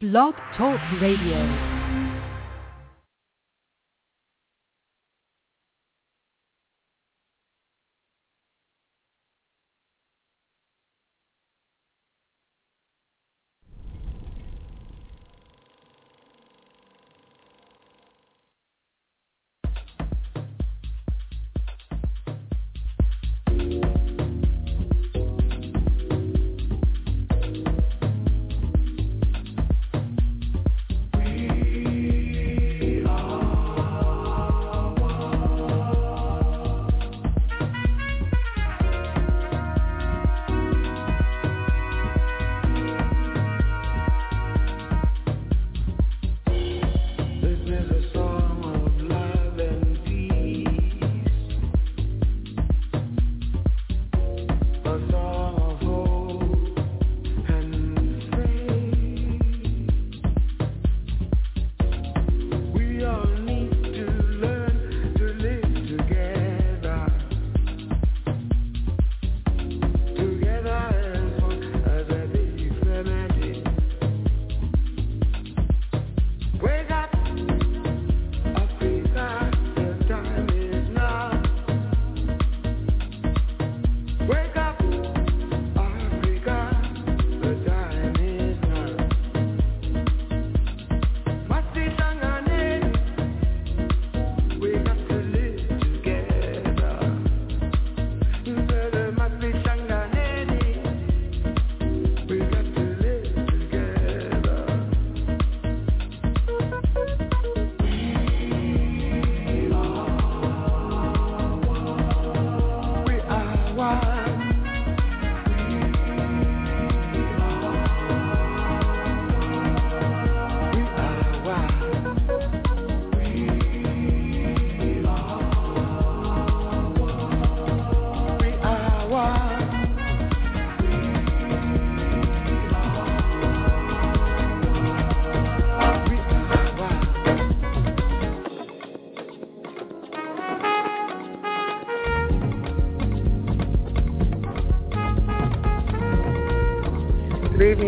Blog 0.00 0.36
Talk 0.56 0.78
Radio. 1.00 1.77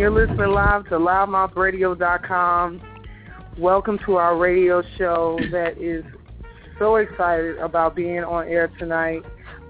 You're 0.01 0.11
listening 0.11 0.53
live 0.53 0.85
to 0.85 0.93
louddmouthradio.com. 0.93 2.81
Welcome 3.59 3.99
to 4.07 4.17
our 4.17 4.35
radio 4.35 4.83
show 4.97 5.39
that 5.53 5.77
is 5.77 6.03
so 6.79 6.97
excited 6.97 7.59
about 7.59 7.95
being 7.95 8.21
on 8.21 8.49
air 8.49 8.69
tonight. 8.79 9.21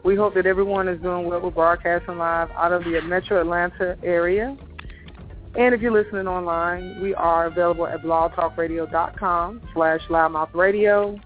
We 0.04 0.14
hope 0.14 0.34
that 0.34 0.46
everyone 0.46 0.86
is 0.86 1.02
doing 1.02 1.26
well. 1.26 1.40
We're 1.40 1.50
broadcasting 1.50 2.16
live 2.16 2.48
out 2.52 2.72
of 2.72 2.84
the 2.84 3.00
Metro 3.00 3.40
Atlanta 3.40 3.98
area. 4.04 4.56
And 5.58 5.74
if 5.74 5.80
you're 5.80 5.90
listening 5.90 6.28
online, 6.28 7.02
we 7.02 7.12
are 7.12 7.46
available 7.46 7.88
at 7.88 8.00
blogtalkradio.com 8.02 9.62
slash 9.74 10.00
louddmouthradio. 10.08 11.20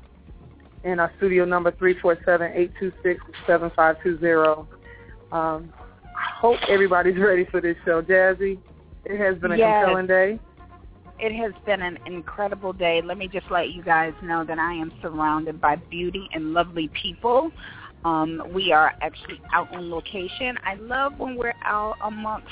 And 0.85 0.99
our 0.99 1.13
studio 1.19 1.45
number 1.45 1.73
347-826-7520. 1.73 4.67
Um, 5.31 5.31
I 5.31 5.67
hope 6.39 6.57
everybody's 6.71 7.19
ready 7.23 7.45
for 7.45 7.61
this 7.61 7.77
show. 7.85 8.01
Jazzie, 8.01 8.59
it 9.05 9.19
has 9.19 9.39
been 9.39 9.53
a 9.53 9.59
Yes. 9.59 9.81
compelling 9.81 10.07
day. 10.07 10.39
It 11.19 11.33
has 11.37 11.53
been 11.65 11.83
an 11.83 11.99
incredible 12.07 12.73
day. 12.73 13.01
Let 13.03 13.19
me 13.19 13.29
just 13.29 13.51
let 13.51 13.71
you 13.71 13.83
guys 13.83 14.13
know 14.23 14.45
that 14.45 14.59
I 14.59 14.73
am 14.75 14.93
surrounded 15.01 15.61
by 15.61 15.77
beauty 15.77 16.29
and 16.33 16.53
lovely 16.53 16.89
people. 17.01 17.51
Um, 18.05 18.43
we 18.53 18.73
are 18.73 18.93
actually 19.01 19.41
out 19.53 19.75
on 19.75 19.91
location. 19.91 20.59
I 20.65 20.75
love 20.75 21.13
when 21.19 21.37
we're 21.37 21.55
out 21.65 21.97
amongst 22.03 22.49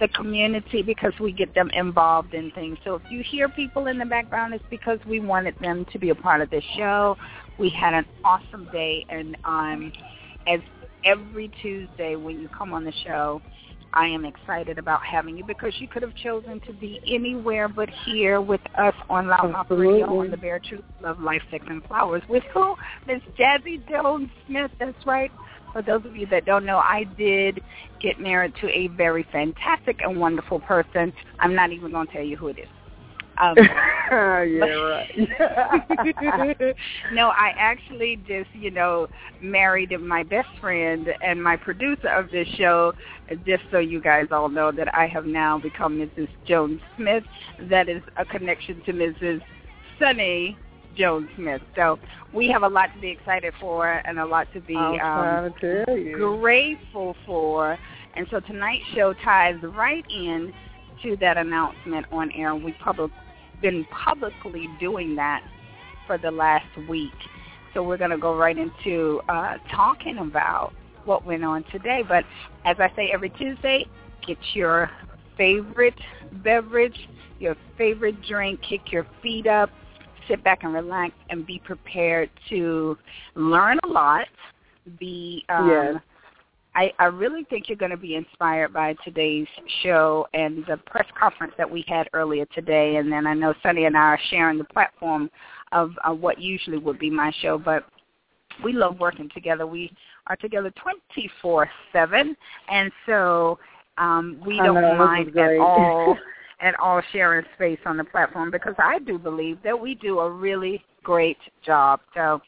the 0.00 0.08
community 0.08 0.80
because 0.82 1.12
we 1.20 1.30
get 1.32 1.54
them 1.54 1.70
involved 1.74 2.32
in 2.32 2.50
things. 2.52 2.78
So 2.84 2.94
if 2.94 3.02
you 3.10 3.22
hear 3.22 3.48
people 3.50 3.88
in 3.88 3.98
the 3.98 4.06
background, 4.06 4.54
it's 4.54 4.64
because 4.70 4.98
we 5.06 5.20
wanted 5.20 5.56
them 5.60 5.84
to 5.92 5.98
be 5.98 6.08
a 6.08 6.14
part 6.14 6.40
of 6.40 6.48
this 6.48 6.64
show. 6.76 7.18
We 7.58 7.68
had 7.68 7.92
an 7.92 8.06
awesome 8.24 8.66
day, 8.72 9.04
and 9.10 9.36
um, 9.44 9.92
as 10.46 10.60
every 11.04 11.50
Tuesday 11.60 12.16
when 12.16 12.40
you 12.40 12.48
come 12.48 12.72
on 12.72 12.84
the 12.84 12.92
show, 13.04 13.42
I 13.94 14.06
am 14.06 14.24
excited 14.24 14.76
about 14.76 15.04
having 15.04 15.38
you 15.38 15.44
because 15.44 15.72
you 15.78 15.86
could 15.86 16.02
have 16.02 16.14
chosen 16.16 16.60
to 16.66 16.72
be 16.72 17.00
anywhere 17.06 17.68
but 17.68 17.88
here 18.04 18.40
with 18.40 18.60
us 18.76 18.94
on 19.08 19.26
LouddMouth 19.26 19.70
Radio 19.70 20.18
on 20.18 20.30
the 20.32 20.36
Bare 20.36 20.58
Truth 20.58 20.84
Love 21.00 21.20
Life 21.20 21.42
Sex 21.50 21.64
and 21.68 21.82
Flowers 21.84 22.22
with 22.28 22.42
who? 22.52 22.74
Miss 23.06 23.22
Jazzie 23.38 23.80
Jones 23.88 24.28
Smith. 24.46 24.72
That's 24.80 25.06
right. 25.06 25.30
For 25.72 25.80
those 25.80 26.04
of 26.04 26.16
you 26.16 26.26
that 26.26 26.44
don't 26.44 26.66
know, 26.66 26.78
I 26.78 27.04
did 27.16 27.60
get 28.00 28.18
married 28.18 28.54
to 28.60 28.68
a 28.68 28.88
very 28.88 29.26
fantastic 29.30 30.00
and 30.02 30.18
wonderful 30.18 30.58
person. 30.60 31.12
I'm 31.38 31.54
not 31.54 31.70
even 31.70 31.92
going 31.92 32.08
to 32.08 32.12
tell 32.12 32.22
you 32.22 32.36
who 32.36 32.48
it 32.48 32.58
is. 32.58 32.68
Um, 33.38 33.56
yeah, 34.10 34.64
right. 34.64 35.18
no, 37.12 37.28
I 37.28 37.52
actually 37.56 38.16
just, 38.28 38.50
you 38.54 38.70
know, 38.70 39.08
married 39.40 39.98
my 40.00 40.22
best 40.22 40.48
friend 40.60 41.08
and 41.22 41.42
my 41.42 41.56
producer 41.56 42.08
of 42.08 42.30
this 42.30 42.48
show, 42.56 42.92
just 43.46 43.62
so 43.70 43.78
you 43.78 44.00
guys 44.00 44.26
all 44.30 44.48
know 44.48 44.70
that 44.72 44.94
I 44.94 45.06
have 45.06 45.26
now 45.26 45.58
become 45.58 45.98
Mrs. 45.98 46.28
Jones 46.46 46.80
Smith. 46.96 47.24
That 47.70 47.88
is 47.88 48.02
a 48.16 48.24
connection 48.24 48.82
to 48.86 48.92
Mrs. 48.92 49.40
Sonny 49.98 50.56
Jones 50.96 51.28
Smith. 51.36 51.62
So 51.74 51.98
we 52.32 52.48
have 52.48 52.62
a 52.62 52.68
lot 52.68 52.90
to 52.94 53.00
be 53.00 53.10
excited 53.10 53.52
for 53.60 54.02
and 54.06 54.18
a 54.18 54.26
lot 54.26 54.46
to 54.52 54.60
be 54.60 54.76
um, 54.76 55.52
to 55.60 56.38
grateful 56.40 57.16
for. 57.26 57.78
And 58.16 58.26
so 58.30 58.40
tonight's 58.40 58.84
show 58.94 59.12
ties 59.24 59.56
right 59.62 60.04
in 60.10 60.52
to 61.02 61.16
that 61.18 61.36
announcement 61.36 62.06
on 62.12 62.30
air. 62.32 62.54
We've 62.54 62.74
public, 62.78 63.10
been 63.64 63.86
publicly 63.86 64.68
doing 64.78 65.16
that 65.16 65.42
for 66.06 66.18
the 66.18 66.30
last 66.30 66.68
week. 66.86 67.14
So 67.72 67.82
we're 67.82 67.96
going 67.96 68.10
to 68.10 68.18
go 68.18 68.36
right 68.36 68.58
into 68.58 69.22
uh, 69.30 69.56
talking 69.74 70.18
about 70.18 70.74
what 71.06 71.24
went 71.24 71.44
on 71.44 71.64
today. 71.72 72.02
But 72.06 72.24
as 72.66 72.76
I 72.78 72.92
say 72.94 73.10
every 73.10 73.30
Tuesday, 73.30 73.86
get 74.26 74.36
your 74.52 74.90
favorite 75.38 75.94
beverage, 76.44 77.08
your 77.40 77.56
favorite 77.78 78.20
drink, 78.28 78.60
kick 78.68 78.92
your 78.92 79.06
feet 79.22 79.46
up, 79.46 79.70
sit 80.28 80.44
back 80.44 80.62
and 80.62 80.74
relax, 80.74 81.14
and 81.30 81.46
be 81.46 81.58
prepared 81.64 82.28
to 82.50 82.98
learn 83.34 83.78
a 83.84 83.88
lot. 83.88 84.26
Be 84.98 85.42
um, 85.48 85.70
Yes. 85.70 86.02
I, 86.74 86.92
I 86.98 87.04
really 87.06 87.44
think 87.44 87.68
you're 87.68 87.78
going 87.78 87.90
to 87.90 87.96
be 87.96 88.16
inspired 88.16 88.72
by 88.72 88.94
today's 89.04 89.46
show 89.82 90.26
and 90.34 90.64
the 90.66 90.76
press 90.76 91.06
conference 91.18 91.52
that 91.56 91.70
we 91.70 91.84
had 91.86 92.08
earlier 92.12 92.46
today. 92.46 92.96
And 92.96 93.12
then 93.12 93.26
I 93.26 93.34
know 93.34 93.54
Sonny 93.62 93.84
and 93.84 93.96
I 93.96 94.00
are 94.00 94.20
sharing 94.30 94.58
the 94.58 94.64
platform 94.64 95.30
of, 95.72 95.92
of 96.04 96.18
what 96.18 96.40
usually 96.40 96.78
would 96.78 96.98
be 96.98 97.10
my 97.10 97.32
show, 97.40 97.58
but 97.58 97.86
we 98.62 98.72
love 98.72 98.98
working 98.98 99.28
together. 99.34 99.66
We 99.66 99.92
are 100.26 100.36
together 100.36 100.72
24/7, 101.24 102.36
and 102.70 102.92
so 103.06 103.58
um, 103.98 104.40
we 104.44 104.56
don't 104.58 104.74
know, 104.80 104.94
mind 104.94 105.36
at 105.36 105.58
all 105.58 106.16
at 106.60 106.78
all 106.80 107.02
sharing 107.12 107.44
space 107.56 107.80
on 107.84 107.96
the 107.96 108.04
platform 108.04 108.50
because 108.50 108.74
I 108.78 109.00
do 109.00 109.18
believe 109.18 109.58
that 109.64 109.78
we 109.78 109.96
do 109.96 110.20
a 110.20 110.30
really 110.30 110.84
great 111.02 111.38
job. 111.64 112.00
So 112.14 112.40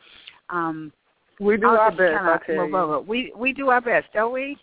um, 0.48 0.92
we 1.40 1.56
do 1.56 1.66
I'll 1.66 1.78
our 1.78 1.90
best. 1.90 1.98
kinda 1.98 2.40
I 2.42 2.46
tell 2.46 2.64
move 2.64 2.74
over. 2.74 3.00
We 3.00 3.32
we 3.36 3.52
do 3.52 3.68
our 3.68 3.80
best, 3.80 4.06
don't 4.12 4.32
we? 4.32 4.56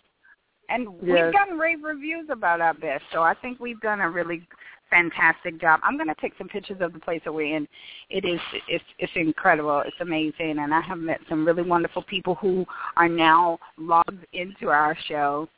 And 0.68 0.88
Yes. 1.02 1.24
we've 1.24 1.32
gotten 1.32 1.58
rave 1.58 1.82
reviews 1.82 2.28
about 2.30 2.60
our 2.60 2.74
best, 2.74 3.04
so 3.12 3.22
I 3.22 3.34
think 3.34 3.60
we've 3.60 3.80
done 3.80 4.00
a 4.00 4.10
really 4.10 4.46
fantastic 4.90 5.60
job. 5.60 5.80
I'm 5.82 5.96
going 5.96 6.08
to 6.08 6.14
take 6.20 6.32
some 6.38 6.48
pictures 6.48 6.80
of 6.80 6.92
the 6.92 7.00
place 7.00 7.20
that 7.24 7.32
we're 7.32 7.54
in. 7.56 7.66
It 8.10 8.24
is 8.24 8.40
it's 8.68 8.84
it's 8.98 9.12
incredible. 9.16 9.80
It's 9.80 10.00
amazing, 10.00 10.58
and 10.58 10.72
I 10.72 10.80
have 10.80 10.98
met 10.98 11.20
some 11.28 11.44
really 11.44 11.62
wonderful 11.62 12.02
people 12.02 12.36
who 12.36 12.64
are 12.96 13.08
now 13.08 13.58
logged 13.76 14.26
into 14.32 14.68
our 14.68 14.96
show. 15.06 15.48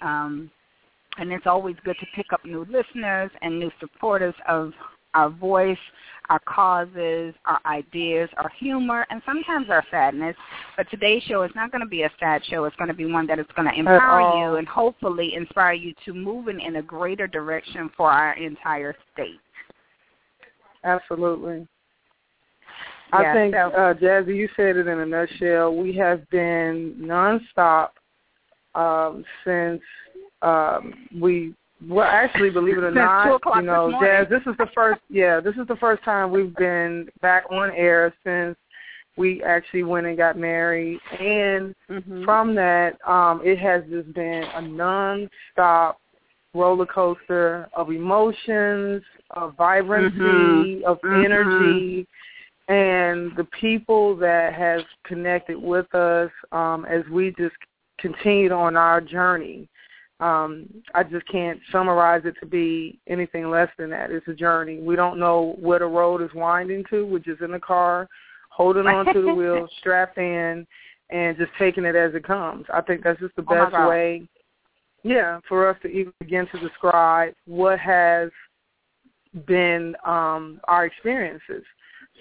Um, 0.00 0.50
and 1.18 1.30
it's 1.32 1.46
always 1.46 1.76
good 1.84 1.96
to 2.00 2.06
pick 2.14 2.32
up 2.32 2.44
new 2.44 2.66
listeners 2.70 3.30
and 3.42 3.58
new 3.58 3.70
supporters 3.80 4.34
of 4.48 4.72
our 5.14 5.28
voice, 5.28 5.78
our 6.28 6.40
causes, 6.40 7.34
our 7.44 7.60
ideas, 7.66 8.28
our 8.36 8.50
humor, 8.58 9.06
and 9.10 9.20
sometimes 9.26 9.68
our 9.70 9.84
sadness. 9.90 10.36
But 10.76 10.90
today's 10.90 11.22
show 11.24 11.42
is 11.42 11.50
not 11.54 11.70
going 11.70 11.82
to 11.82 11.88
be 11.88 12.02
a 12.02 12.10
sad 12.20 12.44
show. 12.44 12.64
It's 12.64 12.76
going 12.76 12.88
to 12.88 12.94
be 12.94 13.06
one 13.06 13.26
that 13.26 13.38
is 13.38 13.46
going 13.56 13.68
to 13.68 13.78
empower 13.78 14.20
you 14.38 14.56
and 14.56 14.66
hopefully 14.66 15.34
inspire 15.34 15.72
you 15.74 15.94
to 16.04 16.14
move 16.14 16.48
in, 16.48 16.60
in 16.60 16.76
a 16.76 16.82
greater 16.82 17.26
direction 17.26 17.90
for 17.96 18.10
our 18.10 18.34
entire 18.34 18.94
state. 19.12 19.40
Absolutely. 20.84 21.66
I 23.12 23.22
Yeah, 23.22 23.32
think, 23.34 23.54
so- 23.54 23.70
uh, 23.72 23.94
Jazzie, 23.94 24.34
you 24.36 24.48
said 24.56 24.76
it 24.76 24.86
in 24.86 24.98
a 25.00 25.06
nutshell. 25.06 25.76
We 25.76 25.94
have 25.96 26.28
been 26.30 26.94
nonstop 26.98 27.90
um, 28.74 29.24
since 29.44 29.82
um, 30.40 30.94
we, 31.20 31.54
well, 31.88 32.08
actually, 32.08 32.50
believe 32.50 32.78
it 32.78 32.84
or 32.84 32.90
not, 32.92 33.40
you 33.56 33.62
know, 33.62 33.90
this. 33.90 34.00
Jazz, 34.00 34.26
this 34.28 34.42
is 34.46 34.56
the 34.58 34.68
first, 34.74 35.00
yeah, 35.08 35.40
this 35.40 35.54
is 35.56 35.66
the 35.68 35.76
first 35.76 36.02
time 36.04 36.30
we've 36.30 36.54
been 36.56 37.08
back 37.20 37.44
on 37.50 37.70
air 37.72 38.14
since 38.24 38.56
we 39.16 39.42
actually 39.42 39.82
went 39.82 40.06
and 40.06 40.16
got 40.16 40.38
married. 40.38 41.00
And 41.18 41.74
Mm-hmm. 41.90 42.24
from 42.24 42.54
that, 42.54 42.96
um, 43.06 43.42
it 43.44 43.58
has 43.58 43.82
just 43.90 44.12
been 44.14 44.44
a 44.54 44.62
non-stop 44.62 45.98
roller 46.54 46.86
coaster 46.86 47.68
of 47.74 47.90
emotions, 47.90 49.02
of 49.30 49.54
vibrancy, 49.56 50.16
Mhm. 50.18 50.82
of 50.84 51.00
Mhm. 51.02 51.24
energy, 51.24 52.06
and 52.68 53.34
the 53.36 53.44
people 53.44 54.16
that 54.16 54.54
have 54.54 54.84
connected 55.04 55.60
with 55.60 55.92
us 55.94 56.30
um, 56.52 56.84
as 56.86 57.06
we 57.08 57.32
just 57.32 57.56
continued 57.98 58.52
on 58.52 58.76
our 58.76 59.00
journey. 59.00 59.68
Um, 60.20 60.68
I 60.94 61.02
just 61.02 61.26
can't 61.26 61.58
summarize 61.72 62.22
it 62.24 62.36
to 62.40 62.46
be 62.46 63.00
anything 63.08 63.50
less 63.50 63.68
than 63.76 63.90
that. 63.90 64.10
It's 64.10 64.28
a 64.28 64.34
journey. 64.34 64.80
We 64.80 64.94
don't 64.94 65.18
know 65.18 65.56
where 65.58 65.80
the 65.80 65.86
road 65.86 66.22
is 66.22 66.30
winding 66.34 66.84
to. 66.90 67.04
We're 67.04 67.18
just 67.18 67.40
in 67.40 67.50
the 67.50 67.58
car, 67.58 68.08
holding 68.50 68.86
on 68.86 69.12
to 69.12 69.20
the 69.20 69.28
wheel, 69.34 69.68
strapped 69.80 70.18
in, 70.18 70.66
and 71.10 71.36
just 71.36 71.50
taking 71.58 71.84
it 71.84 71.96
as 71.96 72.14
it 72.14 72.24
comes. 72.24 72.66
I 72.72 72.80
think 72.82 73.02
that's 73.02 73.20
just 73.20 73.34
the 73.36 73.42
Oh 73.42 73.54
best 73.54 73.72
God. 73.72 73.88
way, 73.88 74.28
yeah, 75.02 75.40
for 75.48 75.68
us 75.68 75.76
to 75.82 75.88
even 75.88 76.12
begin 76.20 76.46
to 76.52 76.60
describe 76.60 77.34
what 77.46 77.80
has 77.80 78.30
been 79.46 79.96
um, 80.04 80.60
our 80.64 80.84
experiences. 80.84 81.64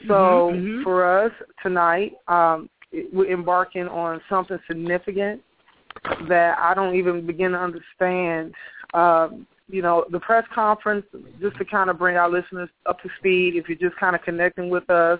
So 0.07 0.51
Mhm, 0.53 0.63
mhm. 0.63 0.83
for 0.83 1.03
us 1.05 1.31
tonight, 1.61 2.13
um, 2.27 2.69
we're 3.13 3.31
embarking 3.31 3.87
on 3.87 4.21
something 4.27 4.59
significant 4.67 5.43
that 6.27 6.57
I 6.59 6.73
don't 6.73 6.95
even 6.95 7.25
begin 7.25 7.51
to 7.51 7.59
understand. 7.59 8.53
Um, 8.93 9.47
you 9.69 9.81
know, 9.81 10.05
the 10.11 10.19
press 10.19 10.43
conference, 10.53 11.05
just 11.39 11.57
to 11.57 11.65
kind 11.65 11.89
of 11.89 11.97
bring 11.97 12.17
our 12.17 12.29
listeners 12.29 12.69
up 12.85 13.01
to 13.01 13.09
speed, 13.19 13.55
if 13.55 13.69
you're 13.69 13.89
just 13.89 13.99
kind 13.99 14.15
of 14.15 14.21
connecting 14.21 14.69
with 14.69 14.89
us, 14.89 15.19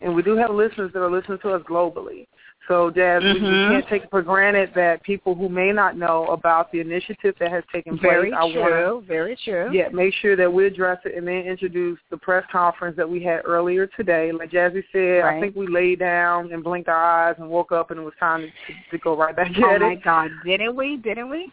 and 0.00 0.14
we 0.14 0.22
do 0.22 0.36
have 0.36 0.50
listeners 0.50 0.92
that 0.92 1.00
are 1.02 1.10
listening 1.10 1.38
to 1.42 1.50
us 1.52 1.62
globally. 1.62 2.26
So, 2.66 2.90
Jazz, 2.90 3.22
we- 3.24 3.32
we 3.32 3.40
can't 3.40 3.88
take 3.88 4.02
it 4.04 4.10
for 4.10 4.20
granted 4.20 4.74
that 4.74 5.02
people 5.02 5.34
who 5.34 5.48
may 5.48 5.72
not 5.72 5.96
know 5.96 6.26
about 6.26 6.70
the 6.70 6.80
initiative 6.80 7.34
that 7.38 7.50
has 7.50 7.64
taken 7.72 7.96
Very 7.96 8.30
place, 8.30 8.52
to 8.52 8.62
true. 8.62 9.04
Very 9.06 9.36
true. 9.36 9.70
yeah, 9.72 9.88
make 9.88 10.12
sure 10.12 10.36
that 10.36 10.52
we 10.52 10.66
address 10.66 10.98
it 11.06 11.14
and 11.14 11.26
then 11.26 11.46
introduce 11.46 11.98
the 12.10 12.18
press 12.18 12.44
conference 12.52 12.94
that 12.98 13.08
we 13.08 13.20
had 13.22 13.40
earlier 13.46 13.86
today. 13.86 14.32
Like 14.32 14.50
Jazzie 14.50 14.84
said, 14.92 15.24
Right. 15.24 15.36
I 15.38 15.40
think 15.40 15.56
we 15.56 15.66
laid 15.66 16.00
down 16.00 16.52
and 16.52 16.62
blinked 16.62 16.90
our 16.90 17.02
eyes 17.02 17.36
and 17.38 17.48
woke 17.48 17.72
up 17.72 17.90
and 17.90 18.00
it 18.00 18.02
was 18.02 18.12
time 18.20 18.42
to, 18.42 18.48
to, 18.48 18.78
to 18.90 18.98
go 18.98 19.16
right 19.16 19.34
back 19.34 19.50
Oh 19.56 19.70
at 19.74 19.80
my 19.80 19.92
it. 19.92 20.02
God! 20.02 20.30
Didn't 20.44 20.76
we? 20.76 20.98
Didn't 20.98 21.30
we? 21.30 21.50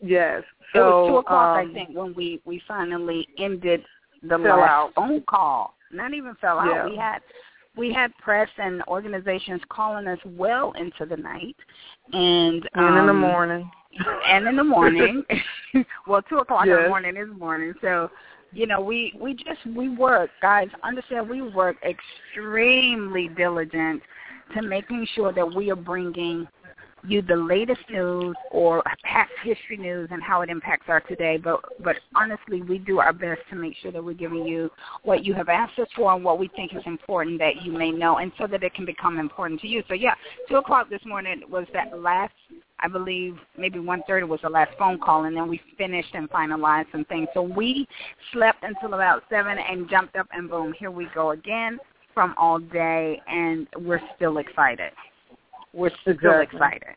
Yes. 0.00 0.42
it 0.74 0.78
was 0.80 1.08
two 1.08 1.16
o'clock, 1.18 1.58
um, 1.62 1.70
I 1.70 1.72
think, 1.72 1.96
when 1.96 2.14
we 2.14 2.40
we 2.44 2.60
finally 2.66 3.28
ended 3.38 3.84
the 4.24 4.38
last 4.38 4.68
out. 4.68 4.94
phone 4.96 5.20
call. 5.28 5.74
Not 5.92 6.14
even 6.14 6.34
fell 6.40 6.58
out. 6.58 6.90
We 6.90 6.96
had 6.96 7.20
we 7.76 7.92
had 7.92 8.16
press 8.18 8.48
and 8.58 8.82
organizations 8.88 9.60
calling 9.70 10.06
us 10.06 10.18
well 10.24 10.72
into 10.72 11.06
the 11.06 11.16
night, 11.16 11.56
and 12.12 12.68
And 12.74 12.98
in 12.98 13.06
the 13.06 13.12
um, 13.12 13.20
morning. 13.20 13.70
and 14.28 14.46
in 14.46 14.56
the 14.56 14.64
morning. 14.64 15.24
well, 16.06 16.22
two 16.22 16.38
o'clock 16.38 16.66
in 16.66 16.70
the 16.70 16.88
morning 16.88 17.16
is 17.16 17.28
morning. 17.38 17.72
So, 17.80 18.10
you 18.52 18.66
know, 18.66 18.80
we 18.80 19.14
we 19.18 19.34
just 19.34 19.64
we 19.74 19.88
work, 19.88 20.30
guys. 20.42 20.68
Understand, 20.82 21.28
we 21.28 21.42
work 21.42 21.76
extremely 21.82 23.28
diligent 23.28 24.02
to 24.54 24.62
making 24.62 25.06
sure 25.14 25.32
that 25.32 25.54
we 25.54 25.70
are 25.70 25.76
bringing 25.76 26.46
you 27.04 27.22
the 27.22 27.36
latest 27.36 27.80
news 27.90 28.34
or 28.50 28.82
past 29.04 29.30
history 29.42 29.76
news 29.76 30.08
and 30.12 30.22
how 30.22 30.42
it 30.42 30.50
impacts 30.50 30.86
our 30.88 31.00
today. 31.00 31.36
But 31.36 31.60
but 31.82 31.96
honestly, 32.14 32.62
we 32.62 32.78
do 32.78 32.98
our 32.98 33.12
best 33.12 33.40
to 33.50 33.56
make 33.56 33.74
sure 33.82 33.92
that 33.92 34.02
we're 34.02 34.14
giving 34.14 34.46
you 34.46 34.70
what 35.02 35.24
you 35.24 35.34
have 35.34 35.48
asked 35.48 35.78
us 35.78 35.88
for 35.96 36.12
and 36.14 36.24
what 36.24 36.38
we 36.38 36.48
think 36.48 36.74
is 36.74 36.82
important 36.86 37.38
that 37.40 37.62
you 37.62 37.72
may 37.72 37.90
know, 37.90 38.18
and 38.18 38.32
so 38.38 38.46
that 38.46 38.62
it 38.62 38.74
can 38.74 38.84
become 38.84 39.18
important 39.18 39.60
to 39.62 39.68
you. 39.68 39.82
So 39.88 39.94
yeah, 39.94 40.14
two 40.48 40.56
o'clock 40.56 40.90
this 40.90 41.04
morning 41.04 41.42
was 41.50 41.66
that 41.72 41.98
last. 41.98 42.34
I 42.84 42.88
believe 42.88 43.36
maybe 43.56 43.78
one 43.78 44.02
thirty 44.08 44.26
was 44.26 44.40
the 44.42 44.48
last 44.48 44.72
phone 44.76 44.98
call, 44.98 45.24
and 45.24 45.36
then 45.36 45.48
we 45.48 45.60
finished 45.78 46.14
and 46.14 46.28
finalized 46.30 46.90
some 46.90 47.04
things. 47.04 47.28
So 47.32 47.40
we 47.42 47.86
slept 48.32 48.64
until 48.64 48.94
about 48.94 49.22
seven 49.30 49.56
and 49.56 49.88
jumped 49.88 50.16
up, 50.16 50.26
and 50.32 50.50
boom, 50.50 50.74
here 50.78 50.90
we 50.90 51.06
go 51.14 51.30
again 51.30 51.78
from 52.12 52.34
all 52.36 52.58
day, 52.58 53.20
and 53.28 53.68
we're 53.78 54.00
still 54.16 54.38
excited. 54.38 54.90
We're 55.72 55.90
still 56.02 56.12
Exactly. 56.12 56.58
excited 56.58 56.96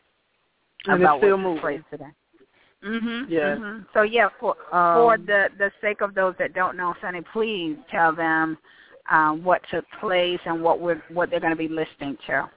And 0.86 1.02
about 1.02 1.18
still 1.18 1.36
what 1.36 1.42
moving. 1.42 1.54
took 1.54 1.60
place 1.62 1.82
today. 1.90 2.10
Mhm. 2.82 3.26
Yes. 3.28 3.58
mhm. 3.58 3.86
So 3.92 4.02
yeah, 4.02 4.28
for 4.38 4.56
Um, 4.72 4.94
for 4.94 5.16
the 5.18 5.50
the 5.58 5.72
sake 5.80 6.00
of 6.00 6.14
those 6.14 6.36
that 6.38 6.52
don't 6.52 6.76
know, 6.76 6.94
Sonny, 7.00 7.22
please 7.22 7.76
tell 7.90 8.12
them 8.12 8.58
um, 9.10 9.42
what 9.42 9.62
took 9.70 9.88
place 10.00 10.40
and 10.44 10.62
what 10.62 10.80
we're 10.80 11.02
what 11.08 11.30
they're 11.30 11.40
going 11.40 11.52
to 11.52 11.56
be 11.56 11.68
listening 11.68 12.16
to. 12.26 12.48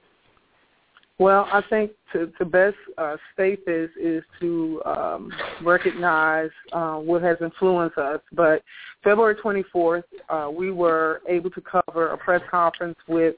Well, 1.18 1.46
I 1.52 1.60
think 1.68 1.92
to, 2.14 2.28
to 2.38 2.44
best 2.46 2.76
uh, 2.96 3.18
state 3.34 3.66
this 3.66 3.90
is 4.00 4.24
to 4.40 4.80
um, 4.86 5.30
recognize 5.62 6.48
uh, 6.72 6.94
what 6.96 7.20
has 7.22 7.36
influenced 7.42 7.98
us. 7.98 8.20
But 8.32 8.62
February 9.04 9.34
24th, 9.34 10.04
uh, 10.30 10.50
we 10.50 10.70
were 10.70 11.20
able 11.28 11.50
to 11.50 11.60
cover 11.60 12.08
a 12.12 12.16
press 12.16 12.40
conference 12.50 12.96
with 13.06 13.36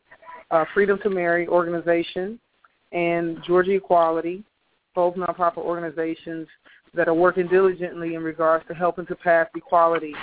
uh, 0.53 0.65
Freedom 0.73 0.97
to 1.03 1.11
Marry 1.11 1.49
organization 1.49 2.39
and 2.93 3.43
Georgia 3.45 3.73
Equality, 3.73 4.45
both 4.95 5.15
nonprofit 5.15 5.59
organizations 5.59 6.47
that 6.95 7.09
are 7.09 7.15
working 7.15 7.49
diligently 7.49 8.15
in 8.15 8.23
regards 8.23 8.65
to 8.69 8.75
helping 8.75 9.07
to 9.07 9.15
pass 9.17 9.49
equality 9.57 10.15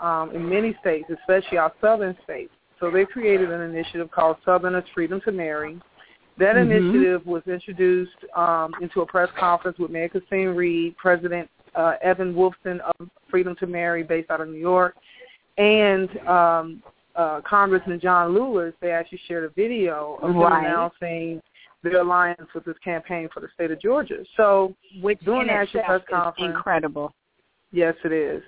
um, 0.00 0.30
in 0.34 0.48
many 0.48 0.74
states, 0.80 1.08
especially 1.20 1.58
our 1.58 1.72
southern 1.80 2.16
states. 2.24 2.52
So 2.80 2.90
they 2.90 3.04
created 3.04 3.50
an 3.50 3.60
initiative 3.60 4.10
called 4.10 4.36
Southerners 4.44 4.84
Freedom 4.94 5.20
to 5.22 5.32
Marry. 5.32 5.80
That 6.38 6.56
Mhm. 6.56 6.62
initiative 6.62 7.26
was 7.26 7.46
introduced 7.46 8.24
um, 8.34 8.74
into 8.80 9.02
a 9.02 9.06
press 9.06 9.30
conference 9.38 9.78
with 9.78 9.90
Mayor 9.90 10.08
Kasim 10.08 10.56
Reed, 10.56 10.96
President 10.96 11.48
uh, 11.74 11.94
Evan 12.02 12.34
Wolfson 12.34 12.80
of 12.80 13.08
Freedom 13.28 13.54
to 13.56 13.66
Marry, 13.66 14.02
based 14.02 14.30
out 14.30 14.40
of 14.40 14.48
New 14.48 14.58
York, 14.58 14.96
and 15.58 16.08
um, 16.26 16.82
uh, 17.16 17.40
Congressman 17.42 18.00
John 18.00 18.34
Lewis. 18.34 18.74
They 18.80 18.90
actually 18.90 19.20
shared 19.26 19.44
a 19.44 19.48
video 19.50 20.18
of 20.22 20.34
Right. 20.34 20.50
them 20.50 20.64
announcing 20.64 21.42
their 21.84 22.00
alliance 22.00 22.48
with 22.54 22.64
this 22.64 22.76
campaign 22.82 23.28
for 23.32 23.40
the 23.40 23.48
state 23.54 23.70
of 23.70 23.80
Georgia. 23.80 24.24
So, 24.36 24.74
Which 25.00 25.20
Doing 25.20 25.42
in 25.42 25.46
the 25.46 25.80
press 25.84 26.02
conference. 26.10 26.54
incredible. 26.56 27.14
yes, 27.70 27.94
it 28.04 28.12
is. 28.12 28.42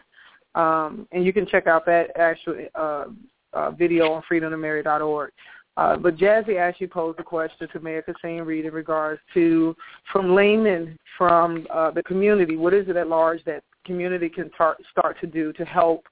Um, 0.54 1.06
and 1.12 1.24
you 1.24 1.32
can 1.32 1.46
check 1.46 1.66
out 1.66 1.84
that 1.86 2.16
actual 2.18 2.66
uh, 2.74 3.04
uh, 3.52 3.70
video 3.72 4.12
on 4.12 4.22
freedomtomarry.org. 4.30 5.30
Uh, 5.76 5.96
but 5.96 6.16
Jazzie 6.16 6.56
actually 6.56 6.86
posed 6.86 7.20
a 7.20 7.22
question 7.22 7.68
to 7.70 7.80
Mayor 7.80 8.02
Kasim 8.02 8.46
Reed 8.46 8.64
in 8.64 8.72
regards 8.72 9.20
to, 9.34 9.76
from 10.10 10.34
laymen, 10.34 10.98
from 11.18 11.66
uh, 11.72 11.90
the 11.90 12.02
community, 12.04 12.56
what 12.56 12.72
is 12.72 12.88
it 12.88 12.96
at 12.96 13.08
large 13.08 13.44
that 13.44 13.62
community 13.84 14.30
can 14.30 14.50
tar- 14.50 14.78
start 14.90 15.18
to 15.20 15.26
do 15.26 15.52
to 15.52 15.64
help 15.66 16.04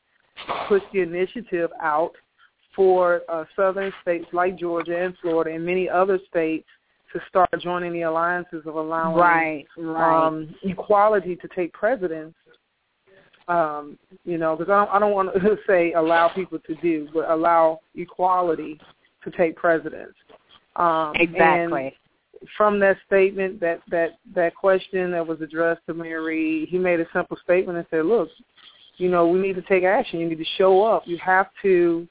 push 0.69 0.83
the 0.93 1.01
initiative 1.01 1.71
out 1.81 2.13
for 2.77 3.23
uh, 3.29 3.45
southern 3.57 3.93
states 4.03 4.27
like 4.33 4.59
Georgia 4.59 5.05
and 5.05 5.15
Florida 5.23 5.55
and 5.55 5.65
many 5.65 5.89
other 5.89 6.19
states 6.29 6.67
to 7.15 7.21
start 7.29 7.49
joining 7.61 7.93
the 7.93 8.03
alliances 8.03 8.63
of 8.67 8.75
allowing 8.75 9.17
Right, 9.17 9.67
right. 9.79 10.27
um, 10.27 10.55
equality 10.63 11.37
to 11.37 11.49
take 11.55 11.73
precedence 11.73 12.35
Um, 13.47 13.99
you 14.25 14.39
know, 14.39 14.57
because 14.57 14.71
I 14.71 14.85
don't, 14.85 14.95
I 14.95 14.99
don't 14.99 15.13
want 15.13 15.35
to 15.35 15.57
say 15.67 15.93
allow 15.93 16.29
people 16.29 16.59
to 16.67 16.75
do, 16.77 17.09
but 17.15 17.31
allow 17.31 17.81
equality 17.95 18.81
to 19.23 19.31
take 19.31 19.57
precedence. 19.57 20.15
Um, 20.77 21.13
Exactly. 21.17 21.95
From 22.59 22.79
that 22.81 22.99
statement, 23.07 23.59
that 23.61 23.81
that 23.91 24.19
that 24.35 24.55
question 24.55 25.11
that 25.13 25.27
was 25.27 25.41
addressed 25.41 25.81
to 25.87 25.95
Reed, 25.95 26.69
he 26.69 26.77
made 26.77 27.01
a 27.01 27.07
simple 27.11 27.39
statement 27.43 27.79
and 27.79 27.87
said, 27.91 28.05
"Look, 28.05 28.29
you 28.99 29.09
know, 29.09 29.27
we 29.27 29.39
need 29.39 29.55
to 29.55 29.63
take 29.63 29.85
action. 29.85 30.21
You 30.21 30.29
need 30.29 30.39
to 30.39 30.45
show 30.59 30.83
up. 30.83 31.05
You 31.07 31.17
have 31.19 31.47
to, 31.63 32.07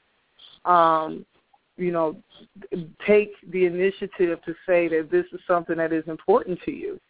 um, 0.64 1.24
you 1.76 1.92
know, 1.92 2.16
take 3.06 3.32
the 3.50 3.66
initiative 3.66 4.40
to 4.44 4.54
say 4.66 4.88
that 4.88 5.10
this 5.10 5.26
is 5.32 5.40
something 5.46 5.76
that 5.76 5.92
is 5.92 6.06
important 6.08 6.60
to 6.62 6.70
you." 6.70 7.00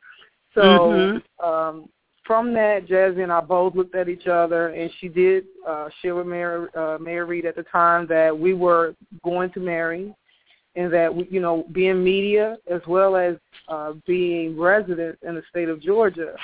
So 0.54 0.62
Mhm. 0.62 1.22
um, 1.42 1.88
from 2.24 2.54
that, 2.54 2.86
Jazzie 2.86 3.22
and 3.22 3.32
I 3.32 3.40
both 3.40 3.74
looked 3.74 3.94
at 3.94 4.08
each 4.08 4.26
other, 4.26 4.68
and 4.68 4.90
she 4.94 5.08
did 5.08 5.44
uh, 5.66 5.90
share 6.00 6.14
with 6.14 6.26
Mayor 6.26 6.70
uh, 6.74 6.98
Mayor 6.98 7.26
Reed 7.26 7.44
at 7.44 7.56
the 7.56 7.64
time 7.64 8.06
that 8.06 8.36
we 8.36 8.54
were 8.54 8.94
going 9.22 9.50
to 9.50 9.60
marry, 9.60 10.14
and 10.74 10.92
that 10.92 11.14
we, 11.14 11.28
you 11.30 11.40
know, 11.40 11.66
being 11.72 12.02
media 12.02 12.56
as 12.66 12.80
well 12.86 13.16
as 13.16 13.36
uh, 13.68 13.92
being 14.06 14.58
residents 14.58 15.18
in 15.22 15.34
the 15.34 15.42
state 15.50 15.68
of 15.68 15.80
Georgia, 15.80 16.34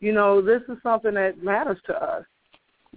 you 0.00 0.12
know, 0.12 0.40
this 0.40 0.62
is 0.68 0.78
something 0.82 1.14
that 1.14 1.42
matters 1.42 1.78
to 1.86 2.02
us. 2.02 2.24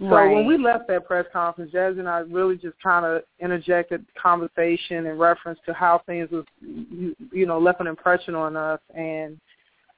So 0.00 0.06
right. 0.06 0.34
when 0.34 0.46
we 0.46 0.56
left 0.56 0.88
that 0.88 1.06
press 1.06 1.26
conference, 1.30 1.72
Jazzie 1.72 1.98
and 1.98 2.08
I 2.08 2.20
really 2.20 2.56
just 2.56 2.80
kind 2.82 3.04
of 3.04 3.22
interjected 3.38 4.06
conversation 4.20 5.04
in 5.04 5.18
reference 5.18 5.58
to 5.66 5.74
how 5.74 6.00
things 6.06 6.30
was, 6.30 6.46
you, 6.62 7.14
you 7.32 7.44
know, 7.44 7.58
left 7.58 7.82
an 7.82 7.86
impression 7.86 8.34
on 8.34 8.56
us. 8.56 8.80
And 8.94 9.38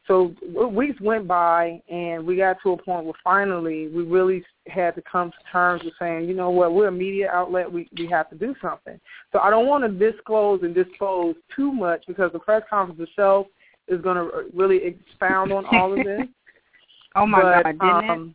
so 0.08 0.34
weeks 0.72 1.00
went 1.00 1.28
by, 1.28 1.80
and 1.88 2.26
we 2.26 2.36
got 2.36 2.56
to 2.64 2.72
a 2.72 2.76
point 2.76 3.04
where 3.04 3.14
finally 3.22 3.86
we 3.86 4.02
really 4.02 4.44
had 4.66 4.96
to 4.96 5.02
come 5.02 5.30
to 5.30 5.52
terms 5.52 5.84
with 5.84 5.94
saying, 6.00 6.28
you 6.28 6.34
know 6.34 6.50
what, 6.50 6.74
we're 6.74 6.88
a 6.88 6.92
media 6.92 7.30
outlet. 7.30 7.70
We 7.70 7.88
we 7.96 8.08
have 8.08 8.28
to 8.30 8.36
do 8.36 8.56
something. 8.60 8.98
So 9.30 9.38
I 9.38 9.50
don't 9.50 9.68
want 9.68 9.84
to 9.84 10.10
disclose 10.12 10.64
and 10.64 10.74
dispose 10.74 11.36
too 11.54 11.70
much 11.72 12.02
because 12.08 12.32
the 12.32 12.40
press 12.40 12.64
conference 12.68 13.08
itself 13.08 13.46
is 13.86 14.00
going 14.00 14.16
to 14.16 14.46
really 14.52 14.80
expound 14.84 15.52
on 15.52 15.64
all 15.66 15.92
of 15.92 16.04
this. 16.04 16.22
oh 17.14 17.26
my 17.26 17.40
But, 17.40 17.62
God, 17.62 17.78
didn't 17.78 18.04
it? 18.04 18.10
Um, 18.10 18.34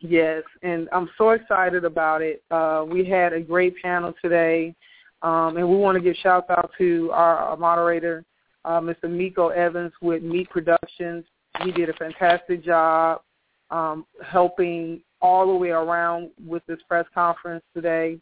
Yes, 0.00 0.44
and 0.62 0.88
I'm 0.92 1.10
so 1.18 1.30
excited 1.30 1.84
about 1.84 2.22
it. 2.22 2.42
Uh, 2.50 2.84
we 2.88 3.04
had 3.04 3.32
a 3.32 3.40
great 3.40 3.74
panel 3.82 4.14
today, 4.22 4.74
um, 5.22 5.56
and 5.56 5.68
we 5.68 5.76
want 5.76 5.96
to 5.96 6.00
give 6.02 6.14
shout 6.16 6.48
out 6.50 6.70
to 6.78 7.10
our, 7.12 7.36
our 7.36 7.56
moderator, 7.56 8.24
uh, 8.64 8.80
Mr. 8.80 9.10
Miko 9.10 9.48
Evans 9.48 9.92
with 10.00 10.22
Meat 10.22 10.48
Productions. 10.50 11.24
He 11.64 11.72
did 11.72 11.88
a 11.88 11.94
fantastic 11.94 12.64
job 12.64 13.22
um, 13.70 14.06
helping 14.24 15.00
all 15.20 15.46
the 15.46 15.54
way 15.54 15.70
around 15.70 16.30
with 16.46 16.64
this 16.66 16.78
press 16.88 17.06
conference 17.12 17.64
today. 17.74 18.18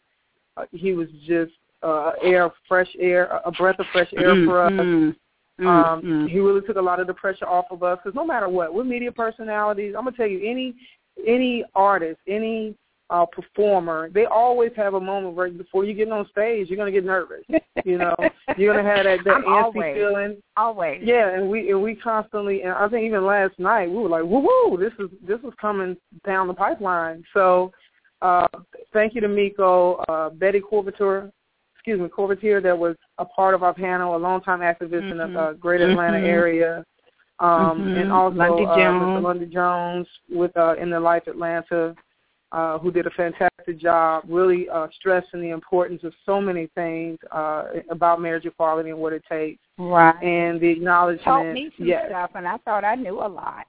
Uh, 0.57 0.65
he 0.71 0.93
was 0.93 1.07
just 1.27 1.51
uh, 1.83 2.11
air, 2.23 2.49
fresh 2.67 2.89
air, 2.99 3.39
a 3.45 3.51
breath 3.51 3.79
of 3.79 3.85
fresh 3.93 4.11
air 4.17 4.33
for 4.45 4.63
us. 4.63 4.71
Mm, 4.71 5.15
mm, 5.59 5.67
Um, 5.67 6.01
mm. 6.01 6.29
He 6.29 6.39
really 6.39 6.65
took 6.65 6.77
a 6.77 6.81
lot 6.81 6.99
of 6.99 7.05
the 7.05 7.13
pressure 7.13 7.47
off 7.47 7.65
of 7.69 7.83
us 7.83 7.99
because 8.03 8.15
no 8.15 8.25
matter 8.25 8.49
what, 8.49 8.73
we're 8.73 8.83
media 8.83 9.11
personalities. 9.11 9.93
I'm 9.95 10.05
gonna 10.05 10.17
tell 10.17 10.27
you, 10.27 10.49
any 10.49 10.75
any 11.25 11.63
artist, 11.75 12.19
any 12.27 12.75
uh, 13.09 13.25
performer, 13.25 14.09
they 14.09 14.25
always 14.25 14.71
have 14.75 14.93
a 14.95 14.99
moment 14.99 15.35
where 15.35 15.49
before 15.49 15.85
you 15.85 15.93
get 15.93 16.11
on 16.11 16.27
stage, 16.29 16.67
you're 16.69 16.77
gonna 16.77 16.91
get 16.91 17.05
nervous. 17.05 17.43
You 17.85 17.99
know, 17.99 18.15
you're 18.57 18.75
gonna 18.75 18.87
have 18.87 19.05
that, 19.05 19.23
that 19.23 19.43
antsy 19.43 19.63
always. 19.63 19.95
feeling. 19.95 20.37
Always. 20.57 21.01
Yeah, 21.03 21.29
and 21.29 21.49
we 21.49 21.69
and 21.71 21.81
we 21.81 21.95
constantly, 21.95 22.63
and 22.63 22.71
I 22.73 22.87
think 22.89 23.05
even 23.05 23.25
last 23.25 23.57
night 23.59 23.89
we 23.89 23.97
were 23.97 24.09
like, 24.09 24.23
woo 24.23 24.39
woo, 24.39 24.77
this 24.77 24.93
is 24.99 25.09
this 25.25 25.39
is 25.39 25.53
coming 25.59 25.95
down 26.25 26.47
the 26.47 26.53
pipeline. 26.53 27.23
So, 27.33 27.71
uh, 28.21 28.47
thank 28.91 29.15
you 29.15 29.21
to 29.21 29.29
Miko, 29.29 29.95
uh, 30.09 30.29
Betty 30.31 30.59
Corvature, 30.59 31.31
excuse 31.75 32.01
me, 32.01 32.07
Corvatier, 32.09 32.61
that 32.61 32.77
was 32.77 32.97
a 33.19 33.23
part 33.25 33.53
of 33.53 33.63
our 33.63 33.73
panel, 33.73 34.15
a 34.15 34.17
longtime 34.17 34.59
activist 34.59 35.09
in 35.09 35.17
the 35.17 35.39
uh, 35.39 35.53
Greater 35.53 35.89
Atlanta 35.89 36.17
Mhm. 36.17 36.27
area, 36.27 36.83
um, 37.39 37.79
Mhm. 37.79 38.01
and 38.01 38.11
also 38.11 38.35
Lundy 38.37 38.65
uh, 38.65 38.75
Jones. 38.75 39.03
Mr. 39.03 39.23
Lundy 39.23 39.45
Jones 39.45 40.07
with 40.29 40.55
uh, 40.57 40.75
in 40.75 40.89
the 40.89 40.99
Life 40.99 41.27
Atlanta. 41.27 41.95
Uh, 42.53 42.79
who 42.79 42.91
did 42.91 43.05
a 43.05 43.09
fantastic 43.09 43.77
job 43.77 44.23
really 44.29 44.69
uh, 44.69 44.87
stressing 44.97 45.41
the 45.41 45.49
importance 45.49 46.01
of 46.05 46.13
so 46.25 46.39
many 46.39 46.67
things 46.75 47.19
uh, 47.33 47.65
about 47.89 48.21
marriage 48.21 48.45
equality 48.45 48.89
and 48.89 48.97
what 48.97 49.11
it 49.11 49.21
takes 49.27 49.59
Right. 49.77 50.15
and 50.23 50.57
the 50.61 50.67
acknowledgement. 50.69 51.25
Taught 51.25 51.51
me 51.51 51.69
some 51.77 51.85
yes, 51.85 52.05
stuff, 52.07 52.31
and 52.35 52.47
I 52.47 52.55
thought 52.59 52.85
I 52.85 52.95
knew 52.95 53.19
a 53.19 53.27
lot. 53.27 53.65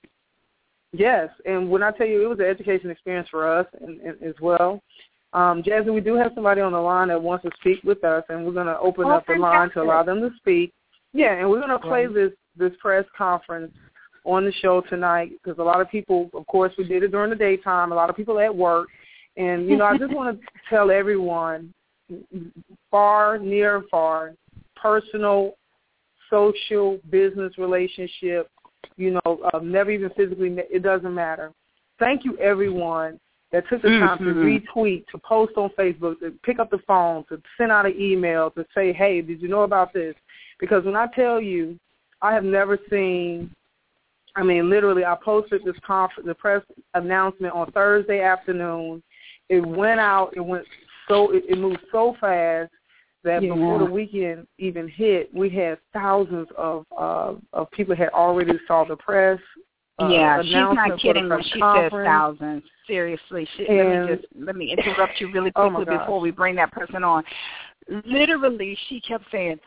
yes. 0.92 1.28
And 1.44 1.68
when 1.68 1.82
I 1.82 1.90
tell 1.90 2.06
you, 2.06 2.22
it 2.24 2.28
was 2.28 2.38
an 2.38 2.44
education 2.46 2.88
experience 2.90 3.28
for 3.28 3.48
us 3.52 3.66
and, 3.80 4.00
and, 4.00 4.22
as 4.22 4.34
well. 4.40 4.80
Um, 5.32 5.60
Jasmine, 5.64 5.92
we 5.92 6.00
do 6.00 6.14
have 6.14 6.30
somebody 6.36 6.60
on 6.60 6.70
the 6.70 6.80
line 6.80 7.08
that 7.08 7.20
wants 7.20 7.42
to 7.46 7.50
speak 7.60 7.82
with 7.82 8.04
us, 8.04 8.22
and 8.28 8.46
we're 8.46 8.52
going 8.52 8.66
to 8.66 8.78
open 8.78 9.06
Oh, 9.06 9.10
up 9.10 9.26
the 9.26 9.34
line 9.34 9.70
to 9.72 9.82
allow 9.82 10.04
them 10.04 10.20
to 10.20 10.30
speak. 10.36 10.72
Yeah, 11.12 11.32
and 11.34 11.50
we're 11.50 11.58
going 11.60 11.70
to 11.70 11.78
play 11.80 12.06
this 12.06 12.30
this 12.58 12.72
press 12.80 13.04
conference 13.16 13.72
on 14.24 14.44
the 14.44 14.52
show 14.52 14.80
tonight 14.82 15.30
because 15.42 15.58
a 15.58 15.62
lot 15.62 15.80
of 15.80 15.90
people, 15.90 16.30
of 16.34 16.46
course, 16.46 16.72
we 16.76 16.84
did 16.84 17.02
it 17.02 17.12
during 17.12 17.30
the 17.30 17.36
daytime. 17.36 17.92
A 17.92 17.94
lot 17.94 18.10
of 18.10 18.16
people 18.16 18.38
at 18.38 18.54
work, 18.54 18.88
and 19.36 19.68
you 19.68 19.76
know, 19.76 19.84
I 19.84 19.96
just 19.96 20.12
want 20.12 20.38
to 20.38 20.46
tell 20.70 20.90
everyone, 20.90 21.72
far, 22.90 23.38
near, 23.38 23.76
and 23.76 23.88
far, 23.88 24.34
personal, 24.76 25.54
social, 26.30 26.98
business 27.10 27.56
relationship, 27.58 28.50
you 28.96 29.18
know, 29.24 29.40
uh, 29.52 29.58
never 29.60 29.90
even 29.90 30.10
physically, 30.10 30.54
it 30.70 30.82
doesn't 30.82 31.14
matter. 31.14 31.52
Thank 31.98 32.24
you, 32.24 32.36
everyone 32.38 33.18
that 33.50 33.64
took 33.68 33.82
the 33.82 33.88
time 33.88 34.18
to 34.18 34.24
Mhm. 34.24 34.44
retweet, 34.44 35.06
to 35.08 35.18
post 35.18 35.56
on 35.56 35.70
Facebook, 35.70 36.20
to 36.20 36.32
pick 36.42 36.58
up 36.58 36.70
the 36.70 36.78
phone, 36.80 37.24
to 37.24 37.40
send 37.56 37.72
out 37.72 37.86
an 37.86 37.98
email, 37.98 38.50
to 38.50 38.66
say, 38.74 38.92
hey, 38.92 39.22
did 39.22 39.40
you 39.40 39.48
know 39.48 39.62
about 39.62 39.92
this? 39.92 40.14
Because 40.58 40.84
when 40.84 40.96
I 40.96 41.06
tell 41.06 41.40
you, 41.40 41.78
I 42.22 42.32
have 42.34 42.44
never 42.44 42.78
seen, 42.90 43.50
I 44.36 44.42
mean, 44.42 44.68
literally, 44.68 45.04
I 45.04 45.16
posted 45.22 45.64
this 45.64 45.76
conference, 45.86 46.26
the 46.26 46.34
press 46.34 46.62
announcement 46.94 47.54
on 47.54 47.70
Thursday 47.72 48.20
afternoon. 48.20 49.02
It 49.48 49.60
went 49.60 50.00
out, 50.00 50.32
it 50.36 50.40
went 50.40 50.66
so, 51.08 51.30
it, 51.30 51.44
it 51.48 51.58
moved 51.58 51.80
so 51.90 52.16
fast 52.20 52.70
that 53.24 53.42
Yeah. 53.42 53.54
before 53.54 53.78
the 53.78 53.84
weekend 53.84 54.46
even 54.58 54.88
hit, 54.88 55.32
we 55.34 55.48
had 55.48 55.78
thousands 55.92 56.48
of 56.56 56.86
uh, 56.96 57.34
of 57.52 57.70
people 57.72 57.94
had 57.94 58.10
already 58.10 58.58
saw 58.66 58.84
the 58.84 58.96
press. 58.96 59.40
Uh, 60.00 60.08
yeah, 60.08 60.40
she's 60.42 60.52
not 60.52 60.98
kidding 61.00 61.28
when 61.28 61.42
she 61.42 61.60
says 61.60 61.90
thousands. 61.90 62.62
Seriously, 62.86 63.48
she, 63.56 63.66
let 63.68 63.86
me 63.86 64.14
just 64.14 64.26
let 64.38 64.56
me 64.56 64.72
interrupt 64.72 65.20
you 65.20 65.32
really 65.32 65.52
Oh, 65.56 65.70
quickly 65.70 65.86
gosh. 65.86 66.00
before 66.00 66.20
we 66.20 66.30
bring 66.30 66.54
that 66.56 66.70
person 66.72 67.02
on. 67.02 67.24
Literally, 68.04 68.78
she 68.88 69.00
kept 69.00 69.24
saying, 69.32 69.58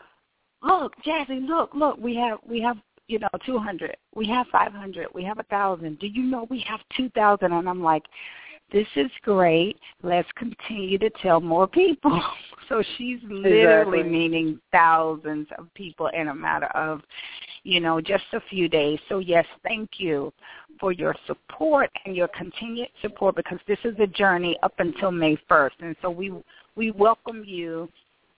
"Look, 0.62 0.94
Jazzie, 1.04 1.40
look, 1.40 1.74
look, 1.74 1.98
we 1.98 2.14
have 2.16 2.38
we 2.46 2.60
have 2.60 2.78
you 3.08 3.18
know 3.18 3.28
two 3.44 3.58
hundred, 3.58 3.96
we 4.14 4.26
have 4.28 4.46
five 4.48 4.72
hundred, 4.72 5.08
we 5.14 5.24
have 5.24 5.38
a 5.38 5.44
thousand. 5.44 5.98
Do 5.98 6.06
you 6.06 6.22
know 6.22 6.46
we 6.50 6.60
have 6.68 6.80
two 6.96 7.08
thousand? 7.10 7.52
And 7.52 7.68
I'm 7.68 7.82
like, 7.82 8.04
this 8.72 8.86
is 8.96 9.10
great. 9.22 9.78
Let's 10.02 10.28
continue 10.36 10.98
to 10.98 11.10
tell 11.22 11.40
more 11.40 11.66
people. 11.66 12.20
So 12.68 12.82
she's 12.96 13.18
literally 13.24 13.98
Exactly. 13.98 14.02
meaning 14.04 14.60
thousands 14.70 15.46
of 15.58 15.66
people 15.74 16.06
in 16.14 16.28
a 16.28 16.34
matter 16.34 16.68
of, 16.68 17.02
you 17.64 17.80
know, 17.80 18.00
just 18.00 18.24
a 18.32 18.40
few 18.48 18.66
days. 18.66 18.98
So 19.10 19.18
yes, 19.18 19.44
thank 19.62 19.90
you 19.98 20.32
for 20.80 20.92
your 20.92 21.14
support 21.26 21.90
and 22.06 22.16
your 22.16 22.28
continued 22.28 22.88
support 23.02 23.34
because 23.36 23.58
this 23.68 23.80
is 23.84 23.94
a 23.98 24.06
journey 24.06 24.56
up 24.62 24.72
until 24.78 25.10
May 25.10 25.36
1st. 25.50 25.70
And 25.80 25.96
so 26.00 26.08
we 26.08 26.32
we 26.76 26.92
welcome 26.92 27.44
you 27.44 27.90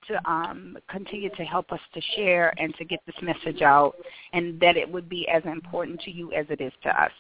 to 0.09 0.31
um, 0.31 0.77
continue 0.89 1.31
to 1.31 1.45
help 1.45 1.73
us 1.73 1.81
to 1.95 2.01
share 2.17 2.53
and 2.59 2.75
to 2.77 2.85
get 2.85 3.01
this 3.07 3.17
message 3.23 3.63
out 3.63 3.95
and 4.33 4.59
that 4.61 4.77
it 4.77 4.91
would 4.91 5.09
be 5.09 5.29
as 5.29 5.43
important 5.45 6.01
to 6.03 6.11
you 6.11 6.33
as 6.33 6.47
it 6.51 6.61
is 6.61 6.73
to 6.83 7.03
us. 7.03 7.13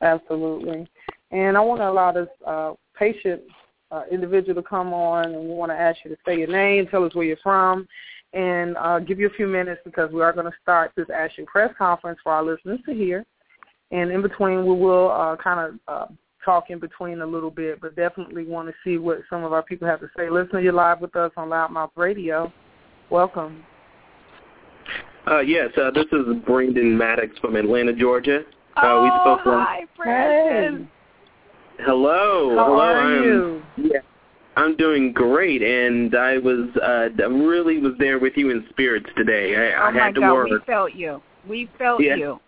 Absolutely. 0.00 0.88
And 1.30 1.56
I 1.56 1.60
want 1.60 1.80
to 1.80 1.88
allow 1.88 2.12
this 2.12 2.28
uh, 2.46 2.72
patient 2.98 3.42
uh, 3.90 4.02
individual 4.10 4.60
to 4.60 4.68
come 4.68 4.92
on, 4.92 5.26
and 5.26 5.40
we 5.40 5.54
want 5.54 5.70
to 5.72 5.76
ask 5.76 5.98
you 6.04 6.10
to 6.10 6.16
say 6.26 6.38
your 6.38 6.48
name, 6.48 6.86
tell 6.86 7.04
us 7.04 7.14
where 7.14 7.24
you're 7.24 7.36
from, 7.42 7.86
and 8.32 8.76
uh, 8.76 8.98
give 8.98 9.18
you 9.18 9.26
a 9.26 9.30
few 9.30 9.46
minutes 9.46 9.80
because 9.84 10.12
we 10.12 10.22
are 10.22 10.32
going 10.32 10.46
to 10.46 10.56
start 10.62 10.92
this 10.96 11.06
You 11.36 11.46
press 11.46 11.72
conference 11.78 12.18
for 12.22 12.32
our 12.32 12.42
listeners 12.42 12.80
to 12.86 12.94
hear. 12.94 13.24
And 13.90 14.10
in 14.10 14.20
between, 14.20 14.66
we 14.66 14.74
will 14.74 15.10
uh, 15.10 15.36
kind 15.42 15.60
of 15.60 15.80
uh, 15.88 16.12
talk 16.48 16.70
in 16.70 16.78
between 16.78 17.20
a 17.20 17.26
little 17.26 17.50
bit, 17.50 17.78
but 17.78 17.94
definitely 17.94 18.42
want 18.46 18.68
to 18.68 18.74
see 18.82 18.96
what 18.96 19.18
some 19.28 19.44
of 19.44 19.52
our 19.52 19.62
people 19.62 19.86
have 19.86 20.00
to 20.00 20.08
say. 20.16 20.30
Listen, 20.30 20.64
you're 20.64 20.72
live 20.72 21.02
with 21.02 21.14
us 21.14 21.30
on 21.36 21.48
LouddMouth 21.50 21.90
Radio. 21.94 22.50
Welcome. 23.10 23.62
Uh, 25.30 25.40
yes, 25.40 25.68
uh, 25.76 25.90
this 25.90 26.06
is 26.10 26.24
Brendan 26.46 26.96
Maddox 26.96 27.36
from 27.40 27.54
Atlanta, 27.54 27.92
Georgia. 27.92 28.40
Uh, 28.76 28.80
oh, 28.82 29.02
we 29.02 29.08
spoke 29.10 29.46
on- 29.46 29.66
hi, 29.66 29.80
Brandon. 29.94 30.88
Hello. 31.80 32.56
How 32.56 32.64
hello. 32.64 32.78
are 32.80 32.96
I'm, 32.98 33.22
you? 33.22 33.62
Yeah, 33.76 34.00
I'm 34.56 34.74
doing 34.76 35.12
great, 35.12 35.62
and 35.62 36.14
I 36.16 36.38
was 36.38 36.70
uh, 36.82 37.28
really 37.28 37.78
was 37.78 37.92
there 37.98 38.18
with 38.18 38.32
you 38.36 38.48
in 38.50 38.64
spirits 38.70 39.06
today. 39.18 39.54
I, 39.54 39.82
Oh 39.82 39.82
I 39.88 39.90
my 39.90 40.02
had 40.02 40.14
to 40.14 40.20
God, 40.22 40.32
work. 40.32 40.48
we 40.50 40.58
felt 40.66 40.94
you. 40.94 41.20
We 41.46 41.68
felt 41.76 42.02
Yeah. 42.02 42.16
you. 42.16 42.40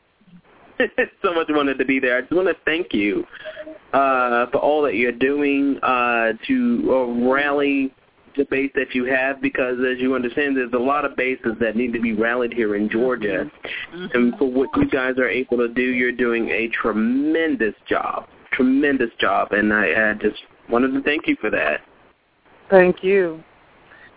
so 1.22 1.34
much 1.34 1.48
wanted 1.50 1.78
to 1.78 1.84
be 1.84 2.00
there. 2.00 2.16
I 2.16 2.20
just 2.22 2.32
want 2.32 2.48
to 2.48 2.56
thank 2.64 2.94
you 2.94 3.26
uh, 3.92 4.46
for 4.50 4.58
all 4.58 4.82
that 4.82 4.94
you're 4.94 5.12
doing 5.12 5.78
uh, 5.82 6.32
to 6.46 6.88
uh, 6.90 7.28
rally 7.28 7.92
the 8.36 8.44
base 8.44 8.70
that 8.76 8.94
you 8.94 9.04
have 9.04 9.42
because 9.42 9.76
as 9.80 10.00
you 10.00 10.14
understand 10.14 10.56
there's 10.56 10.72
a 10.72 10.78
lot 10.78 11.04
of 11.04 11.16
bases 11.16 11.52
that 11.60 11.74
need 11.74 11.92
to 11.92 12.00
be 12.00 12.12
rallied 12.12 12.52
here 12.52 12.76
in 12.76 12.88
Georgia 12.88 13.50
Mm-hmm. 13.92 14.16
and 14.16 14.34
for 14.38 14.48
what 14.48 14.68
you 14.76 14.88
guys 14.88 15.18
are 15.18 15.28
able 15.28 15.56
to 15.56 15.68
do 15.68 15.82
you're 15.82 16.12
doing 16.12 16.48
a 16.50 16.68
tremendous 16.68 17.74
job 17.88 18.28
tremendous 18.52 19.10
job 19.20 19.50
and 19.50 19.72
I, 19.72 20.10
I 20.10 20.14
just 20.14 20.40
wanted 20.68 20.92
to 20.92 21.02
thank 21.02 21.26
you 21.26 21.36
for 21.40 21.50
that 21.50 21.80
Thank 22.70 23.02
you. 23.02 23.42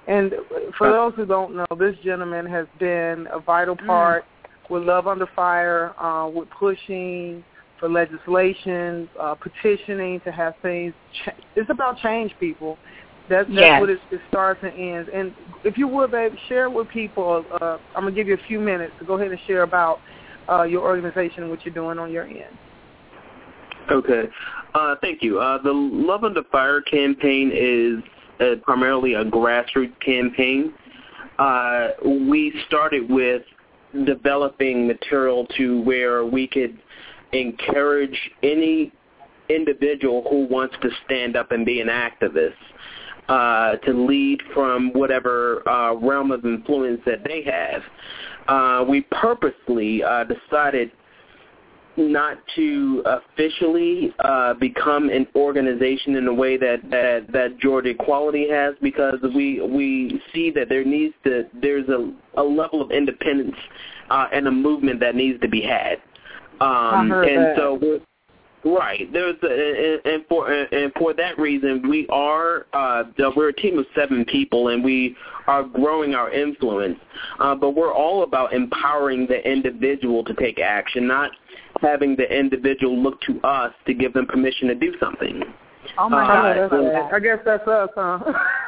And 0.08 0.32
for 0.78 0.90
those 0.92 1.14
who 1.16 1.26
don't 1.26 1.56
know, 1.56 1.66
this 1.78 1.96
gentleman 2.04 2.46
has 2.46 2.68
been 2.80 3.28
a 3.32 3.40
vital 3.40 3.76
part 3.76 4.26
with 4.70 4.84
Love 4.84 5.08
Under 5.08 5.28
Fire, 5.36 6.00
uh, 6.00 6.30
with 6.30 6.50
pushing 6.52 7.44
for 7.80 7.90
legislation, 7.90 9.10
uh, 9.20 9.36
petitioning 9.36 10.20
to 10.22 10.32
have 10.32 10.54
things. 10.62 10.94
Ch- 11.26 11.40
it's 11.56 11.70
about 11.70 11.98
change, 11.98 12.34
people. 12.40 12.78
That's, 13.30 13.48
that's 13.48 13.60
Yes. 13.60 13.80
what 13.80 13.90
it, 13.90 14.00
it 14.12 14.22
starts 14.30 14.62
and 14.64 14.74
ends. 14.74 15.10
And 15.14 15.34
if 15.64 15.78
you 15.78 15.88
would, 15.88 16.12
babe, 16.12 16.34
share 16.48 16.70
with 16.70 16.90
people. 16.90 17.46
Uh, 17.62 17.78
I'm 17.96 18.04
gonna 18.04 18.12
give 18.12 18.28
you 18.28 18.34
a 18.34 18.48
few 18.48 18.60
minutes 18.60 18.94
to 19.00 19.06
go 19.06 19.14
ahead 19.16 19.32
and 19.32 19.40
share 19.48 19.64
about 19.64 20.00
uh, 20.50 20.64
your 20.64 20.82
organization 20.82 21.44
and 21.44 21.50
what 21.50 21.66
you're 21.66 21.74
doing 21.74 22.00
on 22.00 22.12
your 22.12 22.26
end. 22.26 22.58
Okay. 23.92 24.24
Uh, 24.74 24.96
thank 25.02 25.22
you. 25.22 25.40
Uh, 25.40 25.62
the 25.62 25.72
Love 25.72 26.24
Under 26.24 26.44
Fire 26.52 26.82
campaign 26.82 27.52
is 27.54 28.04
uh, 28.40 28.56
primarily 28.64 29.14
a 29.14 29.26
grassroots 29.26 30.00
campaign. 30.02 30.74
Uh, 31.40 31.90
we 32.28 32.54
started 32.68 33.10
with 33.10 33.44
developing 34.06 34.88
material 34.88 35.46
to 35.58 35.82
where 35.82 36.26
we 36.26 36.48
could 36.48 36.78
encourage 37.34 38.18
any 38.42 38.92
individual 39.50 40.26
who 40.30 40.46
wants 40.48 40.76
to 40.82 40.90
stand 41.06 41.36
up 41.36 41.52
and 41.52 41.66
be 41.66 41.82
an 41.82 41.88
activist 41.88 42.54
uh, 43.30 43.76
to 43.78 43.94
lead 43.94 44.42
from 44.54 44.92
whatever 44.94 45.68
uh, 45.68 45.94
realm 45.96 46.32
of 46.32 46.46
influence 46.46 47.02
that 47.06 47.24
they 47.24 47.44
have. 47.44 47.82
Uh, 48.48 48.86
we 48.88 49.02
purposely 49.12 50.04
uh, 50.04 50.24
decided 50.26 50.92
not 51.96 52.38
to 52.56 53.04
officially 53.06 54.14
uh, 54.20 54.54
become 54.56 55.10
an 55.10 55.28
organization 55.36 56.16
in 56.16 56.26
the 56.26 56.34
way 56.34 56.58
that, 56.58 56.80
that 56.90 57.32
that 57.32 57.60
Georgia 57.60 57.90
Equality 57.90 58.50
has 58.50 58.74
because 58.82 59.20
we 59.36 59.62
we 59.62 60.22
see 60.34 60.50
that 60.52 60.70
there 60.70 60.84
needs 60.84 61.14
to 61.24 61.46
there's 61.62 61.88
a, 61.90 62.12
a 62.38 62.44
level 62.44 62.82
of 62.82 62.92
independence 62.92 63.56
uh, 64.10 64.28
and 64.34 64.48
a 64.48 64.52
movement 64.52 65.00
that 65.00 65.16
needs 65.16 65.40
to 65.42 65.48
be 65.48 65.62
had. 65.62 65.98
Um, 66.62 67.12
and 67.12 67.46
that. 67.46 67.56
so 67.58 68.00
Right. 68.66 69.12
There's 69.12 69.36
a, 69.44 70.02
and 70.06 70.14
and 70.14 70.26
for 70.30 70.50
and 70.50 70.94
for 70.98 71.14
that 71.16 71.38
reason, 71.38 71.88
we 71.90 72.08
are 72.08 72.66
uh, 72.72 73.04
we're 73.36 73.50
a 73.50 73.54
team 73.54 73.78
of 73.78 73.86
seven 73.94 74.24
people, 74.24 74.70
and 74.70 74.82
we 74.82 75.18
are 75.48 75.64
growing 75.64 76.16
our 76.16 76.32
influence. 76.32 76.98
Uh, 77.40 77.56
but 77.56 77.72
we're 77.72 77.94
all 77.94 78.24
about 78.24 78.54
empowering 78.54 79.28
the 79.28 79.46
individual 79.50 80.24
to 80.24 80.34
take 80.36 80.60
action, 80.60 81.06
not 81.06 81.32
having 81.82 82.16
the 82.16 82.24
individual 82.24 82.98
look 82.98 83.20
to 83.24 83.42
us 83.42 83.74
to 83.86 83.94
give 83.94 84.14
them 84.14 84.26
permission 84.28 84.70
to 84.70 84.76
do 84.76 84.94
something. 84.98 85.44
Oh 85.98 86.08
my 86.08 86.24
Uh, 86.24 86.28
God, 86.28 86.46
I, 86.46 86.52
I 86.52 86.56
know 86.56 86.62
love 86.62 86.70
that's, 86.72 87.12
that. 87.12 87.14
I 87.14 87.20
guess 87.20 87.40
that's 87.44 87.68
us, 87.68 87.90
huh? 87.96 88.20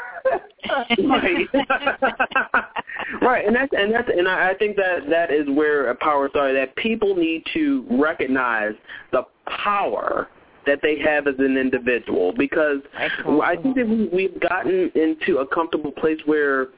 right. 1.03 1.47
right, 3.21 3.45
and 3.45 3.55
that's 3.55 3.71
and 3.77 3.93
that's 3.93 4.09
and 4.09 4.27
I 4.27 4.51
I 4.51 4.53
think 4.55 4.75
that 4.77 5.09
that 5.09 5.31
is 5.31 5.47
where 5.49 5.93
power 5.95 6.29
started. 6.29 6.55
That 6.55 6.75
people 6.75 7.15
need 7.15 7.43
to 7.53 7.85
recognize 7.89 8.73
the 9.11 9.23
power 9.63 10.29
that 10.65 10.79
they 10.81 10.99
have 10.99 11.27
as 11.27 11.35
an 11.39 11.57
individual 11.57 12.33
because 12.37 12.79
I 12.97 13.55
think 13.61 13.75
that 13.75 13.87
we, 13.87 14.09
we've 14.11 14.39
gotten 14.39 14.91
into 14.95 15.37
a 15.37 15.47
comfortable 15.47 15.91
place 15.91 16.19
where 16.25 16.69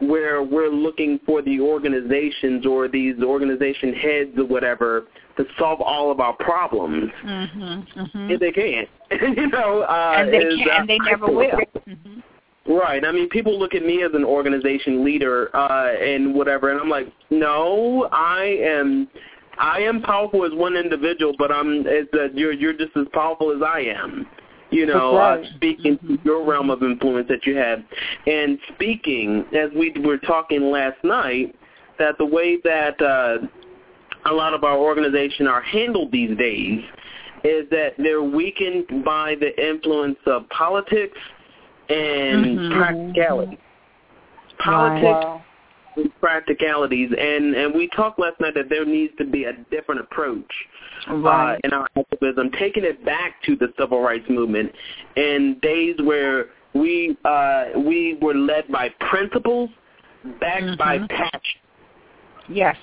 where 0.00 0.42
we're 0.42 0.70
looking 0.70 1.20
for 1.24 1.40
the 1.42 1.60
organizations 1.60 2.66
or 2.66 2.88
these 2.88 3.14
organization 3.22 3.94
heads 3.94 4.30
or 4.36 4.44
whatever 4.44 5.04
to 5.36 5.44
solve 5.58 5.80
all 5.80 6.10
of 6.10 6.20
our 6.20 6.34
problems, 6.34 7.10
Mm-hmm, 7.24 8.00
mm-hmm. 8.00 8.30
and 8.30 8.40
they 8.40 8.52
can't. 8.52 8.88
you 9.36 9.48
know, 9.48 9.82
uh, 9.82 10.14
And 10.16 10.32
they 10.32 10.38
is, 10.38 10.58
can, 10.58 10.70
uh, 10.70 10.80
and 10.80 10.88
they 10.88 10.98
never 10.98 11.26
will. 11.26 11.50
Mm-hmm. 11.88 12.20
Right. 12.66 13.04
I 13.04 13.12
mean, 13.12 13.28
people 13.28 13.58
look 13.58 13.74
at 13.74 13.84
me 13.84 14.02
as 14.02 14.12
an 14.14 14.24
organization 14.24 15.04
leader 15.04 15.54
uh, 15.54 15.92
and 16.00 16.34
whatever, 16.34 16.70
and 16.70 16.80
I'm 16.80 16.88
like, 16.88 17.12
no, 17.28 18.08
I 18.10 18.58
am, 18.62 19.08
I 19.58 19.80
am 19.80 20.00
powerful 20.00 20.46
as 20.46 20.52
one 20.54 20.74
individual, 20.74 21.34
but 21.38 21.52
I'm, 21.52 21.86
as 21.86 22.06
uh, 22.14 22.28
you're, 22.32 22.52
you're 22.52 22.72
just 22.72 22.96
as 22.96 23.06
powerful 23.12 23.54
as 23.54 23.62
I 23.62 23.80
am. 23.80 24.26
You 24.70 24.86
know, 24.86 25.16
right. 25.16 25.44
uh, 25.44 25.54
speaking 25.56 25.98
to 25.98 26.18
your 26.24 26.44
realm 26.44 26.70
of 26.70 26.82
influence 26.82 27.28
that 27.28 27.46
you 27.46 27.54
have, 27.56 27.80
and 28.26 28.58
speaking 28.74 29.44
as 29.54 29.70
we 29.76 29.92
were 30.02 30.18
talking 30.18 30.62
last 30.62 30.96
night, 31.04 31.54
that 31.98 32.18
the 32.18 32.24
way 32.24 32.58
that 32.64 33.00
uh, 33.00 33.46
a 34.28 34.32
lot 34.32 34.54
of 34.54 34.64
our 34.64 34.76
organization 34.76 35.46
are 35.46 35.60
handled 35.60 36.10
these 36.10 36.36
days 36.36 36.82
is 37.44 37.68
that 37.70 37.92
they're 37.98 38.22
weakened 38.22 39.04
by 39.04 39.36
the 39.38 39.52
influence 39.64 40.18
of 40.26 40.48
politics 40.48 41.18
and 41.88 42.58
Mhm. 42.58 42.76
practicality. 42.76 43.58
Politics 44.58 45.24
Wow. 45.24 45.42
and 45.96 46.20
practicalities, 46.20 47.12
and 47.12 47.54
and 47.54 47.74
we 47.74 47.88
talked 47.88 48.18
last 48.18 48.40
night 48.40 48.54
that 48.54 48.68
there 48.68 48.84
needs 48.84 49.14
to 49.16 49.24
be 49.24 49.44
a 49.44 49.52
different 49.70 50.00
approach 50.00 50.50
Right. 51.08 51.54
uh, 51.54 51.58
in 51.64 51.72
our 51.72 51.86
activism, 51.96 52.50
taking 52.52 52.84
it 52.84 53.04
back 53.04 53.42
to 53.42 53.56
the 53.56 53.72
civil 53.78 54.00
rights 54.00 54.28
movement 54.28 54.74
in 55.16 55.58
days 55.60 55.96
where 56.00 56.46
we 56.72 57.16
uh, 57.24 57.66
we 57.76 58.14
were 58.20 58.34
led 58.34 58.68
by 58.68 58.88
principles 59.00 59.70
backed 60.40 60.78
by 60.78 60.98
Mhm. 60.98 61.08
passion. 61.08 61.60
yes. 62.48 62.76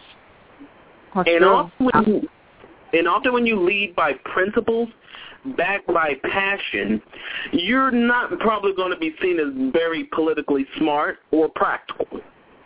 That's 1.16 1.28
And 1.28 1.40
true. 1.40 1.50
often, 1.50 1.86
when 1.86 2.06
you, 2.06 2.30
and 2.94 3.08
often 3.08 3.34
when 3.34 3.46
you 3.46 3.60
lead 3.60 3.96
by 3.96 4.14
principles, 4.14 4.90
backed 5.58 5.88
by 5.88 6.14
passion, 6.24 7.02
you're 7.52 7.92
not 7.92 8.38
probably 8.40 8.74
going 8.74 8.92
to 8.92 8.98
be 8.98 9.16
seen 9.22 9.40
as 9.40 9.72
very 9.74 10.06
politically 10.06 10.66
smart 10.78 11.20
or 11.32 11.50
practical. 11.50 12.08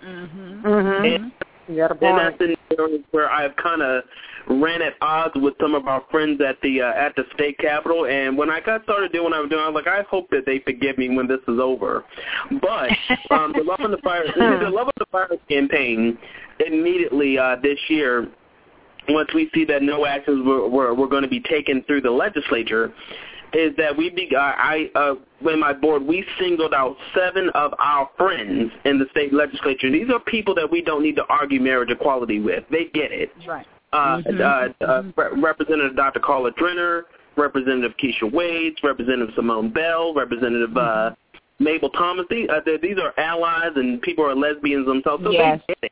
Mm-hmm. 0.04 0.66
Mhm. 0.66 1.16
And, 1.16 1.32
You 1.68 1.84
and 1.84 2.00
that's 2.00 2.40
in 2.42 2.56
areas 2.78 3.02
where 3.12 3.30
I've 3.30 3.56
kind 3.56 3.82
of 3.82 4.04
ran 4.48 4.82
at 4.82 4.94
odds 5.02 5.34
with 5.36 5.56
some 5.60 5.74
of 5.74 5.88
our 5.88 6.04
friends 6.12 6.40
at 6.42 6.62
the 6.62 6.82
uh, 6.82 6.94
at 6.94 7.16
the 7.16 7.24
state 7.34 7.58
capitol. 7.58 8.06
And 8.06 8.38
when 8.38 8.50
I 8.50 8.60
got 8.60 8.84
started 8.84 9.12
doing 9.12 9.26
what 9.26 9.34
I 9.34 9.40
was 9.40 9.50
doing, 9.50 9.64
I 9.64 9.70
was 9.70 9.74
like, 9.74 9.88
I 9.88 10.04
hope 10.04 10.30
that 10.30 10.46
they 10.46 10.60
forgive 10.60 10.98
me 10.98 11.16
when 11.16 11.28
this 11.28 11.40
is 11.48 11.60
over. 11.60 12.04
But 12.62 12.92
um, 13.32 13.54
the 13.54 13.64
Love 13.64 13.80
on 13.80 13.92
the 13.92 13.98
Fire, 14.04 14.26
the 14.36 14.70
Love 14.70 14.88
on 14.88 14.94
the 15.00 15.06
Fire 15.12 15.30
campaign 15.50 16.18
immediately 16.66 17.38
uh, 17.38 17.56
this 17.62 17.80
year 17.90 18.28
once 19.10 19.30
we 19.34 19.50
see 19.54 19.65
that 19.65 19.82
no 19.82 20.06
actions 20.06 20.46
were, 20.46 20.68
were, 20.68 20.94
were 20.94 21.08
going 21.08 21.24
to 21.24 21.30
be 21.30 21.39
taken 21.41 21.84
through 21.84 22.02
the 22.02 22.12
legislature, 22.12 22.94
is 23.54 23.76
that 23.78 23.96
we 23.96 24.10
be, 24.10 24.30
I, 24.36 24.89
I 24.96 25.00
uh, 25.00 25.15
when 25.39 25.60
my 25.60 25.72
board, 25.74 26.04
we 26.04 26.26
singled 26.39 26.74
out 26.74 26.98
seven 27.15 27.50
of 27.56 27.74
our 27.80 28.10
friends 28.18 28.72
in 28.84 29.00
the 29.00 29.06
state 29.12 29.34
legislature. 29.34 29.89
These 29.91 30.10
are 30.10 30.20
people 30.20 30.54
that 30.56 30.70
we 30.70 30.82
don't 30.82 31.04
need 31.04 31.15
to 31.15 31.26
argue 31.30 31.62
marriage 31.62 31.89
equality 31.89 32.39
with. 32.39 32.63
They 32.70 32.86
get 32.94 33.12
it. 33.12 33.32
Right. 33.48 33.65
Uh, 33.94 34.22
Mhm. 34.26 34.41
uh, 34.82 34.86
uh, 34.86 35.04
Re- 35.15 35.39
Representative 35.41 35.96
Dr. 35.96 36.20
Karla 36.20 36.52
Drenner, 36.54 37.04
Representative 37.38 37.96
Keisha 37.98 38.30
Waites, 38.32 38.84
Representative 38.84 39.34
Simone 39.36 39.70
Bell, 39.70 40.13
Representative 40.13 40.76
uh, 40.76 41.12
Mabel 41.60 41.89
Thomas. 41.91 42.26
These, 42.30 42.50
uh, 42.50 42.60
these 42.82 42.98
are 42.98 43.13
allies 43.18 43.72
and 43.76 44.02
people 44.02 44.26
are 44.26 44.36
lesbians 44.36 44.86
themselves. 44.86 45.24
So 45.24 45.32
Yes. 45.32 45.62
they 45.68 45.76
get 45.76 45.84
it. 45.84 45.91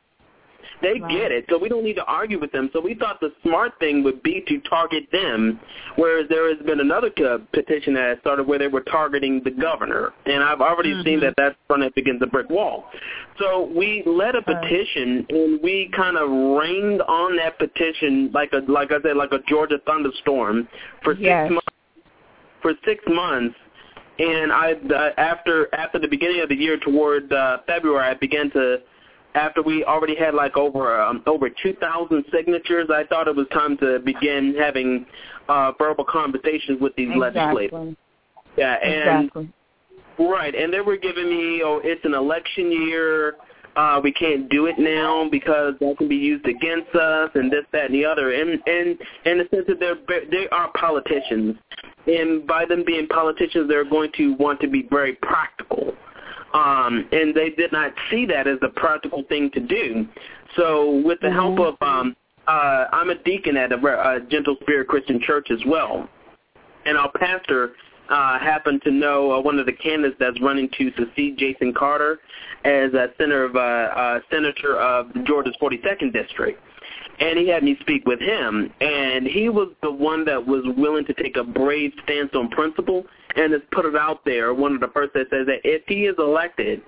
They 0.84 1.00
Right. 1.00 1.10
get 1.10 1.32
it, 1.32 1.46
so 1.48 1.56
we 1.56 1.70
don't 1.70 1.82
need 1.82 1.96
to 1.96 2.04
argue 2.04 2.38
with 2.38 2.52
them. 2.52 2.68
So 2.74 2.80
we 2.80 2.92
thought 2.92 3.18
the 3.18 3.32
smart 3.42 3.72
thing 3.80 4.02
would 4.04 4.22
be 4.22 4.42
to 4.42 4.58
target 4.68 5.10
them, 5.10 5.58
whereas 5.96 6.28
there 6.28 6.46
has 6.48 6.58
been 6.66 6.80
another 6.80 7.10
uh, 7.24 7.38
petition 7.52 7.94
that 7.94 8.20
started 8.20 8.46
where 8.46 8.58
they 8.58 8.68
were 8.68 8.82
targeting 8.82 9.40
the 9.42 9.50
governor, 9.50 10.12
and 10.26 10.44
I've 10.44 10.60
already 10.60 10.92
seen 11.02 11.18
Mhm. 11.18 11.22
that 11.22 11.34
that's 11.36 11.56
run 11.70 11.82
up 11.82 11.96
against 11.96 12.22
a 12.22 12.26
brick 12.26 12.50
wall. 12.50 12.90
So 13.38 13.62
we 13.62 14.02
led 14.04 14.34
a 14.34 14.42
petition, 14.42 15.24
and 15.30 15.62
we 15.62 15.88
kind 15.88 16.18
of 16.18 16.28
rained 16.30 17.00
on 17.02 17.36
that 17.36 17.58
petition 17.58 18.30
like 18.32 18.52
a 18.52 18.62
like 18.68 18.92
I 18.92 19.00
said, 19.00 19.16
like 19.16 19.32
a 19.32 19.40
Georgia 19.48 19.78
thunderstorm 19.86 20.68
for 21.02 21.14
Yes. 21.14 21.48
six 21.48 21.54
months. 21.54 21.68
For 22.60 22.74
six 22.84 23.02
months, 23.08 23.56
and 24.18 24.52
I 24.52 24.72
uh, 24.90 25.12
after 25.16 25.68
after 25.74 25.98
the 25.98 26.08
beginning 26.08 26.40
of 26.40 26.48
the 26.48 26.56
year 26.56 26.76
toward 26.76 27.32
uh, 27.32 27.58
February, 27.66 28.06
I 28.06 28.14
began 28.14 28.50
to 28.50 28.80
after 29.34 29.62
we 29.62 29.84
already 29.84 30.14
had 30.14 30.34
like 30.34 30.56
over 30.56 31.00
um, 31.00 31.22
over 31.26 31.48
2,000 31.50 32.24
signatures, 32.32 32.88
I 32.92 33.04
thought 33.04 33.28
it 33.28 33.36
was 33.36 33.46
time 33.52 33.76
to 33.78 33.98
begin 33.98 34.54
having 34.58 35.06
uh, 35.48 35.72
verbal 35.78 36.04
conversations 36.04 36.80
with 36.80 36.94
these 36.96 37.10
legislators. 37.16 37.96
Yeah, 38.56 38.74
and 38.74 39.24
Exactly. 39.26 39.52
right, 40.18 40.54
and 40.54 40.72
they 40.72 40.80
were 40.80 40.96
giving 40.96 41.28
me, 41.28 41.62
oh, 41.64 41.80
it's 41.82 42.04
an 42.04 42.14
election 42.14 42.70
year. 42.70 43.36
uh, 43.76 44.00
we 44.02 44.12
can't 44.12 44.48
do 44.50 44.66
it 44.66 44.78
now 44.78 45.28
because 45.30 45.74
that 45.80 45.98
can 45.98 46.08
be 46.08 46.16
used 46.16 46.46
against 46.46 46.94
us 46.94 47.30
and 47.34 47.50
this, 47.50 47.64
that, 47.72 47.86
and 47.86 47.94
the 47.94 48.04
other. 48.04 48.32
And 48.32 48.50
and 48.66 48.96
in 49.24 49.38
the 49.38 49.48
sense 49.50 49.64
that 49.66 49.80
they're 49.80 49.96
they 50.30 50.48
are 50.52 50.70
politicians, 50.78 51.56
and 52.06 52.46
by 52.46 52.64
them 52.66 52.84
being 52.86 53.08
politicians, 53.08 53.68
they're 53.68 53.88
going 53.88 54.12
to 54.16 54.34
want 54.34 54.60
to 54.60 54.68
be 54.68 54.86
very 54.90 55.14
practical. 55.14 55.92
Um, 56.54 57.08
and 57.10 57.34
they 57.34 57.50
did 57.50 57.72
not 57.72 57.92
see 58.10 58.24
that 58.26 58.46
as 58.46 58.58
a 58.62 58.68
practical 58.68 59.24
thing 59.28 59.50
to 59.54 59.60
do. 59.60 60.06
So 60.56 61.02
with 61.04 61.18
the 61.20 61.30
help 61.30 61.58
of, 61.58 61.74
um, 61.80 62.16
uh, 62.46 62.86
I'm 62.92 63.10
a 63.10 63.16
deacon 63.16 63.56
at 63.56 63.72
a, 63.72 63.76
a 63.76 64.20
Gentle 64.30 64.56
Spirit 64.62 64.86
Christian 64.86 65.20
Church 65.20 65.48
as 65.50 65.58
well, 65.66 66.08
and 66.86 66.96
our 66.96 67.10
pastor 67.12 67.72
uh, 68.08 68.38
happened 68.38 68.82
to 68.82 68.90
know 68.90 69.32
uh, 69.32 69.40
one 69.40 69.58
of 69.58 69.66
the 69.66 69.72
candidates 69.72 70.16
that's 70.20 70.40
running 70.40 70.68
to 70.78 70.92
succeed 70.96 71.38
Jason 71.38 71.72
Carter 71.72 72.20
as 72.64 72.92
a 72.92 73.08
senator 73.18 73.44
of 73.44 73.56
uh, 73.56 73.58
uh, 73.58 74.20
senator 74.30 74.78
of 74.78 75.08
Georgia's 75.24 75.56
42nd 75.60 76.12
district. 76.12 76.60
And 77.20 77.38
he 77.38 77.48
had 77.48 77.62
me 77.62 77.76
speak 77.80 78.04
with 78.06 78.20
him, 78.20 78.72
and 78.80 79.26
he 79.26 79.48
was 79.48 79.68
the 79.82 79.90
one 79.90 80.24
that 80.24 80.44
was 80.44 80.64
willing 80.76 81.04
to 81.06 81.14
take 81.14 81.36
a 81.36 81.44
brave 81.44 81.92
stance 82.02 82.30
on 82.34 82.48
principle 82.48 83.04
and 83.36 83.52
has 83.52 83.62
put 83.70 83.84
it 83.84 83.94
out 83.94 84.24
there. 84.24 84.52
One 84.52 84.74
of 84.74 84.80
the 84.80 84.88
first 84.88 85.12
that 85.14 85.28
says 85.30 85.46
that 85.46 85.60
if 85.62 85.82
he 85.86 86.06
is 86.06 86.16
elected, 86.18 86.82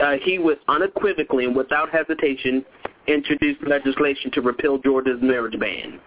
uh, 0.00 0.14
he 0.22 0.38
would 0.38 0.58
unequivocally 0.68 1.44
and 1.44 1.56
without 1.56 1.90
hesitation 1.90 2.64
introduce 3.06 3.56
legislation 3.66 4.30
to 4.32 4.40
repeal 4.40 4.78
Georgia's 4.78 5.20
marriage 5.20 5.58
ban. 5.58 6.00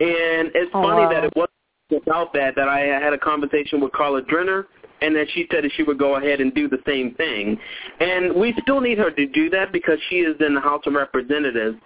And 0.00 0.50
it's 0.54 0.70
Oh, 0.74 0.82
funny 0.82 1.02
wow. 1.02 1.10
that 1.10 1.24
it 1.24 1.32
was 1.36 1.48
about 1.90 2.32
that 2.34 2.54
that 2.56 2.68
I 2.68 2.80
had 2.80 3.12
a 3.12 3.18
conversation 3.18 3.80
with 3.80 3.92
Karla 3.92 4.22
Drenner 4.22 4.66
and 5.00 5.14
that 5.14 5.26
she 5.34 5.46
said 5.50 5.64
that 5.64 5.72
she 5.76 5.82
would 5.82 5.98
go 5.98 6.16
ahead 6.16 6.40
and 6.40 6.54
do 6.54 6.68
the 6.68 6.78
same 6.86 7.14
thing. 7.14 7.58
And 8.00 8.34
we 8.34 8.54
still 8.62 8.80
need 8.80 8.98
her 8.98 9.10
to 9.10 9.26
do 9.26 9.50
that 9.50 9.72
because 9.72 9.98
she 10.08 10.16
is 10.16 10.36
in 10.40 10.54
the 10.54 10.60
House 10.60 10.82
of 10.86 10.94
Representatives. 10.94 11.76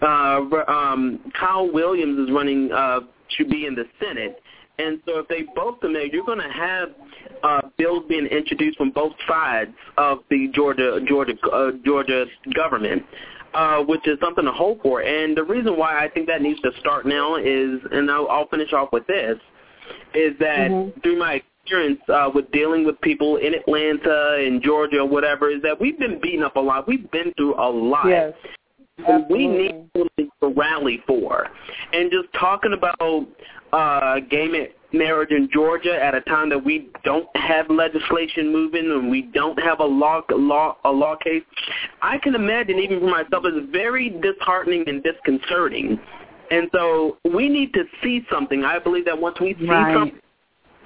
Uh, 0.00 0.40
um, 0.68 1.32
Kyle 1.38 1.70
Williams 1.70 2.18
is 2.28 2.34
running 2.34 2.70
uh, 2.72 3.00
to 3.38 3.44
be 3.44 3.66
in 3.66 3.74
the 3.74 3.84
Senate. 4.00 4.40
And 4.78 5.00
so 5.06 5.20
if 5.20 5.28
they 5.28 5.44
both 5.54 5.80
come 5.80 5.92
there, 5.92 6.06
you're 6.06 6.24
going 6.24 6.40
to 6.40 6.52
have 6.52 6.88
uh, 7.44 7.60
bills 7.78 8.04
being 8.08 8.26
introduced 8.26 8.76
from 8.76 8.90
both 8.90 9.12
sides 9.28 9.70
of 9.98 10.18
the 10.30 10.48
Georgia 10.52 10.98
Georgia 11.06 11.34
uh, 11.52 11.70
Georgia 11.84 12.26
government 12.54 13.04
uh, 13.54 13.78
which 13.84 14.06
is 14.06 14.18
something 14.20 14.44
to 14.44 14.52
hope 14.52 14.82
for. 14.82 15.02
And 15.02 15.36
the 15.36 15.44
reason 15.44 15.78
why 15.78 16.04
I 16.04 16.08
think 16.08 16.26
that 16.26 16.42
needs 16.42 16.60
to 16.62 16.70
start 16.80 17.06
now 17.06 17.36
is, 17.36 17.80
and 17.92 18.10
I'll, 18.10 18.28
I'll 18.28 18.48
finish 18.48 18.72
off 18.72 18.88
with 18.92 19.06
this, 19.06 19.38
is 20.14 20.36
that 20.40 20.70
Mhm. 20.70 21.02
through 21.02 21.18
my 21.18 21.42
experience 21.64 22.00
uh, 22.08 22.30
with 22.34 22.50
dealing 22.52 22.84
with 22.84 23.00
people 23.00 23.36
in 23.36 23.54
Atlanta 23.54 24.36
and 24.38 24.62
Georgia 24.62 24.98
or 24.98 25.08
whatever, 25.08 25.50
is 25.50 25.62
that 25.62 25.80
we've 25.80 25.98
been 25.98 26.20
beaten 26.20 26.42
up 26.42 26.56
a 26.56 26.60
lot. 26.60 26.86
We've 26.86 27.10
been 27.10 27.32
through 27.36 27.54
a 27.54 27.68
lot. 27.68 28.06
Yes. 28.06 28.32
And 29.08 29.24
we 29.28 29.48
need 29.48 29.88
something 29.96 30.30
to 30.40 30.48
rally 30.48 31.02
for. 31.06 31.48
And 31.92 32.12
just 32.12 32.32
talking 32.38 32.74
about 32.74 33.26
uh, 33.72 34.20
gay 34.30 34.46
ma- 34.46 34.96
marriage 34.96 35.32
in 35.32 35.48
Georgia 35.52 36.00
at 36.00 36.14
a 36.14 36.20
time 36.22 36.48
that 36.50 36.64
we 36.64 36.90
don't 37.02 37.26
have 37.36 37.68
legislation 37.70 38.52
moving 38.52 38.84
and 38.92 39.10
we 39.10 39.22
don't 39.22 39.60
have 39.60 39.80
a 39.80 39.84
law 39.84 40.22
law 40.30 40.76
a 40.84 40.90
law 40.90 41.16
case, 41.16 41.42
I 42.02 42.18
can 42.18 42.36
imagine 42.36 42.78
even 42.78 43.00
for 43.00 43.06
myself 43.06 43.42
it's 43.46 43.72
very 43.72 44.10
disheartening 44.10 44.84
and 44.86 45.02
disconcerting. 45.02 45.98
And 46.52 46.68
so 46.72 47.16
we 47.24 47.48
need 47.48 47.72
to 47.74 47.84
see 48.00 48.24
something. 48.30 48.64
I 48.64 48.78
believe 48.78 49.06
that 49.06 49.18
once 49.18 49.40
we 49.40 49.56
see 49.58 49.66
Right. 49.66 49.94
something 49.94 50.20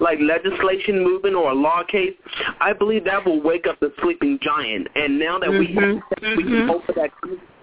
like 0.00 0.18
legislation 0.20 1.02
moving 1.02 1.34
or 1.34 1.50
a 1.50 1.54
law 1.54 1.82
case, 1.82 2.14
I 2.60 2.72
believe 2.72 3.04
that 3.04 3.24
will 3.24 3.40
wake 3.40 3.66
up 3.66 3.80
the 3.80 3.92
sleeping 4.00 4.38
giant. 4.40 4.88
And 4.94 5.18
now 5.18 5.38
that 5.38 5.50
we 5.50 5.68
Mhm. 5.68 6.02
we 6.36 6.44
can 6.44 6.68
hope 6.68 6.84
for 6.84 6.92
that 6.92 7.10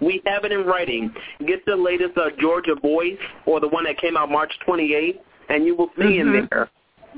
we 0.02 0.22
have 0.26 0.46
it 0.46 0.52
in 0.52 0.66
writing. 0.66 1.14
Get 1.46 1.66
the 1.66 1.76
latest 1.76 2.18
uh, 2.18 2.32
Georgia 2.38 2.76
Voice 2.76 3.18
or 3.46 3.60
the 3.60 3.68
one 3.68 3.86
that 3.86 3.98
came 3.98 4.18
out 4.18 4.30
March 4.30 4.54
28th, 4.66 5.20
and 5.50 5.66
you 5.66 5.76
will 5.76 5.92
see 5.98 6.20
in 6.20 6.28
Mhm. 6.28 6.50
there 6.50 6.70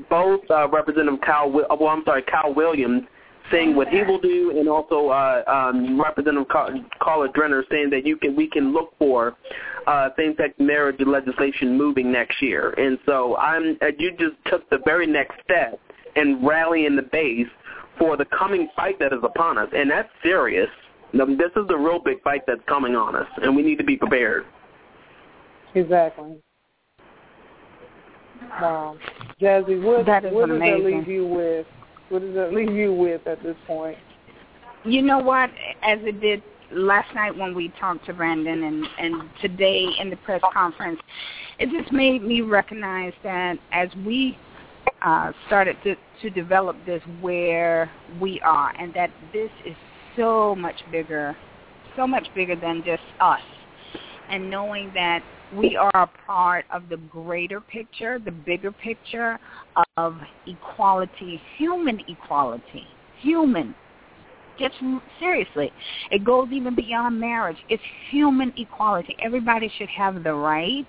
both 0.08 0.48
uh, 0.50 0.68
Representative 0.68 1.20
Kyle, 1.22 1.50
well, 1.50 1.88
I'm 1.88 2.04
sorry, 2.04 2.22
Kyle 2.22 2.54
Williams 2.54 3.02
saying 3.50 3.74
what 3.74 3.88
he 3.88 4.02
will 4.02 4.20
do, 4.20 4.52
and 4.58 4.68
also 4.68 5.08
uh, 5.08 5.42
um, 5.46 6.00
Representative 6.00 6.48
Ca- 6.48 6.70
Karla 7.00 7.28
Drenner 7.28 7.62
saying 7.70 7.90
that 7.90 8.06
you 8.06 8.16
can 8.16 8.36
we 8.36 8.48
can 8.48 8.72
look 8.72 8.92
for 8.98 9.36
uh, 9.86 10.10
same-sex 10.16 10.54
marriage 10.58 11.00
legislation 11.04 11.76
moving 11.76 12.12
next 12.12 12.40
year. 12.42 12.70
And 12.70 12.98
so 13.06 13.36
I'm 13.36 13.78
uh, 13.82 13.86
you 13.98 14.10
just 14.12 14.36
took 14.46 14.68
the 14.70 14.78
very 14.84 15.06
next 15.06 15.36
step 15.44 15.80
in 16.16 16.44
rallying 16.44 16.96
the 16.96 17.02
base 17.02 17.46
for 17.98 18.16
the 18.16 18.24
coming 18.26 18.68
fight 18.76 18.98
that 19.00 19.12
is 19.12 19.20
upon 19.22 19.58
us, 19.58 19.68
and 19.74 19.90
that's 19.90 20.08
serious. 20.22 20.68
Now, 21.12 21.24
This 21.24 21.50
is 21.56 21.66
the 21.68 21.76
real 21.76 21.98
big 21.98 22.22
fight 22.22 22.42
that's 22.46 22.60
coming 22.68 22.94
on 22.94 23.16
us, 23.16 23.26
and 23.42 23.56
we 23.56 23.62
need 23.62 23.78
to 23.78 23.84
be 23.84 23.96
prepared. 23.96 24.44
Exactly. 25.74 26.36
Wow. 28.60 28.96
Jazzie, 29.40 29.78
what, 29.78 30.06
That 30.06 30.24
is 30.24 30.32
what 30.32 30.48
does 30.48 30.58
that 30.58 30.80
leave 30.84 31.08
you 31.08 31.26
with? 31.26 31.66
What 32.08 32.22
does 32.22 32.34
that 32.34 32.52
leave 32.52 32.72
you 32.72 32.92
with 32.92 33.26
at 33.26 33.42
this 33.42 33.56
point? 33.66 33.98
You 34.84 35.02
know 35.02 35.18
what? 35.18 35.50
As 35.82 35.98
it 36.02 36.20
did 36.20 36.42
last 36.70 37.14
night 37.14 37.36
when 37.36 37.54
we 37.54 37.72
talked 37.80 38.06
to 38.06 38.12
Brandon 38.12 38.62
and, 38.64 38.86
and 38.98 39.30
today 39.40 39.86
in 39.98 40.10
the 40.10 40.16
press 40.16 40.40
conference, 40.52 41.00
it 41.58 41.70
just 41.70 41.92
made 41.92 42.22
me 42.22 42.40
recognize 42.40 43.12
that 43.22 43.58
as 43.72 43.88
we 44.06 44.38
uh, 45.02 45.32
started 45.46 45.76
to, 45.84 45.96
to 46.22 46.30
develop 46.30 46.76
this 46.86 47.02
where 47.20 47.90
we 48.20 48.40
are 48.40 48.74
and 48.78 48.92
that 48.94 49.10
this 49.32 49.50
is 49.66 49.74
so 50.16 50.54
much 50.54 50.76
bigger, 50.90 51.36
so 51.96 52.06
much 52.06 52.26
bigger 52.34 52.56
than 52.56 52.82
just 52.84 53.02
us. 53.20 53.40
And 54.30 54.50
knowing 54.50 54.90
that 54.94 55.22
we 55.54 55.76
are 55.76 55.90
a 55.94 56.06
part 56.26 56.64
of 56.72 56.88
the 56.88 56.96
greater 56.96 57.60
picture, 57.60 58.18
the 58.18 58.30
bigger 58.30 58.72
picture 58.72 59.38
of 59.96 60.16
equality, 60.46 61.40
human 61.56 62.00
equality, 62.08 62.86
human 63.20 63.74
just 64.58 64.74
seriously, 65.20 65.72
it 66.10 66.24
goes 66.24 66.48
even 66.50 66.74
beyond 66.74 67.18
marriage. 67.18 67.56
It's 67.68 67.82
human 68.10 68.52
equality. 68.56 69.16
Everybody 69.22 69.70
should 69.78 69.88
have 69.88 70.22
the 70.24 70.34
right 70.34 70.86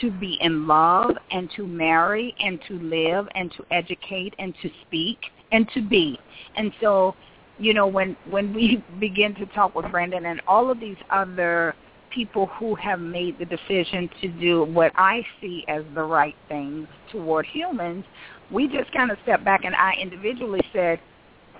to 0.00 0.10
be 0.10 0.38
in 0.40 0.66
love 0.66 1.12
and 1.30 1.50
to 1.56 1.66
marry 1.66 2.34
and 2.40 2.60
to 2.68 2.74
live 2.74 3.26
and 3.34 3.50
to 3.52 3.64
educate 3.70 4.34
and 4.38 4.54
to 4.62 4.68
speak 4.86 5.18
and 5.52 5.68
to 5.72 5.80
be. 5.80 6.18
And 6.56 6.72
so, 6.80 7.14
you 7.58 7.74
know, 7.74 7.86
when 7.86 8.16
when 8.28 8.52
we 8.52 8.84
begin 9.00 9.34
to 9.36 9.46
talk 9.46 9.74
with 9.74 9.90
Brandon 9.90 10.26
and 10.26 10.42
all 10.46 10.70
of 10.70 10.80
these 10.80 10.96
other 11.10 11.74
people 12.14 12.46
who 12.58 12.74
have 12.76 13.00
made 13.00 13.38
the 13.38 13.44
decision 13.44 14.08
to 14.20 14.28
do 14.28 14.64
what 14.64 14.92
I 14.94 15.24
see 15.40 15.64
as 15.68 15.82
the 15.94 16.02
right 16.02 16.36
things 16.48 16.86
toward 17.10 17.46
humans, 17.46 18.04
we 18.50 18.68
just 18.68 18.92
kind 18.92 19.10
of 19.10 19.18
stepped 19.24 19.44
back 19.44 19.64
and 19.64 19.74
I 19.74 19.94
individually 20.00 20.60
said, 20.72 21.00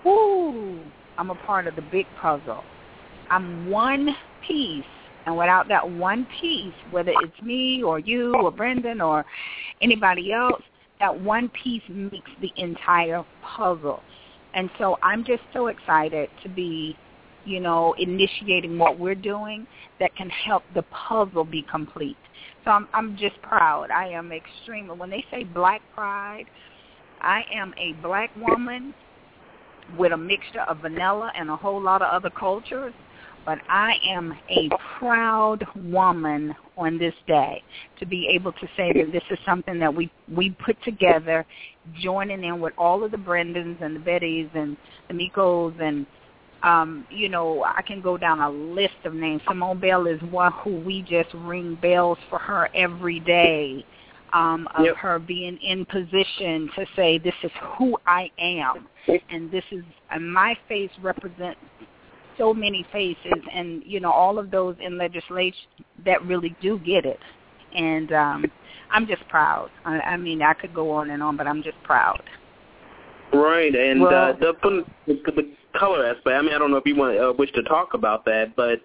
whoo, 0.04 0.80
I'm 1.18 1.30
a 1.30 1.34
part 1.34 1.66
of 1.66 1.76
the 1.76 1.82
big 1.82 2.06
puzzle. 2.20 2.62
I'm 3.30 3.70
one 3.70 4.14
piece, 4.46 4.84
and 5.26 5.36
without 5.36 5.68
that 5.68 5.88
one 5.88 6.26
piece, 6.40 6.74
whether 6.90 7.12
it's 7.22 7.42
me 7.42 7.82
or 7.82 7.98
you 7.98 8.34
or 8.34 8.50
Brendan 8.50 9.00
or 9.00 9.24
anybody 9.80 10.32
else, 10.32 10.62
that 11.00 11.18
one 11.20 11.50
piece 11.50 11.82
makes 11.88 12.30
the 12.40 12.52
entire 12.56 13.24
puzzle. 13.42 14.02
And 14.54 14.70
so 14.78 14.98
I'm 15.02 15.24
just 15.24 15.42
so 15.52 15.66
excited 15.66 16.28
to 16.42 16.48
be, 16.48 16.96
you 17.44 17.60
know, 17.60 17.94
initiating 17.98 18.78
what 18.78 18.98
we're 18.98 19.14
doing 19.14 19.66
that 20.00 20.14
can 20.16 20.30
help 20.30 20.62
the 20.74 20.82
puzzle 20.82 21.44
be 21.44 21.62
complete. 21.70 22.16
So 22.64 22.70
I'm 22.70 22.88
I'm 22.94 23.16
just 23.16 23.40
proud. 23.42 23.90
I 23.90 24.08
am 24.08 24.32
extremely 24.32 24.96
when 24.96 25.10
they 25.10 25.24
say 25.30 25.44
black 25.44 25.82
pride, 25.94 26.46
I 27.20 27.44
am 27.52 27.74
a 27.78 27.92
black 28.02 28.30
woman 28.36 28.94
with 29.98 30.12
a 30.12 30.16
mixture 30.16 30.62
of 30.62 30.78
vanilla 30.78 31.32
and 31.36 31.50
a 31.50 31.56
whole 31.56 31.80
lot 31.80 32.02
of 32.02 32.08
other 32.08 32.30
cultures, 32.30 32.94
but 33.44 33.58
I 33.68 33.94
am 34.08 34.34
a 34.50 34.70
proud 34.98 35.66
woman 35.76 36.54
on 36.76 36.98
this 36.98 37.14
day 37.26 37.62
to 37.98 38.06
be 38.06 38.28
able 38.28 38.52
to 38.52 38.66
say 38.76 38.92
that 38.92 39.12
this 39.12 39.22
is 39.30 39.38
something 39.44 39.78
that 39.78 39.94
we 39.94 40.10
we 40.34 40.50
put 40.50 40.76
together, 40.82 41.44
joining 42.00 42.44
in 42.44 42.60
with 42.60 42.72
all 42.78 43.04
of 43.04 43.10
the 43.10 43.16
Brendans 43.16 43.80
and 43.82 43.96
the 43.96 44.00
Bettys 44.00 44.54
and 44.54 44.76
the 45.08 45.14
Mikos 45.14 45.80
and 45.80 46.06
um, 46.64 47.06
you 47.10 47.28
know, 47.28 47.62
I 47.64 47.82
can 47.82 48.00
go 48.00 48.16
down 48.16 48.40
a 48.40 48.50
list 48.50 48.94
of 49.04 49.14
names. 49.14 49.42
Simone 49.46 49.78
Bell 49.78 50.06
is 50.06 50.20
one 50.22 50.50
who 50.64 50.80
we 50.80 51.02
just 51.02 51.28
ring 51.34 51.78
bells 51.80 52.18
for 52.30 52.38
her 52.38 52.68
every 52.74 53.20
day. 53.20 53.84
Um, 54.32 54.66
of 54.74 54.86
Yep. 54.86 54.96
her 54.96 55.18
being 55.20 55.56
in 55.58 55.84
position 55.84 56.68
to 56.74 56.84
say, 56.96 57.18
"This 57.18 57.36
is 57.44 57.52
who 57.78 57.96
I 58.04 58.32
am," 58.36 58.88
and 59.30 59.48
this 59.48 59.62
is 59.70 59.84
and 60.10 60.32
my 60.32 60.56
face 60.66 60.90
represents 61.00 61.60
so 62.36 62.52
many 62.52 62.82
faces, 62.90 63.44
and 63.52 63.84
you 63.86 64.00
know 64.00 64.10
all 64.10 64.40
of 64.40 64.50
those 64.50 64.74
in 64.80 64.98
legislation 64.98 65.68
that 66.04 66.20
really 66.24 66.56
do 66.60 66.80
get 66.80 67.06
it, 67.06 67.20
and 67.76 68.12
um, 68.12 68.44
I'm 68.90 69.06
just 69.06 69.22
proud. 69.28 69.70
I, 69.84 70.00
I 70.00 70.16
mean, 70.16 70.42
I 70.42 70.54
could 70.54 70.74
go 70.74 70.90
on 70.90 71.10
and 71.10 71.22
on, 71.22 71.36
but 71.36 71.46
I'm 71.46 71.62
just 71.62 71.80
proud. 71.84 72.20
Right, 73.32 73.72
and 73.72 74.00
Well- 74.00 74.30
uh, 74.30 74.32
the, 74.32 74.84
the, 75.06 75.14
the 75.32 75.54
color 75.78 76.06
aspect. 76.06 76.28
I 76.28 76.42
mean, 76.42 76.54
I 76.54 76.58
don't 76.58 76.70
know 76.70 76.76
if 76.76 76.86
you 76.86 76.96
want 76.96 77.18
uh, 77.18 77.32
wish 77.38 77.52
to 77.52 77.62
talk 77.62 77.94
about 77.94 78.24
that, 78.24 78.54
but 78.56 78.80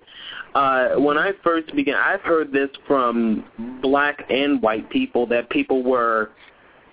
uh, 0.55 0.99
when 0.99 1.17
I 1.17 1.31
first 1.43 1.73
began, 1.75 1.95
I've 1.95 2.21
heard 2.21 2.51
this 2.51 2.69
from 2.87 3.45
black 3.81 4.23
and 4.29 4.61
white 4.61 4.89
people 4.89 5.25
that 5.27 5.49
people 5.49 5.83
were 5.83 6.31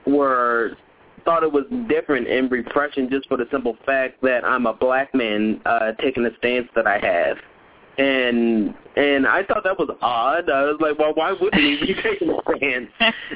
were 0.06 0.76
thought 1.24 1.42
it 1.42 1.52
was 1.52 1.64
different 1.88 2.28
and 2.28 2.50
refreshing 2.50 3.10
just 3.10 3.28
for 3.28 3.36
the 3.36 3.46
simple 3.50 3.76
fact 3.84 4.22
that 4.22 4.44
I'm 4.44 4.64
a 4.64 4.72
black 4.72 5.14
man 5.14 5.60
uh, 5.66 5.92
taking 6.00 6.22
the 6.22 6.30
stance 6.38 6.68
that 6.74 6.86
I 6.86 6.98
have. 6.98 7.36
And 7.98 8.74
and 8.96 9.26
I 9.26 9.42
thought 9.44 9.64
that 9.64 9.78
was 9.78 9.88
odd. 10.00 10.50
I 10.50 10.64
was 10.64 10.76
like, 10.80 10.98
well, 10.98 11.12
why 11.14 11.32
wouldn't 11.32 11.54
we 11.54 11.80
be 11.80 11.94
taking 12.02 12.30
a 12.30 12.56
stance? 12.56 12.90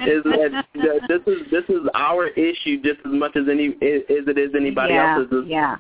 is 0.07 0.23
that, 0.25 0.65
that 0.75 1.01
this 1.09 1.21
is 1.27 1.51
this 1.51 1.65
is 1.69 1.89
our 1.95 2.29
issue 2.29 2.81
just 2.83 3.01
as 3.01 3.13
much 3.13 3.37
as 3.37 3.45
any 3.51 3.69
as 3.69 4.03
it 4.29 4.39
is 4.39 4.55
anybody 4.55 4.95
yeah, 4.95 5.17
else's. 5.17 5.45
Yeah. 5.47 5.77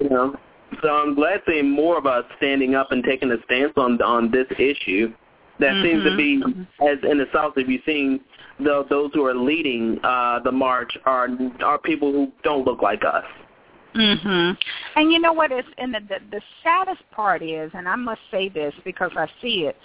You 0.00 0.08
know. 0.08 0.36
So 0.82 0.88
I'm 0.88 1.14
glad 1.14 1.42
seeing 1.46 1.68
more 1.68 1.98
of 1.98 2.06
us 2.06 2.24
standing 2.36 2.74
up 2.74 2.92
and 2.92 3.02
taking 3.04 3.30
a 3.32 3.36
stance 3.44 3.72
on 3.76 4.00
on 4.02 4.30
this 4.30 4.46
issue. 4.58 5.12
That 5.58 5.82
seems 5.82 6.04
to 6.04 6.16
be 6.16 6.42
as 6.88 6.98
in 7.02 7.18
the 7.18 7.26
South. 7.34 7.52
If 7.56 7.68
you've 7.68 7.82
seen 7.84 8.20
the, 8.58 8.86
those 8.88 9.10
who 9.12 9.26
are 9.26 9.34
leading 9.34 9.98
uh, 10.02 10.40
the 10.42 10.52
march 10.52 10.96
are 11.04 11.28
are 11.62 11.78
people 11.78 12.12
who 12.12 12.32
don't 12.42 12.64
look 12.64 12.80
like 12.80 13.02
us. 13.04 13.24
Mhm. 13.94 14.56
And 14.94 15.12
you 15.12 15.18
know 15.18 15.32
what 15.32 15.50
is 15.50 15.64
and 15.78 15.92
the, 15.92 16.00
the 16.00 16.18
the 16.30 16.42
saddest 16.62 17.02
part 17.10 17.42
is 17.42 17.70
and 17.74 17.88
I 17.88 17.96
must 17.96 18.20
say 18.30 18.48
this 18.48 18.72
because 18.84 19.10
I 19.16 19.26
see 19.42 19.66
it. 19.66 19.76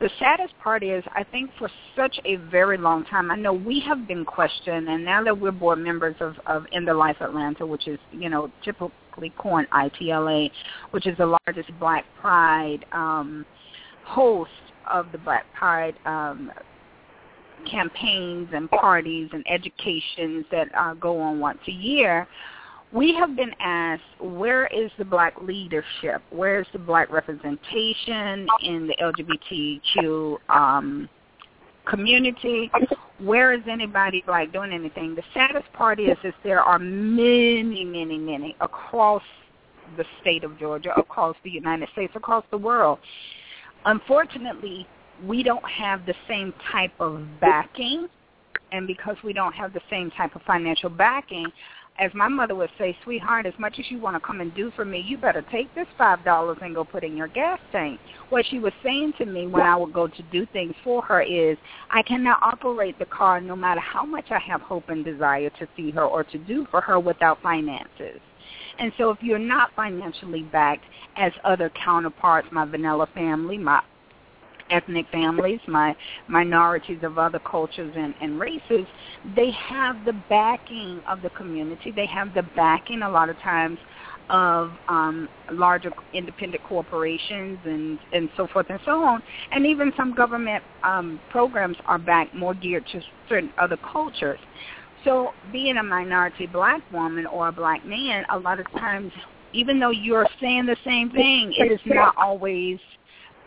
The 0.00 0.10
saddest 0.18 0.52
part 0.58 0.82
is 0.82 1.04
I 1.14 1.22
think 1.22 1.50
for 1.58 1.70
such 1.94 2.18
a 2.24 2.36
very 2.36 2.76
long 2.76 3.04
time 3.04 3.30
I 3.30 3.36
know 3.36 3.52
we 3.52 3.78
have 3.80 4.08
been 4.08 4.24
questioned 4.24 4.88
and 4.88 5.04
now 5.04 5.22
that 5.22 5.38
we're 5.38 5.52
board 5.52 5.78
members 5.78 6.16
of 6.20 6.34
of 6.46 6.66
In 6.72 6.84
the 6.84 6.94
Life 6.94 7.18
Atlanta 7.20 7.64
which 7.64 7.86
is, 7.86 8.00
you 8.10 8.28
know, 8.28 8.50
typically 8.64 9.32
coined 9.38 9.68
ITLA, 9.70 10.50
which 10.90 11.06
is 11.06 11.16
the 11.18 11.36
largest 11.46 11.70
black 11.78 12.04
pride 12.20 12.84
um 12.92 13.46
host 14.04 14.50
of 14.90 15.06
the 15.12 15.18
Black 15.18 15.46
Pride 15.54 15.94
um 16.04 16.50
campaigns 17.70 18.48
and 18.52 18.68
parties 18.70 19.28
and 19.32 19.44
educations 19.48 20.44
that 20.50 20.68
uh, 20.76 20.94
go 20.94 21.20
on 21.20 21.38
once 21.38 21.60
a 21.68 21.70
year, 21.70 22.26
we 22.92 23.14
have 23.14 23.34
been 23.36 23.52
asked, 23.58 24.02
where 24.20 24.66
is 24.66 24.90
the 24.98 25.04
black 25.04 25.34
leadership? 25.40 26.22
Where 26.30 26.60
is 26.60 26.66
the 26.72 26.78
black 26.78 27.10
representation 27.10 28.46
in 28.62 28.86
the 28.86 28.96
LGBTQ 29.00 30.36
um, 30.50 31.08
community? 31.86 32.70
Where 33.18 33.52
is 33.52 33.62
anybody 33.68 34.22
black 34.26 34.52
doing 34.52 34.72
anything? 34.72 35.14
The 35.14 35.22
saddest 35.32 35.72
part 35.72 36.00
is, 36.00 36.16
is 36.22 36.34
there 36.44 36.60
are 36.60 36.78
many, 36.78 37.84
many, 37.84 38.18
many 38.18 38.56
across 38.60 39.22
the 39.96 40.04
state 40.20 40.44
of 40.44 40.58
Georgia, 40.58 40.94
across 40.96 41.36
the 41.44 41.50
United 41.50 41.88
States, 41.92 42.12
across 42.14 42.44
the 42.50 42.58
world. 42.58 42.98
Unfortunately, 43.86 44.86
we 45.26 45.42
don't 45.42 45.64
have 45.68 46.04
the 46.04 46.14
same 46.28 46.52
type 46.70 46.92
of 47.00 47.22
backing, 47.40 48.08
and 48.70 48.86
because 48.86 49.16
we 49.24 49.32
don't 49.32 49.52
have 49.52 49.72
the 49.72 49.80
same 49.90 50.10
type 50.12 50.34
of 50.34 50.42
financial 50.42 50.90
backing, 50.90 51.46
as 51.98 52.12
my 52.14 52.28
mother 52.28 52.54
would 52.54 52.70
say, 52.78 52.96
sweetheart, 53.04 53.46
as 53.46 53.52
much 53.58 53.78
as 53.78 53.90
you 53.90 53.98
want 53.98 54.16
to 54.16 54.20
come 54.20 54.40
and 54.40 54.54
do 54.54 54.72
for 54.74 54.84
me, 54.84 55.00
you 55.00 55.18
better 55.18 55.44
take 55.52 55.72
this 55.74 55.86
five 55.98 56.24
dollars 56.24 56.58
and 56.62 56.74
go 56.74 56.84
put 56.84 57.04
in 57.04 57.16
your 57.16 57.28
gas 57.28 57.60
tank. 57.70 58.00
What 58.30 58.46
she 58.46 58.58
was 58.58 58.72
saying 58.82 59.14
to 59.18 59.26
me 59.26 59.46
when 59.46 59.62
I 59.62 59.76
would 59.76 59.92
go 59.92 60.08
to 60.08 60.22
do 60.32 60.46
things 60.46 60.74
for 60.82 61.02
her 61.02 61.20
is, 61.20 61.58
I 61.90 62.02
cannot 62.02 62.42
operate 62.42 62.98
the 62.98 63.04
car 63.06 63.40
no 63.40 63.54
matter 63.54 63.80
how 63.80 64.04
much 64.06 64.30
I 64.30 64.38
have 64.38 64.62
hope 64.62 64.88
and 64.88 65.04
desire 65.04 65.50
to 65.50 65.68
see 65.76 65.90
her 65.90 66.04
or 66.04 66.24
to 66.24 66.38
do 66.38 66.66
for 66.70 66.80
her 66.80 66.98
without 66.98 67.42
finances. 67.42 68.20
And 68.78 68.92
so 68.96 69.10
if 69.10 69.18
you're 69.22 69.38
not 69.38 69.70
financially 69.76 70.42
backed 70.42 70.84
as 71.16 71.32
other 71.44 71.70
counterparts, 71.70 72.48
my 72.50 72.64
vanilla 72.64 73.06
family, 73.14 73.58
my 73.58 73.82
ethnic 74.70 75.06
families, 75.10 75.60
my 75.66 75.94
minorities 76.28 77.00
of 77.02 77.18
other 77.18 77.38
cultures 77.38 77.92
and, 77.96 78.14
and 78.20 78.38
races, 78.38 78.86
they 79.36 79.50
have 79.50 80.04
the 80.04 80.14
backing 80.28 81.00
of 81.08 81.22
the 81.22 81.30
community. 81.30 81.90
They 81.90 82.06
have 82.06 82.34
the 82.34 82.42
backing 82.54 83.02
a 83.02 83.10
lot 83.10 83.28
of 83.28 83.38
times 83.38 83.78
of 84.30 84.70
um, 84.88 85.28
larger 85.50 85.90
independent 86.14 86.62
corporations 86.64 87.58
and, 87.64 87.98
and 88.12 88.30
so 88.36 88.46
forth 88.46 88.66
and 88.70 88.80
so 88.84 89.02
on. 89.02 89.22
And 89.50 89.66
even 89.66 89.92
some 89.96 90.14
government 90.14 90.62
um, 90.82 91.20
programs 91.30 91.76
are 91.86 91.98
back 91.98 92.34
more 92.34 92.54
geared 92.54 92.86
to 92.92 93.00
certain 93.28 93.52
other 93.58 93.76
cultures. 93.92 94.38
So 95.04 95.32
being 95.50 95.76
a 95.76 95.82
minority 95.82 96.46
black 96.46 96.80
woman 96.92 97.26
or 97.26 97.48
a 97.48 97.52
black 97.52 97.84
man, 97.84 98.24
a 98.30 98.38
lot 98.38 98.60
of 98.60 98.70
times, 98.72 99.12
even 99.52 99.78
though 99.78 99.90
you're 99.90 100.28
saying 100.40 100.66
the 100.66 100.76
same 100.84 101.10
thing, 101.10 101.52
it 101.58 101.72
is 101.72 101.80
not 101.84 102.14
always 102.16 102.78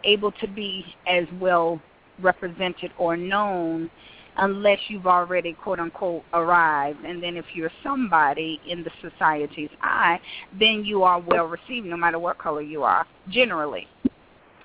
able 0.05 0.31
to 0.33 0.47
be 0.47 0.85
as 1.07 1.25
well 1.39 1.81
represented 2.21 2.91
or 2.97 3.17
known 3.17 3.89
unless 4.37 4.79
you've 4.87 5.07
already 5.07 5.53
quote 5.53 5.79
unquote 5.79 6.23
arrived. 6.33 7.03
And 7.05 7.21
then 7.21 7.37
if 7.37 7.45
you're 7.53 7.71
somebody 7.83 8.59
in 8.67 8.83
the 8.83 8.91
society's 9.01 9.69
eye 9.81 10.19
then 10.59 10.83
you 10.83 11.03
are 11.03 11.19
well 11.19 11.45
received 11.45 11.85
no 11.85 11.97
matter 11.97 12.19
what 12.19 12.37
color 12.37 12.61
you 12.61 12.83
are 12.83 13.05
generally. 13.29 13.87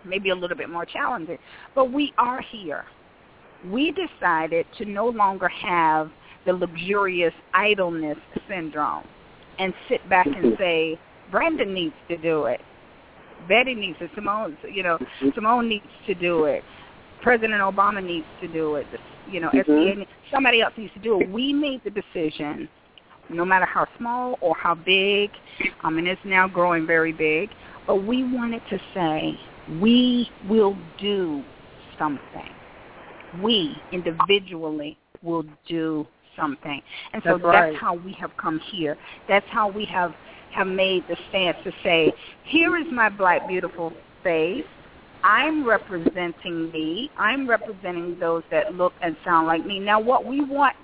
Maybe 0.05 0.31
a 0.31 0.35
little 0.35 0.57
bit 0.57 0.71
more 0.71 0.87
challenging. 0.87 1.39
But 1.75 1.93
we 1.93 2.13
are 2.17 2.41
here. 2.41 2.85
We 3.71 3.93
decided 3.93 4.67
to 4.79 4.87
no 4.87 5.09
longer 5.09 5.49
have 5.49 6.11
the 6.47 6.53
luxurious 6.55 7.35
idleness 7.53 8.17
syndrome 8.49 9.05
and 9.59 9.75
sit 9.89 10.07
back 10.09 10.27
and 10.27 10.57
say 10.59 10.99
brandon 11.31 11.75
needs 11.75 11.95
to 12.09 12.17
do 12.17 12.45
it 12.47 12.61
Betty 13.49 13.75
needs 13.75 13.99
it. 14.01 14.11
Simone, 14.15 14.57
you 14.73 14.83
know, 14.83 14.99
Simone 15.35 15.69
needs 15.69 15.85
to 16.07 16.15
do 16.15 16.45
it. 16.45 16.63
President 17.23 17.61
Obama 17.61 18.03
needs 18.05 18.27
to 18.41 18.49
do 18.49 18.77
it. 18.77 18.87
You 19.31 19.41
know, 19.41 19.51
needs- 19.53 20.09
somebody 20.33 20.63
else 20.63 20.73
needs 20.77 20.93
to 20.95 21.01
do 21.01 21.21
it. 21.21 21.31
We 21.31 21.53
made 21.53 21.83
the 21.85 21.91
decision, 21.91 22.69
no 23.29 23.45
matter 23.45 23.67
how 23.67 23.87
small 23.99 24.39
or 24.41 24.55
how 24.57 24.75
big, 24.75 25.31
um, 25.85 25.99
and 25.99 26.09
it's 26.09 26.21
now 26.25 26.49
growing 26.49 26.87
very 26.87 27.13
big, 27.13 27.51
but 27.87 27.97
we 27.97 28.25
wanted 28.25 28.63
to 28.71 28.81
say 28.95 29.39
we 29.81 30.31
will 30.49 30.77
do 30.99 31.43
something. 31.99 32.49
We 33.43 33.77
individually 33.93 34.97
will 35.23 35.45
do 35.69 36.07
something. 36.37 36.83
And 37.13 37.23
so 37.23 37.33
That's 37.33 37.45
right. 37.45 37.71
that's 37.73 37.81
how 37.81 37.95
we 37.95 38.13
have 38.15 38.37
come 38.37 38.59
here. 38.73 38.97
That's 39.29 39.47
how 39.51 39.69
we 39.69 39.85
have 39.87 40.15
have 40.53 40.67
made 40.67 41.05
the 41.09 41.17
stance 41.29 41.57
to 41.65 41.73
say, 41.83 42.13
here 42.45 42.77
is 42.77 42.87
my 42.93 43.09
black 43.09 43.47
beautiful 43.49 43.93
face. 44.23 44.65
I'm 45.23 45.67
representing 45.67 46.71
me. 46.73 47.11
I'm 47.19 47.49
representing 47.49 48.19
those 48.19 48.43
that 48.51 48.75
look 48.75 48.93
and 49.03 49.17
sound 49.25 49.47
like 49.47 49.67
me. 49.67 49.79
Now, 49.79 50.01
what 50.01 50.25
we 50.25 50.41
want 50.43 50.75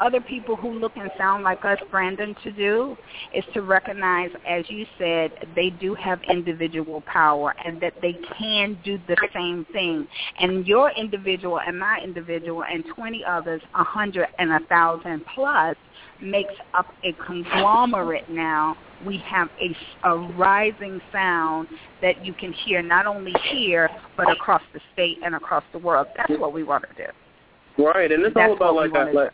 other 0.00 0.20
people 0.20 0.56
who 0.56 0.72
look 0.72 0.96
and 0.96 1.10
sound 1.16 1.44
like 1.44 1.64
us, 1.64 1.78
Brandon, 1.90 2.34
to 2.42 2.50
do 2.52 2.96
is 3.32 3.44
to 3.54 3.62
recognize, 3.62 4.30
as 4.48 4.64
you 4.68 4.86
said, 4.98 5.30
they 5.54 5.70
do 5.70 5.94
have 5.94 6.20
individual 6.28 7.00
power 7.02 7.54
and 7.64 7.80
that 7.80 7.94
they 8.02 8.16
can 8.36 8.78
do 8.84 8.98
the 9.06 9.16
same 9.32 9.64
thing. 9.72 10.06
And 10.40 10.66
your 10.66 10.90
individual 10.90 11.60
and 11.60 11.78
my 11.78 12.00
individual 12.02 12.64
and 12.64 12.84
20 12.94 13.24
others, 13.24 13.62
a 13.74 13.78
100 13.78 14.28
and 14.38 14.50
a 14.50 14.58
1,000 14.68 15.24
plus, 15.34 15.76
makes 16.20 16.54
up 16.74 16.86
a 17.04 17.12
conglomerate 17.26 18.28
now. 18.30 18.76
We 19.06 19.18
have 19.18 19.48
a, 19.60 20.08
a 20.08 20.16
rising 20.34 21.00
sound 21.12 21.68
that 22.00 22.24
you 22.24 22.32
can 22.32 22.52
hear 22.52 22.82
not 22.82 23.06
only 23.06 23.34
here, 23.50 23.90
but 24.16 24.30
across 24.30 24.62
the 24.72 24.80
state 24.92 25.18
and 25.24 25.34
across 25.34 25.64
the 25.72 25.78
world. 25.78 26.06
That's 26.16 26.38
what 26.38 26.52
we 26.52 26.62
want 26.62 26.84
to 26.88 27.06
do. 27.06 27.82
Right, 27.82 28.10
and 28.10 28.22
it's 28.22 28.34
That's 28.34 28.48
all 28.48 28.56
about 28.56 28.74
like, 28.76 28.92
we 28.92 29.12
like 29.12 29.32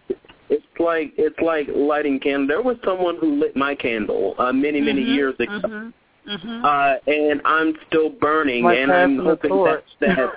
it's 0.49 0.65
like 0.79 1.13
it's 1.17 1.39
like 1.41 1.69
lighting 1.75 2.19
candle. 2.19 2.49
There 2.49 2.63
was 2.63 2.77
someone 2.85 3.17
who 3.21 3.39
lit 3.39 3.57
my 3.57 3.75
candle 3.75 4.35
uh, 4.39 4.53
many 4.53 4.81
many 4.81 5.03
Mhm, 5.03 5.15
years 5.15 5.35
ago, 5.39 5.53
mhm, 5.53 5.93
mhm. 6.27 6.65
uh, 6.65 6.99
and 7.11 7.41
I'm 7.45 7.77
still 7.87 8.11
burning, 8.11 8.65
Like 8.65 8.79
and 8.79 8.93
I'm 8.93 9.19
hoping 9.19 9.63
that, 9.65 9.85
that 10.01 10.33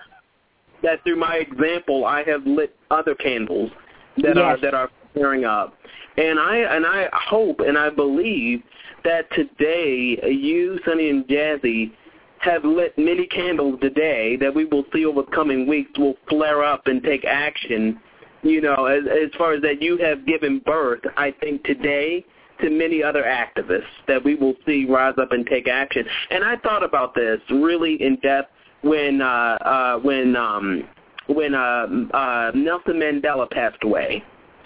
that 0.83 1.03
through 1.03 1.15
my 1.15 1.37
example, 1.37 2.05
I 2.05 2.23
have 2.23 2.45
lit 2.45 2.75
other 2.91 3.15
candles 3.15 3.71
that 4.17 4.37
are 4.37 4.51
Yes. 4.51 4.61
that 4.61 4.73
are 4.75 4.89
flaring 5.13 5.45
up, 5.45 5.75
and 6.17 6.39
I 6.39 6.57
and 6.57 6.85
I 6.85 7.09
hope 7.11 7.59
and 7.59 7.77
I 7.77 7.89
believe 7.89 8.61
that 9.03 9.29
today 9.31 10.17
you, 10.23 10.79
Sonny 10.85 11.09
and 11.09 11.27
Jazzie, 11.27 11.91
have 12.39 12.63
lit 12.63 12.97
many 12.97 13.25
candles 13.27 13.79
today 13.81 14.37
that 14.37 14.53
we 14.53 14.65
will 14.65 14.85
see 14.93 15.05
over 15.05 15.21
the 15.23 15.31
coming 15.31 15.67
weeks 15.67 15.97
will 15.97 16.15
flare 16.29 16.63
up 16.63 16.87
and 16.87 17.01
take 17.03 17.25
action. 17.25 17.99
You 18.43 18.61
know, 18.61 18.85
as 18.85 19.03
as 19.07 19.31
far 19.37 19.53
as 19.53 19.61
that 19.61 19.81
you 19.81 19.97
have 19.97 20.25
given 20.25 20.59
birth, 20.59 21.01
I 21.17 21.31
think 21.31 21.63
today 21.63 22.25
to 22.61 22.69
many 22.69 23.01
other 23.01 23.23
activists 23.23 23.83
that 24.07 24.23
we 24.23 24.35
will 24.35 24.53
see 24.65 24.85
rise 24.85 25.15
up 25.17 25.31
and 25.31 25.45
take 25.45 25.67
action. 25.67 26.05
And 26.29 26.43
I 26.43 26.57
thought 26.57 26.83
about 26.83 27.15
this 27.15 27.39
really 27.49 28.01
in 28.01 28.17
depth 28.17 28.51
when 28.81 29.21
uh 29.21 29.25
uh 29.25 29.99
when 29.99 30.35
um 30.35 30.83
when 31.27 31.55
uh 31.55 31.87
uh 32.13 32.51
Nelson 32.53 32.95
Mandela 32.95 33.49
passed 33.49 33.83
away. 33.83 34.23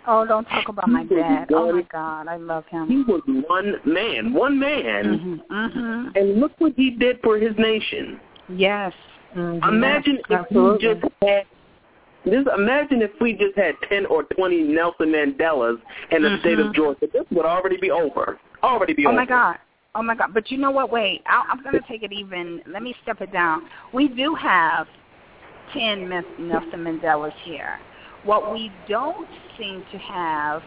Oh, 0.10 0.26
don't 0.26 0.46
talk 0.46 0.70
about 0.70 0.88
my 0.88 1.04
dad. 1.04 1.50
Oh 1.54 1.74
my 1.74 1.82
God, 1.92 2.28
I 2.30 2.38
love 2.38 2.66
him. 2.68 2.88
He 2.88 3.04
was 3.04 3.22
one 3.48 3.76
man, 3.84 4.34
one 4.34 4.58
man, 4.58 5.04
Mhm. 5.04 5.48
Mhm. 5.50 6.16
and 6.16 6.40
look 6.40 6.54
what 6.60 6.74
he 6.78 6.92
did 6.92 7.22
for 7.22 7.38
his 7.38 7.56
nation. 7.58 8.20
Yes. 8.48 8.94
Mhm. 9.36 9.68
Imagine 9.68 10.18
if 10.18 10.32
Absolutely. 10.32 10.88
we 10.88 10.94
just 11.02 11.14
had. 11.22 11.46
Just 12.26 12.48
imagine 12.48 13.02
if 13.02 13.12
we 13.22 13.34
just 13.34 13.58
had 13.58 13.76
ten 13.84 14.06
or 14.06 14.24
twenty 14.24 14.62
Nelson 14.64 15.12
Mandelas 15.12 15.80
in 16.12 16.24
the 16.24 16.38
state 16.40 16.60
of 16.60 16.68
Mhm. 16.68 16.74
Georgia. 16.74 17.08
This 17.08 17.26
would 17.32 17.46
already 17.46 17.78
be 17.78 17.92
over. 17.92 18.40
Already 18.64 18.94
be 18.94 19.06
Oh 19.06 19.10
over. 19.10 19.18
Oh 19.18 19.22
my 19.22 19.26
God. 19.26 19.58
Oh 19.96 20.02
my 20.02 20.16
God. 20.16 20.34
But 20.34 20.52
you 20.52 20.58
know 20.58 20.72
what? 20.72 20.90
Wait. 20.90 21.22
I, 21.26 21.44
I'm 21.50 21.62
going 21.64 21.74
to 21.76 21.88
take 21.88 22.04
it 22.04 22.12
even. 22.12 22.62
Let 22.66 22.82
me 22.84 22.96
step 23.02 23.22
it 23.22 23.32
down. 23.32 23.64
We 23.94 24.08
do 24.08 24.36
have 24.36 24.88
10 25.74 26.08
Nelson 26.10 26.84
Mandelas 26.84 27.34
here. 27.44 27.80
What 28.28 28.52
we 28.52 28.70
don't 28.90 29.30
seem 29.58 29.86
to 29.90 29.98
have 29.98 30.62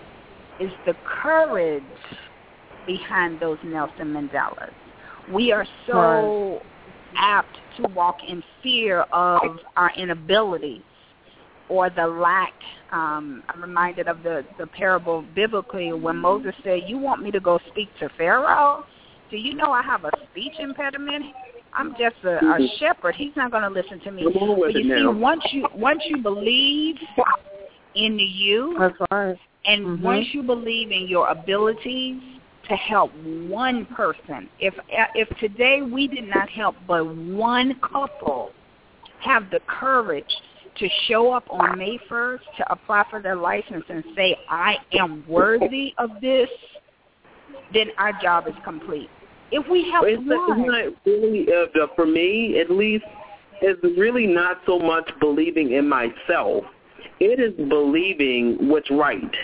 is 0.61 0.71
the 0.87 0.95
courage 1.23 1.83
behind 2.87 3.39
those 3.39 3.59
Nelson 3.63 4.15
Mandelas. 4.15 4.71
We 5.31 5.53
are 5.53 5.67
so 5.87 6.63
apt 7.15 7.55
to 7.77 7.83
walk 7.89 8.17
in 8.27 8.43
fear 8.63 9.03
of 9.13 9.43
our 9.77 9.93
inabilities 9.95 10.81
or 11.69 11.91
the 11.91 12.07
lack. 12.07 12.55
Um, 12.93 13.43
I'm 13.51 13.61
reminded 13.61 14.09
of 14.09 14.23
the, 14.23 14.43
the 14.59 14.67
parable 14.67 15.23
biblically 15.35 15.93
when 15.93 16.17
Moses 16.17 16.55
said, 16.65 16.85
you 16.87 16.97
want 16.97 17.23
me 17.23 17.31
to 17.31 17.41
go 17.41 17.59
speak 17.71 17.91
to 18.01 18.09
Pharaoh? 18.17 18.87
Do 19.31 19.37
you 19.37 19.53
know 19.53 19.71
I 19.71 19.83
have 19.83 20.07
a 20.07 20.11
speech 20.31 20.55
impediment? 20.59 21.27
I'm 21.75 21.91
just 21.93 22.17
a, 22.25 22.39
a 22.39 22.69
shepherd. 22.79 23.17
He's 23.17 23.37
not 23.37 23.51
going 23.51 23.63
to 23.63 23.69
listen 23.69 24.01
to 24.01 24.11
me. 24.11 24.25
Come 24.25 24.43
on 24.43 24.59
with 24.59 24.73
But 24.73 24.83
you 24.83 24.97
see, 24.97 25.05
now. 25.05 25.13
once 25.13 25.43
you 25.53 25.67
once 25.75 26.03
you 26.09 26.23
believe 26.23 26.97
in 27.95 28.19
you, 28.19 28.77
That's 28.79 28.97
right. 29.11 29.39
and 29.65 29.87
Mhm. 29.87 30.03
once 30.03 30.33
you 30.33 30.43
believe 30.43 30.91
in 30.91 31.07
your 31.07 31.29
abilities 31.29 32.23
to 32.65 32.77
help 32.77 33.13
one 33.49 33.85
person, 33.87 34.49
if 34.59 34.75
if 35.15 35.29
today 35.39 35.83
we 35.83 36.07
did 36.07 36.29
not 36.29 36.49
help 36.49 36.77
but 36.87 37.05
one 37.07 37.75
couple 37.81 38.53
have 39.19 39.51
the 39.51 39.61
courage 39.61 40.35
to 40.77 40.89
show 41.07 41.33
up 41.33 41.45
on 41.51 41.77
May 41.77 41.99
1st 42.09 42.43
to 42.57 42.73
apply 42.73 43.05
for 43.11 43.21
their 43.21 43.37
license 43.37 43.85
and 43.89 44.05
say, 44.15 44.37
I 44.49 44.79
am 44.93 45.25
worthy 45.29 45.95
of 45.99 46.21
this, 46.21 46.49
then 47.73 47.91
our 47.99 48.13
job 48.13 48.47
is 48.47 48.55
complete. 48.65 49.11
If 49.51 49.69
we 49.69 49.91
help 49.91 50.07
It's, 50.07 50.23
not- 50.25 50.49
it's 50.49 50.59
one, 50.59 50.67
not 50.67 50.95
really, 51.05 51.53
uh, 51.53 51.87
for 51.95 52.07
me 52.07 52.59
at 52.61 52.71
least, 52.71 53.05
it's 53.61 53.83
really 53.99 54.27
not 54.27 54.59
so 54.65 54.79
much 54.79 55.11
believing 55.21 55.73
in 55.73 55.89
myself. 55.89 56.65
It 57.21 57.41
is 57.41 57.53
believing 57.69 58.69
what's 58.69 58.91
right. 58.91 59.37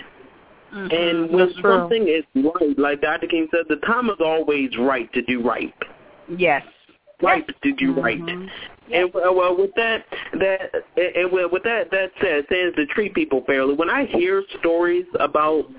Mhm. 0.73 0.93
And 0.93 1.31
when 1.31 1.47
That's 1.47 1.59
true. 1.61 1.71
something 1.71 2.09
is 2.09 2.25
right, 2.35 2.79
like 2.79 3.01
Dr. 3.01 3.27
King 3.29 3.49
said, 3.51 3.67
the 3.69 3.77
time 3.87 4.11
is 4.11 4.21
always 4.21 4.77
right 4.79 5.11
to 5.13 5.23
do 5.23 5.41
right. 5.41 5.75
yes, 6.37 6.65
Right 7.23 7.47
to 7.63 7.73
do 7.73 7.93
right. 7.95 8.21
Mhm. 8.21 8.51
And 8.93 9.15
well, 9.15 9.35
well, 9.35 9.57
with 9.57 9.75
that, 9.77 10.05
that, 10.35 10.85
and 10.97 11.33
well, 11.33 11.49
with 11.49 11.63
that, 11.63 11.91
that 11.91 12.13
said, 12.21 12.45
says 12.49 12.75
to 12.77 12.85
treat 12.87 13.15
people 13.15 13.43
fairly. 13.47 13.75
When 13.75 13.89
I 13.89 14.05
hear 14.05 14.43
stories 14.61 15.07
about 15.19 15.71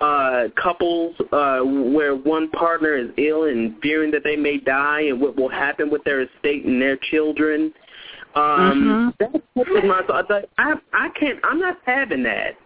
uh 0.00 0.44
couples 0.54 1.16
uh 1.32 1.58
where 1.60 2.14
one 2.14 2.48
partner 2.50 2.94
is 2.94 3.10
ill 3.16 3.44
and 3.44 3.74
fearing 3.82 4.12
that 4.12 4.22
they 4.22 4.36
may 4.36 4.56
die 4.58 5.00
and 5.00 5.20
what 5.20 5.34
will 5.36 5.48
happen 5.48 5.90
with 5.90 6.04
their 6.04 6.20
estate 6.20 6.64
and 6.64 6.80
their 6.80 6.96
children 7.10 7.72
um 8.34 9.14
that 9.18 9.32
touches 9.56 9.84
my 9.84 10.02
thought 10.06 10.30
Like, 10.30 10.48
i 10.58 10.74
i 10.92 11.08
can't 11.18 11.38
i'm 11.44 11.58
not 11.58 11.78
having 11.84 12.22
that 12.24 12.56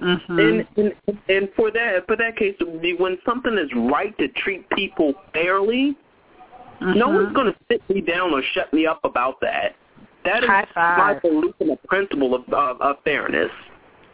Mhm. 0.00 0.28
and, 0.28 0.66
and 0.76 1.18
and 1.28 1.48
for 1.54 1.70
that 1.70 2.04
for 2.08 2.16
that 2.16 2.36
case 2.36 2.56
when 2.98 3.16
something 3.24 3.56
is 3.56 3.70
right 3.92 4.16
to 4.18 4.26
treat 4.28 4.68
people 4.70 5.14
fairly 5.32 5.96
no 6.80 7.08
Mhm. 7.08 7.14
one's 7.14 7.32
going 7.32 7.52
to 7.52 7.58
sit 7.70 7.88
me 7.88 8.00
down 8.00 8.32
or 8.32 8.42
shut 8.54 8.72
me 8.72 8.86
up 8.86 9.00
about 9.04 9.40
that 9.40 9.76
that 10.24 10.42
is 10.42 10.50
my 10.74 11.18
belief 11.22 11.54
in 11.60 11.68
the 11.68 11.78
principle 11.86 12.34
of 12.34 12.42
of, 12.52 12.80
of 12.80 12.96
fairness 13.04 13.50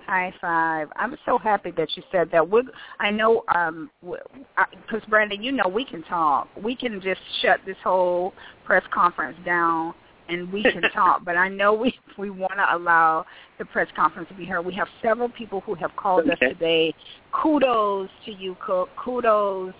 High 0.06 0.34
five. 0.40 0.88
I'm 0.96 1.16
so 1.24 1.38
happy 1.38 1.70
that 1.76 1.96
you 1.96 2.02
said 2.10 2.30
that. 2.32 2.48
We're, 2.48 2.64
I 2.98 3.12
know, 3.12 3.44
um, 3.54 3.88
because 4.02 5.02
Brandon, 5.08 5.40
you 5.40 5.52
know, 5.52 5.68
we 5.68 5.84
can 5.84 6.02
talk. 6.02 6.48
We 6.60 6.74
can 6.74 7.00
just 7.00 7.20
shut 7.40 7.60
this 7.64 7.76
whole 7.84 8.34
press 8.64 8.82
conference 8.92 9.36
down 9.44 9.94
and 10.30 10.52
we 10.52 10.62
can 10.62 10.82
talk. 10.94 11.24
But 11.24 11.36
I 11.36 11.48
know 11.48 11.74
we 11.74 11.94
we 12.18 12.30
want 12.30 12.54
to 12.54 12.76
allow 12.76 13.26
the 13.58 13.64
press 13.64 13.88
conference 13.96 14.28
to 14.28 14.34
be 14.34 14.44
heard. 14.44 14.64
We 14.64 14.74
have 14.74 14.88
several 15.02 15.28
people 15.28 15.60
who 15.62 15.74
have 15.74 15.94
called 15.96 16.28
us 16.28 16.38
today. 16.40 16.94
Kudos 17.32 18.08
to 18.26 18.32
you, 18.32 18.56
Cook. 18.64 18.88
Kudos 19.02 19.74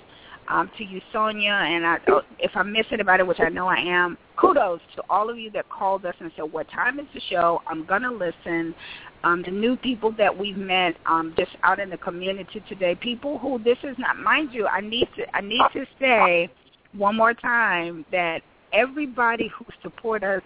um, 0.49 0.71
to 0.79 0.85
you, 0.85 1.01
Sonia. 1.13 1.53
And 1.53 1.87
I, 1.87 1.99
oh, 2.09 2.23
if 2.39 2.51
I 2.55 2.63
miss 2.63 2.87
anybody, 2.91 3.23
which 3.23 3.41
I 3.41 3.49
know 3.49 3.69
I 3.69 3.79
am, 3.79 4.19
kudos 4.37 4.81
to 4.97 5.03
all 5.09 5.31
of 5.31 5.39
you 5.39 5.51
that 5.53 5.69
called 5.69 6.05
us 6.05 6.15
and 6.21 6.31
said, 6.37 6.51
"What 6.51 6.69
time 6.71 6.99
is 6.99 7.07
the 7.15 7.21
show? 7.29 7.63
I'm 7.67 7.87
gonna 7.87 8.13
listen." 8.13 8.75
um, 9.25 9.43
the 9.43 9.51
new 9.51 9.77
people 9.77 10.13
that 10.13 10.37
we've 10.37 10.57
met 10.57 10.97
um, 11.07 11.35
just 11.37 11.51
out 11.63 11.79
in 11.79 11.91
the 11.91 11.99
community 11.99 12.63
today, 12.69 12.95
people 12.95 13.39
who 13.39 13.59
this 13.63 13.79
is 13.83 13.97
not, 13.99 14.19
mind 14.19 14.51
you, 14.53 14.67
I 14.67 14.81
need 14.81 15.09
to 15.17 15.37
I 15.37 15.41
need 15.41 15.63
to 15.73 15.85
say 16.01 16.51
one 16.93 17.17
more 17.17 17.35
time 17.35 18.05
that 18.11 18.43
everybody 18.73 19.51
who 19.57 19.65
support 19.83 20.23
us, 20.23 20.43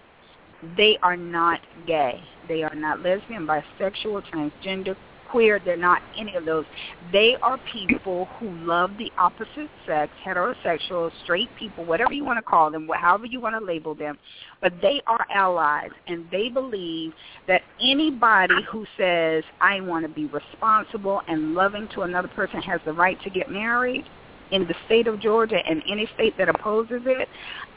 they 0.77 0.97
are 1.03 1.17
not 1.17 1.59
gay, 1.85 2.21
they 2.47 2.63
are 2.63 2.75
not 2.75 3.01
lesbian, 3.01 3.47
bisexual, 3.47 4.23
transgender, 4.31 4.95
queer. 5.29 5.59
They're 5.63 5.75
not 5.75 6.01
any 6.17 6.35
of 6.35 6.45
those. 6.45 6.65
They 7.11 7.35
are 7.41 7.59
people 7.71 8.29
who 8.39 8.55
love 8.55 8.91
the 8.97 9.11
opposite 9.17 9.69
sex, 9.85 10.11
heterosexual, 10.25 11.11
straight 11.23 11.49
people, 11.59 11.83
whatever 11.85 12.13
you 12.13 12.23
want 12.23 12.37
to 12.37 12.43
call 12.43 12.71
them, 12.71 12.87
however 12.93 13.25
you 13.25 13.39
want 13.39 13.55
to 13.59 13.63
label 13.63 13.95
them, 13.95 14.17
but 14.61 14.73
they 14.81 15.01
are 15.07 15.25
allies, 15.33 15.89
and 16.07 16.25
they 16.31 16.49
believe 16.49 17.11
that 17.47 17.61
anybody 17.81 18.55
who 18.71 18.85
says, 18.97 19.43
I 19.59 19.81
want 19.81 20.05
to 20.05 20.09
be 20.09 20.25
responsible 20.27 21.21
and 21.27 21.53
loving 21.53 21.89
to 21.95 22.01
another 22.01 22.29
person 22.29 22.61
has 22.61 22.79
the 22.85 22.93
right 22.93 23.21
to 23.23 23.29
get 23.29 23.49
married 23.51 24.05
in 24.51 24.67
the 24.67 24.75
state 24.85 25.07
of 25.07 25.19
Georgia 25.19 25.59
and 25.67 25.81
any 25.89 26.07
state 26.15 26.37
that 26.37 26.49
opposes 26.49 27.01
it, 27.05 27.27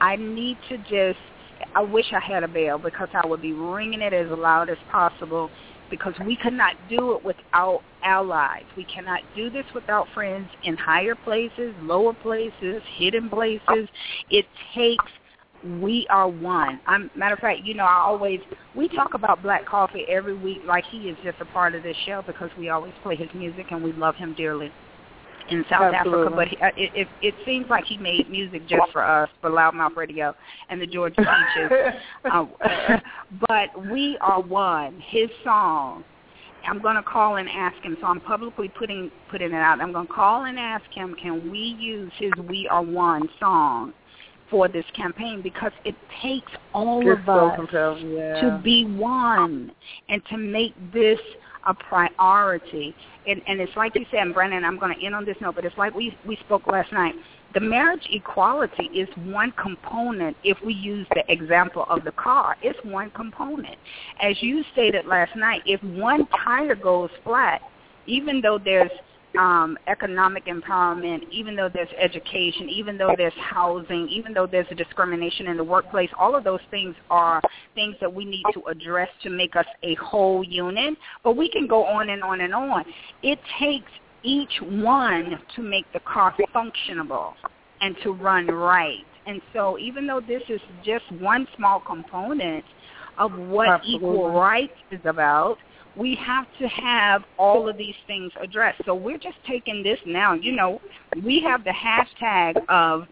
I 0.00 0.16
need 0.16 0.58
to 0.68 0.78
just, 0.78 1.18
I 1.74 1.82
wish 1.82 2.06
I 2.12 2.20
had 2.20 2.44
a 2.44 2.48
bell 2.48 2.78
because 2.78 3.08
I 3.12 3.26
would 3.26 3.42
be 3.42 3.52
ringing 3.52 4.00
it 4.00 4.12
as 4.12 4.28
loud 4.30 4.70
as 4.70 4.78
possible 4.90 5.50
because 5.90 6.14
we 6.26 6.36
cannot 6.36 6.74
do 6.88 7.12
it 7.14 7.24
without 7.24 7.82
allies. 8.02 8.64
We 8.76 8.84
cannot 8.84 9.20
do 9.34 9.50
this 9.50 9.64
without 9.74 10.06
friends 10.14 10.48
in 10.64 10.76
higher 10.76 11.14
places, 11.14 11.74
lower 11.80 12.12
places, 12.12 12.82
hidden 12.96 13.30
places. 13.30 13.88
It 14.30 14.46
takes 14.74 15.04
we 15.80 16.06
are 16.08 16.28
one. 16.28 16.80
I'm 16.86 17.10
matter 17.16 17.34
of 17.34 17.40
fact, 17.40 17.64
you 17.64 17.74
know, 17.74 17.84
I 17.84 17.96
always 17.96 18.38
we 18.76 18.86
talk 18.88 19.14
about 19.14 19.42
Black 19.42 19.66
Coffee 19.66 20.04
every 20.08 20.36
week 20.36 20.58
like 20.64 20.84
he 20.84 21.08
is 21.08 21.16
just 21.24 21.40
a 21.40 21.46
part 21.46 21.74
of 21.74 21.82
this 21.82 21.96
show 22.06 22.22
because 22.24 22.50
we 22.56 22.68
always 22.68 22.92
play 23.02 23.16
his 23.16 23.28
music 23.34 23.66
and 23.72 23.82
we 23.82 23.92
love 23.92 24.14
him 24.14 24.34
dearly 24.34 24.70
in 25.50 25.64
South 25.70 25.94
Absolutely. 25.94 26.26
Africa. 26.26 26.36
But 26.36 26.48
he, 26.48 26.56
uh, 26.58 26.66
it, 26.76 26.92
it 26.94 27.08
it 27.22 27.34
seems 27.44 27.66
like 27.68 27.84
he 27.84 27.96
made 27.98 28.30
music 28.30 28.68
just 28.68 28.90
for 28.92 29.02
us, 29.02 29.28
for 29.40 29.50
LouddMouth 29.50 29.96
Radio 29.96 30.34
and 30.68 30.80
the 30.80 30.86
Georgia 30.86 31.16
Peaches. 31.56 32.00
uh, 32.32 32.46
but 33.48 33.90
we 33.90 34.16
are 34.20 34.40
one. 34.40 35.00
His 35.08 35.28
song. 35.44 36.04
I'm 36.68 36.82
going 36.82 36.96
to 36.96 37.02
call 37.02 37.36
and 37.36 37.48
ask 37.48 37.76
him. 37.82 37.96
So 38.00 38.06
I'm 38.08 38.20
publicly 38.20 38.68
putting 38.68 39.10
putting 39.30 39.52
it 39.52 39.54
out. 39.54 39.80
I'm 39.80 39.92
going 39.92 40.06
to 40.06 40.12
call 40.12 40.44
and 40.44 40.58
ask 40.58 40.84
him, 40.92 41.14
can 41.22 41.50
we 41.50 41.58
use 41.78 42.12
his 42.18 42.32
"We 42.48 42.68
Are 42.68 42.82
One" 42.82 43.28
song 43.38 43.94
for 44.50 44.68
this 44.68 44.84
campaign 44.94 45.40
because 45.42 45.72
it 45.84 45.94
takes 46.22 46.50
all 46.72 47.00
It's 47.08 47.20
of 47.20 47.68
so 47.72 47.92
us. 47.92 48.00
Yeah. 48.02 48.40
to 48.40 48.60
be 48.62 48.84
one 48.84 49.70
and 50.08 50.22
to 50.30 50.36
make 50.36 50.74
this 50.92 51.18
a 51.68 51.74
priority. 51.74 52.94
And, 53.26 53.40
and 53.46 53.60
it's 53.60 53.76
like 53.76 53.94
you 53.94 54.04
said, 54.10 54.20
and 54.20 54.34
Brandon, 54.34 54.64
I'm 54.64 54.78
going 54.78 54.98
to 54.98 55.04
end 55.04 55.14
on 55.14 55.24
this 55.24 55.36
note, 55.40 55.54
but 55.54 55.64
it's 55.64 55.76
like 55.78 55.94
we, 55.94 56.16
we 56.26 56.36
spoke 56.46 56.66
last 56.66 56.92
night. 56.92 57.14
The 57.54 57.60
marriage 57.60 58.06
equality 58.10 58.84
is 58.86 59.08
one 59.24 59.52
component 59.52 60.36
if 60.44 60.58
we 60.64 60.74
use 60.74 61.06
the 61.14 61.30
example 61.32 61.86
of 61.88 62.04
the 62.04 62.12
car. 62.12 62.56
It's 62.62 62.78
one 62.84 63.10
component. 63.10 63.76
As 64.20 64.36
you 64.42 64.64
stated 64.72 65.06
last 65.06 65.36
night, 65.36 65.62
if 65.64 65.82
one 65.82 66.26
tire 66.44 66.74
goes 66.74 67.10
flat, 67.24 67.62
even 68.06 68.40
though 68.40 68.58
there's 68.62 68.90
um, 69.36 69.78
economic 69.86 70.46
empowerment, 70.46 71.20
even 71.30 71.54
though 71.54 71.68
there's 71.72 71.88
education, 71.98 72.68
even 72.68 72.96
though 72.96 73.14
there's 73.16 73.32
housing, 73.38 74.08
even 74.08 74.32
though 74.32 74.46
there's 74.46 74.66
a 74.70 74.74
discrimination 74.74 75.48
in 75.48 75.56
the 75.56 75.64
workplace, 75.64 76.10
all 76.18 76.34
of 76.34 76.44
those 76.44 76.60
things 76.70 76.94
are 77.10 77.42
things 77.74 77.94
that 78.00 78.12
we 78.12 78.24
need 78.24 78.44
to 78.54 78.62
address 78.64 79.08
to 79.22 79.30
make 79.30 79.54
us 79.56 79.66
a 79.82 79.94
whole 79.96 80.42
unit. 80.42 80.96
But 81.22 81.36
we 81.36 81.50
can 81.50 81.66
go 81.66 81.84
on 81.84 82.08
and 82.08 82.22
on 82.22 82.40
and 82.40 82.54
on. 82.54 82.84
It 83.22 83.38
takes 83.60 83.90
each 84.22 84.60
one 84.62 85.38
to 85.56 85.62
make 85.62 85.84
the 85.92 86.00
car 86.00 86.34
functionable 86.54 87.34
and 87.80 87.96
to 88.02 88.12
run 88.12 88.46
right. 88.46 89.04
And 89.26 89.40
so 89.52 89.78
even 89.78 90.06
though 90.06 90.20
this 90.20 90.42
is 90.48 90.60
just 90.84 91.04
one 91.20 91.46
small 91.56 91.80
component 91.80 92.64
of 93.18 93.32
what 93.36 93.68
Absolutely. 93.68 94.08
equal 94.08 94.32
rights 94.32 94.72
is 94.90 95.00
about, 95.04 95.58
we 95.96 96.14
have 96.16 96.46
to 96.60 96.68
have 96.68 97.24
all 97.38 97.68
of 97.68 97.76
these 97.76 97.94
things 98.06 98.32
addressed. 98.40 98.82
So 98.84 98.94
we're 98.94 99.18
just 99.18 99.38
taking 99.46 99.82
this 99.82 99.98
now. 100.06 100.34
You 100.34 100.52
know, 100.52 100.80
we 101.24 101.40
have 101.42 101.64
the 101.64 101.72
hashtag 101.72 102.56
of 102.68 103.06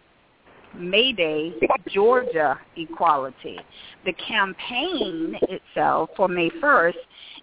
Mayday 0.79 1.53
Georgia 1.89 2.59
Equality. 2.77 3.59
The 4.05 4.13
campaign 4.15 5.39
itself 5.43 6.11
for 6.17 6.29
May 6.29 6.51
1st 6.51 6.95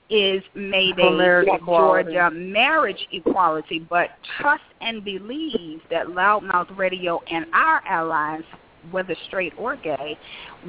is 0.09 0.43
Mayday 0.53 1.09
marriage 1.09 1.47
equality. 1.51 2.13
Georgia 2.13 2.29
Marriage 2.35 3.07
Equality, 3.11 3.79
but 3.89 4.09
trust 4.39 4.63
and 4.81 5.03
believe 5.03 5.81
that 5.89 6.07
LouddMouth 6.07 6.77
Radio 6.77 7.21
and 7.31 7.45
our 7.53 7.81
allies, 7.87 8.43
whether 8.91 9.15
straight 9.27 9.53
or 9.57 9.75
gay, 9.75 10.17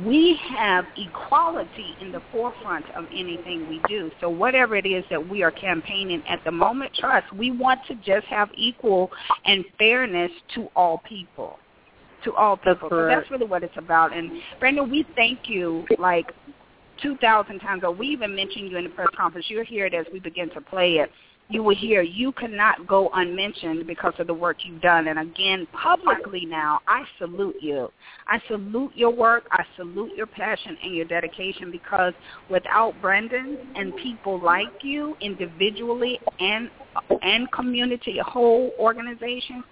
we 0.05 0.39
have 0.49 0.85
equality 0.97 1.95
in 2.01 2.13
the 2.13 2.23
forefront 2.33 2.85
of 2.95 3.05
anything 3.13 3.69
we 3.69 3.81
do. 3.89 4.11
So 4.21 4.29
whatever 4.29 4.77
it 4.77 4.87
is 4.87 5.05
that 5.11 5.29
we 5.29 5.43
are 5.43 5.51
campaigning 5.51 6.23
at 6.29 6.43
the 6.45 6.51
moment, 6.51 6.93
trust, 6.95 7.33
we 7.33 7.51
want 7.51 7.81
to 7.89 7.95
just 7.97 8.27
have 8.27 8.51
equal 8.55 9.11
and 9.45 9.65
fairness 9.79 10.31
to 10.55 10.69
all 10.77 11.03
people 11.09 11.59
to 12.25 12.33
all 12.35 12.57
people. 12.57 12.89
so 12.89 13.07
that's 13.07 13.31
really 13.31 13.47
what 13.47 13.63
it's 13.63 13.77
about. 13.77 14.17
And 14.17 14.31
Brandon, 14.59 14.91
we 14.91 15.07
thank 15.15 15.41
you 15.47 15.85
like 15.99 16.33
two 17.03 17.17
thousand 17.19 17.61
times. 17.61 17.83
Or 17.85 17.93
we 17.93 18.09
even 18.09 18.35
mentioned 18.35 18.71
you 18.71 18.79
in 18.79 18.85
the 18.85 18.91
press 18.91 19.09
conference. 19.17 19.47
You'll 19.49 19.65
hear 19.65 19.87
it 19.87 19.95
as 19.95 20.07
we 20.13 20.21
begin 20.21 20.51
to 20.51 20.61
play 20.61 20.95
it. 20.95 21.11
You 21.49 21.63
will 21.63 21.77
hear 21.77 22.01
you 22.01 22.33
cannot 22.33 22.87
go 22.87 23.11
unmentioned 23.13 23.87
because 23.87 24.15
of 24.19 24.27
the 24.27 24.35
work 24.35 24.59
you've 24.65 24.81
done. 24.81 25.09
And 25.09 25.19
again, 25.19 25.67
publicly 25.73 26.47
now, 26.47 26.81
I 26.89 27.05
salute 27.19 27.57
you. 27.61 27.91
I 28.27 28.41
salute 28.49 28.93
your 28.95 29.11
work. 29.11 29.45
I 29.51 29.63
salute 29.77 30.13
your 30.17 30.27
passion 30.27 30.79
and 30.83 30.95
your 30.95 31.05
dedication 31.05 31.71
because 31.71 32.15
without 32.49 32.95
Brendan 33.03 33.59
and 33.77 33.95
people 33.97 34.41
like 34.41 34.83
you 34.83 35.17
individually 35.21 36.19
and 36.41 36.71
and 37.23 37.51
community, 37.53 38.19
a 38.19 38.25
whole 38.25 38.73
organization, 38.79 39.63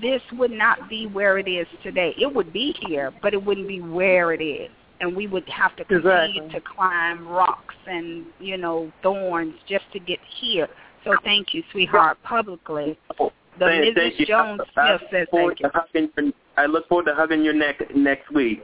this 0.00 0.22
would 0.38 0.50
not 0.50 0.88
be 0.88 1.06
where 1.06 1.38
it 1.38 1.48
is 1.48 1.66
today. 1.82 2.14
It 2.18 2.32
would 2.32 2.52
be 2.52 2.74
here, 2.86 3.12
but 3.22 3.34
it 3.34 3.44
wouldn't 3.44 3.68
be 3.68 3.80
where 3.80 4.32
it 4.32 4.42
is. 4.42 4.70
And 5.00 5.16
we 5.16 5.26
would 5.26 5.48
have 5.48 5.74
to 5.76 5.84
continue 5.84 6.42
Exactly. 6.42 6.60
to 6.60 6.66
climb 6.76 7.26
rocks 7.26 7.74
and, 7.86 8.26
you 8.38 8.58
know, 8.58 8.92
thorns 9.02 9.54
just 9.68 9.84
to 9.92 9.98
get 9.98 10.18
here. 10.40 10.68
So 11.04 11.14
thank 11.24 11.54
you, 11.54 11.62
sweetheart, 11.72 12.18
publicly. 12.22 12.98
The 13.18 13.30
Thank- 13.58 13.96
Mrs. 13.96 14.16
thank. 14.16 14.28
Jones 14.28 14.60
I 14.76 14.98
Smith 14.98 15.00
look 15.02 15.10
says 15.10 15.28
forward 15.30 15.58
thank 15.58 15.60
you. 15.60 15.70
to 15.70 15.78
hugging 15.78 16.10
your- 16.16 16.32
I 16.56 16.66
look 16.66 16.88
forward 16.88 17.06
to 17.06 17.14
hugging 17.14 17.42
your 17.42 17.54
neck 17.54 17.94
next 17.94 18.30
week. 18.30 18.62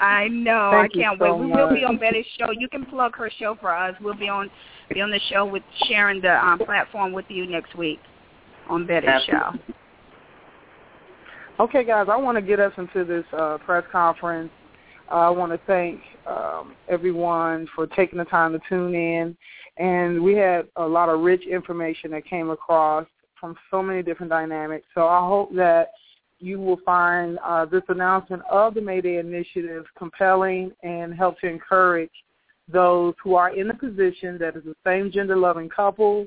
I 0.00 0.28
know. 0.28 0.70
Thank 0.72 0.96
I 0.96 1.02
can't 1.02 1.18
so 1.18 1.36
wait. 1.36 1.46
We 1.46 1.52
will 1.52 1.74
be 1.74 1.84
on 1.84 1.96
Betty's 1.96 2.26
show. 2.38 2.50
You 2.50 2.68
can 2.68 2.84
plug 2.86 3.16
her 3.16 3.30
show 3.30 3.54
for 3.54 3.74
us. 3.74 3.98
We'll 4.00 4.14
be 4.14 4.28
on 4.28 4.50
be 4.92 5.00
on 5.00 5.10
the 5.10 5.20
show 5.30 5.44
with 5.44 5.62
sharing 5.86 6.20
the 6.20 6.44
um, 6.44 6.58
platform 6.58 7.12
with 7.12 7.24
you 7.28 7.46
next 7.46 7.74
week 7.74 7.98
on 8.68 8.86
Betty's 8.86 9.22
show. 9.24 9.52
Okay, 11.58 11.84
guys, 11.84 12.08
I 12.10 12.16
want 12.16 12.36
to 12.36 12.42
get 12.42 12.60
us 12.60 12.72
into 12.76 13.04
this 13.04 13.24
uh, 13.32 13.58
press 13.58 13.84
conference. 13.90 14.50
Uh, 15.10 15.14
I 15.14 15.30
want 15.30 15.52
to 15.52 15.60
thank 15.66 16.00
um, 16.26 16.74
everyone 16.88 17.66
for 17.74 17.86
taking 17.86 18.18
the 18.18 18.26
time 18.26 18.52
to 18.52 18.60
tune 18.68 18.94
in. 18.94 19.36
And 19.78 20.22
we 20.22 20.34
had 20.34 20.68
a 20.76 20.86
lot 20.86 21.08
of 21.08 21.20
rich 21.20 21.46
information 21.46 22.10
that 22.12 22.24
came 22.24 22.50
across 22.50 23.06
from 23.38 23.54
so 23.70 23.82
many 23.82 24.02
different 24.02 24.30
dynamics. 24.30 24.86
So 24.94 25.06
I 25.06 25.26
hope 25.26 25.54
that 25.54 25.92
you 26.38 26.58
will 26.58 26.80
find 26.84 27.38
uh, 27.44 27.64
this 27.66 27.82
announcement 27.88 28.42
of 28.50 28.74
the 28.74 28.80
Mayday 28.80 29.18
Initiative 29.18 29.84
compelling 29.96 30.72
and 30.82 31.14
help 31.14 31.38
to 31.40 31.46
encourage 31.46 32.10
those 32.68 33.14
who 33.22 33.34
are 33.34 33.54
in 33.54 33.68
the 33.68 33.74
position 33.74 34.38
that 34.38 34.56
is 34.56 34.64
the 34.64 34.74
same 34.84 35.10
gender-loving 35.10 35.68
couple, 35.68 36.26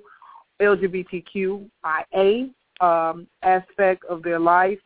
LGBTQIA 0.62 2.50
um, 2.82 3.28
aspect 3.44 4.06
of 4.06 4.24
their 4.24 4.40
life, 4.40 4.80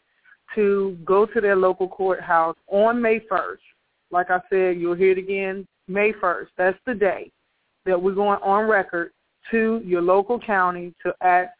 to 0.55 0.97
go 1.05 1.25
to 1.25 1.41
their 1.41 1.55
local 1.55 1.87
courthouse 1.87 2.55
on 2.67 3.01
May 3.01 3.19
1st. 3.19 3.57
Like 4.11 4.29
I 4.29 4.39
said, 4.49 4.77
you'll 4.77 4.95
hear 4.95 5.11
it 5.11 5.17
again, 5.17 5.67
May 5.87 6.11
1st. 6.13 6.47
That's 6.57 6.77
the 6.85 6.93
day 6.93 7.31
that 7.85 8.01
we're 8.01 8.15
going 8.15 8.39
on 8.41 8.69
record 8.69 9.11
to 9.51 9.81
your 9.85 10.01
local 10.01 10.39
county 10.39 10.93
to 11.03 11.13
ask 11.21 11.51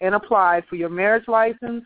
and 0.00 0.14
apply 0.14 0.62
for 0.68 0.76
your 0.76 0.88
marriage 0.88 1.28
license, 1.28 1.84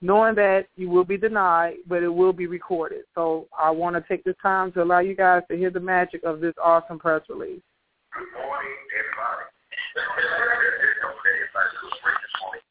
knowing 0.00 0.34
that 0.34 0.66
you 0.76 0.88
will 0.88 1.04
be 1.04 1.16
denied, 1.16 1.74
but 1.86 2.02
it 2.02 2.08
will 2.08 2.32
be 2.32 2.46
recorded. 2.46 3.02
So 3.14 3.46
I 3.58 3.70
want 3.70 3.96
to 3.96 4.04
take 4.08 4.24
this 4.24 4.36
time 4.42 4.72
to 4.72 4.82
allow 4.82 5.00
you 5.00 5.14
guys 5.14 5.42
to 5.50 5.56
hear 5.56 5.70
the 5.70 5.80
magic 5.80 6.22
of 6.24 6.40
this 6.40 6.54
awesome 6.62 6.98
press 6.98 7.22
release. 7.28 7.62
Good 8.12 8.26
morning, 8.34 8.72
everybody. 8.98 9.46
Everybody's 9.96 10.98
so 11.02 11.08
great 12.02 12.14
this 12.22 12.40
morning. 12.42 12.62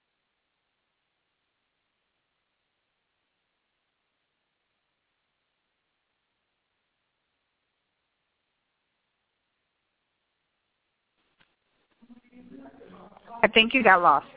I 13.41 13.47
think 13.47 13.73
you 13.73 13.83
got 13.83 14.01
lost. 14.01 14.27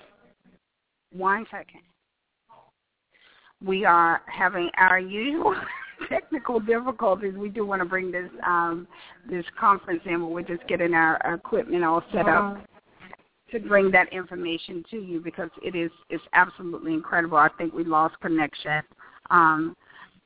One 1.13 1.47
second. 1.51 1.81
We 3.65 3.85
are 3.85 4.23
having 4.27 4.71
our 4.77 4.99
usual 4.99 5.55
technical 6.09 6.59
difficulties. 6.61 7.35
We 7.37 7.49
do 7.49 7.67
want 7.67 7.81
to 7.81 7.87
bring 7.87 8.11
this 8.11 8.31
um, 8.47 8.87
this 9.29 9.45
conference 9.59 10.03
in, 10.05 10.21
but 10.21 10.27
we're 10.27 10.43
just 10.43 10.67
getting 10.69 10.95
our, 10.95 11.25
our 11.25 11.35
equipment 11.35 11.85
all 11.85 12.03
set 12.13 12.27
up 12.27 12.59
to 13.51 13.61
bring 13.61 13.91
that 13.91 14.13
information 14.13 14.83
to 14.91 14.97
you 14.97 15.21
because 15.21 15.51
it 15.63 15.77
is 15.77 15.91
it's 16.11 16.25
absolutely 16.33 16.95
incredible. 16.95 17.37
I 17.37 17.51
think 17.59 17.73
we 17.73 17.85
lost 17.85 18.19
connection. 18.21 18.83
Um, 19.31 19.77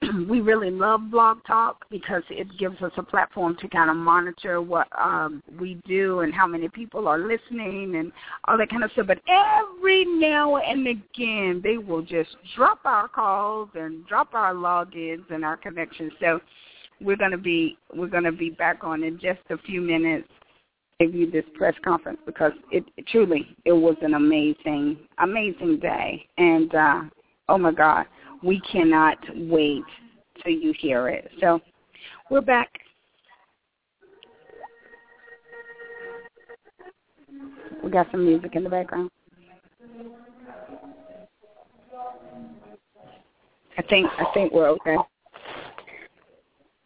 we 0.28 0.40
really 0.40 0.70
love 0.70 1.10
Blog 1.10 1.38
Talk 1.46 1.84
because 1.90 2.22
it 2.30 2.46
gives 2.58 2.80
us 2.82 2.92
a 2.96 3.02
platform 3.02 3.56
to 3.60 3.68
kind 3.68 3.90
of 3.90 3.96
monitor 3.96 4.60
what 4.60 4.88
um, 4.98 5.42
we 5.58 5.80
do 5.86 6.20
and 6.20 6.34
how 6.34 6.46
many 6.46 6.68
people 6.68 7.08
are 7.08 7.18
listening 7.18 7.96
and 7.96 8.12
all 8.44 8.58
that 8.58 8.68
kind 8.68 8.84
of 8.84 8.92
stuff. 8.92 9.06
But 9.06 9.20
every 9.28 10.04
now 10.04 10.56
and 10.56 10.86
again, 10.86 11.60
they 11.64 11.78
will 11.78 12.02
just 12.02 12.30
drop 12.56 12.80
our 12.84 13.08
calls 13.08 13.70
and 13.74 14.06
drop 14.06 14.34
our 14.34 14.54
logins 14.54 15.30
and 15.30 15.44
our 15.44 15.56
connections. 15.56 16.12
So 16.20 16.40
we're 17.00 17.16
going 17.16 17.30
to 17.30 17.38
be 17.38 17.78
we're 17.94 18.06
going 18.06 18.24
to 18.24 18.32
be 18.32 18.50
back 18.50 18.82
on 18.82 19.02
in 19.02 19.18
just 19.18 19.40
a 19.50 19.58
few 19.58 19.80
minutes 19.80 20.28
give 21.00 21.14
you 21.14 21.30
this 21.30 21.44
press 21.54 21.74
conference 21.84 22.18
because 22.24 22.52
it, 22.72 22.84
it 22.96 23.06
truly 23.08 23.46
it 23.64 23.72
was 23.72 23.96
an 24.00 24.14
amazing 24.14 24.96
amazing 25.18 25.78
day 25.78 26.26
and 26.38 26.74
uh 26.74 27.02
oh 27.48 27.58
my 27.58 27.70
god 27.70 28.06
we 28.42 28.60
cannot 28.60 29.18
wait 29.34 29.84
till 30.42 30.52
you 30.52 30.72
hear 30.78 31.08
it. 31.08 31.30
So 31.40 31.60
we're 32.30 32.40
back. 32.40 32.70
We 37.82 37.90
got 37.90 38.10
some 38.10 38.24
music 38.24 38.56
in 38.56 38.64
the 38.64 38.70
background. 38.70 39.10
I 43.78 43.82
think 43.82 44.08
i 44.18 44.24
think 44.32 44.52
we're 44.52 44.68
okay. 44.70 44.96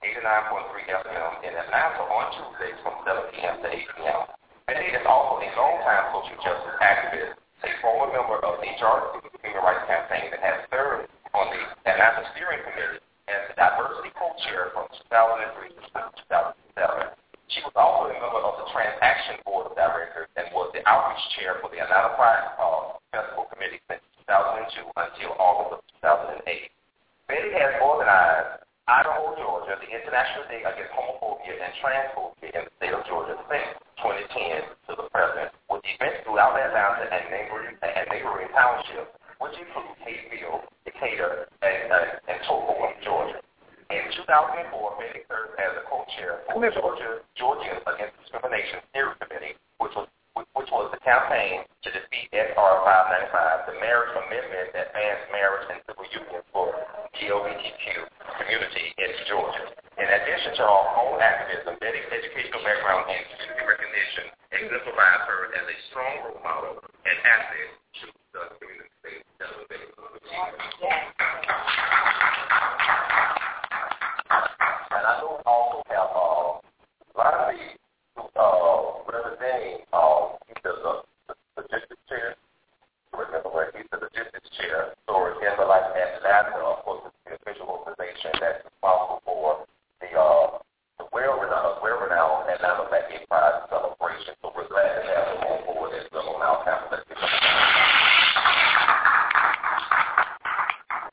89.3 0.00 0.80
FM 0.88 1.44
in 1.44 1.52
Atlanta 1.52 2.08
on 2.08 2.32
Tuesdays 2.32 2.80
from 2.80 3.04
7 3.04 3.20
p.m. 3.36 3.60
to 3.60 3.68
8 3.68 4.00
p.m. 4.00 4.20
Betty 4.64 4.96
is 4.96 5.04
also 5.04 5.44
a 5.44 5.48
longtime 5.52 6.08
social 6.16 6.40
justice 6.40 6.78
activist, 6.80 7.36
a 7.36 7.70
former 7.84 8.08
member 8.08 8.40
of 8.40 8.64
the 8.64 8.68
HRC 8.80 9.28
Human 9.44 9.60
Rights 9.60 9.84
Campaign 9.84 10.32
that 10.32 10.40
has 10.40 10.64
served 10.72 11.04
on 11.36 11.52
the 11.52 11.60
Atlanta 11.84 12.24
Steering 12.32 12.64
Committee 12.64 13.04
as 13.28 13.52
the 13.52 13.60
diversity 13.60 14.08
co-chair 14.16 14.72
from 14.72 14.88
2003 15.12 15.68
to 15.68 15.82
2007. 16.32 17.12
She 17.52 17.60
was 17.60 17.76
also 17.76 18.08
a 18.08 18.16
member 18.16 18.40
of 18.40 18.56
the 18.56 18.72
Transaction 18.72 19.36
Board 19.44 19.68
of 19.68 19.76
Directors 19.76 20.32
and 20.40 20.48
was 20.56 20.72
the 20.72 20.80
outreach 20.88 21.20
chair 21.36 21.60
for 21.60 21.68
the 21.68 21.76
Atlanta 21.76 22.16
Pride 22.16 22.56
uh, 22.56 22.96
Festival 23.12 23.52
Committee 23.52 23.84
since 23.84 24.00
2002 24.24 24.80
until 24.96 25.36
August 25.36 25.84
of 26.00 26.40
2008. 26.40 26.40
Betty 27.28 27.52
has 27.52 27.76
organized 27.84 28.64
Idaho, 28.90 29.38
Georgia, 29.38 29.78
the 29.78 29.86
International 29.86 30.42
Day 30.50 30.66
Against 30.66 30.90
Homophobia 30.98 31.54
and 31.62 31.70
Transphobia 31.78 32.50
in 32.58 32.62
the 32.66 32.74
state 32.82 32.90
of 32.90 33.06
Georgia 33.06 33.38
since 33.46 33.70
2010 34.02 34.66
to 34.90 34.98
the 34.98 35.06
present, 35.14 35.54
with 35.70 35.78
events 35.86 36.26
throughout 36.26 36.58
Atlanta 36.58 37.06
and 37.06 37.22
neighboring, 37.30 37.78
and 37.86 38.06
neighboring 38.10 38.50
townships, 38.50 39.14
which 39.38 39.54
include 39.62 39.94
Hayesville, 40.02 40.66
Decatur, 40.82 41.46
and, 41.62 41.86
uh, 41.86 42.34
and 42.34 42.42
Toccoa, 42.50 42.90
Georgia. 43.06 43.38
In 43.94 44.10
2004, 44.26 44.98
Betty 44.98 45.22
served 45.30 45.54
as 45.62 45.70
a 45.78 45.84
co-chair 46.52 46.72
for 46.82 46.94
the 46.94 46.98
Georgia 46.98 47.22
Georgians 47.36 47.82
Against 47.86 48.14
Discrimination 48.22 48.78
Steering 48.90 49.18
Committee, 49.22 49.54
which 49.78 49.94
was 49.94 50.06
which 50.54 50.70
was 50.70 50.88
the 50.94 51.00
campaign 51.02 51.66
to 51.82 51.88
defeat 51.90 52.30
SR 52.32 52.74
595, 52.86 53.66
the 53.66 53.76
marriage 53.82 54.14
amendment 54.14 54.70
that 54.72 54.94
bans 54.94 55.26
marriage 55.34 55.66
and 55.74 55.82
civil 55.90 56.06
unions 56.06 56.46
for 56.54 56.70
the 56.70 57.26
LGBTQ 57.26 57.86
community 58.38 58.86
in 58.94 59.10
Georgia. 59.26 59.66
In 59.98 60.06
addition 60.06 60.54
to 60.54 60.62
her 60.64 60.86
own 61.02 61.18
activism, 61.20 61.76
Betty's 61.82 62.06
educational 62.08 62.62
background 62.62 63.10
and 63.10 63.20
community 63.26 63.66
recognition 63.66 64.24
exemplifies 64.54 65.22
her 65.26 65.40
as 65.54 65.66
a 65.66 65.76
strong 65.90 66.14
role 66.24 66.40
model 66.46 66.78
and 66.78 67.16
asset 67.26 67.68
to 68.00 68.06
the 68.32 68.42
community. 68.58 68.90
And 74.90 75.04
I 75.06 75.20
know 75.20 75.40
also 75.46 75.82
have 75.90 76.10
uh, 76.14 76.60
Lonnie 77.18 77.76
uh, 78.16 79.04
representing 79.06 79.84
uh, 79.92 80.36
he's 80.46 80.56
the, 80.62 81.02
the 81.28 81.34
logistics 81.56 82.02
chair. 82.08 82.34
Remember 83.12 83.50
where 83.50 83.70
he's 83.76 83.86
the 83.90 83.98
logistics 83.98 84.50
chair. 84.58 84.94
So 85.06 85.26
In 85.26 85.34
the 85.58 85.64
Life 85.66 85.90
Atlanta, 85.94 86.58
of 86.62 86.84
course, 86.84 87.02
it's 87.06 87.16
the 87.26 87.34
official 87.42 87.66
organization 87.68 88.30
that's 88.40 88.64
responsible 88.64 89.22
for 89.24 89.66
the 90.00 90.10
uh, 90.18 90.58
the 90.98 91.04
well-renowned, 91.12 91.80
well-renowned 91.82 92.50
Atlanta 92.50 92.86
Black 92.88 93.08
Gay 93.10 93.24
Pride 93.28 93.66
celebration. 93.70 94.34
So 94.42 94.52
we're 94.54 94.68
glad 94.68 94.90
to 94.94 95.02
have 95.06 95.26
them 95.32 95.48
on 95.48 95.58
board 95.66 95.90
as 95.96 96.06
well 96.12 96.28
on 96.34 96.42
our 96.42 96.64
campus. 96.64 97.04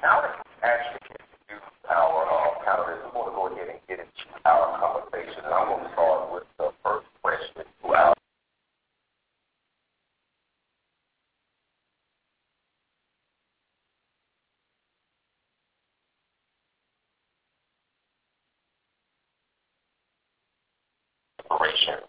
Now 0.01 0.21
that 0.21 0.35
we 0.37 0.51
actually 0.63 1.01
introduce 1.09 1.67
our 1.89 2.21
uh, 2.27 2.63
panelists, 2.63 3.03
we 3.05 3.17
want 3.17 3.27
to 3.27 3.35
go 3.35 3.47
ahead 3.47 3.69
and 3.73 3.81
get 3.87 3.99
into 3.99 4.25
our 4.45 4.77
conversation. 4.79 5.41
And 5.43 5.53
I'm 5.53 5.67
going 5.67 5.83
to 5.83 5.91
start 5.93 6.31
with 6.31 6.47
the 6.59 6.69
first 6.83 7.07
question 7.23 7.63
to 7.63 7.87
our 7.95 8.13
operation 21.49 22.06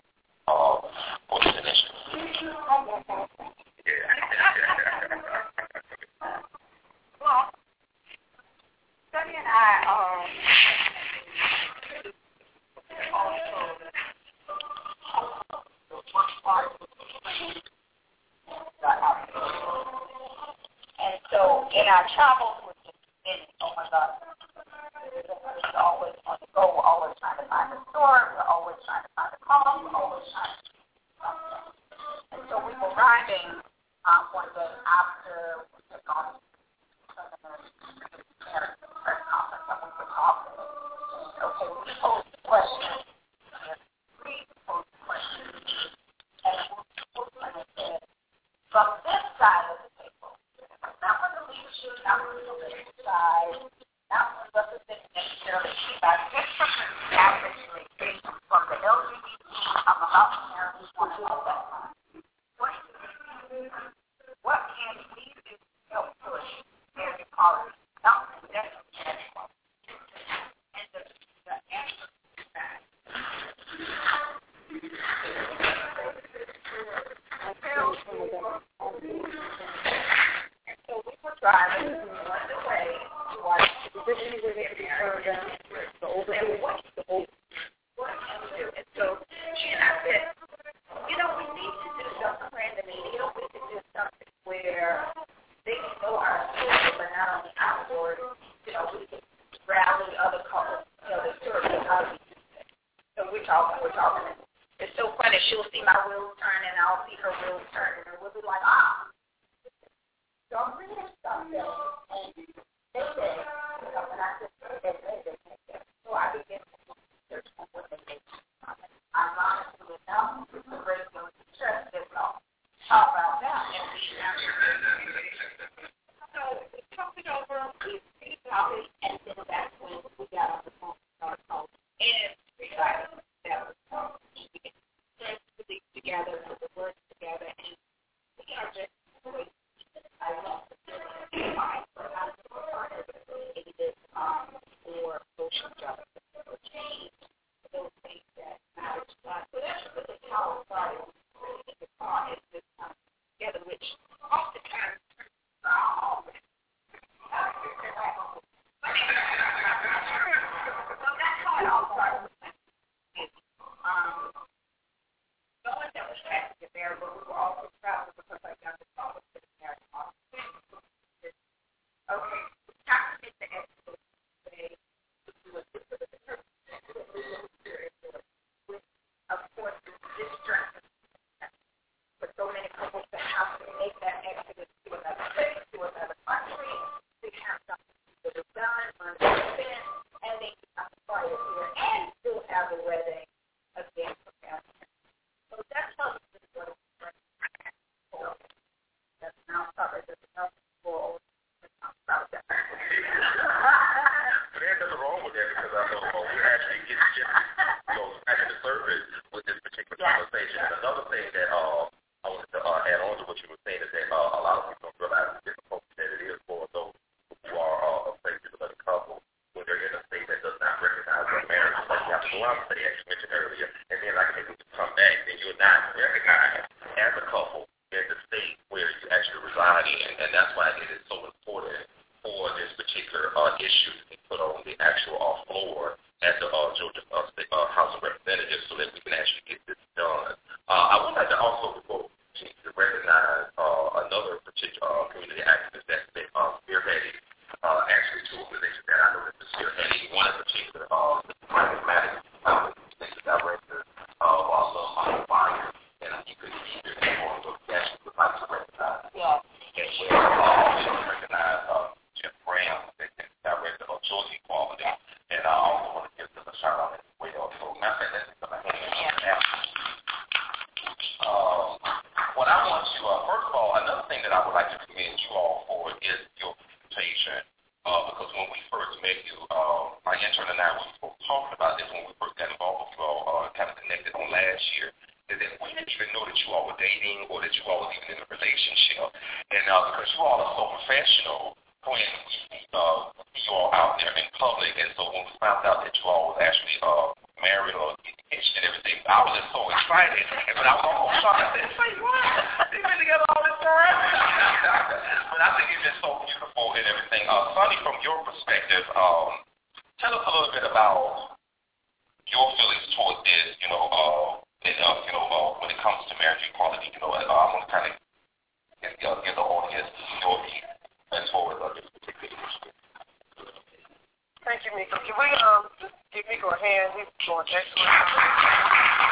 a 326.53 326.59
hand? 326.59 326.97
He's 326.97 327.11
doing 327.25 327.49
excellent. 327.49 327.93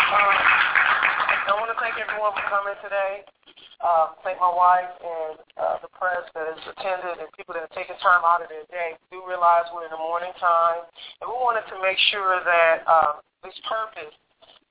Um, 0.06 0.36
I 1.46 1.52
want 1.58 1.70
to 1.70 1.78
thank 1.78 1.94
everyone 2.00 2.34
for 2.34 2.46
coming 2.50 2.74
today. 2.82 3.22
Uh, 3.78 4.16
thank 4.24 4.40
my 4.40 4.48
wife 4.48 4.88
and 5.04 5.36
uh, 5.60 5.76
the 5.84 5.90
press 5.92 6.24
that 6.32 6.48
has 6.48 6.62
attended 6.72 7.20
and 7.20 7.28
people 7.36 7.52
that 7.52 7.68
have 7.68 7.76
taken 7.76 7.94
time 8.00 8.24
out 8.24 8.40
of 8.40 8.48
their 8.48 8.64
day. 8.72 8.96
We 9.12 9.20
do 9.20 9.26
realize 9.28 9.68
we're 9.70 9.84
in 9.84 9.92
the 9.92 10.00
morning 10.00 10.32
time, 10.40 10.88
and 11.20 11.28
we 11.28 11.36
wanted 11.36 11.68
to 11.68 11.76
make 11.84 12.00
sure 12.08 12.40
that 12.40 12.82
um, 12.88 13.20
this 13.44 13.54
purpose 13.68 14.16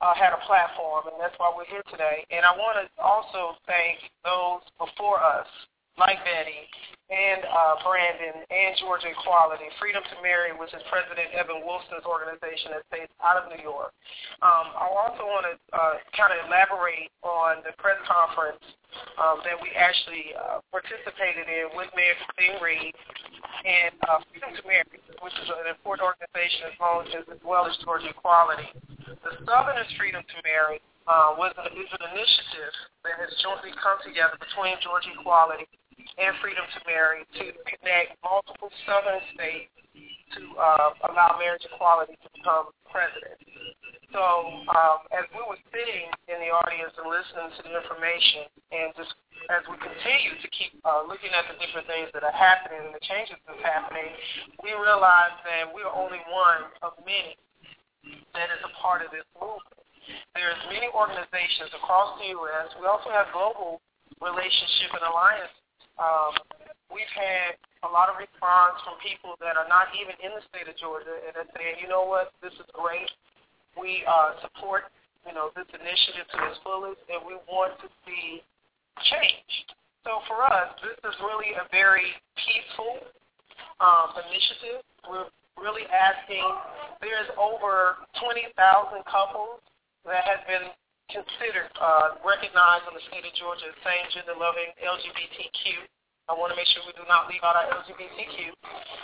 uh, 0.02 0.18
had 0.18 0.34
a 0.34 0.42
platform, 0.50 1.06
and 1.08 1.16
that's 1.22 1.38
why 1.38 1.54
we're 1.54 1.70
here 1.70 1.86
today. 1.94 2.26
And 2.34 2.44
I 2.44 2.52
want 2.58 2.82
to 2.82 2.90
also 2.98 3.56
thank 3.70 4.02
those 4.26 4.66
before 4.82 5.22
us, 5.22 5.48
like 6.02 6.18
Betty 6.26 6.66
and 7.10 7.46
uh, 7.46 7.78
Brandon 7.86 8.42
and 8.50 8.74
Georgia 8.82 9.14
Equality. 9.14 9.70
Freedom 9.78 10.02
to 10.02 10.16
Marry, 10.26 10.50
which 10.58 10.74
is 10.74 10.82
President 10.90 11.30
Evan 11.38 11.62
Wolfson's 11.62 12.06
organization 12.06 12.74
that's 12.74 12.90
based 12.90 13.14
out 13.22 13.38
of 13.38 13.46
New 13.54 13.62
York. 13.62 13.94
Um, 14.42 14.74
I 14.74 14.90
also 14.90 15.22
want 15.30 15.46
to 15.46 15.54
uh, 15.70 16.02
kind 16.18 16.34
of 16.34 16.50
elaborate 16.50 17.14
on 17.22 17.62
the 17.62 17.78
press 17.78 18.02
conference 18.10 18.62
um, 19.22 19.46
that 19.46 19.54
we 19.62 19.70
actually 19.78 20.34
uh, 20.34 20.66
participated 20.74 21.46
in 21.46 21.78
with 21.78 21.94
Mayor 21.94 22.18
Christine 22.26 22.58
Reed 22.58 22.94
and 23.66 23.94
uh, 24.10 24.26
Freedom 24.34 24.50
to 24.58 24.64
Marry, 24.66 24.98
which 25.22 25.36
is 25.38 25.48
an 25.52 25.70
important 25.70 26.10
organization 26.10 26.74
as 26.74 26.76
well 26.82 27.06
as, 27.06 27.10
as, 27.14 27.42
well 27.46 27.70
as 27.70 27.78
Georgia 27.86 28.10
Equality. 28.10 28.66
The 29.06 29.46
Southerners 29.46 29.90
Freedom 29.94 30.26
to 30.26 30.38
Marry 30.42 30.82
uh, 31.06 31.38
was 31.38 31.54
an, 31.62 31.70
is 31.78 31.92
an 31.94 32.04
initiative 32.18 32.74
that 33.06 33.22
has 33.22 33.30
jointly 33.46 33.78
come 33.78 34.02
together 34.02 34.42
between 34.42 34.74
Georgia 34.82 35.14
Equality 35.14 35.70
and 36.18 36.32
Freedom 36.40 36.64
to 36.64 36.80
Marry 36.88 37.28
to 37.40 37.46
connect 37.68 38.16
multiple 38.24 38.72
southern 38.88 39.20
states 39.36 39.72
to 40.36 40.42
uh, 40.58 41.12
allow 41.12 41.38
marriage 41.40 41.64
equality 41.68 42.20
to 42.24 42.30
become 42.36 42.72
president. 42.88 43.40
So 44.16 44.24
um, 44.72 45.04
as 45.12 45.28
we 45.36 45.44
were 45.44 45.60
sitting 45.76 46.08
in 46.32 46.40
the 46.40 46.52
audience 46.56 46.96
and 46.96 47.08
listening 47.08 47.52
to 47.52 47.62
the 47.68 47.74
information 47.76 48.48
and 48.72 48.96
just 48.96 49.12
as 49.52 49.62
we 49.68 49.76
continue 49.76 50.40
to 50.40 50.48
keep 50.56 50.72
uh, 50.88 51.04
looking 51.04 51.36
at 51.36 51.52
the 51.52 51.60
different 51.60 51.84
things 51.92 52.08
that 52.16 52.24
are 52.24 52.36
happening 52.36 52.80
and 52.80 52.96
the 52.96 53.04
changes 53.04 53.36
that's 53.44 53.60
happening, 53.60 54.08
we 54.64 54.72
realize 54.72 55.36
that 55.44 55.68
we 55.68 55.84
are 55.84 55.92
only 55.92 56.24
one 56.32 56.72
of 56.80 56.96
many 57.04 57.36
that 58.32 58.48
is 58.56 58.62
a 58.64 58.72
part 58.80 59.04
of 59.04 59.12
this 59.12 59.28
movement. 59.36 59.84
There's 60.38 60.60
many 60.72 60.88
organizations 60.94 61.74
across 61.76 62.16
the 62.22 62.32
U.S. 62.38 62.72
We 62.78 62.86
also 62.86 63.10
have 63.10 63.34
global 63.34 63.82
relationship 64.22 64.96
and 64.96 65.04
alliance 65.04 65.52
um, 66.00 66.34
we've 66.92 67.14
had 67.16 67.60
a 67.84 67.90
lot 67.90 68.10
of 68.10 68.18
response 68.18 68.82
from 68.84 68.98
people 69.00 69.38
that 69.40 69.56
are 69.56 69.70
not 69.70 69.92
even 69.96 70.16
in 70.20 70.34
the 70.34 70.44
state 70.50 70.68
of 70.68 70.76
Georgia, 70.76 71.22
and 71.24 71.32
they're 71.36 71.52
saying, 71.56 71.80
you 71.80 71.88
know 71.88 72.04
what, 72.04 72.34
this 72.42 72.54
is 72.58 72.68
great. 72.74 73.10
We 73.78 74.04
uh, 74.08 74.40
support, 74.42 74.90
you 75.28 75.36
know, 75.36 75.52
this 75.54 75.68
initiative 75.76 76.26
to 76.34 76.38
its 76.50 76.60
fullest, 76.64 77.04
and 77.12 77.22
we 77.28 77.36
want 77.46 77.78
to 77.84 77.88
see 78.08 78.42
change. 79.12 79.54
So 80.08 80.22
for 80.30 80.46
us, 80.46 80.74
this 80.86 80.98
is 81.02 81.16
really 81.20 81.52
a 81.58 81.66
very 81.74 82.14
peaceful 82.38 83.02
um, 83.82 84.16
initiative. 84.30 84.86
We're 85.10 85.30
really 85.58 85.86
asking. 85.90 86.46
There's 87.02 87.30
over 87.36 88.06
20,000 88.22 88.54
couples 89.10 89.60
that 90.06 90.24
have 90.24 90.46
been 90.48 90.72
considered 91.10 91.70
uh, 91.78 92.18
recognized 92.26 92.90
the 92.90 93.04
state 93.12 93.26
of 93.26 93.34
Georgia 93.38 93.70
as 93.70 93.78
same 93.86 94.06
gender 94.14 94.38
loving 94.38 94.72
LGBTQ. 94.82 95.86
I 96.26 96.34
want 96.34 96.50
to 96.50 96.58
make 96.58 96.66
sure 96.74 96.82
we 96.90 96.96
do 96.98 97.06
not 97.06 97.30
leave 97.30 97.46
out 97.46 97.54
our 97.54 97.70
LGBTQ 97.86 98.50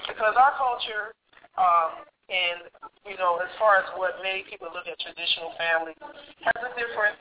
because 0.10 0.34
our 0.34 0.58
culture, 0.58 1.14
um, 1.54 2.02
and 2.34 2.66
you 3.06 3.14
know, 3.22 3.38
as 3.38 3.52
far 3.62 3.78
as 3.78 3.86
what 3.94 4.18
many 4.26 4.42
people 4.50 4.74
look 4.74 4.90
at 4.90 4.98
traditional 4.98 5.54
family, 5.60 5.94
has 6.42 6.58
a 6.66 6.72
different, 6.74 7.14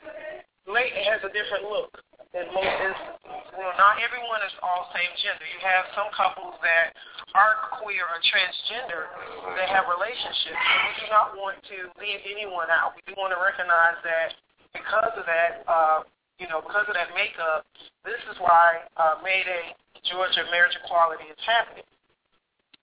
it 0.65 1.05
has 1.05 1.21
a 1.21 1.29
different 1.29 1.69
look 1.69 1.93
in 2.33 2.49
most 2.49 2.75
instances. 2.81 3.21
Know, 3.53 3.69
not 3.77 4.01
everyone 4.01 4.41
is 4.41 4.55
all 4.65 4.89
same 4.95 5.13
gender. 5.21 5.45
You 5.45 5.61
have 5.61 5.85
some 5.93 6.09
couples 6.17 6.57
that 6.65 6.97
are 7.35 7.77
queer 7.79 8.03
or 8.07 8.19
transgender 8.25 9.07
that 9.55 9.69
have 9.71 9.87
relationships, 9.87 10.57
we 10.57 10.91
do 11.03 11.07
not 11.13 11.35
want 11.37 11.59
to 11.71 11.91
leave 11.99 12.19
anyone 12.27 12.67
out. 12.67 12.95
We 12.95 13.03
do 13.07 13.15
want 13.15 13.31
to 13.31 13.39
recognize 13.39 13.99
that 14.03 14.35
because 14.73 15.13
of 15.15 15.25
that, 15.27 15.63
uh, 15.67 16.03
you 16.39 16.47
know, 16.47 16.61
because 16.63 16.87
of 16.87 16.95
that 16.95 17.13
makeup, 17.13 17.67
this 18.03 18.19
is 18.31 18.37
why 18.39 18.87
uh, 18.97 19.21
May 19.23 19.43
Georgia 20.07 20.43
marriage 20.49 20.73
equality 20.83 21.29
is 21.29 21.37
happening. 21.45 21.87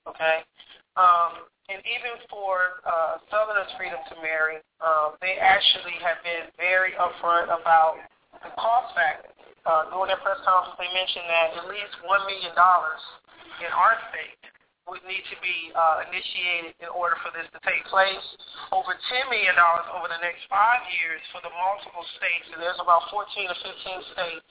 Okay? 0.06 0.46
Um, 0.94 1.48
and 1.68 1.82
even 1.84 2.16
for 2.32 2.80
uh, 2.86 3.20
Southerners' 3.28 3.68
freedom 3.76 4.00
to 4.08 4.16
marry, 4.24 4.64
um, 4.80 5.20
they 5.20 5.36
actually 5.36 5.98
have 6.00 6.22
been 6.24 6.48
very 6.56 6.96
upfront 6.96 7.52
about 7.52 8.00
the 8.40 8.48
cost 8.56 8.94
factor. 8.96 9.34
Uh, 9.68 9.90
during 9.92 10.08
their 10.08 10.22
press 10.24 10.40
conference, 10.48 10.80
they 10.80 10.88
mentioned 10.96 11.28
that 11.28 11.60
at 11.60 11.68
least 11.68 11.92
$1 12.00 12.08
million 12.24 12.56
in 12.56 13.70
our 13.76 13.94
state 14.08 14.40
would 14.88 15.04
need 15.04 15.22
to 15.28 15.36
be 15.44 15.70
uh, 15.76 16.08
initiated 16.08 16.72
in 16.80 16.88
order 16.90 17.14
for 17.20 17.28
this 17.36 17.44
to 17.52 17.60
take 17.62 17.84
place. 17.92 18.24
Over 18.72 18.96
$10 18.96 19.28
million 19.28 19.54
over 19.92 20.08
the 20.08 20.20
next 20.24 20.48
five 20.48 20.80
years 20.96 21.20
for 21.30 21.44
the 21.44 21.52
multiple 21.52 22.04
states, 22.16 22.48
and 22.52 22.58
there's 22.58 22.80
about 22.80 23.04
14 23.12 23.28
or 23.52 23.58
15 23.60 24.16
states 24.16 24.50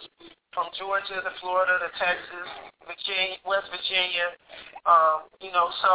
from 0.53 0.69
Georgia 0.77 1.21
to 1.21 1.31
Florida 1.41 1.81
to 1.81 1.89
Texas, 1.97 2.47
Virginia, 2.85 3.41
West 3.45 3.69
Virginia. 3.73 4.37
Um, 4.85 5.29
you 5.41 5.49
know, 5.53 5.73
so 5.81 5.93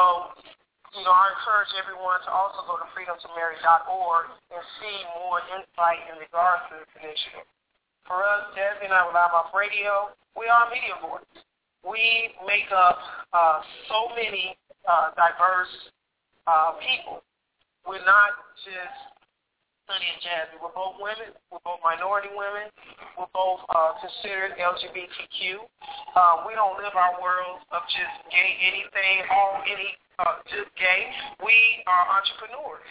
you 0.93 1.03
know, 1.07 1.15
I 1.15 1.33
encourage 1.33 1.73
everyone 1.81 2.21
to 2.29 2.31
also 2.31 2.69
go 2.69 2.77
to 2.77 2.87
freedomtomarry.org 2.93 4.27
and 4.53 4.63
see 4.77 4.97
more 5.17 5.41
insight 5.57 6.05
in 6.13 6.21
regards 6.21 6.69
to 6.69 6.85
this 6.85 6.93
initiative. 7.01 7.49
For 8.05 8.21
us, 8.21 8.53
Jasmine 8.53 8.93
and 8.93 8.99
I 8.99 9.09
with 9.09 9.17
LouddMouth 9.17 9.57
Radio, 9.57 10.13
we 10.37 10.51
are 10.53 10.69
media 10.69 10.99
boards 11.01 11.31
we 11.89 12.31
make 12.47 12.71
up 12.75 12.99
uh, 13.33 13.61
so 13.89 14.15
many 14.15 14.57
uh, 14.89 15.11
diverse 15.15 15.75
uh, 16.47 16.79
people. 16.79 17.23
We're 17.87 18.05
not 18.07 18.39
just 18.63 19.13
Sonny 19.91 20.07
and. 20.15 20.63
We're 20.63 20.75
both 20.75 20.97
women. 21.03 21.35
We're 21.51 21.63
both 21.67 21.83
minority 21.83 22.31
women. 22.31 22.71
We're 23.19 23.31
both 23.35 23.67
uh, 23.75 23.99
considered 23.99 24.55
LGBTQ. 24.55 25.59
Uh, 26.15 26.47
we 26.47 26.55
don't 26.55 26.79
live 26.79 26.95
our 26.95 27.19
world 27.19 27.67
of 27.75 27.83
just 27.91 28.15
gay 28.31 28.51
anything, 28.63 29.27
all 29.35 29.59
any 29.67 29.99
uh, 30.23 30.39
just 30.47 30.71
gay. 30.79 31.11
We 31.43 31.83
are 31.91 32.05
entrepreneurs. 32.15 32.87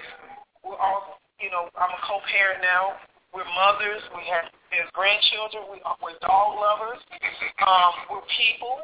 We're 0.68 0.78
all, 0.78 1.24
you 1.40 1.50
know, 1.50 1.72
I'm 1.80 1.96
a 1.96 2.02
co-parent 2.04 2.60
now. 2.60 3.00
We're 3.32 3.48
mothers. 3.48 4.04
We 4.12 4.28
have 4.28 4.52
there's 4.72 4.90
grandchildren. 4.96 5.68
We, 5.68 5.78
we're 6.00 6.18
dog 6.24 6.56
lovers. 6.56 7.04
Um, 7.62 7.92
we're 8.08 8.26
people. 8.40 8.80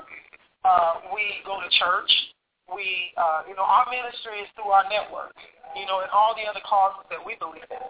Uh, 0.67 1.07
we 1.15 1.39
go 1.47 1.63
to 1.63 1.69
church. 1.79 2.11
We, 2.67 3.15
uh, 3.15 3.47
you 3.47 3.55
know, 3.55 3.63
our 3.63 3.87
ministry 3.87 4.43
is 4.43 4.51
through 4.59 4.75
our 4.75 4.83
network, 4.91 5.31
you 5.71 5.87
know, 5.87 6.03
and 6.03 6.11
all 6.11 6.35
the 6.35 6.43
other 6.43 6.59
causes 6.67 7.07
that 7.07 7.23
we 7.23 7.39
believe 7.39 7.63
in. 7.71 7.87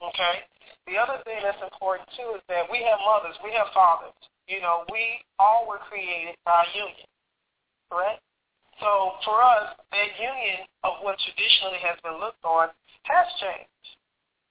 Okay. 0.00 0.48
The 0.88 0.96
other 0.96 1.20
thing 1.28 1.44
that's 1.44 1.60
important 1.60 2.08
too 2.16 2.40
is 2.40 2.42
that 2.48 2.64
we 2.72 2.80
have 2.88 3.00
mothers, 3.04 3.36
we 3.44 3.52
have 3.52 3.68
fathers. 3.76 4.16
You 4.48 4.60
know, 4.60 4.84
we 4.92 5.24
all 5.40 5.64
were 5.68 5.80
created 5.88 6.36
by 6.44 6.64
union, 6.72 7.08
correct? 7.88 8.20
So 8.80 9.16
for 9.24 9.40
us, 9.40 9.72
that 9.92 10.08
union 10.20 10.68
of 10.84 11.00
what 11.00 11.16
traditionally 11.24 11.80
has 11.80 11.96
been 12.04 12.20
looked 12.20 12.44
on 12.44 12.68
has 13.08 13.26
changed. 13.40 13.88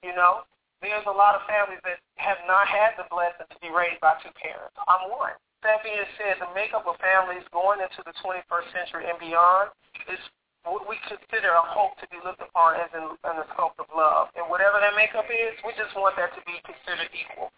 You 0.02 0.18
know, 0.18 0.46
there's 0.84 1.08
a 1.08 1.16
lot 1.16 1.40
of 1.40 1.48
families 1.48 1.80
that 1.88 2.04
have 2.20 2.38
not 2.44 2.68
had 2.68 3.00
the 3.00 3.08
blessing 3.08 3.48
to 3.48 3.58
be 3.64 3.72
raised 3.72 4.04
by 4.04 4.20
two 4.20 4.36
parents. 4.36 4.76
I'm 4.84 5.08
one. 5.08 5.34
That 5.64 5.80
being 5.80 6.04
said, 6.20 6.44
the 6.44 6.52
makeup 6.52 6.84
of 6.84 7.00
families 7.00 7.48
going 7.56 7.80
into 7.80 8.04
the 8.04 8.12
21st 8.20 8.68
century 8.76 9.08
and 9.08 9.16
beyond 9.16 9.72
is 10.12 10.20
what 10.68 10.84
we 10.84 11.00
consider 11.08 11.56
a 11.56 11.64
hope 11.64 11.96
to 12.04 12.08
be 12.12 12.20
looked 12.24 12.44
upon 12.44 12.76
as 12.80 12.92
in, 12.92 13.16
in 13.16 13.36
the 13.40 13.48
scope 13.56 13.80
of 13.80 13.88
love. 13.96 14.28
And 14.36 14.44
whatever 14.52 14.84
that 14.84 14.92
makeup 14.96 15.28
is, 15.32 15.56
we 15.64 15.72
just 15.80 15.96
want 15.96 16.20
that 16.20 16.36
to 16.36 16.42
be 16.44 16.60
considered 16.68 17.08
equal. 17.16 17.52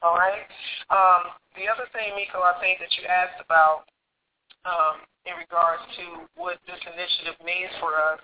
All 0.00 0.16
right? 0.16 0.44
Um, 0.88 1.36
the 1.52 1.68
other 1.68 1.84
thing, 1.92 2.16
Miko, 2.16 2.40
I 2.40 2.56
think 2.64 2.80
that 2.80 2.92
you 2.96 3.04
asked 3.08 3.40
about 3.44 3.88
um, 4.64 5.04
in 5.28 5.36
regards 5.36 5.84
to 6.00 6.28
what 6.36 6.60
this 6.64 6.80
initiative 6.84 7.36
means 7.44 7.72
for 7.80 7.96
us 7.96 8.20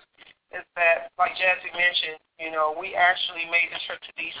is 0.53 0.65
that, 0.75 1.11
like 1.17 1.33
Jazzie 1.37 1.73
mentioned, 1.73 2.21
you 2.37 2.51
know, 2.51 2.75
we 2.77 2.93
actually 2.93 3.45
made 3.49 3.69
the 3.73 3.79
trip 3.87 4.01
to 4.03 4.11
D.C 4.17 4.37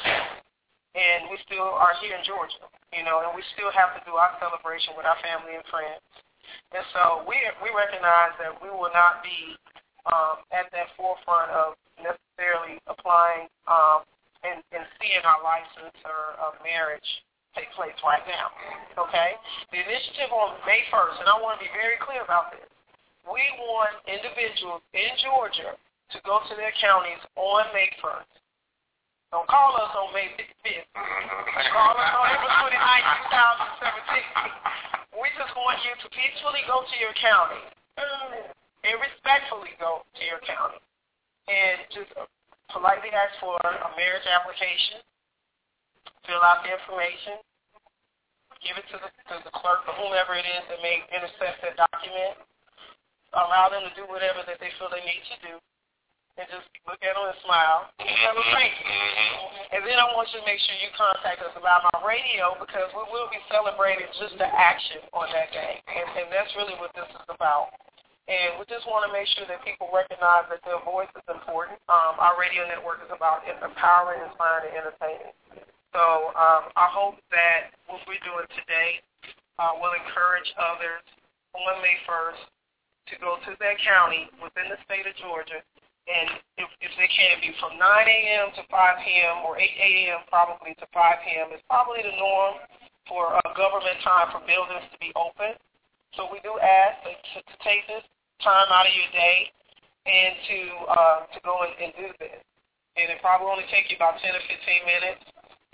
and 0.95 1.27
we 1.27 1.35
still 1.43 1.75
are 1.75 1.91
here 1.99 2.15
in 2.15 2.23
Georgia, 2.23 2.71
you 2.95 3.03
know, 3.03 3.19
and 3.27 3.35
we 3.35 3.43
still 3.51 3.69
have 3.75 3.91
to 3.99 4.01
do 4.07 4.15
our 4.15 4.31
celebration 4.39 4.95
with 4.95 5.03
our 5.03 5.19
family 5.19 5.59
and 5.59 5.65
friends. 5.67 5.99
And 6.71 6.87
so 6.95 7.27
we 7.27 7.35
we 7.59 7.69
recognize 7.75 8.31
that 8.39 8.55
we 8.63 8.71
will 8.71 8.91
not 8.95 9.19
be 9.19 9.59
um, 10.07 10.47
at 10.55 10.71
that 10.71 10.95
forefront 10.95 11.51
of 11.51 11.75
necessarily 11.99 12.79
applying 12.87 13.51
um, 13.67 14.07
and, 14.47 14.63
and 14.71 14.87
seeing 15.01 15.23
our 15.27 15.41
license 15.43 15.95
or 16.07 16.39
uh, 16.39 16.55
marriage 16.63 17.07
take 17.57 17.71
place 17.75 17.95
right 18.03 18.23
now. 18.27 18.51
Okay? 18.99 19.35
The 19.71 19.79
initiative 19.83 20.31
on 20.31 20.59
May 20.67 20.83
1st, 20.91 21.23
and 21.23 21.27
I 21.27 21.35
want 21.39 21.57
to 21.59 21.63
be 21.63 21.71
very 21.71 21.97
clear 22.03 22.21
about 22.21 22.51
this, 22.51 22.67
we 23.25 23.41
want 23.57 23.95
individuals 24.05 24.85
in 24.93 25.11
Georgia 25.23 25.73
to 26.11 26.17
go 26.25 26.41
to 26.49 26.53
their 26.55 26.73
counties 26.81 27.21
on 27.35 27.65
May 27.73 27.89
1st 28.03 28.35
don't 29.35 29.51
call 29.51 29.75
us 29.75 29.91
on 29.99 30.15
May 30.15 30.31
5th. 30.31 30.87
Call 30.95 31.91
us 31.91 32.11
on 32.15 32.25
April 32.31 32.55
29th, 32.55 33.09
2017. 33.83 35.19
We 35.19 35.27
just 35.35 35.51
want 35.59 35.75
you 35.83 35.91
to 35.91 36.07
peacefully 36.15 36.63
go 36.63 36.87
to 36.87 36.95
your 37.03 37.11
county 37.19 37.59
and 38.87 38.95
respectfully 38.95 39.75
go 39.75 40.07
to 40.07 40.23
your 40.23 40.39
county 40.47 40.79
and 41.51 41.83
just 41.91 42.15
politely 42.71 43.11
ask 43.11 43.35
for 43.43 43.59
a 43.59 43.91
marriage 43.99 44.23
application, 44.23 45.03
fill 46.23 46.39
out 46.39 46.63
the 46.63 46.71
information, 46.71 47.35
give 48.63 48.79
it 48.79 48.87
to 48.87 49.03
the, 49.03 49.11
to 49.35 49.35
the 49.43 49.51
clerk 49.51 49.83
or 49.83 49.99
whomever 49.99 50.39
it 50.39 50.47
is 50.47 50.63
that 50.71 50.79
may 50.79 51.03
intercept 51.11 51.59
that 51.59 51.75
document, 51.75 52.39
allow 53.35 53.67
them 53.67 53.83
to 53.83 53.91
do 53.99 54.07
whatever 54.07 54.47
that 54.47 54.63
they 54.63 54.71
feel 54.79 54.87
they 54.87 55.03
need 55.03 55.27
to 55.27 55.37
do, 55.43 55.59
and 56.35 56.47
just 56.51 56.67
look 56.83 56.99
at 56.99 57.15
them 57.15 57.23
and 57.31 57.39
smile 57.47 57.87
and 57.95 58.11
have 58.11 58.35
a 58.35 58.45
drink. 58.51 58.75
And 59.71 59.81
then 59.87 59.95
I 59.95 60.07
want 60.11 60.27
you 60.35 60.43
to 60.43 60.47
make 60.47 60.59
sure 60.59 60.75
you 60.83 60.91
contact 60.91 61.39
us 61.39 61.55
about 61.55 61.87
my 61.95 62.03
radio 62.03 62.59
because 62.59 62.91
we 62.91 63.03
will 63.07 63.31
be 63.31 63.39
celebrating 63.47 64.07
just 64.19 64.35
the 64.35 64.47
action 64.47 64.99
on 65.15 65.31
that 65.31 65.51
day. 65.55 65.79
And, 65.87 66.05
and 66.19 66.27
that's 66.31 66.51
really 66.59 66.75
what 66.75 66.91
this 66.91 67.07
is 67.07 67.27
about. 67.31 67.71
And 68.27 68.57
we 68.59 68.65
just 68.67 68.83
want 68.89 69.05
to 69.07 69.11
make 69.13 69.29
sure 69.37 69.45
that 69.47 69.61
people 69.63 69.87
recognize 69.93 70.49
that 70.49 70.59
their 70.65 70.81
voice 70.83 71.11
is 71.13 71.23
important. 71.29 71.79
Um, 71.87 72.19
our 72.19 72.35
radio 72.35 72.65
network 72.67 72.99
is 73.05 73.11
about 73.13 73.45
empowering, 73.47 74.19
inspiring, 74.25 74.73
and 74.73 74.81
entertaining. 74.81 75.31
So 75.95 76.35
um, 76.35 76.67
I 76.75 76.91
hope 76.91 77.21
that 77.31 77.71
what 77.87 78.03
we're 78.09 78.19
doing 78.27 78.49
today 78.59 78.99
uh, 79.61 79.77
will 79.79 79.95
encourage 79.95 80.49
others 80.59 81.05
on 81.55 81.79
May 81.79 81.95
1st 82.03 82.43
to 83.13 83.15
go 83.21 83.37
to 83.45 83.53
that 83.61 83.77
county 83.85 84.27
within 84.41 84.67
the 84.73 84.81
state 84.83 85.05
of 85.05 85.13
Georgia 85.21 85.61
and 86.05 86.29
if, 86.61 86.69
if 86.85 86.93
they 87.01 87.09
can 87.09 87.41
be 87.41 87.49
from 87.57 87.81
9 87.81 87.81
a.m. 87.81 88.53
to 88.53 88.61
5 88.69 88.69
p.m. 89.01 89.41
or 89.41 89.57
8 89.57 89.65
a.m. 89.65 90.21
probably 90.29 90.77
to 90.77 90.85
5 90.93 91.25
p.m. 91.25 91.49
is 91.49 91.61
probably 91.65 92.05
the 92.05 92.13
norm 92.21 92.61
for 93.09 93.41
a 93.41 93.49
government 93.57 93.97
time 94.05 94.29
for 94.29 94.41
buildings 94.45 94.85
to 94.93 94.97
be 95.01 95.09
open. 95.17 95.57
So 96.13 96.29
we 96.29 96.37
do 96.45 96.53
ask 96.61 97.01
to, 97.09 97.41
to 97.41 97.55
take 97.65 97.89
this 97.89 98.05
time 98.45 98.69
out 98.69 98.85
of 98.85 98.93
your 98.93 99.09
day 99.17 99.49
and 100.05 100.31
to 100.45 100.59
uh, 100.93 101.19
to 101.33 101.39
go 101.41 101.65
and, 101.65 101.73
and 101.81 101.91
do 101.97 102.07
this. 102.21 102.37
And 102.95 103.09
it 103.09 103.17
probably 103.19 103.49
only 103.49 103.67
take 103.73 103.89
you 103.89 103.97
about 103.97 104.21
10 104.21 104.29
or 104.29 104.45
15 104.45 104.85
minutes. 104.85 105.25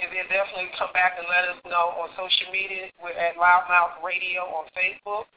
And 0.01 0.09
then 0.09 0.25
definitely 0.33 0.73
come 0.81 0.89
back 0.97 1.19
and 1.21 1.29
let 1.29 1.45
us 1.45 1.61
know 1.67 1.93
on 2.01 2.09
social 2.17 2.49
media. 2.49 2.89
We're 2.97 3.13
at 3.13 3.37
LouddMouth 3.37 4.01
Radio 4.01 4.49
on 4.49 4.65
Facebook, 4.73 5.29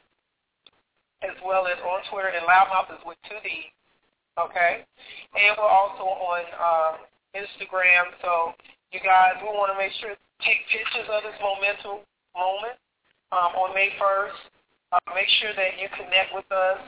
as 1.21 1.37
well 1.45 1.69
as 1.69 1.77
on 1.85 2.01
Twitter. 2.09 2.33
And 2.33 2.41
LouddMouth 2.49 2.89
is 2.97 3.03
with 3.05 3.21
two 3.29 3.37
D's 3.45 3.69
okay? 4.39 4.85
And 5.35 5.55
we're 5.57 5.67
also 5.67 6.03
on 6.03 6.43
uh, 6.55 6.91
Instagram. 7.35 8.15
So 8.21 8.55
you 8.91 8.99
guys, 9.03 9.39
we 9.41 9.49
want 9.51 9.71
to 9.71 9.77
make 9.77 9.91
sure 9.99 10.15
take 10.43 10.67
pictures 10.67 11.07
of 11.07 11.23
this 11.23 11.37
momentum 11.39 12.03
moment 12.35 12.75
um, 13.31 13.55
on 13.55 13.71
May 13.71 13.91
1st. 13.95 14.39
Uh, 14.91 14.99
make 15.15 15.27
sure 15.41 15.55
that 15.55 15.79
you 15.79 15.87
connect 15.95 16.35
with 16.35 16.47
us 16.51 16.79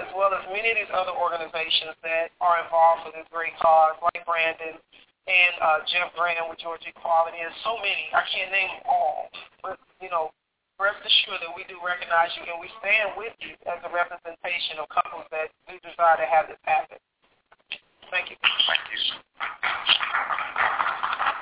as 0.00 0.08
well 0.16 0.32
as 0.32 0.40
many 0.48 0.72
of 0.72 0.76
these 0.78 0.92
other 0.94 1.12
organizations 1.12 1.92
that 2.00 2.32
are 2.40 2.64
involved 2.64 3.04
with 3.04 3.12
this 3.12 3.28
great 3.28 3.52
cause, 3.60 3.98
like 4.00 4.24
Brandon 4.24 4.80
and 5.28 5.54
uh, 5.60 5.84
Jeff 5.86 6.10
Graham 6.16 6.48
with 6.48 6.58
Georgia 6.58 6.90
Equality, 6.90 7.38
and 7.38 7.52
so 7.62 7.76
many. 7.78 8.08
I 8.10 8.24
can't 8.26 8.50
name 8.50 8.72
them 8.72 8.84
all, 8.88 9.28
but 9.62 9.78
you 10.00 10.08
know, 10.10 10.32
rest 10.80 11.00
assured 11.04 11.40
that 11.42 11.52
we 11.52 11.64
do 11.68 11.76
recognize 11.82 12.32
you 12.38 12.44
and 12.48 12.60
we 12.60 12.68
stand 12.80 13.16
with 13.18 13.34
you 13.42 13.52
as 13.68 13.80
a 13.84 13.90
representation 13.92 14.80
of 14.80 14.88
couples 14.88 15.26
that 15.30 15.52
do 15.68 15.76
desire 15.82 16.16
to 16.20 16.26
have 16.28 16.48
this 16.48 16.60
happen. 16.64 16.98
Thank 18.12 18.28
you. 18.28 18.36
Thank 18.68 18.84
you. 18.92 19.00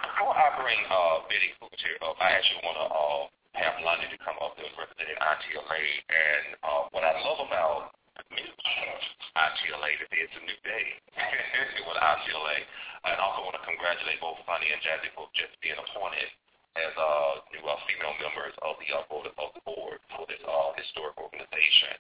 Before 0.07 0.35
I 0.37 0.49
bring 0.63 0.81
uh, 0.87 1.27
Betty 1.27 1.51
Cooper 1.59 1.75
here 1.83 1.99
up, 2.07 2.15
I 2.23 2.31
actually 2.37 2.63
want 2.63 2.79
to 2.79 2.87
uh, 2.87 3.23
have 3.59 3.75
London 3.83 4.07
to 4.15 4.19
come 4.23 4.39
up 4.39 4.55
there 4.55 4.71
representing 4.79 5.19
ITLA. 5.19 5.83
And 6.15 6.45
uh, 6.63 6.83
what 6.95 7.03
I 7.03 7.19
love 7.27 7.43
about 7.43 7.91
ITLA 8.31 9.91
today, 9.99 10.21
it's 10.23 10.37
a 10.39 10.43
new 10.47 10.59
day 10.63 10.87
with 11.91 11.99
ITLA. 11.99 12.57
I 13.03 13.19
also 13.19 13.43
want 13.43 13.57
to 13.59 13.65
congratulate 13.67 14.21
both 14.23 14.39
Sonny 14.47 14.71
and 14.71 14.79
Jazzie 14.85 15.11
for 15.17 15.27
just 15.35 15.57
being 15.65 15.75
appointed 15.75 16.31
as 16.79 16.93
uh, 16.95 17.31
new 17.51 17.65
uh, 17.67 17.75
female 17.87 18.15
members 18.23 18.55
of 18.63 18.79
the 18.79 18.89
uh, 18.95 19.03
board 19.11 19.27
of 19.27 19.51
the 19.59 19.63
board 19.67 19.99
for 20.15 20.23
this 20.31 20.41
uh, 20.47 20.71
historic 20.79 21.19
organization. 21.19 21.95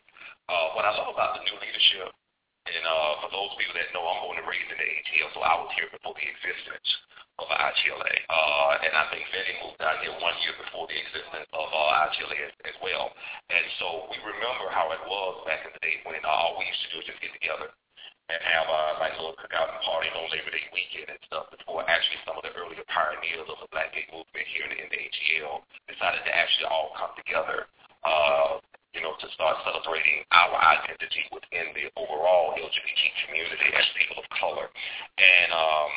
Uh, 0.46 0.74
what 0.78 0.86
I 0.86 0.94
love 0.94 1.10
about 1.10 1.38
the 1.38 1.42
new 1.46 1.58
leadership, 1.58 2.14
and 2.70 2.84
uh, 2.86 3.12
for 3.24 3.30
those 3.34 3.50
people 3.58 3.74
that 3.74 3.90
know, 3.90 4.06
I'm 4.06 4.22
born 4.22 4.38
and 4.38 4.46
raised 4.46 4.70
in 4.70 4.78
the 4.78 4.86
ATL, 4.86 5.30
so 5.34 5.40
I 5.42 5.58
was 5.58 5.70
here 5.74 5.90
before 5.90 6.14
the 6.14 6.26
existence 6.26 6.88
of 7.42 7.48
ITLA, 7.48 8.14
uh, 8.28 8.84
and 8.84 8.92
I 8.94 9.08
think 9.10 9.24
Betty 9.32 9.56
moved 9.64 9.80
out 9.80 9.98
here 10.04 10.12
one 10.20 10.36
year 10.44 10.52
before 10.60 10.84
the 10.86 10.98
existence 11.00 11.48
of 11.50 11.66
uh, 11.72 12.04
ITLA 12.06 12.36
as, 12.46 12.54
as 12.68 12.76
well. 12.84 13.10
And 13.48 13.64
so 13.80 14.06
we 14.12 14.20
remember 14.22 14.68
how 14.70 14.92
it 14.92 15.02
was 15.08 15.42
back 15.48 15.64
in 15.64 15.72
the 15.72 15.82
day 15.82 16.04
when 16.04 16.20
uh, 16.20 16.30
all 16.30 16.60
we 16.60 16.68
used 16.68 16.84
to 16.84 16.90
do 16.94 17.00
was 17.00 17.08
just 17.08 17.22
get 17.24 17.32
together 17.32 17.72
and 18.30 18.40
have 18.46 18.66
uh, 18.70 19.02
like 19.02 19.18
little 19.18 19.34
cookout 19.34 19.66
and 19.74 19.82
party 19.82 20.06
on 20.14 20.30
Labor 20.30 20.54
Day 20.54 20.62
weekend 20.70 21.10
and 21.10 21.18
stuff 21.26 21.50
before 21.50 21.82
actually 21.90 22.22
some 22.22 22.38
of 22.38 22.46
the 22.46 22.54
earlier 22.54 22.86
pioneers 22.86 23.50
of 23.50 23.58
the 23.58 23.68
Black 23.74 23.90
Gay 23.90 24.06
movement 24.14 24.46
here 24.54 24.70
in 24.70 24.74
the, 24.78 24.98
ATL 25.00 25.66
decided 25.90 26.22
to 26.22 26.30
actually 26.30 26.70
all 26.70 26.94
come 26.94 27.10
together, 27.18 27.66
uh, 28.06 28.62
you 28.94 29.02
know, 29.02 29.18
to 29.18 29.26
start 29.34 29.58
celebrating 29.66 30.22
our 30.30 30.54
identity 30.54 31.26
within 31.34 31.74
the 31.74 31.90
overall 31.98 32.54
LGBT 32.54 33.02
community 33.26 33.68
as 33.74 33.86
people 33.98 34.22
of 34.22 34.26
color. 34.38 34.70
And 35.18 35.50
um, 35.50 35.90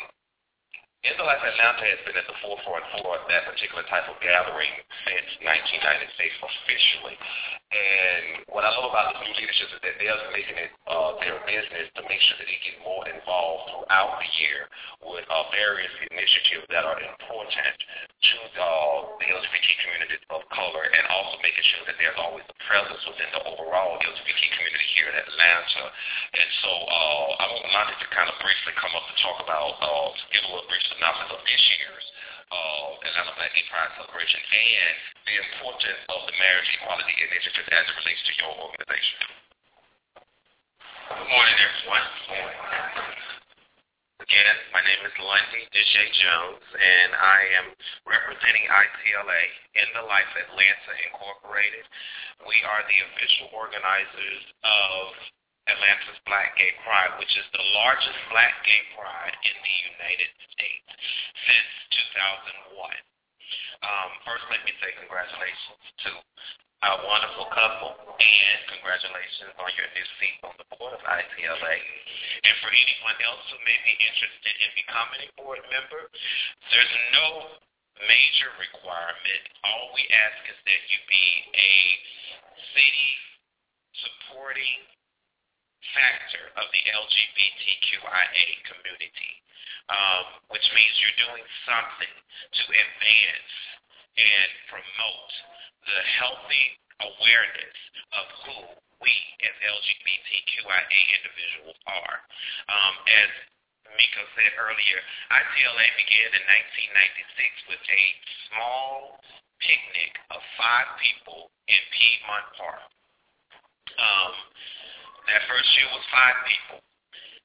In 1.04 1.12
the 1.20 1.26
Life 1.28 1.44
Atlanta 1.44 1.84
has 1.84 2.00
been 2.08 2.16
at 2.16 2.24
the 2.24 2.32
forefront 2.40 2.80
for 2.96 3.20
that 3.28 3.44
particular 3.44 3.84
type 3.92 4.08
of 4.08 4.16
gathering 4.24 4.72
since 5.04 5.28
1996 5.44 6.08
officially. 6.40 7.12
And 7.68 8.40
what 8.48 8.64
I 8.64 8.72
love 8.72 8.88
about 8.88 9.12
this 9.12 9.28
new 9.28 9.36
leadership 9.36 9.68
is 9.68 9.84
that 9.84 10.00
they're 10.00 10.32
making 10.32 10.56
it 10.56 10.72
uh, 10.88 11.20
their 11.20 11.44
business 11.44 11.92
to 12.00 12.08
make 12.08 12.24
sure 12.24 12.40
that 12.40 12.48
they 12.48 12.56
get 12.64 12.80
more 12.80 13.04
involved 13.04 13.68
throughout 13.68 14.16
the 14.16 14.30
year 14.40 14.72
with 15.04 15.28
uh, 15.28 15.44
various 15.52 15.92
initiatives 16.08 16.64
that 16.72 16.88
are 16.88 16.96
important 16.96 17.52
to 18.24 18.36
uh, 18.56 18.98
the 19.20 19.28
LGBT 19.28 19.66
community 19.84 20.16
of 20.32 20.40
color 20.48 20.84
and 20.88 21.04
also 21.12 21.36
making 21.44 21.64
sure 21.68 21.84
that 21.84 21.96
there's 22.00 22.16
always 22.16 22.44
a 22.48 22.56
presence 22.64 23.04
within 23.04 23.28
the 23.36 23.42
overall 23.44 24.00
LGBT 24.00 24.42
community 24.56 24.88
here 24.96 25.12
in 25.12 25.16
Atlanta. 25.20 25.84
And 26.32 26.48
so 26.64 26.72
uh, 26.72 27.42
I 27.42 27.44
want 27.52 27.68
Lonnie 27.68 27.98
to 28.00 28.08
kind 28.16 28.28
of 28.32 28.36
briefly 28.40 28.72
come 28.80 28.96
up 28.96 29.04
and 29.04 29.18
talk 29.20 29.38
about, 29.44 29.76
uh, 29.84 30.08
give 30.32 30.44
a 30.44 30.50
little 30.56 30.68
brief 30.72 30.84
synopsis 30.88 31.36
of 31.36 31.40
this 31.44 31.64
year's 31.76 32.06
uh, 32.48 33.08
Atlanta 33.12 33.32
Black 33.36 33.52
Gay 33.52 33.66
Pride 33.68 33.92
celebration 34.00 34.40
and 34.40 34.94
the 35.28 35.36
importance 35.44 36.00
of 36.08 36.20
the 36.24 36.34
marriage 36.40 36.68
equality 36.80 37.14
initiative 37.20 37.66
as 37.68 37.84
it 37.84 37.94
relates 38.00 38.22
to 38.24 38.32
your 38.40 38.52
organization. 38.56 39.20
Good 41.12 41.28
morning, 41.28 41.56
everyone. 41.60 43.23
Again, 44.24 44.56
my 44.72 44.80
name 44.80 45.04
is 45.04 45.12
Lundy 45.20 45.68
Deshay 45.68 46.08
Jones, 46.16 46.64
and 46.72 47.12
I 47.12 47.40
am 47.60 47.66
representing 48.08 48.64
ITLA 48.72 49.42
in 49.76 49.88
the 49.92 50.00
Life 50.08 50.32
Atlanta 50.48 50.92
Incorporated. 51.12 51.84
We 52.48 52.56
are 52.64 52.88
the 52.88 52.98
official 53.04 53.52
organizers 53.52 54.44
of 54.64 55.12
Atlanta's 55.68 56.16
Black 56.24 56.56
Gay 56.56 56.72
Pride, 56.88 57.20
which 57.20 57.36
is 57.36 57.44
the 57.52 57.68
largest 57.76 58.16
black 58.32 58.64
gay 58.64 58.96
pride 58.96 59.36
in 59.44 59.56
the 59.60 59.76
United 59.92 60.32
States 60.56 60.88
since 61.44 62.00
2001. 62.16 62.80
Um, 62.80 64.08
first, 64.24 64.48
let 64.48 64.64
me 64.64 64.72
say 64.80 64.88
congratulations 65.04 65.84
to 66.00 66.10
our 66.84 67.00
wonderful 67.00 67.48
couple, 67.48 67.96
and 67.96 68.58
congratulations 68.68 69.56
on 69.56 69.72
your 69.72 69.88
new 69.96 70.06
seat 70.20 70.36
on 70.44 70.52
the 70.60 70.68
board 70.76 70.92
of 70.92 71.00
ITLA. 71.00 71.76
And 72.44 72.54
for 72.60 72.68
anyone 72.68 73.16
else 73.24 73.40
who 73.48 73.56
may 73.64 73.80
be 73.88 73.96
interested 73.96 74.54
in 74.60 74.70
becoming 74.76 75.24
a 75.24 75.30
board 75.40 75.64
member, 75.72 76.12
there's 76.68 76.94
no 77.16 77.56
major 78.04 78.52
requirement. 78.60 79.42
All 79.64 79.96
we 79.96 80.04
ask 80.12 80.44
is 80.44 80.60
that 80.60 80.80
you 80.92 81.00
be 81.08 81.26
a 81.56 81.72
city 82.76 83.10
supporting 84.04 84.84
factor 85.96 86.52
of 86.60 86.68
the 86.68 86.82
LGBTQIA 86.84 88.46
community, 88.68 89.32
um, 89.88 90.24
which 90.52 90.68
means 90.76 90.92
you're 91.00 91.20
doing 91.32 91.48
something 91.64 92.12
to 92.12 92.62
advance 92.76 93.52
and 94.20 94.50
promote 94.68 95.32
the 95.84 96.00
healthy 96.20 96.66
awareness 97.00 97.76
of 98.16 98.26
who 98.46 98.58
we 99.02 99.14
as 99.44 99.54
LGBTQIA 99.60 101.00
individuals 101.20 101.78
are. 101.84 102.16
Um, 102.72 102.94
as 103.04 103.30
Miko 103.94 104.22
said 104.34 104.52
earlier, 104.56 104.98
ITLA 105.28 105.86
began 106.00 106.30
in 106.32 106.44
1996 107.68 107.70
with 107.70 107.84
a 107.84 108.04
small 108.48 109.20
picnic 109.60 110.12
of 110.32 110.40
five 110.56 110.88
people 110.98 111.52
in 111.68 111.80
Piedmont 111.92 112.48
Park. 112.56 112.88
Um, 113.94 114.34
that 115.30 115.46
first 115.46 115.68
year 115.78 115.88
was 115.92 116.04
five 116.10 116.36
people. 116.48 116.80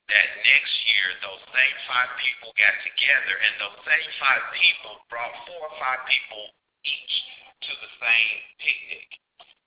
That 0.09 0.27
next 0.41 0.73
year, 0.89 1.05
those 1.21 1.43
same 1.53 1.77
five 1.85 2.09
people 2.17 2.49
got 2.57 2.73
together, 2.81 3.35
and 3.45 3.53
those 3.61 3.77
same 3.85 4.09
five 4.17 4.41
people 4.57 5.05
brought 5.05 5.35
four 5.45 5.69
or 5.69 5.75
five 5.77 6.01
people 6.09 6.49
each 6.81 7.15
to 7.61 7.73
the 7.83 7.91
same 7.99 8.39
picnic. 8.59 9.07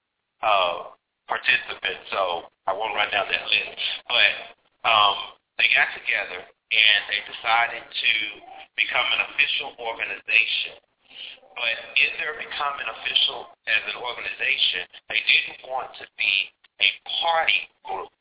uh, 0.43 0.95
participants. 1.29 2.09
So 2.11 2.49
I 2.67 2.73
won't 2.73 2.97
run 2.97 3.13
down 3.13 3.29
that 3.29 3.47
list, 3.47 3.77
but 4.09 4.33
um, 4.89 5.17
they 5.61 5.69
got 5.77 5.93
together 5.95 6.41
and 6.45 7.01
they 7.09 7.21
decided 7.25 7.85
to 7.85 8.13
become 8.77 9.09
an 9.17 9.21
official 9.33 9.77
organization. 9.81 10.77
But 11.57 11.75
in 11.99 12.11
their 12.23 12.39
becoming 12.39 12.87
official 12.87 13.51
as 13.67 13.83
an 13.91 13.99
organization, 13.99 14.87
they 15.11 15.21
didn't 15.27 15.61
want 15.67 15.91
to 15.99 16.07
be 16.15 16.35
a 16.79 16.89
party 17.19 17.67
group. 17.83 18.15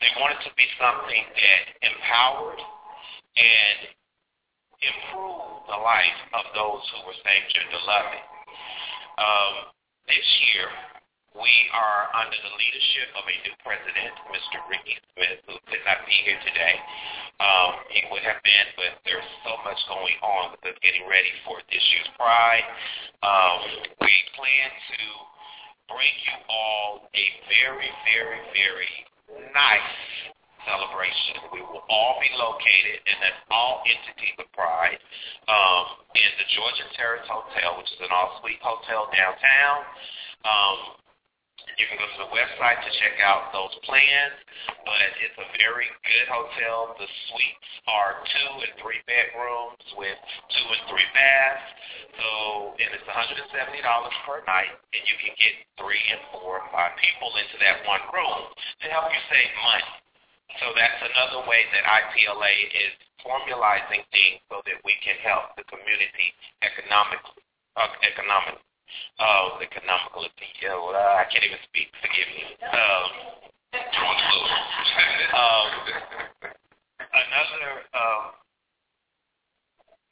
They 0.00 0.08
wanted 0.16 0.40
to 0.48 0.52
be 0.56 0.64
something 0.80 1.24
that 1.28 1.62
empowered 1.84 2.60
and 3.36 3.78
improved 4.80 5.68
the 5.68 5.76
life 5.76 6.20
of 6.32 6.44
those 6.56 6.82
who 6.94 6.98
were 7.04 7.16
same-gender 7.20 7.82
loving. 7.84 8.24
Um, 9.20 9.54
this 10.08 10.28
year, 10.52 10.68
we 11.34 11.50
are 11.74 12.06
under 12.14 12.38
the 12.38 12.54
leadership 12.54 13.10
of 13.18 13.26
a 13.26 13.36
new 13.42 13.54
president, 13.66 14.14
Mr. 14.30 14.62
Ricky 14.70 14.94
Smith, 15.12 15.42
who 15.50 15.58
could 15.66 15.82
not 15.82 16.06
be 16.06 16.14
here 16.22 16.38
today. 16.46 16.78
Um, 17.42 17.82
he 17.90 18.06
would 18.14 18.22
have 18.22 18.38
been, 18.46 18.66
but 18.78 19.02
there's 19.02 19.26
so 19.42 19.58
much 19.66 19.78
going 19.90 20.14
on 20.22 20.54
with 20.54 20.62
us 20.62 20.78
getting 20.78 21.02
ready 21.10 21.34
for 21.42 21.58
this 21.66 21.82
year's 21.90 22.06
Pride. 22.14 22.62
Um, 23.26 23.58
we 23.98 24.14
plan 24.38 24.68
to 24.94 25.02
bring 25.90 26.14
you 26.22 26.36
all 26.46 27.10
a 27.10 27.24
very, 27.50 27.90
very, 28.06 28.40
very 28.54 28.94
nice 29.50 29.94
celebration. 30.62 31.50
We 31.50 31.66
will 31.66 31.82
all 31.90 32.22
be 32.22 32.30
located 32.38 33.02
in 33.10 33.18
an 33.26 33.34
all 33.50 33.82
entities 33.82 34.38
of 34.38 34.46
Pride 34.54 35.02
um, 35.50 35.98
in 36.14 36.30
the 36.38 36.46
Georgia 36.54 36.86
Terrace 36.94 37.26
Hotel, 37.26 37.74
which 37.82 37.90
is 37.90 38.00
an 38.06 38.14
all-suite 38.14 38.62
hotel 38.62 39.10
downtown. 39.10 39.82
Um, 40.46 41.03
you 41.78 41.86
can 41.90 41.98
go 41.98 42.06
to 42.06 42.20
the 42.26 42.30
website 42.30 42.78
to 42.82 42.90
check 43.02 43.18
out 43.22 43.50
those 43.50 43.74
plans, 43.82 44.36
but 44.86 44.98
it's 45.18 45.38
a 45.38 45.48
very 45.58 45.88
good 46.06 46.26
hotel. 46.30 46.94
The 46.98 47.08
suites 47.30 47.70
are 47.90 48.22
two 48.22 48.50
and 48.62 48.74
three 48.78 49.00
bedrooms 49.10 49.82
with 49.98 50.18
two 50.54 50.66
and 50.70 50.82
three 50.86 51.08
baths. 51.14 51.66
So, 52.14 52.78
and 52.78 52.90
it's 52.94 53.08
$170 53.10 53.42
per 54.22 54.38
night, 54.46 54.70
and 54.94 55.02
you 55.02 55.16
can 55.18 55.34
get 55.34 55.54
three 55.74 56.02
and 56.14 56.22
four 56.30 56.62
or 56.62 56.66
five 56.70 56.94
people 57.02 57.34
into 57.34 57.58
that 57.58 57.82
one 57.90 58.02
room 58.14 58.54
to 58.54 58.86
help 58.94 59.10
you 59.10 59.22
save 59.26 59.50
money. 59.66 59.90
So 60.62 60.70
that's 60.78 61.02
another 61.02 61.42
way 61.50 61.66
that 61.74 61.82
ITLA 61.82 62.54
is 62.70 62.94
formalizing 63.26 64.06
things 64.14 64.38
so 64.46 64.62
that 64.62 64.78
we 64.86 64.94
can 65.02 65.18
help 65.26 65.58
the 65.58 65.66
community 65.66 66.30
economically, 66.62 67.42
uh, 67.74 67.90
economically 68.06 68.62
uh, 69.18 69.58
the 69.58 69.66
economical 69.66 70.26
appeal. 70.26 70.92
Uh, 70.92 71.20
I 71.20 71.24
can't 71.30 71.44
even 71.44 71.58
speak. 71.68 71.88
Forgive 72.00 72.28
me. 72.34 72.44
Um, 72.68 73.06
um, 75.34 75.68
another 77.10 77.72
um, 77.94 78.24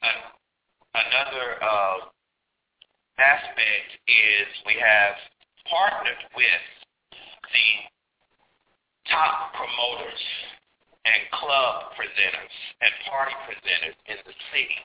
an, 0.03 0.17
another 0.95 1.47
uh, 1.63 1.97
aspect 3.19 3.89
is 4.07 4.47
we 4.67 4.75
have 4.79 5.15
partnered 5.69 6.23
with 6.35 6.65
the 7.51 7.67
top 9.09 9.53
promoters 9.55 10.23
and 11.05 11.21
club 11.35 11.91
presenters 11.95 12.55
and 12.81 12.91
party 13.07 13.35
presenters 13.47 13.97
in 14.07 14.17
the 14.25 14.35
city 14.51 14.79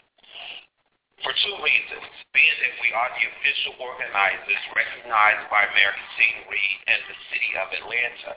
for 1.23 1.33
two 1.35 1.57
reasons. 1.63 2.07
Being 2.31 2.59
that 2.63 2.75
we 2.79 2.91
are 2.95 3.11
the 3.15 3.27
official 3.27 3.75
organizers 3.83 4.63
recognized 4.75 5.47
by 5.51 5.67
American 5.67 6.09
Scenery 6.15 6.69
and 6.87 7.01
the 7.11 7.19
city 7.33 7.51
of 7.59 7.67
Atlanta. 7.75 8.33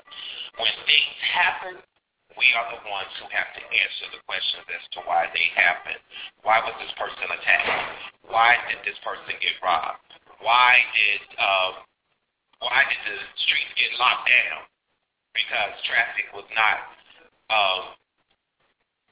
When 0.57 0.73
things 0.89 1.17
happen, 1.29 1.75
we 2.39 2.47
are 2.55 2.67
the 2.73 2.82
ones 2.88 3.11
who 3.19 3.27
have 3.29 3.51
to 3.53 3.63
answer 3.63 4.07
the 4.15 4.23
questions 4.23 4.65
as 4.71 4.84
to 4.95 4.99
why 5.03 5.27
they 5.36 5.47
happen. 5.53 5.99
Why 6.41 6.63
was 6.63 6.73
this 6.79 6.93
person 6.95 7.27
attacked? 7.27 7.69
Why 8.25 8.55
did 8.71 8.82
this 8.88 8.97
person 9.03 9.36
get 9.43 9.55
robbed? 9.59 9.99
Why 10.39 10.82
did 10.95 11.21
um, 11.38 11.73
why 12.63 12.86
did 12.88 13.01
the 13.03 13.17
streets 13.45 13.73
get 13.77 13.93
locked 13.99 14.29
down? 14.29 14.65
Because 15.36 15.73
traffic 15.86 16.27
was 16.34 16.47
not 16.55 16.79
um, 17.51 17.84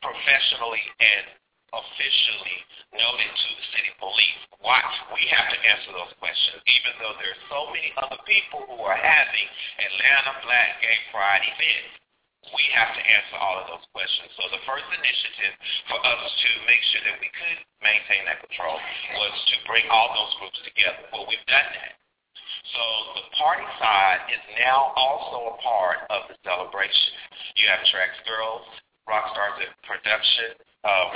professionally 0.02 0.84
and 1.00 1.26
officially 1.74 2.58
noted 2.96 3.32
to 3.32 3.50
the 3.54 3.66
city 3.76 3.92
police. 4.02 4.42
Watch, 4.60 4.94
we 5.16 5.24
have 5.32 5.48
to 5.54 5.58
answer 5.62 5.92
those 5.96 6.14
questions, 6.20 6.60
even 6.68 6.94
though 7.00 7.16
there 7.22 7.32
are 7.32 7.44
so 7.48 7.72
many 7.72 7.94
other 7.96 8.20
people 8.28 8.66
who 8.68 8.80
are 8.84 8.98
having 8.98 9.48
Atlanta 9.80 10.34
Black 10.44 10.82
Gay 10.84 11.00
Pride 11.14 11.46
events. 11.46 11.96
we 12.56 12.66
have 12.74 12.96
to 12.96 13.04
answer 13.04 13.36
all 13.38 13.62
of 13.62 13.68
those 13.70 13.86
questions. 13.94 14.32
So 14.40 14.48
the 14.50 14.64
first 14.66 14.88
initiative 14.90 15.54
for 15.92 16.00
us 16.02 16.24
to 16.24 16.50
make 16.66 16.82
sure 16.90 17.04
that 17.06 17.20
we 17.22 17.30
could 17.30 17.60
maintain 17.84 18.26
that 18.26 18.42
control 18.42 18.80
was 19.20 19.36
to 19.54 19.56
bring 19.70 19.86
all 19.92 20.10
those 20.16 20.34
groups 20.42 20.60
together. 20.66 21.04
Well, 21.14 21.28
we've 21.30 21.46
done 21.46 21.70
that. 21.78 21.94
So 22.74 22.84
the 23.22 23.26
party 23.38 23.66
side 23.78 24.30
is 24.34 24.44
now 24.58 24.94
also 24.96 25.54
a 25.54 25.58
part 25.62 26.06
of 26.10 26.30
the 26.30 26.36
celebration. 26.42 27.14
You 27.58 27.70
have 27.70 27.82
Traxx 27.90 28.18
Girls, 28.26 28.66
Rock 29.08 29.30
Stars 29.34 29.58
at 29.66 29.72
Production, 29.86 30.54
um, 30.86 31.10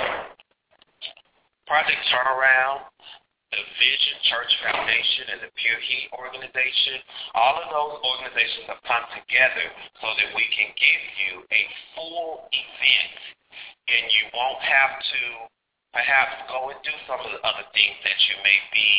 Project 1.66 2.00
Turnaround, 2.12 2.88
the 3.54 3.62
Vision 3.78 4.16
Church 4.26 4.52
Foundation 4.66 5.24
and 5.36 5.40
the 5.46 5.52
Pure 5.54 5.80
Heat 5.86 6.10
Organization. 6.12 6.98
All 7.38 7.56
of 7.56 7.70
those 7.70 8.02
organizations 8.02 8.66
have 8.66 8.82
come 8.84 9.06
together 9.14 9.66
so 10.02 10.08
that 10.18 10.28
we 10.34 10.44
can 10.50 10.74
give 10.74 11.02
you 11.24 11.32
a 11.48 11.62
full 11.94 12.50
event 12.50 13.14
and 13.88 14.04
you 14.10 14.24
won't 14.34 14.62
have 14.64 14.98
to 14.98 15.22
perhaps 15.94 16.34
go 16.50 16.74
and 16.74 16.80
do 16.82 16.94
some 17.06 17.22
of 17.22 17.30
the 17.30 17.40
other 17.46 17.62
things 17.70 17.94
that 18.02 18.18
you 18.26 18.34
may 18.42 18.58
be 18.74 18.90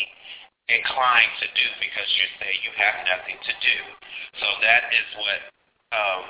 inclined 0.72 1.36
to 1.44 1.48
do 1.52 1.68
because 1.84 2.10
you 2.16 2.26
say 2.40 2.50
you 2.64 2.72
have 2.80 3.04
nothing 3.06 3.38
to 3.38 3.54
do. 3.60 3.78
So 4.40 4.48
that 4.64 4.90
is 4.90 5.08
what 5.20 5.40
um, 5.92 6.24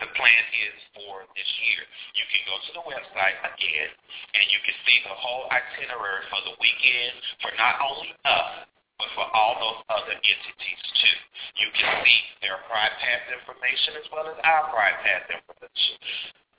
the 0.00 0.08
plan 0.16 0.44
is 0.64 0.76
for 0.96 1.28
this 1.36 1.50
year. 1.68 1.84
You 2.16 2.24
can 2.32 2.42
go 2.48 2.56
to 2.56 2.70
the 2.80 2.84
website 2.88 3.36
again, 3.44 3.90
and 4.34 4.44
you 4.48 4.60
can 4.64 4.76
see 4.88 4.98
the 5.04 5.12
whole 5.12 5.46
itinerary 5.52 6.24
for 6.32 6.40
the 6.48 6.56
weekend 6.56 7.14
for 7.44 7.52
not 7.60 7.78
only 7.84 8.16
us, 8.24 8.64
but 8.96 9.08
for 9.16 9.28
all 9.32 9.56
those 9.60 9.80
other 9.88 10.16
entities 10.16 10.82
too. 11.00 11.18
You 11.60 11.68
can 11.76 12.04
see 12.04 12.20
their 12.44 12.60
Pride 12.68 12.92
Path 13.00 13.24
information 13.32 13.96
as 14.00 14.06
well 14.12 14.28
as 14.28 14.36
our 14.44 14.68
Pride 14.72 14.98
Path 15.04 15.24
information. 15.28 15.96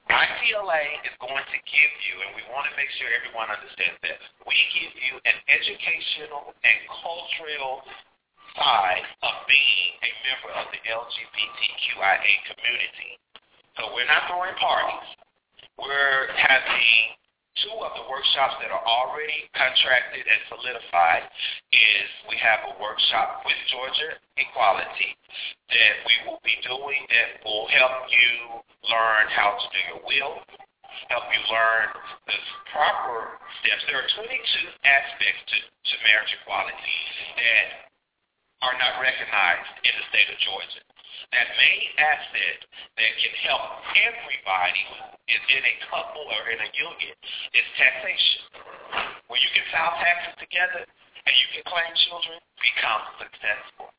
ITLA 0.09 0.83
is 1.07 1.15
going 1.23 1.45
to 1.45 1.59
give 1.63 1.93
you, 2.03 2.15
and 2.25 2.35
we 2.35 2.43
want 2.51 2.67
to 2.67 2.73
make 2.75 2.89
sure 2.99 3.07
everyone 3.13 3.47
understands 3.47 3.95
that, 4.03 4.19
we 4.43 4.57
give 4.75 4.91
you 4.97 5.13
an 5.23 5.37
educational 5.47 6.51
and 6.65 6.79
cultural 6.99 7.85
side 8.55 9.05
of 9.23 9.33
being 9.47 9.91
a 10.03 10.11
member 10.27 10.51
of 10.59 10.65
the 10.71 10.81
LGBTQIA 10.83 12.33
community. 12.51 13.11
So 13.79 13.93
we're 13.95 14.07
not 14.07 14.27
throwing 14.27 14.55
parties. 14.59 15.09
We're 15.79 16.27
having 16.35 17.15
two 17.59 17.75
of 17.83 17.91
the 17.99 18.07
workshops 18.07 18.55
that 18.63 18.71
are 18.71 18.85
already 18.85 19.47
contracted 19.51 20.23
and 20.23 20.41
solidified 20.47 21.27
is 21.75 22.07
we 22.31 22.39
have 22.39 22.63
a 22.71 22.73
workshop 22.79 23.43
with 23.43 23.59
Georgia 23.67 24.15
Equality 24.39 25.11
that 25.67 25.95
we 26.07 26.15
will 26.25 26.39
be 26.47 26.55
doing 26.63 27.03
that 27.11 27.43
will 27.43 27.67
help 27.67 28.07
you 28.07 28.63
learn 28.87 29.27
how 29.35 29.59
to 29.59 29.65
do 29.67 29.79
your 29.91 30.01
will, 30.07 30.39
help 31.11 31.25
you 31.27 31.41
learn 31.51 31.91
the 32.27 32.37
proper 32.71 33.35
steps. 33.59 33.83
There 33.85 33.99
are 33.99 34.09
22 34.15 34.31
aspects 34.87 35.41
to, 35.51 35.57
to 35.59 35.93
marriage 36.07 36.31
equality 36.39 36.97
that 37.35 37.90
are 38.61 38.77
not 38.77 39.01
recognized 39.01 39.73
in 39.83 39.93
the 39.97 40.05
state 40.09 40.29
of 40.29 40.37
Georgia 40.41 40.83
that 41.31 41.47
main 41.55 41.87
asset 41.95 42.59
that 42.97 43.11
can 43.21 43.35
help 43.45 43.63
everybody 43.93 44.85
is 45.29 45.43
in 45.53 45.63
a 45.63 45.75
couple 45.87 46.25
or 46.27 46.43
in 46.51 46.59
a 46.59 46.69
union 46.75 47.15
is 47.55 47.67
taxation. 47.79 48.43
When 49.31 49.39
you 49.39 49.51
can 49.55 49.63
file 49.71 49.95
taxes 50.01 50.35
together 50.41 50.83
and 51.27 51.33
you 51.37 51.47
can 51.53 51.63
claim 51.69 51.91
children, 52.09 52.37
become 52.57 53.03
successful. 53.21 53.93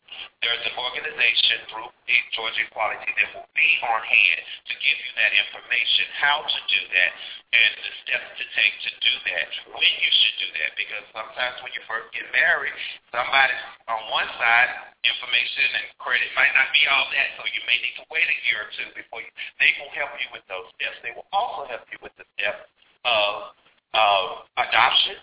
There's 0.45 0.61
an 0.68 0.77
organization 0.77 1.64
through 1.73 1.89
the 2.05 2.18
Georgia 2.37 2.68
Equality 2.68 3.11
that 3.16 3.29
will 3.33 3.49
be 3.57 3.70
on 3.81 4.03
hand 4.05 4.43
to 4.68 4.75
give 4.77 4.99
you 5.01 5.12
that 5.16 5.33
information, 5.33 6.05
how 6.20 6.45
to 6.45 6.61
do 6.68 6.81
that, 6.93 7.11
and 7.57 7.73
the 7.81 7.93
steps 8.05 8.29
to 8.37 8.45
take 8.53 8.75
to 8.85 8.93
do 9.01 9.14
that, 9.33 9.49
when 9.73 9.93
you 10.05 10.11
should 10.12 10.37
do 10.43 10.49
that. 10.61 10.77
Because 10.77 11.05
sometimes 11.16 11.57
when 11.64 11.73
you 11.73 11.83
first 11.89 12.12
get 12.12 12.29
married, 12.35 12.75
somebody 13.09 13.57
on 13.89 14.01
one 14.12 14.29
side, 14.37 14.93
information 15.01 15.81
and 15.81 15.87
credit 15.99 16.29
might 16.37 16.53
not 16.55 16.68
be 16.77 16.85
all 16.91 17.09
that, 17.09 17.29
so 17.41 17.49
you 17.49 17.62
may 17.64 17.79
need 17.81 17.97
to 17.99 18.07
wait 18.12 18.27
a 18.29 18.39
year 18.47 18.68
or 18.68 18.70
two 18.77 18.89
before 18.93 19.25
you, 19.25 19.33
they 19.59 19.73
will 19.81 19.91
help 19.97 20.12
you 20.20 20.29
with 20.31 20.45
those 20.47 20.68
steps. 20.77 20.99
They 21.01 21.14
will 21.16 21.27
also 21.33 21.66
help 21.73 21.89
you 21.89 21.99
with 22.05 22.12
the 22.20 22.27
steps 22.37 22.68
of, 23.09 23.57
of 23.97 24.47
adoption, 24.61 25.16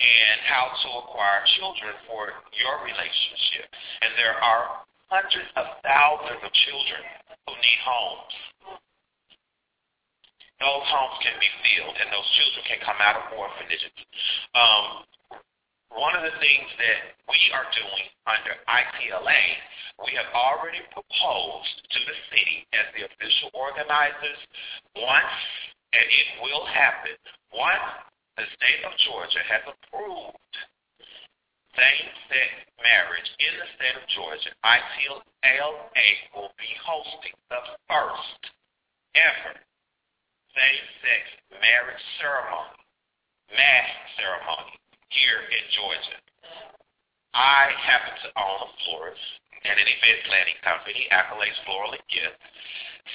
and 0.00 0.36
how 0.44 0.68
to 0.68 0.88
acquire 1.04 1.40
children 1.56 1.92
for 2.04 2.28
your 2.52 2.84
relationship. 2.84 3.64
And 4.04 4.12
there 4.20 4.36
are 4.36 4.84
hundreds 5.08 5.48
of 5.56 5.66
thousands 5.80 6.42
of 6.44 6.52
children 6.52 7.02
who 7.48 7.52
need 7.56 7.80
homes. 7.80 8.34
Those 10.60 10.84
homes 10.88 11.20
can 11.20 11.36
be 11.36 11.50
filled, 11.64 11.96
and 12.00 12.08
those 12.08 12.28
children 12.40 12.62
can 12.64 12.80
come 12.80 12.96
out 13.00 13.20
of 13.20 13.28
orphanages. 13.36 13.92
Um, 14.56 15.04
one 15.92 16.16
of 16.16 16.24
the 16.24 16.32
things 16.40 16.68
that 16.80 17.00
we 17.28 17.40
are 17.52 17.68
doing 17.76 18.04
under 18.24 18.56
ITLA, 18.68 19.42
we 20.04 20.12
have 20.16 20.28
already 20.32 20.80
proposed 20.92 21.76
to 21.92 22.00
the 22.04 22.16
city 22.32 22.64
as 22.72 22.88
the 22.96 23.04
official 23.04 23.52
organizers 23.52 24.40
once, 24.96 25.36
and 25.92 26.04
it 26.04 26.28
will 26.40 26.64
happen, 26.68 27.16
once 27.52 27.84
the 28.36 28.44
state 28.56 28.84
of 28.84 28.92
Georgia 29.08 29.40
has 29.48 29.64
approved 29.64 30.54
same-sex 31.76 32.50
marriage 32.80 33.30
in 33.40 33.52
the 33.60 33.68
state 33.76 33.96
of 33.96 34.04
Georgia, 34.08 34.52
ITLA 34.64 36.08
will 36.32 36.52
be 36.56 36.72
hosting 36.80 37.36
the 37.52 37.60
first 37.88 38.42
ever 39.16 39.52
same-sex 40.56 41.22
marriage 41.60 42.04
ceremony, 42.16 42.80
mass 43.52 43.92
ceremony 44.16 44.76
here 45.12 45.44
in 45.52 45.64
Georgia. 45.76 46.20
I 47.36 47.72
happen 47.76 48.16
to 48.24 48.28
own 48.40 48.58
a 48.64 48.70
florist 48.84 49.20
and 49.66 49.76
an 49.76 49.88
event 49.90 50.20
planning 50.30 50.58
company, 50.62 51.10
Accolades 51.10 51.58
Floral 51.66 51.92
and 51.92 52.06
Gifts. 52.06 52.38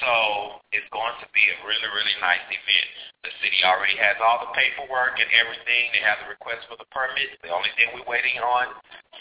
So 0.00 0.60
it's 0.72 0.88
going 0.88 1.16
to 1.20 1.28
be 1.36 1.44
a 1.52 1.56
really, 1.68 1.90
really 1.92 2.16
nice 2.24 2.44
event. 2.48 2.92
The 3.28 3.32
city 3.44 3.60
already 3.60 3.94
has 4.00 4.16
all 4.24 4.40
the 4.40 4.52
paperwork 4.56 5.20
and 5.20 5.28
everything. 5.36 5.92
They 5.92 6.00
have 6.00 6.24
the 6.24 6.32
request 6.32 6.64
for 6.64 6.80
the 6.80 6.88
permits. 6.88 7.36
The 7.44 7.52
only 7.52 7.68
thing 7.76 7.92
we're 7.92 8.08
waiting 8.08 8.40
on 8.40 8.72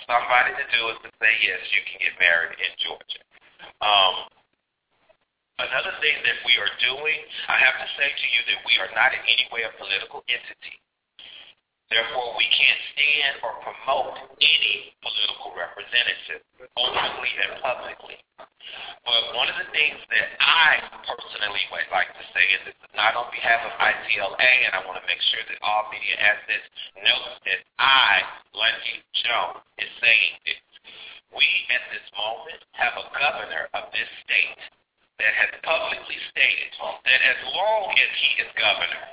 somebody 0.08 0.56
to 0.56 0.66
do 0.72 0.82
is 0.96 0.98
to 1.04 1.10
say, 1.20 1.32
yes, 1.44 1.60
you 1.76 1.82
can 1.84 1.98
get 2.00 2.16
married 2.24 2.56
in 2.56 2.72
Georgia. 2.80 3.24
Um, 3.84 4.16
another 5.60 5.94
thing 6.00 6.18
that 6.24 6.40
we 6.48 6.56
are 6.56 6.72
doing, 6.80 7.20
I 7.52 7.60
have 7.60 7.76
to 7.78 7.88
say 8.00 8.08
to 8.08 8.28
you 8.32 8.42
that 8.56 8.60
we 8.64 8.74
are 8.80 8.92
not 8.96 9.12
in 9.12 9.22
any 9.28 9.46
way 9.52 9.68
a 9.68 9.72
political 9.76 10.24
entity. 10.32 10.80
Therefore, 11.92 12.32
we 12.40 12.48
can't 12.48 12.82
stand 12.96 13.44
or 13.44 13.52
promote 13.68 14.16
any 14.40 14.96
political 15.04 15.52
representative 15.52 16.40
openly 16.80 17.32
and 17.36 17.60
publicly. 17.60 18.16
But 19.04 19.36
one 19.36 19.52
of 19.52 19.60
the 19.60 19.68
things 19.76 20.00
that 20.08 20.28
I 20.40 20.80
personally 21.04 21.68
would 21.68 21.92
like 21.92 22.08
to 22.16 22.26
say 22.32 22.48
is 22.56 22.72
it's 22.72 22.96
not 22.96 23.20
on 23.20 23.28
behalf 23.36 23.68
of 23.68 23.76
ITLA, 23.76 24.40
and 24.40 24.72
I 24.72 24.88
want 24.88 25.04
to 25.04 25.06
make 25.10 25.20
sure 25.36 25.44
that 25.44 25.60
all 25.60 25.92
media 25.92 26.16
assets 26.16 26.64
know 26.96 27.20
that 27.44 27.60
I, 27.76 28.24
Lundy 28.56 29.04
Jones, 29.12 29.60
is 29.76 29.92
saying 30.00 30.40
this. 30.48 30.64
We, 31.36 31.44
at 31.76 31.84
this 31.92 32.08
moment, 32.16 32.64
have 32.72 32.96
a 32.96 33.12
governor 33.12 33.68
of 33.76 33.92
this 33.92 34.08
state 34.24 34.64
that 35.20 35.34
has 35.36 35.52
publicly 35.60 36.20
stated 36.32 36.72
that 36.80 37.20
as 37.20 37.40
long 37.52 37.92
as 38.00 38.12
he 38.16 38.30
is 38.40 38.52
governor, 38.56 39.12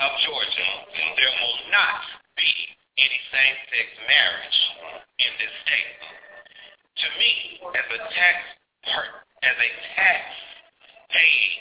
of 0.00 0.10
Georgia, 0.24 0.70
there 0.96 1.34
will 1.44 1.58
not 1.68 2.00
be 2.32 2.52
any 2.96 3.20
same-sex 3.28 3.86
marriage 4.08 4.58
in 5.20 5.30
this 5.36 5.52
state. 5.60 6.00
To 7.04 7.06
me, 7.20 7.32
as 7.76 7.86
a 7.92 8.00
tax 8.08 8.36
as 9.44 9.56
a 9.60 9.70
tax 9.96 10.20
paying 11.12 11.52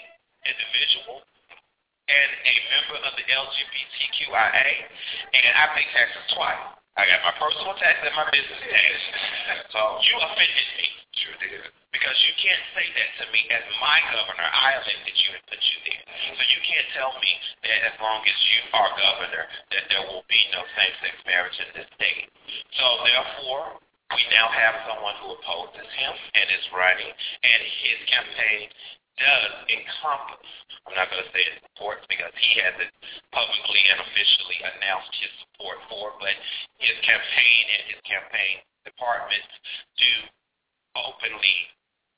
individual 0.48 1.20
and 2.08 2.30
a 2.48 2.56
member 2.72 2.98
of 3.04 3.14
the 3.20 3.28
LGBTQIA, 3.28 4.68
and 5.36 5.44
I 5.60 5.64
pay 5.76 5.88
taxes 5.92 6.28
twice. 6.32 6.79
I 7.00 7.08
got 7.08 7.24
my 7.24 7.36
personal 7.40 7.72
tax 7.80 7.96
and 8.04 8.12
my 8.12 8.28
business 8.28 8.60
tax. 8.60 8.92
So 9.72 9.80
you 10.02 10.18
offended 10.18 10.68
me. 10.82 10.88
Sure 11.14 11.38
did 11.40 11.62
because 11.94 12.18
you 12.26 12.34
can't 12.38 12.66
say 12.78 12.86
that 12.86 13.10
to 13.22 13.26
me 13.34 13.42
as 13.50 13.66
my 13.82 13.98
governor. 14.14 14.46
I 14.46 14.78
elected 14.78 15.16
you 15.20 15.30
and 15.34 15.44
put 15.50 15.62
you 15.62 15.78
there. 15.90 16.04
So 16.38 16.42
you 16.42 16.62
can't 16.66 16.90
tell 16.94 17.14
me 17.18 17.32
that 17.66 17.80
as 17.92 17.96
long 17.98 18.22
as 18.26 18.38
you 18.50 18.60
are 18.78 18.92
governor 18.94 19.46
that 19.74 19.86
there 19.90 20.06
will 20.06 20.26
be 20.30 20.42
no 20.54 20.62
same-sex 20.78 21.16
marriage 21.26 21.58
in 21.58 21.70
this 21.74 21.90
state. 21.98 22.30
So 22.78 22.86
therefore, 23.06 23.82
we 24.14 24.22
now 24.34 24.50
have 24.50 24.90
someone 24.90 25.18
who 25.22 25.38
opposes 25.38 25.90
him 25.98 26.14
and 26.34 26.46
is 26.50 26.66
running, 26.74 27.14
and 27.14 27.62
his 27.62 28.00
campaign 28.10 28.70
does 29.20 29.52
encompass, 29.68 30.50
I'm 30.88 30.96
not 30.96 31.12
going 31.12 31.24
to 31.24 31.32
say 31.36 31.44
his 31.44 31.60
support 31.70 32.02
because 32.08 32.34
he 32.40 32.60
hasn't 32.64 32.92
publicly 33.36 33.82
and 33.92 34.00
officially 34.02 34.60
announced 34.64 35.14
his 35.20 35.34
support 35.44 35.78
for, 35.92 36.16
but 36.24 36.36
his 36.80 36.96
campaign 37.04 37.64
and 37.76 37.84
his 37.92 38.02
campaign 38.08 38.64
departments 38.88 39.52
do 40.00 40.12
openly 40.96 41.70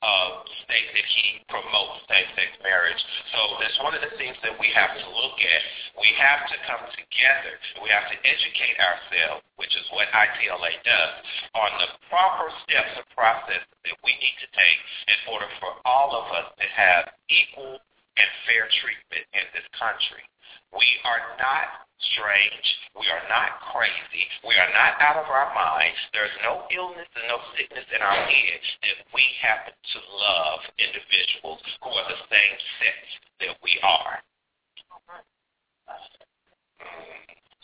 uh, 0.02 0.42
state 0.66 0.90
that 0.92 1.06
he 1.06 1.40
promotes 1.46 2.02
same-sex 2.10 2.58
marriage. 2.66 2.98
So 3.30 3.38
that's 3.62 3.78
one 3.78 3.94
of 3.94 4.02
the 4.02 4.10
things 4.18 4.34
that 4.42 4.58
we 4.58 4.68
have 4.74 4.98
to 4.98 5.06
look 5.14 5.38
at. 5.38 5.62
We 5.94 6.10
have 6.18 6.50
to 6.50 6.56
come 6.66 6.82
together. 6.90 7.54
We 7.78 7.88
have 7.94 8.10
to 8.10 8.18
educate 8.26 8.76
ourselves, 8.82 9.46
which 9.56 9.72
is 9.78 9.86
what 9.94 10.10
ITLA 10.10 10.72
does, 10.82 11.14
on 11.54 11.70
the 11.78 11.88
proper 12.10 12.50
steps 12.66 12.98
and 12.98 13.06
process 13.14 13.62
that 13.62 13.96
we 14.02 14.12
need 14.18 14.36
to 14.42 14.48
take 14.50 14.80
in 15.06 15.18
order 15.30 15.46
for 15.62 15.78
all 15.86 16.18
of 16.18 16.26
us 16.34 16.50
to 16.58 16.66
have 16.66 17.14
equal 17.30 17.78
and 18.18 18.30
fair 18.44 18.66
treatment 18.82 19.24
in 19.32 19.46
this 19.54 19.66
country. 19.78 20.26
We 20.72 20.88
are 21.04 21.36
not 21.36 21.84
strange. 22.16 22.66
We 22.98 23.06
are 23.12 23.24
not 23.28 23.60
crazy. 23.72 24.24
We 24.42 24.56
are 24.56 24.72
not 24.72 24.98
out 24.98 25.20
of 25.20 25.28
our 25.28 25.52
minds. 25.54 26.00
There's 26.12 26.34
no 26.42 26.66
illness 26.72 27.08
and 27.14 27.28
no 27.28 27.38
sickness 27.54 27.86
in 27.92 28.00
our 28.02 28.20
head 28.24 28.60
that 28.88 28.98
we 29.14 29.24
happen 29.40 29.74
to 29.76 29.98
love 30.16 30.60
individuals 30.80 31.60
who 31.84 31.90
are 31.92 32.08
the 32.08 32.20
same 32.26 32.56
sex 32.80 32.98
that 33.44 33.56
we 33.62 33.78
are. 33.84 34.18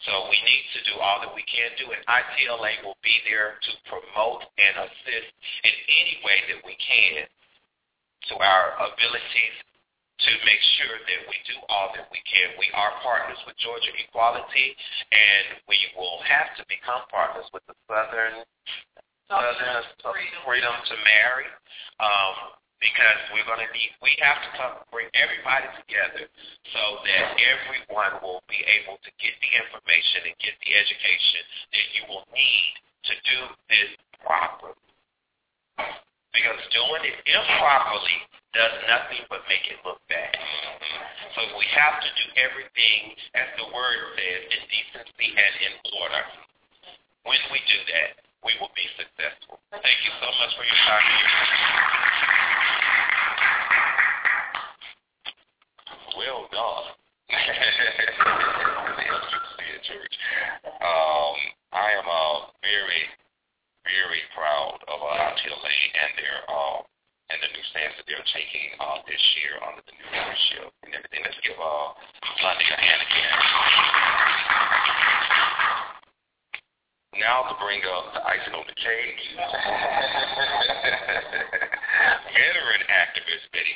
So 0.07 0.13
we 0.31 0.39
need 0.41 0.67
to 0.79 0.81
do 0.89 0.95
all 1.03 1.21
that 1.21 1.35
we 1.35 1.45
can 1.45 1.75
do, 1.77 1.91
and 1.91 2.01
ITLA 2.07 2.87
will 2.87 2.97
be 3.03 3.19
there 3.29 3.61
to 3.61 3.73
promote 3.91 4.47
and 4.57 4.89
assist 4.89 5.33
in 5.67 5.75
any 5.91 6.17
way 6.25 6.39
that 6.49 6.63
we 6.65 6.79
can 6.81 7.27
to 8.31 8.35
our 8.41 8.79
abilities 8.79 9.57
to 10.19 10.31
make 10.43 10.63
sure 10.83 10.99
that 10.99 11.21
we 11.31 11.39
do 11.47 11.55
all 11.71 11.95
that 11.95 12.11
we 12.11 12.19
can. 12.27 12.51
We 12.59 12.67
are 12.75 12.91
partners 13.07 13.39
with 13.47 13.55
Georgia 13.63 13.95
Equality, 13.95 14.75
and 15.15 15.63
we 15.71 15.79
will 15.95 16.19
have 16.27 16.59
to 16.59 16.67
become 16.67 17.07
partners 17.07 17.47
with 17.55 17.63
the 17.71 17.77
Southern 17.87 18.43
Southern 19.31 19.85
Freedom 20.43 20.73
to 20.73 20.95
Marry, 21.05 21.47
um, 22.01 22.57
because 22.81 23.21
we're 23.31 23.47
going 23.47 23.63
to 23.63 23.71
need. 23.77 23.93
We 24.03 24.17
have 24.25 24.41
to 24.43 24.51
come 24.59 24.75
bring 24.91 25.07
everybody 25.15 25.69
together 25.85 26.27
so 26.73 26.83
that 27.05 27.37
everyone 27.39 28.19
will 28.25 28.43
be 28.51 28.59
able 28.65 28.99
to 28.99 29.11
get 29.23 29.35
the 29.39 29.51
information 29.55 30.33
and 30.33 30.35
get 30.43 30.57
the 30.65 30.73
education 30.75 31.43
that 31.77 31.87
you 31.95 32.03
will 32.11 32.27
need 32.35 32.73
to 33.07 33.15
do 33.23 33.39
this 33.71 33.91
properly. 34.25 34.75
Because 36.33 36.61
doing 36.75 37.03
it 37.07 37.19
improperly 37.29 38.19
does 38.59 38.75
nothing 38.91 39.23
but 39.31 39.47
make 39.47 39.63
it 39.71 39.79
look 39.87 40.03
bad. 40.11 40.35
So 41.39 41.47
we 41.55 41.63
have 41.79 42.03
to 42.03 42.11
do 42.19 42.27
everything, 42.43 43.15
as 43.39 43.47
the 43.55 43.71
word 43.71 44.19
says, 44.19 44.43
in 44.51 44.63
decency 44.67 45.31
and 45.31 45.55
in 45.63 45.75
order. 46.03 46.23
When 47.23 47.39
we 47.55 47.63
do 47.71 47.79
that, 47.95 48.19
we 48.43 48.59
will 48.59 48.75
be 48.75 48.83
successful. 48.99 49.63
Thank 49.71 49.99
you 50.03 50.11
so 50.19 50.27
much 50.43 50.53
for 50.59 50.67
your 50.67 50.81
time. 50.91 51.07
Well 56.19 56.51
done. 56.51 56.99
Um, 60.79 61.37
I 61.73 61.91
am 61.97 62.07
uh, 62.07 62.51
very, 62.63 63.03
very 63.85 64.23
proud 64.35 64.79
of 64.89 64.99
uh, 65.01 65.33
ITLA 65.33 65.75
and 65.97 66.13
their 66.17 66.39
uh, 66.49 66.83
and 67.29 67.37
the 67.45 67.53
new 67.53 67.61
stance 67.73 67.93
that 68.01 68.09
they're 68.09 68.25
taking 68.33 68.73
uh, 68.81 69.05
this 69.05 69.21
year 69.41 69.61
under 69.61 69.85
the 69.85 69.93
new 69.93 70.09
leadership 70.09 70.73
and 70.85 70.95
everything. 70.97 71.21
Let's 71.25 71.37
give 71.45 71.61
uh, 71.61 71.93
Lundy 72.41 72.65
a 72.65 72.81
hand 72.81 73.03
again. 73.05 73.37
Now 77.21 77.45
to 77.51 77.55
bring 77.61 77.85
up 77.85 78.15
the 78.15 78.23
icing 78.25 78.55
on 78.55 78.65
the 78.65 78.73
cake, 78.79 79.19
veteran 82.33 82.83
activist 82.89 83.45
Betty 83.51 83.75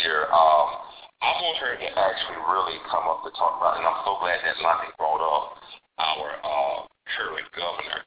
here. 0.00 0.30
Um, 0.30 0.78
I 1.20 1.34
want 1.40 1.58
her 1.58 1.74
to 1.74 1.88
actually 1.90 2.38
really 2.46 2.78
come 2.88 3.08
up 3.10 3.24
to 3.24 3.30
talk 3.34 3.58
about, 3.58 3.78
and 3.80 3.86
I'm 3.88 3.98
so 4.06 4.14
glad 4.20 4.44
that 4.44 4.60
Lonnie 4.62 4.92
brought 4.96 5.20
up 5.24 5.58
our 5.98 6.38
uh, 6.44 6.86
current 7.16 7.50
governor. 7.56 8.04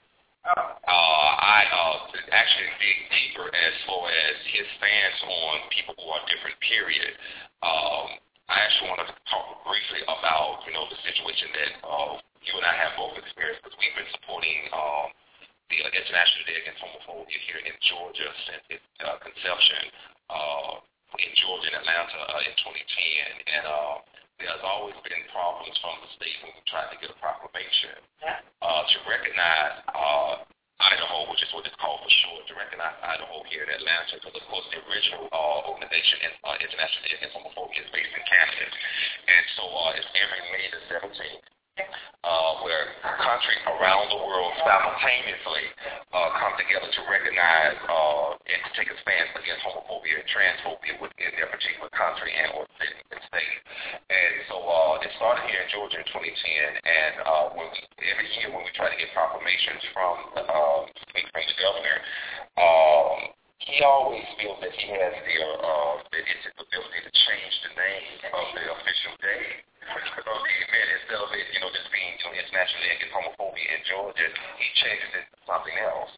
Uh, 0.47 1.31
I 1.43 1.67
uh, 1.67 1.95
actually 2.31 2.71
dig 2.79 2.97
deeper 3.11 3.51
as 3.51 3.73
far 3.83 4.07
as 4.07 4.35
his 4.47 4.63
stance 4.79 5.19
on 5.27 5.67
people 5.75 5.91
who 5.99 6.07
are 6.07 6.23
different, 6.31 6.55
period. 6.63 7.11
Um, 7.59 8.15
I 8.47 8.63
actually 8.63 8.95
want 8.95 9.03
to 9.03 9.11
talk 9.27 9.59
briefly 9.67 10.07
about, 10.07 10.63
you 10.63 10.71
know, 10.71 10.87
the 10.87 10.95
situation 11.03 11.51
that 11.51 11.71
uh, 11.83 12.15
you 12.47 12.55
and 12.55 12.63
I 12.63 12.79
have 12.79 12.95
both 12.95 13.19
experienced 13.19 13.59
because 13.59 13.75
we've 13.75 13.91
been 13.99 14.07
supporting 14.15 14.71
um, 14.71 15.11
the 15.67 15.83
International 15.83 16.43
Day 16.47 16.63
Against 16.63 16.79
Homophobia 16.79 17.39
here 17.43 17.59
in 17.67 17.75
Georgia 17.91 18.31
since 18.47 18.63
its 18.71 18.87
uh, 19.03 19.19
conception 19.19 19.83
uh, 20.31 20.79
in 21.19 21.31
Georgia 21.43 21.75
and 21.75 21.83
Atlanta 21.83 22.19
uh, 22.23 22.47
in 22.47 22.55
2010. 22.55 23.51
And 23.51 23.63
uh, 23.67 23.95
there's 24.37 24.61
always 24.61 24.97
been 25.01 25.23
problems 25.33 25.73
from 25.81 25.97
the 26.05 26.09
state 26.13 26.37
when 26.45 26.53
we 26.53 26.61
tried 26.69 26.93
to 26.93 26.97
get 27.01 27.09
a 27.09 27.17
proclamation 27.17 27.97
uh, 28.61 28.83
to 28.85 28.97
recognize 29.09 29.81
uh, 29.89 30.45
Idaho, 30.77 31.25
which 31.33 31.41
is 31.41 31.49
what 31.57 31.65
it's 31.65 31.77
called 31.81 32.05
for 32.05 32.13
short, 32.21 32.45
to 32.45 32.53
recognize 32.53 32.93
Idaho 33.01 33.41
here 33.49 33.65
in 33.65 33.71
Atlanta, 33.73 34.21
because 34.21 34.37
of 34.37 34.45
course 34.45 34.65
the 34.69 34.77
original 34.85 35.25
uh, 35.33 35.65
organization, 35.65 36.21
uh, 36.45 36.53
International 36.61 37.01
Against 37.17 37.33
Homophobia, 37.33 37.81
is 37.81 37.89
based 37.89 38.13
in 38.13 38.23
Canada, 38.29 38.65
and 39.25 39.43
so 39.57 39.65
uh, 39.65 39.97
it's 39.97 40.09
every 40.13 40.41
May 40.53 40.65
the 40.69 40.81
17th. 40.85 41.56
Uh, 42.27 42.59
where 42.65 42.91
countries 43.23 43.61
around 43.71 44.09
the 44.11 44.19
world 44.19 44.51
simultaneously 44.59 45.63
uh, 46.11 46.27
come 46.35 46.51
together 46.59 46.89
to 46.91 47.01
recognize 47.07 47.77
uh, 47.87 48.35
and 48.35 48.59
to 48.67 48.71
take 48.75 48.89
a 48.91 48.97
stance 48.99 49.31
against 49.37 49.63
homophobia 49.63 50.19
and 50.19 50.27
transphobia 50.27 50.97
within 50.99 51.31
their 51.39 51.47
particular 51.47 51.87
country 51.93 52.33
and 52.35 52.51
or 52.57 52.67
city 52.81 52.99
and 53.13 53.21
state. 53.31 53.57
And 54.11 54.33
so 54.51 54.59
uh, 54.59 55.05
it 55.05 55.13
started 55.15 55.45
here 55.47 55.61
in 55.61 55.69
Georgia 55.71 56.03
in 56.03 56.07
2010, 56.09 56.27
and 56.83 57.13
uh, 57.23 57.45
when 57.55 57.69
we, 57.71 57.79
every 58.11 58.27
year 58.35 58.51
when 58.51 58.65
we 58.65 58.71
try 58.75 58.91
to 58.91 58.97
get 58.97 59.07
proclamations 59.15 59.79
from 59.95 60.15
uh, 60.35 60.83
from 60.83 61.43
the 61.47 61.55
governor, 61.61 61.97
um, 62.59 63.31
he 63.59 63.83
always 63.83 64.25
feels 64.37 64.59
that 64.61 64.73
he 64.73 64.87
has 64.91 65.13
the 65.13 65.35
uh, 65.41 65.93
his 66.13 66.43
ability 66.57 66.99
to 67.05 67.11
change 67.13 67.53
the 67.65 67.71
name 67.77 68.05
of 68.33 68.45
the 68.53 68.63
official 68.73 69.13
day 69.21 69.63
man, 69.87 70.87
instead 70.99 71.19
of 71.19 71.31
it, 71.31 71.47
you 71.55 71.59
know, 71.63 71.71
just 71.71 71.89
being, 71.89 72.11
you 72.19 72.23
know, 72.27 72.33
International 72.35 72.81
Against 72.91 73.13
Homophobia 73.15 73.67
in 73.71 73.81
Georgia, 73.87 74.27
he 74.59 74.67
changes 74.83 75.11
it 75.15 75.25
to 75.31 75.37
something 75.47 75.77
else. 75.79 76.11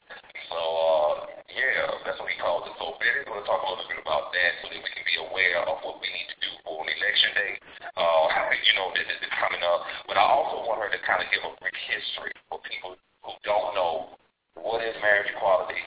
So, 0.50 0.58
uh, 0.58 1.14
yeah, 1.54 2.02
that's 2.04 2.18
what 2.18 2.34
he 2.34 2.38
calls 2.42 2.66
it. 2.66 2.74
So, 2.82 2.98
Betty's 2.98 3.30
going 3.30 3.46
to 3.46 3.48
talk 3.48 3.62
a 3.62 3.70
little 3.70 3.86
bit 3.86 4.02
about 4.02 4.34
that 4.34 4.52
so 4.62 4.74
that 4.74 4.82
we 4.82 4.90
can 4.90 5.06
be 5.06 5.18
aware 5.22 5.62
of 5.70 5.78
what 5.86 6.02
we 6.02 6.10
need 6.10 6.28
to 6.34 6.40
do 6.42 6.52
for 6.66 6.82
an 6.82 6.90
election 6.90 7.32
day, 7.38 7.54
uh, 7.94 8.26
you 8.58 8.74
know, 8.76 8.90
that 8.98 9.06
is 9.06 9.22
coming 9.38 9.62
up. 9.62 9.86
But 10.10 10.18
I 10.18 10.26
also 10.26 10.66
want 10.66 10.82
her 10.82 10.90
to 10.90 11.00
kind 11.06 11.22
of 11.22 11.30
give 11.30 11.46
a 11.46 11.54
brief 11.62 11.80
history 11.86 12.34
for 12.50 12.58
people 12.66 12.98
who 13.24 13.34
don't 13.46 13.78
know 13.78 14.18
what 14.58 14.82
is 14.84 14.98
marriage 15.00 15.30
equality, 15.32 15.80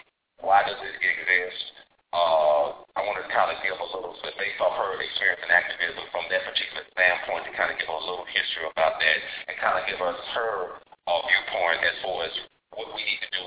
why 0.43 0.67
does 0.67 0.79
it 0.83 0.95
exist, 0.99 1.63
uh, 2.13 2.77
I 2.99 3.01
want 3.09 3.17
to 3.23 3.27
kind 3.33 3.49
of 3.49 3.57
give 3.65 3.79
a 3.79 3.89
little 3.89 4.13
bit 4.21 4.37
based 4.37 4.61
off 4.61 4.77
her 4.77 5.01
experience 5.01 5.41
in 5.41 5.49
activism 5.49 6.05
from 6.13 6.29
that 6.29 6.45
particular 6.45 6.85
standpoint 6.93 7.49
to 7.49 7.53
kind 7.57 7.73
of 7.73 7.81
give 7.81 7.89
a 7.89 8.01
little 8.05 8.29
history 8.29 8.69
about 8.69 9.01
that 9.01 9.19
and 9.49 9.55
kind 9.57 9.81
of 9.81 9.89
give 9.89 10.03
us 10.03 10.19
her 10.37 10.83
uh, 11.09 11.21
viewpoint 11.25 11.81
as 11.81 11.97
far 12.05 12.27
as 12.29 12.35
what 12.77 12.93
we 12.93 13.01
need 13.01 13.21
to 13.25 13.31
do, 13.33 13.45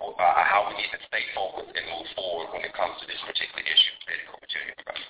uh, 0.00 0.42
how 0.48 0.70
we 0.70 0.80
need 0.80 0.88
to 0.94 1.00
stay 1.12 1.24
focused 1.36 1.76
and 1.76 1.84
move 1.92 2.08
forward 2.16 2.56
when 2.56 2.64
it 2.64 2.72
comes 2.72 2.96
to 3.02 3.06
this 3.10 3.20
particular 3.26 3.60
issue. 3.60 3.94
You, 4.08 4.72
everybody. 4.72 5.04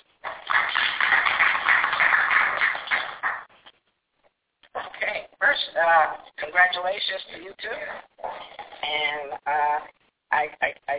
Okay, 4.77 5.31
first, 5.39 5.67
uh, 5.79 6.19
congratulations 6.39 7.23
to 7.31 7.35
you 7.39 7.51
two. 7.55 7.81
And 8.83 9.39
uh, 9.47 9.79
I, 10.31 10.43
I, 10.59 10.69
I 10.87 10.95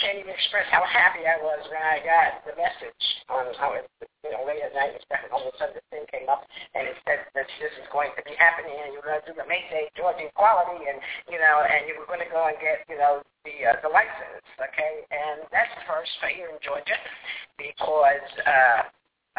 can't 0.00 0.18
even 0.18 0.33
express 0.44 0.68
how 0.68 0.84
happy 0.84 1.24
I 1.24 1.40
was 1.40 1.64
when 1.72 1.80
I 1.80 2.04
got 2.04 2.44
the 2.44 2.52
message 2.60 3.04
on 3.32 3.48
how 3.56 3.80
it, 3.80 3.88
you 4.20 4.28
know, 4.28 4.44
late 4.44 4.60
at 4.60 4.76
night, 4.76 4.92
all 5.32 5.40
of 5.40 5.48
a 5.48 5.56
sudden 5.56 5.72
the 5.72 5.84
thing 5.88 6.04
came 6.12 6.28
up 6.28 6.44
and 6.76 6.84
it 6.84 7.00
said 7.08 7.24
that 7.32 7.48
this 7.56 7.72
is 7.80 7.88
going 7.88 8.12
to 8.12 8.22
be 8.28 8.36
happening 8.36 8.76
and 8.76 8.92
you're 8.92 9.00
going 9.00 9.16
to 9.16 9.24
do 9.24 9.32
the 9.32 9.48
Mayday 9.48 9.88
Georgia 9.96 10.28
Equality 10.28 10.84
and, 10.84 11.00
you 11.32 11.40
know, 11.40 11.64
and 11.64 11.88
you 11.88 11.96
were 11.96 12.04
going 12.04 12.20
to 12.20 12.28
go 12.28 12.44
and 12.44 12.60
get, 12.60 12.84
you 12.92 13.00
know, 13.00 13.24
the, 13.48 13.56
uh, 13.64 13.80
the 13.80 13.88
license, 13.88 14.44
okay? 14.60 15.08
And 15.08 15.48
that's 15.48 15.72
the 15.80 15.88
first 15.88 16.12
for 16.20 16.28
here 16.28 16.52
in 16.52 16.60
Georgia 16.60 17.00
because, 17.56 18.28
uh, 18.44 18.80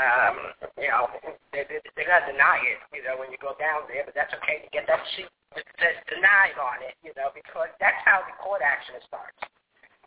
um, 0.02 0.58
you 0.82 0.90
know, 0.90 1.06
they, 1.54 1.70
they, 1.70 1.86
they're 1.94 2.10
going 2.10 2.26
to 2.26 2.34
deny 2.34 2.58
it, 2.66 2.82
you 2.98 3.06
know, 3.06 3.14
when 3.22 3.30
you 3.30 3.38
go 3.38 3.54
down 3.62 3.86
there, 3.94 4.02
but 4.10 4.18
that's 4.18 4.34
okay 4.42 4.66
to 4.66 4.70
get 4.74 4.90
that 4.90 5.06
sheet 5.14 5.30
that 5.54 5.70
says 5.78 6.02
denied 6.10 6.58
on 6.58 6.82
it, 6.82 6.98
you 7.06 7.14
know, 7.14 7.30
because 7.32 7.70
that's 7.78 8.02
how 8.04 8.26
the 8.26 8.34
court 8.42 8.66
action 8.66 8.98
starts. 9.06 9.38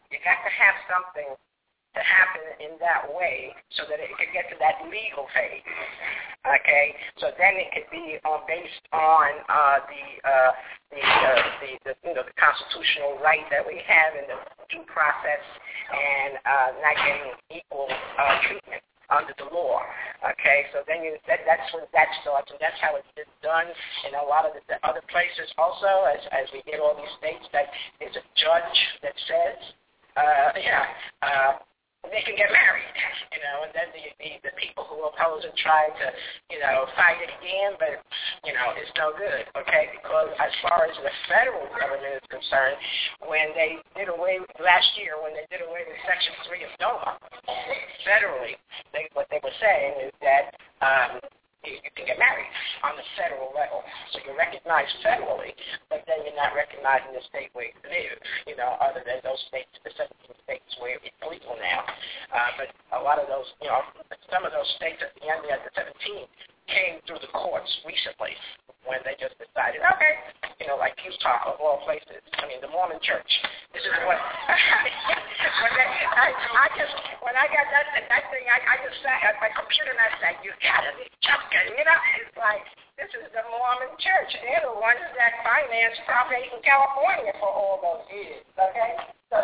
You 0.09 0.17
got 0.25 0.41
to 0.41 0.53
have 0.53 0.77
something 0.89 1.37
to 1.37 2.01
happen 2.01 2.45
in 2.65 2.81
that 2.81 3.05
way 3.13 3.53
so 3.77 3.85
that 3.89 4.01
it 4.01 4.09
could 4.17 4.33
get 4.33 4.49
to 4.49 4.57
that 4.57 4.81
legal 4.89 5.29
phase. 5.37 5.65
Okay, 6.49 6.97
so 7.21 7.29
then 7.37 7.61
it 7.61 7.69
could 7.77 7.89
be 7.93 8.17
uh, 8.25 8.41
based 8.49 8.85
on 8.93 9.29
uh, 9.79 9.87
the, 9.87 10.05
uh, 10.27 10.51
the, 10.91 11.01
uh, 11.01 11.43
the 11.63 11.71
the 11.87 11.93
you 12.03 12.15
know 12.15 12.25
the 12.27 12.35
constitutional 12.35 13.23
right 13.23 13.47
that 13.51 13.63
we 13.63 13.79
have 13.87 14.19
in 14.19 14.27
the 14.27 14.39
due 14.67 14.85
process 14.91 15.45
and 15.89 16.37
uh, 16.43 16.69
not 16.83 16.97
getting 16.99 17.33
equal 17.55 17.89
uh, 17.89 18.35
treatment 18.45 18.83
under 19.09 19.33
the 19.41 19.49
law. 19.55 19.81
Okay, 20.21 20.67
so 20.75 20.83
then 20.91 21.07
you 21.07 21.15
that, 21.31 21.47
that's 21.47 21.65
when 21.71 21.87
that 21.95 22.11
starts, 22.21 22.51
and 22.51 22.59
that's 22.59 22.77
how 22.83 22.99
it's 22.99 23.09
been 23.15 23.31
done 23.41 23.71
in 24.09 24.19
a 24.19 24.25
lot 24.27 24.45
of 24.45 24.53
the, 24.53 24.63
the 24.67 24.79
other 24.83 25.03
places. 25.09 25.47
Also, 25.57 26.11
as 26.11 26.21
as 26.35 26.51
we 26.51 26.61
get 26.67 26.83
all 26.83 26.99
these 26.99 27.15
states, 27.23 27.47
that 27.55 27.71
there's 28.03 28.19
a 28.19 28.27
judge 28.35 28.79
that 29.01 29.15
says, 29.31 29.59
uh, 30.19 30.51
yeah, 30.59 30.85
uh, 31.23 31.53
they 32.11 32.23
can 32.25 32.37
get 32.37 32.51
married, 32.53 32.89
you 33.33 33.41
know, 33.43 33.65
and 33.67 33.73
then 33.73 33.89
the, 33.93 34.05
the 34.21 34.31
the 34.51 34.55
people 34.57 34.85
who 34.89 35.05
oppose 35.09 35.45
it 35.45 35.55
try 35.57 35.89
to, 35.89 36.07
you 36.53 36.59
know, 36.59 36.89
fight 36.95 37.21
it 37.21 37.31
again, 37.41 37.77
but 37.79 38.01
you 38.45 38.53
know, 38.55 38.75
it's 38.77 38.93
no 38.97 39.13
good, 39.15 39.47
okay? 39.59 39.93
Because 39.95 40.33
as 40.39 40.53
far 40.63 40.87
as 40.87 40.95
the 41.01 41.13
federal 41.29 41.67
government 41.75 42.23
is 42.23 42.27
concerned, 42.29 42.79
when 43.27 43.53
they 43.55 43.81
did 43.97 44.09
away 44.09 44.41
last 44.61 44.89
year, 44.99 45.19
when 45.21 45.35
they 45.35 45.47
did 45.51 45.65
away 45.65 45.85
with 45.87 45.99
Section 46.07 46.35
Three 46.47 46.63
of 46.65 46.73
DOMA, 46.81 47.19
federally, 48.09 48.57
they, 48.93 49.09
what 49.13 49.29
they 49.31 49.41
were 49.43 49.55
saying 49.61 50.09
is 50.09 50.15
that 50.23 50.57
um, 50.81 51.21
you 51.67 51.91
can 51.95 52.07
get 52.07 52.19
married 52.19 52.51
on 52.87 52.95
the 52.95 53.07
federal 53.19 53.51
level. 53.51 53.83
So 54.15 54.23
you're 54.23 54.39
recognized 54.39 54.95
federally, 55.03 55.55
but 55.91 56.07
then 56.07 56.23
you're 56.23 56.39
not 56.39 56.55
recognized 56.55 57.11
in 57.11 57.15
the 57.19 57.25
state 57.27 57.51
where 57.53 57.67
you 57.67 57.79
live, 57.83 58.17
you 58.47 58.55
know, 58.55 58.79
other 58.79 59.03
than 59.03 59.19
those 59.27 59.41
states, 59.51 59.73
the 59.83 59.91
17 59.97 60.39
states 60.47 60.71
where 60.79 61.03
it's 61.03 61.23
legal 61.27 61.59
now. 61.59 61.83
Uh, 62.31 62.51
but 62.57 62.69
a 62.95 63.01
lot 63.03 63.19
of 63.19 63.27
those, 63.27 63.49
you 63.59 63.69
know, 63.69 63.83
some 64.31 64.47
of 64.47 64.55
those 64.55 64.69
states 64.79 65.03
at 65.03 65.11
the 65.19 65.27
end 65.27 65.43
of 65.43 65.61
the 65.67 65.73
17 65.75 66.29
came 66.69 67.01
through 67.09 67.21
the 67.25 67.33
courts 67.33 67.69
recently 67.85 68.37
when 68.87 69.01
they 69.05 69.17
just 69.21 69.37
decided, 69.37 69.85
okay, 69.85 70.15
you 70.61 70.67
know, 70.69 70.81
like 70.81 70.97
Utah 71.05 71.53
of 71.53 71.61
all 71.61 71.85
places. 71.85 72.25
I 72.41 72.49
mean, 72.49 72.61
the 72.65 72.73
Mormon 72.73 73.01
Church. 73.05 73.29
This 73.77 73.85
is 73.85 73.93
what 74.09 74.17
when 75.65 75.73
they, 75.77 75.89
I, 76.09 76.33
I 76.33 76.67
just 76.73 76.95
when 77.21 77.37
I 77.37 77.45
got 77.53 77.69
that 77.69 77.87
that 77.93 78.25
thing, 78.33 78.49
I, 78.49 78.59
I 78.65 78.75
just 78.81 78.97
sat 79.05 79.21
at 79.29 79.37
my 79.45 79.53
computer 79.53 79.93
and 79.93 80.01
I 80.01 80.11
said, 80.23 80.41
you 80.41 80.53
gotta 80.65 80.93
be 80.97 81.05
joking, 81.21 81.77
you 81.77 81.85
know? 81.85 82.01
It's 82.25 82.37
like 82.41 82.65
this 82.97 83.13
is 83.13 83.29
the 83.31 83.45
Mormon 83.53 83.93
Church. 84.01 84.33
They're 84.41 84.65
the 84.65 84.75
ones 84.75 85.05
that 85.21 85.45
financed 85.45 86.03
Prop 86.09 86.33
8 86.33 86.41
in 86.41 86.61
California 86.65 87.31
for 87.39 87.53
all 87.53 87.79
those 87.79 88.05
years. 88.11 88.43
Okay, 88.57 88.93
so 89.31 89.39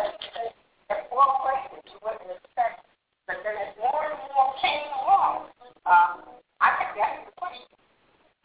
at 0.91 1.07
all 1.13 1.45
places 1.45 1.85
you 1.87 1.97
wouldn't 2.03 2.33
expect, 2.33 2.83
but 3.29 3.39
then 3.45 3.55
as 3.55 3.71
more 3.79 4.11
and 4.11 4.19
more 4.33 4.51
came 4.59 4.89
along, 4.99 5.53
um, 5.87 6.35
I 6.61 6.67
think 6.79 6.89
that's 6.95 7.19
the 7.27 7.33
question. 7.35 7.71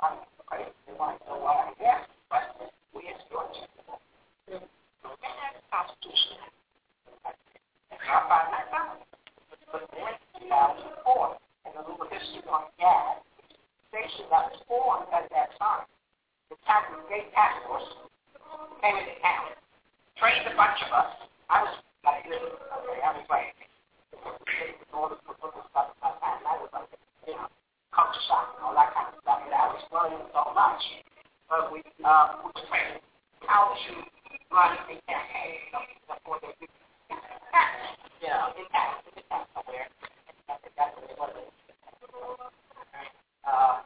Um, 0.00 0.16
crazy 0.46 0.70
one, 0.96 1.16
so 1.26 1.38
uh, 1.44 1.70
yeah, 1.80 2.04
but 2.30 2.56
we 2.94 3.06
as 3.08 3.20
Georgia, 3.30 3.66
we 4.48 4.54
have 4.56 5.54
a 5.54 5.62
constitution. 5.70 6.40
How 8.00 8.26
about 8.26 8.50
that? 8.50 8.66
But 9.70 9.86
then, 9.94 10.14
2004, 10.50 11.36
in 11.66 11.70
the 11.76 11.82
little 11.86 12.08
history 12.10 12.42
on 12.50 12.66
gas, 12.80 13.22
station 13.90 14.26
that 14.30 14.50
was 14.50 14.58
formed 14.66 15.06
at 15.14 15.30
that 15.30 15.54
time, 15.58 15.86
the 16.50 16.56
tax 16.66 16.90
state 17.06 17.30
task 17.34 17.54
force 17.66 17.86
came 18.82 18.96
into 18.98 19.14
town, 19.22 19.54
trained 20.18 20.46
a 20.46 20.54
bunch 20.58 20.78
of 20.86 20.90
us. 20.90 21.10
I 21.50 21.62
was 21.62 21.74
like, 22.02 22.26
okay, 22.26 22.98
I 23.02 23.10
was 23.14 23.26
like, 23.30 23.54
all 24.94 25.08
this 25.10 25.18
stuff, 25.22 25.94
and 26.02 26.46
I 26.46 26.54
was 26.58 26.70
like, 26.74 26.90
you 27.26 27.34
know, 27.34 27.46
culture 27.94 28.22
shock 28.26 28.54
and 28.58 28.62
all 28.66 28.74
that 28.74 28.94
kind 28.94 29.10
of 29.10 29.18
stuff. 29.22 29.40
And 29.46 29.54
I 29.54 29.66
was 29.70 29.82
learning 29.90 30.26
so 30.34 30.40
much. 30.80 31.04
But 31.48 31.72
we, 31.72 31.82
uh, 32.04 32.40
we 32.44 32.50
trained 32.68 33.00
how 33.46 33.74
to 33.74 33.92
run 34.54 34.76
a 34.76 34.96
campaign, 35.04 35.60
you 35.66 35.72
know, 35.72 35.82
before 36.08 36.38
they 36.40 36.54
do 36.60 36.66
you 38.20 38.28
know, 38.28 38.52
it 38.56 38.68
has 38.72 39.00
it 39.16 39.24
has 39.30 39.46
somewhere. 39.56 39.88
That's 40.46 40.94
what 40.96 41.10
it 41.10 41.18
was. 41.18 41.32
Uh, 43.44 43.80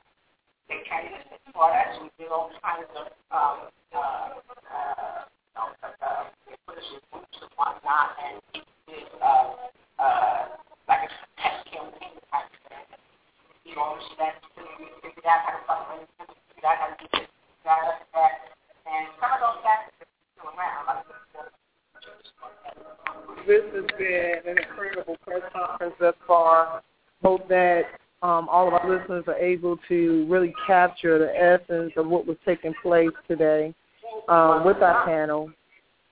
they 0.69 0.83
kind 0.91 1.07
of 1.07 1.55
for 1.55 1.71
us, 1.71 1.99
we 2.03 2.11
did 2.19 2.31
all 2.31 2.51
kinds 2.63 2.91
of 2.99 3.07
um, 3.31 3.71
uh, 3.95 3.99
uh, 3.99 5.25
you 5.31 5.55
know, 5.55 5.71
uh, 5.87 6.25
they 6.47 6.59
put 6.67 6.79
us 6.79 6.85
in 6.93 7.01
groups 7.15 7.39
and 7.41 7.51
whatnot, 7.57 8.19
and 8.19 8.43
we 8.53 8.61
did 8.91 9.07
uh, 9.23 9.55
uh, 10.03 10.43
like 10.91 11.07
a 11.07 11.11
test 11.41 11.63
campaign 11.71 12.19
type 12.29 12.51
of 12.51 12.61
thing. 12.67 12.87
You 13.65 13.79
know, 13.79 13.97
so 14.03 14.13
that 14.19 14.43
we 14.59 14.91
figured 15.01 15.25
out 15.31 15.47
how 15.47 15.55
to 15.55 15.63
fucking 15.65 16.07
figured 16.19 16.67
out 16.67 16.77
how 16.83 16.91
to 16.91 16.97
do 16.99 17.07
this, 17.15 17.31
figured 17.31 17.71
out 17.71 18.03
that, 18.13 18.55
and 18.87 19.09
some 19.21 19.31
of 19.33 19.41
those 19.41 19.61
guys 19.63 19.89
are 19.89 20.11
still 20.35 20.51
around. 20.53 20.87
Like, 20.87 21.07
This 23.47 23.65
has 23.75 23.85
been 23.99 24.43
an 24.47 24.59
incredible 24.59 25.17
press 25.25 25.43
conference 25.53 25.95
thus 26.01 26.15
far. 26.27 26.83
Hope 27.23 27.49
that 27.49 27.83
um, 28.23 28.49
all 28.49 28.69
of 28.69 28.75
our 28.75 28.89
listeners 28.89 29.25
are 29.29 29.37
able 29.37 29.79
to 29.89 30.27
really 30.45 30.55
capture 30.67 31.19
the 31.19 31.37
essence 31.37 31.93
of 31.97 32.07
what 32.07 32.27
was 32.27 32.37
taking 32.45 32.75
place 32.83 33.11
today 33.29 33.75
um, 34.29 34.65
with 34.65 34.79
our 34.79 35.05
panel. 35.05 35.51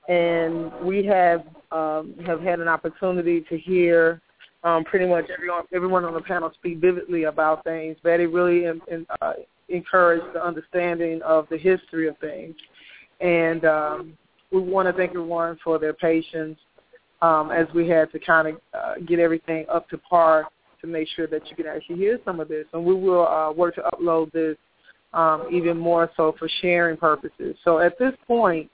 And 0.09 0.73
we 0.83 1.05
have 1.07 1.45
um, 1.71 2.15
have 2.27 2.41
had 2.41 2.61
an 2.61 2.69
opportunity 2.69 3.43
to 3.49 3.57
hear 3.57 4.21
um, 4.65 4.85
pretty 4.85 5.07
much 5.07 5.27
everyone, 5.33 5.65
everyone 5.73 6.05
on 6.05 6.15
the 6.15 6.21
panel 6.21 6.51
speak 6.55 6.79
vividly 6.79 7.25
about 7.25 7.65
things. 7.65 7.97
Betty 8.03 8.27
really 8.27 8.65
in, 8.67 8.81
in, 8.91 9.07
uh, 9.21 9.33
encouraged 9.69 10.35
the 10.35 10.45
understanding 10.45 11.23
of 11.23 11.47
the 11.51 11.57
history 11.57 12.09
of 12.09 12.19
things. 12.19 12.55
And 13.21 13.65
um, 13.65 14.19
we 14.51 14.61
want 14.61 14.89
to 14.89 14.93
thank 14.93 15.11
everyone 15.11 15.59
for 15.65 15.79
their 15.79 15.95
patience 15.95 16.59
um, 17.23 17.51
as 17.51 17.67
we 17.75 17.89
had 17.89 18.11
to 18.13 18.19
kind 18.19 18.49
of 18.49 18.61
uh, 18.75 18.95
get 19.07 19.19
everything 19.19 19.65
up 19.73 19.89
to 19.91 19.99
par 19.99 20.49
to 20.83 20.87
make 20.87 21.09
sure 21.17 21.27
that 21.27 21.49
you 21.49 21.57
can 21.57 21.67
actually 21.67 21.97
hear 21.97 22.19
some 22.25 22.41
of 22.41 22.49
this. 22.49 22.67
And 22.73 22.85
we 22.85 22.95
will 22.95 23.27
uh, 23.27 23.53
work 23.53 23.77
to 23.77 23.83
upload 23.95 24.31
this 24.33 24.57
um, 25.15 25.47
even 25.51 25.79
more 25.79 26.11
so 26.17 26.35
for 26.39 26.49
sharing 26.61 26.97
purposes. 26.97 27.57
So 27.65 27.79
at 27.79 27.99
this 27.99 28.13
point, 28.27 28.71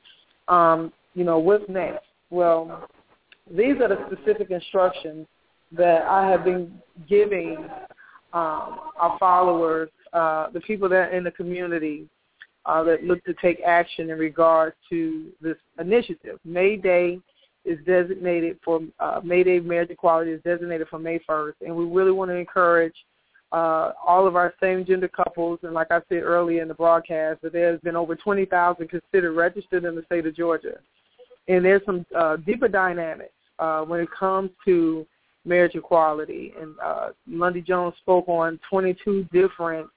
um, 0.48 0.92
you 1.14 1.24
know, 1.24 1.38
what's 1.38 1.68
next? 1.68 2.04
Well, 2.30 2.88
these 3.50 3.76
are 3.80 3.88
the 3.88 3.98
specific 4.10 4.50
instructions 4.50 5.26
that 5.72 6.02
I 6.02 6.28
have 6.28 6.44
been 6.44 6.72
giving 7.08 7.56
um, 8.32 8.80
our 8.98 9.16
followers, 9.18 9.90
uh, 10.12 10.50
the 10.50 10.60
people 10.60 10.88
that 10.88 10.96
are 10.96 11.10
in 11.10 11.24
the 11.24 11.30
community 11.30 12.06
uh, 12.66 12.82
that 12.84 13.04
look 13.04 13.24
to 13.24 13.34
take 13.34 13.60
action 13.66 14.10
in 14.10 14.18
regards 14.18 14.76
to 14.90 15.26
this 15.40 15.56
initiative. 15.80 16.38
May 16.44 16.76
Day 16.76 17.18
is 17.68 17.78
designated 17.84 18.58
for 18.64 18.80
uh, 18.98 19.20
May 19.22 19.44
Day 19.44 19.60
Marriage 19.60 19.90
Equality 19.90 20.32
is 20.32 20.42
designated 20.42 20.88
for 20.88 20.98
May 20.98 21.18
1st, 21.28 21.54
and 21.60 21.74
we 21.74 21.84
really 21.84 22.10
want 22.10 22.30
to 22.30 22.34
encourage 22.34 22.94
uh, 23.52 23.92
all 24.06 24.26
of 24.26 24.36
our 24.36 24.54
same 24.60 24.84
gender 24.84 25.08
couples. 25.08 25.58
And 25.62 25.72
like 25.74 25.90
I 25.90 26.00
said 26.08 26.22
earlier 26.22 26.62
in 26.62 26.68
the 26.68 26.74
broadcast, 26.74 27.42
that 27.42 27.52
there's 27.52 27.80
been 27.80 27.96
over 27.96 28.16
20,000 28.16 28.88
considered 28.88 29.32
registered 29.32 29.84
in 29.84 29.94
the 29.94 30.02
state 30.04 30.26
of 30.26 30.34
Georgia, 30.34 30.78
and 31.48 31.64
there's 31.64 31.84
some 31.84 32.04
uh, 32.16 32.36
deeper 32.36 32.68
dynamics 32.68 33.32
uh, 33.58 33.82
when 33.82 34.00
it 34.00 34.08
comes 34.10 34.50
to 34.64 35.06
marriage 35.44 35.74
equality. 35.74 36.52
And 36.60 36.74
uh, 36.82 37.08
Lundy 37.26 37.62
Jones 37.62 37.94
spoke 38.00 38.28
on 38.28 38.58
22 38.70 39.28
different 39.32 39.88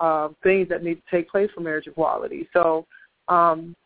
uh, 0.00 0.28
things 0.42 0.68
that 0.68 0.82
need 0.82 0.96
to 0.96 1.16
take 1.16 1.30
place 1.30 1.50
for 1.54 1.60
marriage 1.60 1.86
equality. 1.86 2.48
So, 2.52 2.86
um, 3.28 3.76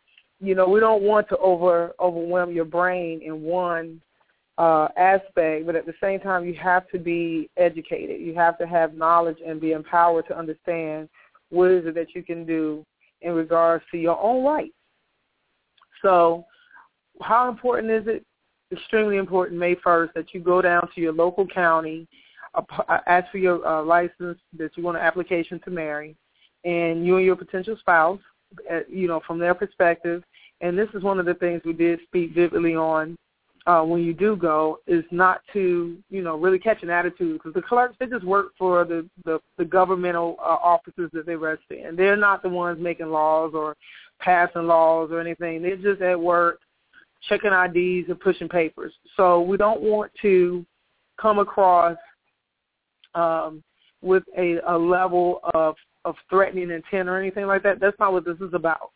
you 0.40 0.54
know, 0.54 0.68
we 0.68 0.80
don't 0.80 1.02
want 1.02 1.28
to 1.30 1.36
over 1.38 1.92
overwhelm 2.00 2.52
your 2.52 2.64
brain 2.64 3.20
in 3.22 3.42
one 3.42 4.00
uh, 4.58 4.88
aspect, 4.96 5.66
but 5.66 5.76
at 5.76 5.86
the 5.86 5.94
same 6.00 6.20
time, 6.20 6.44
you 6.44 6.54
have 6.54 6.88
to 6.88 6.98
be 6.98 7.48
educated. 7.56 8.20
You 8.20 8.34
have 8.34 8.58
to 8.58 8.66
have 8.66 8.94
knowledge 8.94 9.38
and 9.46 9.60
be 9.60 9.72
empowered 9.72 10.26
to 10.28 10.38
understand 10.38 11.08
what 11.50 11.70
is 11.70 11.86
it 11.86 11.94
that 11.94 12.14
you 12.14 12.22
can 12.22 12.44
do 12.44 12.84
in 13.22 13.32
regards 13.32 13.84
to 13.90 13.98
your 13.98 14.20
own 14.20 14.44
rights. 14.44 14.74
So, 16.02 16.44
how 17.22 17.48
important 17.48 17.90
is 17.90 18.06
it? 18.06 18.24
Extremely 18.72 19.16
important. 19.16 19.58
May 19.60 19.76
first, 19.76 20.12
that 20.14 20.34
you 20.34 20.40
go 20.40 20.60
down 20.60 20.88
to 20.94 21.00
your 21.00 21.12
local 21.12 21.46
county, 21.46 22.06
uh, 22.54 22.62
ask 23.06 23.30
for 23.30 23.38
your 23.38 23.64
uh, 23.66 23.82
license 23.82 24.38
that 24.58 24.76
you 24.76 24.82
want 24.82 24.96
an 24.96 25.04
application 25.04 25.60
to 25.64 25.70
marry, 25.70 26.16
and 26.64 27.06
you 27.06 27.16
and 27.16 27.24
your 27.24 27.36
potential 27.36 27.76
spouse, 27.78 28.20
you 28.89 29.09
know, 29.09 29.20
from 29.27 29.39
their 29.39 29.55
perspective. 29.55 30.23
And 30.60 30.78
this 30.78 30.89
is 30.94 31.02
one 31.02 31.18
of 31.18 31.27
the 31.27 31.35
things 31.35 31.62
we 31.64 31.73
did 31.73 32.01
speak 32.06 32.35
vividly 32.35 32.74
on 32.74 33.16
uh, 33.66 33.82
when 33.82 34.02
you 34.02 34.14
do 34.14 34.36
go 34.36 34.78
is 34.86 35.05
not 35.10 35.40
to 35.52 35.98
you 36.09 36.23
know 36.23 36.36
really 36.36 36.59
catch 36.59 36.82
an 36.82 36.90
attitude 36.90 37.35
because 37.35 37.52
the 37.52 37.62
clerks 37.62 37.97
they 37.98 38.06
just 38.06 38.24
work 38.24 38.52
for 38.56 38.85
the 38.85 39.09
the, 39.24 39.40
the 39.59 39.64
governmental 39.64 40.36
uh, 40.39 40.56
offices 40.62 41.10
that 41.12 41.27
they 41.27 41.35
rest 41.35 41.62
in. 41.70 41.97
They're 41.97 42.16
not 42.16 42.43
the 42.43 42.48
ones 42.48 42.78
making 42.81 43.10
laws 43.10 43.52
or 43.55 43.77
passing 44.20 44.66
laws 44.66 45.10
or 45.10 45.20
anything. 45.20 45.62
They're 45.62 45.77
just 45.77 46.01
at 46.01 46.18
work 46.18 46.60
checking 47.28 47.51
IDs 47.51 48.09
and 48.09 48.20
pushing 48.20 48.48
papers. 48.48 48.93
So 49.16 49.40
we 49.40 49.56
don't 49.56 49.81
want 49.81 50.12
to 50.23 50.64
come 51.20 51.39
across 51.39 51.97
um, 53.14 53.62
with 54.01 54.23
a, 54.39 54.59
a 54.68 54.78
level 54.78 55.40
of 55.55 55.74
of 56.07 56.15
threatening 56.31 56.70
intent 56.70 57.09
or 57.09 57.20
anything 57.20 57.47
like 57.47 57.62
that. 57.65 57.81
That's 57.81 57.99
not 57.99 58.12
what 58.15 58.24
this 58.24 58.39
is 58.41 58.55
about. 58.55 58.91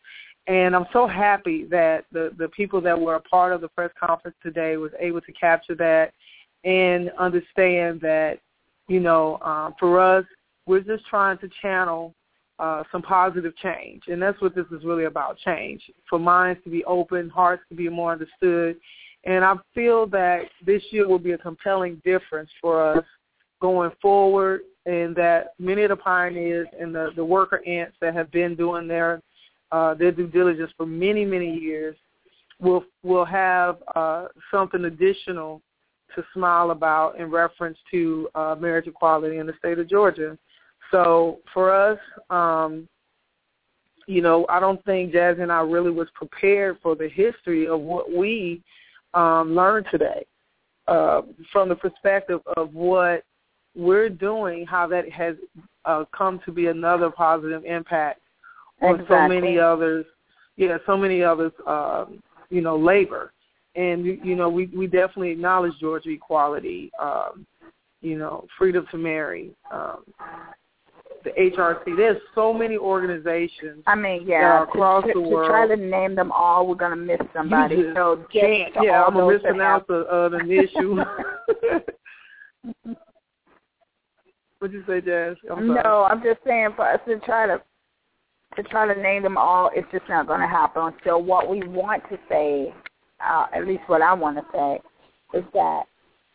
And 0.47 0.75
I'm 0.75 0.87
so 0.91 1.05
happy 1.05 1.65
that 1.65 2.05
the, 2.11 2.31
the 2.37 2.47
people 2.49 2.81
that 2.81 2.99
were 2.99 3.15
a 3.15 3.21
part 3.21 3.53
of 3.53 3.61
the 3.61 3.67
press 3.67 3.91
conference 3.99 4.35
today 4.41 4.77
was 4.77 4.91
able 4.99 5.21
to 5.21 5.31
capture 5.33 5.75
that 5.75 6.13
and 6.63 7.11
understand 7.19 8.01
that, 8.01 8.39
you 8.87 8.99
know, 8.99 9.37
um, 9.41 9.75
for 9.79 9.99
us, 9.99 10.25
we're 10.65 10.81
just 10.81 11.05
trying 11.05 11.37
to 11.39 11.49
channel 11.61 12.15
uh, 12.59 12.83
some 12.91 13.01
positive 13.01 13.55
change, 13.57 14.03
and 14.07 14.21
that's 14.21 14.39
what 14.39 14.53
this 14.53 14.67
is 14.71 14.85
really 14.85 15.05
about: 15.05 15.35
change 15.39 15.81
for 16.07 16.19
minds 16.19 16.63
to 16.63 16.69
be 16.69 16.85
open, 16.85 17.27
hearts 17.27 17.63
to 17.69 17.75
be 17.75 17.89
more 17.89 18.11
understood. 18.11 18.75
And 19.23 19.43
I 19.43 19.55
feel 19.73 20.05
that 20.07 20.43
this 20.63 20.83
year 20.91 21.07
will 21.07 21.19
be 21.19 21.31
a 21.31 21.37
compelling 21.39 21.99
difference 22.05 22.51
for 22.61 22.83
us 22.83 23.05
going 23.61 23.91
forward, 23.99 24.61
and 24.85 25.15
that 25.15 25.53
many 25.59 25.83
of 25.83 25.89
the 25.89 25.95
pioneers 25.95 26.67
and 26.79 26.93
the, 26.93 27.09
the 27.15 27.23
worker 27.23 27.61
ants 27.67 27.95
that 28.01 28.13
have 28.13 28.31
been 28.31 28.55
doing 28.55 28.87
their 28.87 29.21
uh, 29.71 29.93
their 29.93 30.11
due 30.11 30.27
diligence 30.27 30.71
for 30.75 30.85
many 30.85 31.23
many 31.25 31.55
years 31.57 31.95
will 32.59 32.83
will 33.03 33.25
have 33.25 33.77
uh, 33.95 34.27
something 34.51 34.85
additional 34.85 35.61
to 36.15 36.23
smile 36.33 36.71
about 36.71 37.17
in 37.17 37.29
reference 37.31 37.77
to 37.89 38.27
uh, 38.35 38.55
marriage 38.59 38.87
equality 38.87 39.37
in 39.37 39.47
the 39.47 39.53
state 39.59 39.79
of 39.79 39.89
Georgia. 39.89 40.37
So 40.91 41.39
for 41.53 41.73
us, 41.73 41.97
um, 42.29 42.87
you 44.07 44.21
know, 44.21 44.45
I 44.49 44.59
don't 44.59 44.83
think 44.83 45.13
Jazz 45.13 45.37
and 45.39 45.51
I 45.51 45.61
really 45.61 45.91
was 45.91 46.09
prepared 46.15 46.77
for 46.83 46.95
the 46.95 47.07
history 47.07 47.67
of 47.67 47.79
what 47.79 48.11
we 48.11 48.61
um, 49.13 49.55
learned 49.55 49.85
today 49.89 50.25
uh, 50.87 51.21
from 51.51 51.69
the 51.69 51.75
perspective 51.75 52.41
of 52.57 52.73
what 52.73 53.23
we're 53.75 54.09
doing, 54.09 54.65
how 54.65 54.87
that 54.87 55.09
has 55.11 55.35
uh, 55.85 56.05
come 56.15 56.39
to 56.45 56.51
be 56.51 56.67
another 56.67 57.09
positive 57.09 57.63
impact 57.65 58.21
on 58.81 58.95
exactly. 58.95 59.15
so 59.15 59.27
many 59.27 59.59
others. 59.59 60.05
Yeah, 60.57 60.77
so 60.85 60.97
many 60.97 61.23
others, 61.23 61.51
um, 61.65 62.21
you 62.49 62.61
know, 62.61 62.77
labor 62.77 63.31
and 63.75 64.05
you 64.05 64.35
know 64.35 64.49
we 64.49 64.67
we 64.67 64.87
definitely 64.87 65.31
acknowledge 65.31 65.73
Georgia 65.79 66.09
equality, 66.09 66.91
um, 66.99 67.45
you 68.01 68.17
know, 68.17 68.45
freedom 68.57 68.85
to 68.91 68.97
marry, 68.97 69.51
um, 69.71 70.03
the 71.23 71.29
HRC. 71.31 71.95
There's 71.95 72.21
so 72.35 72.53
many 72.53 72.77
organizations. 72.77 73.83
I 73.87 73.95
mean, 73.95 74.27
yeah, 74.27 74.63
across 74.63 75.03
to, 75.03 75.07
the 75.07 75.13
to, 75.13 75.21
world. 75.21 75.45
to 75.45 75.49
try 75.49 75.67
to 75.67 75.77
name 75.77 76.15
them 76.15 76.31
all, 76.31 76.67
we're 76.67 76.75
gonna 76.75 76.95
miss 76.95 77.21
somebody. 77.33 77.75
You 77.75 77.83
just 77.85 77.95
so 77.95 78.25
get. 78.31 78.71
Yeah, 78.81 79.03
I'm 79.03 79.13
gonna 79.13 79.33
those 79.33 79.41
that 79.43 79.55
mispronounce 79.55 79.85
uh, 79.89 80.29
an 80.31 80.51
issue. 80.51 81.03
What'd 84.61 84.75
you 84.75 84.83
say, 84.85 85.01
Jazz? 85.01 85.37
I'm. 85.49 85.65
No, 85.65 86.07
I'm 86.07 86.21
just 86.21 86.37
saying 86.45 86.69
for 86.75 86.87
us 86.87 86.99
to 87.07 87.19
try 87.21 87.47
to 87.47 87.59
to 88.55 88.63
try 88.63 88.93
to 88.93 89.01
name 89.01 89.23
them 89.23 89.35
all, 89.35 89.71
it's 89.73 89.87
just 89.91 90.07
not 90.07 90.27
going 90.27 90.39
to 90.39 90.47
happen. 90.47 90.93
So 91.03 91.17
what 91.17 91.49
we 91.49 91.63
want 91.63 92.03
to 92.11 92.17
say, 92.29 92.71
uh, 93.25 93.47
at 93.55 93.65
least 93.65 93.81
what 93.87 94.03
I 94.03 94.13
want 94.13 94.37
to 94.37 94.43
say, 94.53 95.39
is 95.39 95.43
that 95.55 95.83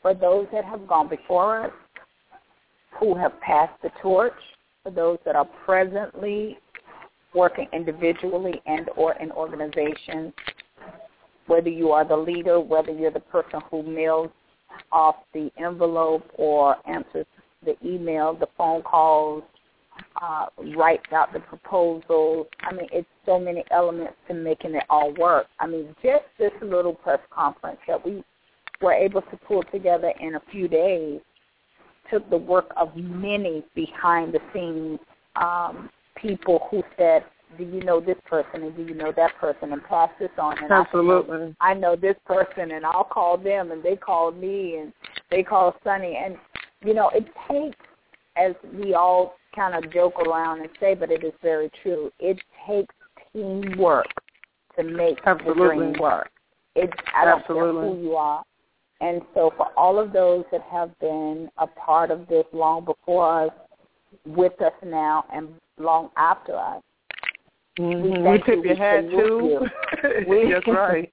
for 0.02 0.12
those 0.12 0.48
that 0.52 0.64
have 0.64 0.88
gone 0.88 1.08
before 1.08 1.66
us, 1.66 1.72
who 2.98 3.14
have 3.14 3.38
passed 3.42 3.80
the 3.84 3.90
torch, 4.02 4.32
for 4.82 4.90
those 4.90 5.18
that 5.24 5.36
are 5.36 5.48
presently 5.64 6.58
working 7.32 7.68
individually 7.72 8.60
and 8.66 8.90
or 8.96 9.14
in 9.20 9.30
organizations, 9.30 10.32
whether 11.46 11.68
you 11.68 11.92
are 11.92 12.04
the 12.04 12.16
leader, 12.16 12.58
whether 12.58 12.90
you're 12.90 13.12
the 13.12 13.20
person 13.20 13.60
who 13.70 13.84
mails 13.84 14.30
off 14.90 15.14
the 15.32 15.48
envelope 15.58 16.28
or 16.38 16.74
answers 16.88 17.26
the 17.66 17.76
email, 17.86 18.34
the 18.34 18.48
phone 18.56 18.82
calls, 18.82 19.42
uh, 20.22 20.46
writes 20.76 21.06
out 21.12 21.32
the 21.32 21.40
proposals. 21.40 22.46
I 22.60 22.72
mean, 22.72 22.88
it's 22.92 23.08
so 23.24 23.38
many 23.38 23.64
elements 23.70 24.14
to 24.28 24.34
making 24.34 24.74
it 24.74 24.84
all 24.88 25.12
work. 25.14 25.46
I 25.60 25.66
mean, 25.66 25.94
just 26.02 26.24
this 26.38 26.52
little 26.62 26.94
press 26.94 27.20
conference 27.30 27.78
that 27.86 28.04
we 28.04 28.24
were 28.80 28.92
able 28.92 29.22
to 29.22 29.36
pull 29.48 29.62
together 29.72 30.12
in 30.20 30.36
a 30.36 30.42
few 30.50 30.68
days 30.68 31.20
took 32.10 32.28
the 32.30 32.36
work 32.36 32.72
of 32.76 32.94
many 32.96 33.64
behind 33.74 34.32
the 34.32 34.40
scenes 34.52 34.98
um, 35.36 35.90
people 36.14 36.60
who 36.70 36.82
said, 36.96 37.24
do 37.58 37.64
you 37.64 37.82
know 37.82 38.00
this 38.00 38.16
person 38.28 38.62
and 38.62 38.76
do 38.76 38.82
you 38.82 38.94
know 38.94 39.12
that 39.16 39.32
person 39.40 39.72
and 39.72 39.82
pass 39.84 40.10
this 40.18 40.30
on 40.38 40.62
and 40.62 40.72
I 40.72 40.80
Absolutely. 40.80 41.54
I 41.60 41.74
know 41.74 41.96
this 41.96 42.16
person 42.26 42.72
and 42.72 42.84
I'll 42.84 43.04
call 43.04 43.38
them 43.38 43.70
and 43.70 43.82
they 43.82 43.96
call 43.96 44.32
me 44.32 44.78
and 44.78 44.92
they 45.30 45.42
call 45.42 45.74
Sonny 45.84 46.20
and 46.22 46.36
you 46.84 46.94
know 46.94 47.10
it 47.14 47.26
takes 47.50 47.76
as 48.36 48.54
we 48.74 48.94
all 48.94 49.36
kind 49.54 49.74
of 49.82 49.92
joke 49.92 50.14
around 50.20 50.60
and 50.60 50.68
say 50.80 50.94
but 50.94 51.10
it 51.10 51.24
is 51.24 51.32
very 51.42 51.70
true 51.82 52.10
it 52.18 52.38
takes 52.66 52.94
teamwork 53.32 54.06
to 54.76 54.82
make 54.84 55.18
Absolutely. 55.24 55.62
the 55.62 55.74
dream 55.74 56.00
work 56.00 56.30
it 56.74 56.90
I 57.14 57.24
don't 57.24 57.40
Absolutely. 57.40 57.82
care 57.82 57.94
who 57.94 58.02
you 58.02 58.16
are 58.16 58.44
and 59.00 59.22
so 59.34 59.52
for 59.56 59.68
all 59.76 59.98
of 59.98 60.12
those 60.12 60.44
that 60.52 60.62
have 60.62 60.96
been 61.00 61.48
a 61.58 61.66
part 61.66 62.10
of 62.10 62.28
this 62.28 62.44
long 62.52 62.84
before 62.84 63.44
us 63.46 63.50
with 64.26 64.60
us 64.62 64.72
now 64.84 65.24
and 65.32 65.48
long 65.78 66.10
after 66.16 66.54
us 66.56 66.82
Mhm. 67.78 68.02
We 68.02 68.30
We 68.30 68.38
tip 68.38 68.46
you. 68.48 68.62
your 68.62 68.74
We 68.74 68.76
hat 68.76 69.10
too. 69.10 69.66
We- 70.28 70.52
That's 70.52 70.66
right. 70.66 71.12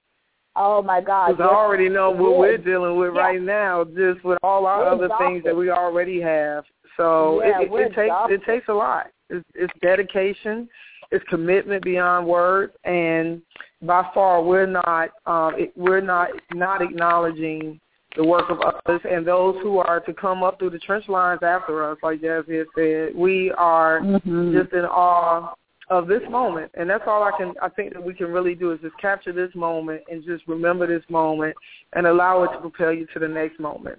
Oh 0.56 0.82
my 0.82 1.00
God 1.00 1.32
Because 1.36 1.50
I 1.50 1.54
already 1.54 1.88
know 1.88 2.10
what 2.10 2.38
we're 2.38 2.58
dealing 2.58 2.96
with 2.96 3.14
Yeah. 3.14 3.20
right 3.20 3.42
now, 3.42 3.84
just 3.84 4.24
with 4.24 4.38
all 4.42 4.66
our 4.66 4.80
We're 4.80 4.88
other 4.88 5.04
exhausted. 5.06 5.26
things 5.26 5.44
that 5.44 5.56
we 5.56 5.70
already 5.70 6.20
have. 6.20 6.64
So 6.96 7.42
Yeah, 7.44 7.60
it, 7.62 7.72
it, 7.72 7.92
it 7.92 7.94
takes 7.94 8.14
it 8.30 8.44
takes 8.44 8.68
a 8.68 8.72
lot. 8.74 9.06
It's, 9.30 9.44
it's 9.54 9.72
dedication, 9.82 10.68
it's 11.10 11.24
commitment 11.28 11.82
beyond 11.82 12.26
words, 12.26 12.72
and 12.84 13.42
by 13.82 14.08
far 14.14 14.42
we're 14.42 14.66
not 14.66 15.10
um, 15.26 15.54
it, 15.56 15.72
we're 15.76 16.00
not 16.00 16.28
not 16.52 16.82
acknowledging 16.82 17.80
the 18.16 18.24
work 18.24 18.48
of 18.48 18.60
others 18.60 19.00
and 19.10 19.26
those 19.26 19.56
who 19.60 19.78
are 19.78 19.98
to 19.98 20.14
come 20.14 20.44
up 20.44 20.58
through 20.60 20.70
the 20.70 20.78
trench 20.78 21.08
lines 21.08 21.40
after 21.42 21.90
us, 21.90 21.98
like 22.00 22.20
Jazzie 22.20 22.62
said. 22.76 23.12
We 23.16 23.50
are 23.52 24.00
Mhm. 24.00 24.52
just 24.52 24.72
in 24.72 24.84
awe 24.84 25.52
of 25.90 26.06
this 26.06 26.22
moment 26.30 26.70
and 26.74 26.88
that's 26.88 27.04
all 27.06 27.22
I 27.22 27.30
can 27.36 27.52
I 27.60 27.68
think 27.68 27.92
that 27.92 28.02
we 28.02 28.14
can 28.14 28.28
really 28.28 28.54
do 28.54 28.72
is 28.72 28.80
just 28.80 28.96
capture 28.98 29.32
this 29.32 29.54
moment 29.54 30.02
and 30.10 30.24
just 30.24 30.46
remember 30.46 30.86
this 30.86 31.04
moment 31.10 31.54
and 31.92 32.06
allow 32.06 32.42
it 32.44 32.52
to 32.52 32.58
propel 32.58 32.92
you 32.92 33.06
to 33.12 33.18
the 33.18 33.28
next 33.28 33.60
moment. 33.60 33.98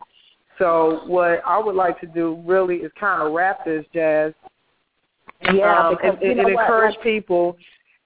So 0.57 1.01
what 1.05 1.41
I 1.45 1.59
would 1.59 1.75
like 1.75 1.99
to 2.01 2.07
do 2.07 2.41
really 2.45 2.77
is 2.77 2.91
kind 2.99 3.21
of 3.21 3.33
wrap 3.33 3.65
this 3.65 3.85
jazz 3.93 4.33
yeah 5.53 5.87
um, 5.87 5.95
because 5.95 6.17
and, 6.21 6.31
and, 6.31 6.39
and 6.39 6.49
encourage 6.49 6.95
people. 7.03 7.57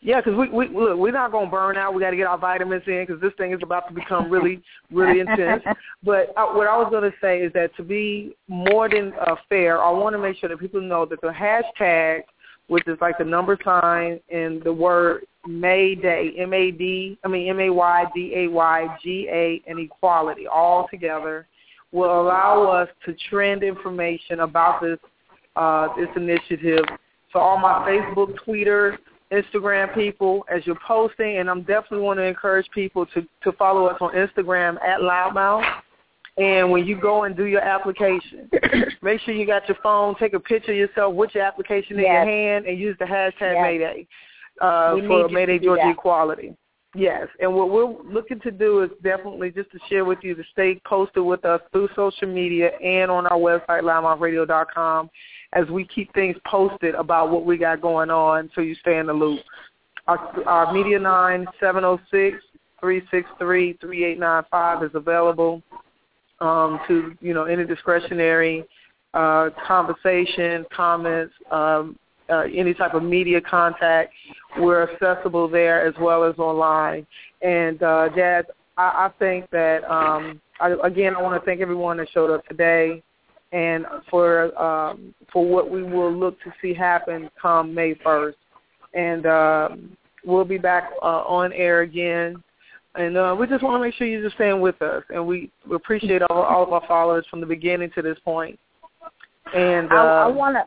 Yeah, 0.02 0.22
because 0.22 0.38
we, 0.38 0.48
we 0.50 0.68
look, 0.70 0.98
we're 0.98 1.12
not 1.12 1.34
gonna 1.34 1.52
burn 1.52 1.76
out. 1.76 1.94
We 1.94 2.00
got 2.00 2.12
to 2.12 2.16
get 2.16 2.26
our 2.26 2.38
vitamins 2.38 2.84
in 2.88 3.06
because 3.06 3.22
this 3.22 3.34
thing 3.38 3.52
is 3.52 3.60
about 3.62 3.90
to 3.90 3.94
become 3.94 4.30
really, 4.30 4.62
really 4.92 5.20
intense. 5.20 5.62
But 6.04 6.30
uh, 6.38 6.48
what 6.54 6.68
I 6.68 6.78
was 6.78 6.88
gonna 6.90 7.12
say 7.22 7.40
is 7.42 7.52
that 7.52 7.76
to 7.76 7.84
be 7.84 8.34
more 8.48 8.88
than 8.88 9.12
uh, 9.20 9.36
fair, 9.50 9.84
I 9.84 9.92
want 9.92 10.14
to 10.14 10.18
make 10.18 10.38
sure 10.38 10.48
that 10.48 10.58
people 10.58 10.80
know 10.80 11.06
that 11.06 11.20
the 11.20 11.28
hashtag, 11.28 12.22
which 12.70 12.88
is 12.88 12.98
like 13.02 13.18
the 13.18 13.26
number 13.26 13.58
sign 13.64 14.20
and 14.32 14.64
the 14.64 14.72
word 14.72 15.26
May 15.48 15.96
Day, 15.96 16.34
M 16.38 16.54
A 16.54 16.72
D, 16.72 17.18
I 17.24 17.28
mean 17.28 17.50
M 17.50 17.60
A 17.60 17.70
Y 17.70 18.06
D 18.16 18.34
A 18.36 18.48
Y 18.48 18.98
G 19.04 19.28
A, 19.30 19.62
and 19.68 19.80
equality 19.80 20.48
all 20.48 20.88
together, 20.90 21.48
will 21.92 22.22
allow 22.22 22.64
us 22.70 22.88
to 23.06 23.16
trend 23.30 23.64
information 23.64 24.42
about 24.42 24.82
this 24.82 25.00
uh, 25.56 25.88
this 25.98 26.10
initiative 26.16 26.86
to 27.34 27.40
all 27.40 27.58
my 27.58 27.88
Facebook, 27.88 28.36
Twitter, 28.44 28.98
Instagram 29.32 29.94
people 29.94 30.46
as 30.54 30.66
you're 30.66 30.80
posting, 30.88 31.38
and 31.38 31.50
I'm 31.50 31.62
definitely 31.62 32.02
want 32.02 32.20
to 32.20 32.24
encourage 32.24 32.70
people 32.72 33.06
to 33.08 33.22
to 33.44 33.52
follow 33.54 33.86
us 33.86 33.98
on 34.02 34.14
Instagram 34.14 34.76
at 34.82 35.00
LouddMouth. 35.00 35.82
And 36.40 36.72
when 36.72 36.86
you 36.86 37.00
go 37.00 37.26
and 37.26 37.36
do 37.36 37.46
your 37.46 37.62
application, 37.62 38.50
make 39.02 39.20
sure 39.22 39.34
you 39.34 39.46
got 39.46 39.68
your 39.68 39.78
phone, 39.84 40.16
take 40.16 40.34
a 40.34 40.40
picture 40.40 40.72
of 40.72 40.78
yourself 40.78 41.14
with 41.14 41.32
your 41.36 41.44
application 41.44 42.00
in 42.00 42.06
your 42.06 42.26
hand, 42.26 42.66
and 42.66 42.80
use 42.80 42.96
the 43.00 43.06
hashtag 43.06 43.34
Yes. 43.42 43.62
Mayday 43.62 44.08
uh, 44.62 44.94
We 44.96 45.06
for 45.06 45.30
Mayday 45.30 45.60
Georgia 45.60 45.84
that. 45.86 45.92
Equality. 45.92 46.56
Yes, 46.96 47.28
and 47.40 47.54
what 47.54 47.70
we're 47.70 47.94
looking 48.04 48.40
to 48.40 48.50
do 48.50 48.82
is 48.82 48.90
definitely 49.04 49.52
just 49.52 49.70
to 49.72 49.80
share 49.90 50.06
with 50.06 50.20
you 50.24 50.34
to 50.34 50.44
stay 50.52 50.82
posted 50.88 51.24
with 51.24 51.46
us 51.46 51.62
through 51.72 51.88
social 51.96 52.28
media 52.28 52.72
and 52.84 53.12
on 53.12 53.28
our 53.28 53.38
website, 53.38 53.84
louddmouthradio.com, 53.84 55.08
as 55.54 55.68
we 55.68 55.86
keep 55.86 56.12
things 56.14 56.36
posted 56.48 56.96
about 56.96 57.30
what 57.30 57.46
we 57.46 57.58
got 57.58 57.80
going 57.80 58.10
on 58.10 58.50
so 58.56 58.62
you 58.62 58.74
stay 58.76 58.98
in 58.98 59.06
the 59.06 59.14
loop. 59.14 59.40
Our, 60.08 60.18
our 60.48 60.74
Media 60.74 60.98
9 60.98 61.46
706-363-3895 62.82 64.84
is 64.84 64.92
available 64.96 65.62
um, 66.42 66.80
to, 66.88 67.16
you 67.22 67.34
know, 67.34 67.46
any 67.46 67.66
discretionary 67.66 68.66
uh, 69.14 69.50
conversation, 69.66 70.66
comments, 70.74 71.34
um, 71.52 71.98
uh, 72.30 72.44
any 72.54 72.74
type 72.74 72.94
of 72.94 73.04
media 73.04 73.42
contact. 73.42 74.14
We're 74.60 74.92
accessible 74.92 75.48
there 75.48 75.86
as 75.86 75.94
well 76.00 76.24
as 76.24 76.38
online. 76.38 77.06
And 77.42 77.82
uh, 77.82 78.10
I, 78.16 78.44
I 78.78 79.12
think 79.20 79.50
that 79.52 79.84
um, 79.90 80.40
I, 80.60 80.76
again, 80.84 81.16
I 81.16 81.22
want 81.22 81.42
to 81.42 81.46
thank 81.46 81.62
everyone 81.62 81.98
that 81.98 82.10
showed 82.12 82.34
up 82.34 82.46
today, 82.48 83.02
and 83.52 83.86
for 84.10 84.58
um, 84.62 85.14
for 85.34 85.46
what 85.46 85.72
we 85.72 85.84
will 85.84 86.14
look 86.14 86.40
to 86.44 86.54
see 86.62 86.74
happen 86.74 87.30
come 87.42 87.74
May 87.74 87.96
first. 88.04 88.38
And 88.94 89.26
um, 89.26 89.98
we'll 90.26 90.46
be 90.46 90.58
back 90.58 90.92
uh, 91.02 91.24
on 91.24 91.54
air 91.54 91.82
again. 91.82 92.44
And 92.96 93.18
uh, 93.18 93.36
we 93.40 93.48
just 93.48 93.64
want 93.64 93.76
to 93.76 93.86
make 93.86 93.94
sure 93.96 94.08
you're 94.08 94.24
just 94.24 94.36
staying 94.36 94.62
with 94.62 94.82
us, 94.82 95.04
and 95.14 95.26
we, 95.26 95.52
we 95.70 95.76
appreciate 95.76 96.22
all, 96.24 96.42
all 96.42 96.64
of 96.64 96.74
our 96.74 96.84
followers 96.88 97.26
from 97.30 97.40
the 97.40 97.46
beginning 97.46 97.92
to 97.96 98.02
this 98.02 98.18
point. 98.26 98.60
And 99.54 99.92
uh, 99.92 99.96
I, 99.96 100.24
I 100.24 100.28
want 100.28 100.56
to. 100.56 100.64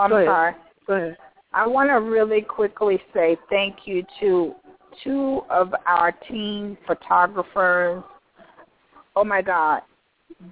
I'm 0.00 0.10
go 0.10 0.16
ahead. 0.16 0.28
sorry. 0.28 0.54
Go 0.86 0.94
ahead. 0.94 1.16
I 1.52 1.66
want 1.66 1.88
to 1.88 1.94
really 1.94 2.42
quickly 2.42 3.00
say 3.14 3.36
thank 3.48 3.86
you 3.86 4.04
to 4.20 4.54
two 5.02 5.40
of 5.48 5.74
our 5.86 6.12
team 6.12 6.76
photographers. 6.86 8.02
Oh 9.16 9.24
my 9.24 9.42
God, 9.42 9.82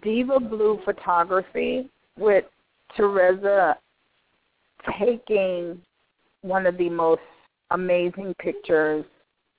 Diva 0.02 0.40
Blue 0.40 0.80
Photography 0.84 1.88
with 2.18 2.44
Teresa 2.96 3.76
taking 4.98 5.80
one 6.42 6.66
of 6.66 6.78
the 6.78 6.88
most 6.88 7.20
amazing 7.70 8.34
pictures 8.38 9.04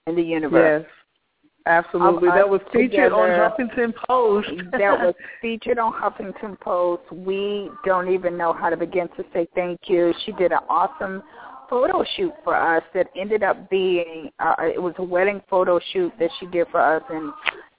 in 0.07 0.15
the 0.15 0.23
universe. 0.23 0.84
Yes. 0.84 0.91
Absolutely. 1.67 2.29
That 2.29 2.47
was 2.47 2.61
featured 2.71 3.11
on. 3.11 3.29
Huffington 3.29 3.93
Post. 4.07 4.47
that 4.71 4.97
was 4.99 5.13
featured 5.41 5.77
on 5.77 5.91
Huffington 5.91 6.59
Post. 6.61 7.03
We 7.11 7.69
don't 7.85 8.11
even 8.11 8.38
know 8.38 8.53
how 8.53 8.69
to 8.69 8.77
begin 8.77 9.09
to 9.17 9.25
say 9.34 9.47
thank 9.53 9.81
you. 9.88 10.13
She 10.25 10.31
did 10.34 10.53
an 10.53 10.59
awesome 10.69 11.21
photo 11.69 12.03
shoot 12.15 12.31
for 12.43 12.55
us 12.55 12.84
that 12.93 13.07
ended 13.15 13.43
up 13.43 13.69
being 13.69 14.29
uh, 14.39 14.55
it 14.59 14.81
was 14.81 14.93
a 14.99 15.03
wedding 15.03 15.41
photo 15.49 15.79
shoot 15.91 16.13
that 16.17 16.29
she 16.39 16.45
did 16.47 16.65
for 16.71 16.79
us 16.79 17.03
and 17.09 17.34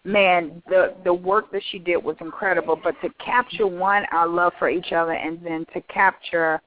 man 0.04 0.62
the 0.68 0.94
the 1.04 1.12
work 1.12 1.50
that 1.50 1.62
she 1.70 1.78
did 1.78 1.96
was 1.96 2.14
incredible 2.20 2.78
but 2.84 2.94
to 3.00 3.08
capture 3.24 3.66
one 3.66 4.04
our 4.12 4.28
love 4.28 4.52
for 4.58 4.68
each 4.68 4.92
other 4.92 5.12
and 5.12 5.42
then 5.42 5.64
to 5.72 5.80
capture 5.92 6.60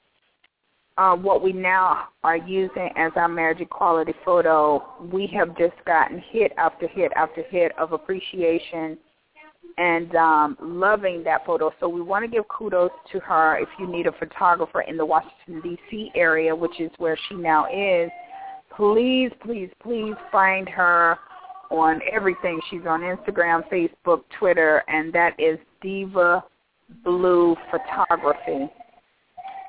uh, 0.97 1.15
what 1.15 1.41
we 1.41 1.53
now 1.53 2.09
are 2.23 2.37
using 2.37 2.89
as 2.95 3.11
our 3.15 3.27
marriage 3.27 3.61
equality 3.61 4.13
photo, 4.25 4.83
we 5.11 5.27
have 5.27 5.57
just 5.57 5.73
gotten 5.85 6.21
hit 6.31 6.51
after 6.57 6.87
hit 6.87 7.11
after 7.15 7.43
hit 7.43 7.71
of 7.77 7.93
appreciation 7.93 8.97
and 9.77 10.15
um, 10.15 10.57
loving 10.61 11.23
that 11.23 11.45
photo. 11.45 11.71
So 11.79 11.87
we 11.87 12.01
want 12.01 12.25
to 12.25 12.29
give 12.29 12.47
kudos 12.49 12.91
to 13.11 13.19
her. 13.19 13.57
If 13.57 13.69
you 13.79 13.87
need 13.87 14.07
a 14.07 14.11
photographer 14.13 14.81
in 14.81 14.97
the 14.97 15.05
Washington, 15.05 15.61
D.C. 15.63 16.11
area, 16.15 16.55
which 16.55 16.79
is 16.79 16.91
where 16.97 17.17
she 17.29 17.35
now 17.35 17.65
is, 17.65 18.09
please, 18.75 19.31
please, 19.43 19.69
please 19.81 20.13
find 20.31 20.67
her 20.69 21.17
on 21.69 22.01
everything. 22.11 22.59
She's 22.69 22.85
on 22.87 23.01
Instagram, 23.01 23.63
Facebook, 23.69 24.23
Twitter, 24.37 24.83
and 24.87 25.13
that 25.13 25.39
is 25.39 25.57
Diva 25.81 26.43
Blue 27.03 27.55
Photography. 27.71 28.69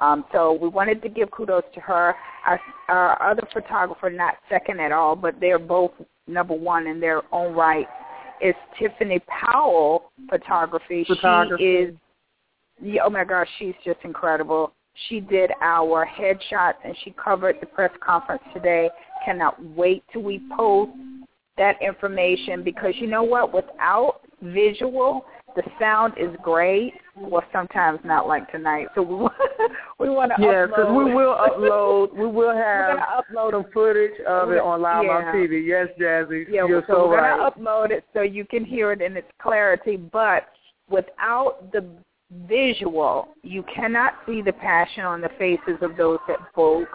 Um, 0.02 0.24
so 0.32 0.52
we 0.60 0.68
wanted 0.68 1.00
to 1.02 1.08
give 1.08 1.30
kudos 1.30 1.62
to 1.74 1.80
her. 1.80 2.14
Our, 2.46 2.60
our 2.88 3.30
other 3.30 3.46
photographer, 3.52 4.10
not 4.10 4.34
second 4.48 4.80
at 4.80 4.90
all, 4.90 5.14
but 5.14 5.36
they're 5.40 5.60
both 5.60 5.92
number 6.26 6.54
one 6.54 6.88
in 6.88 6.98
their 6.98 7.22
own 7.32 7.54
right, 7.54 7.86
is 8.40 8.54
Tiffany 8.78 9.20
Powell 9.28 10.10
Photography. 10.28 11.04
Photography. 11.06 11.62
She 11.62 11.64
is, 11.64 11.94
yeah, 12.82 13.02
oh 13.04 13.10
my 13.10 13.24
gosh, 13.24 13.46
she's 13.60 13.74
just 13.84 14.00
incredible. 14.02 14.72
She 15.08 15.20
did 15.20 15.52
our 15.62 16.04
headshots 16.04 16.74
and 16.84 16.96
she 17.04 17.12
covered 17.12 17.56
the 17.60 17.66
press 17.66 17.92
conference 18.04 18.42
today. 18.52 18.90
Cannot 19.24 19.64
wait 19.76 20.02
till 20.12 20.22
we 20.22 20.42
post 20.56 20.90
that 21.56 21.80
information 21.80 22.64
because 22.64 22.94
you 22.96 23.06
know 23.06 23.22
what? 23.22 23.54
Without 23.54 24.20
visual, 24.42 25.24
the 25.54 25.62
sound 25.78 26.14
is 26.18 26.30
great. 26.42 26.94
Well, 27.16 27.42
sometimes 27.52 28.00
not 28.04 28.26
like 28.26 28.50
tonight. 28.50 28.88
So 28.94 29.02
we 29.02 29.14
we 29.98 30.08
want 30.08 30.32
to 30.36 30.42
Yeah, 30.42 30.66
because 30.66 30.88
we 30.88 31.12
will 31.12 31.34
upload. 31.34 32.14
We 32.14 32.26
will 32.26 32.32
We're 32.54 32.62
have 32.62 32.98
upload 33.24 33.52
some 33.52 33.64
footage 33.72 34.18
of 34.26 34.50
it 34.50 34.60
on 34.60 34.80
Live 34.80 35.04
Yeah. 35.04 35.10
on 35.10 35.34
TV. 35.34 35.66
Yes, 35.66 35.88
Jazzie. 35.98 36.46
Yeah, 36.50 36.66
You're 36.66 36.82
so 36.86 36.94
so 36.94 37.08
we're 37.08 37.20
right. 37.22 37.38
gonna 37.38 37.50
upload 37.50 37.90
it 37.90 38.04
so 38.12 38.22
you 38.22 38.44
can 38.44 38.64
hear 38.64 38.92
it 38.92 39.02
in 39.02 39.16
its 39.16 39.28
clarity. 39.40 39.96
But 39.96 40.48
without 40.88 41.70
the 41.72 41.84
visual, 42.48 43.28
you 43.42 43.62
cannot 43.74 44.14
see 44.26 44.42
the 44.42 44.52
passion 44.52 45.04
on 45.04 45.20
the 45.20 45.30
faces 45.38 45.78
of 45.82 45.96
those 45.96 46.18
that 46.28 46.38
spoke. 46.50 46.88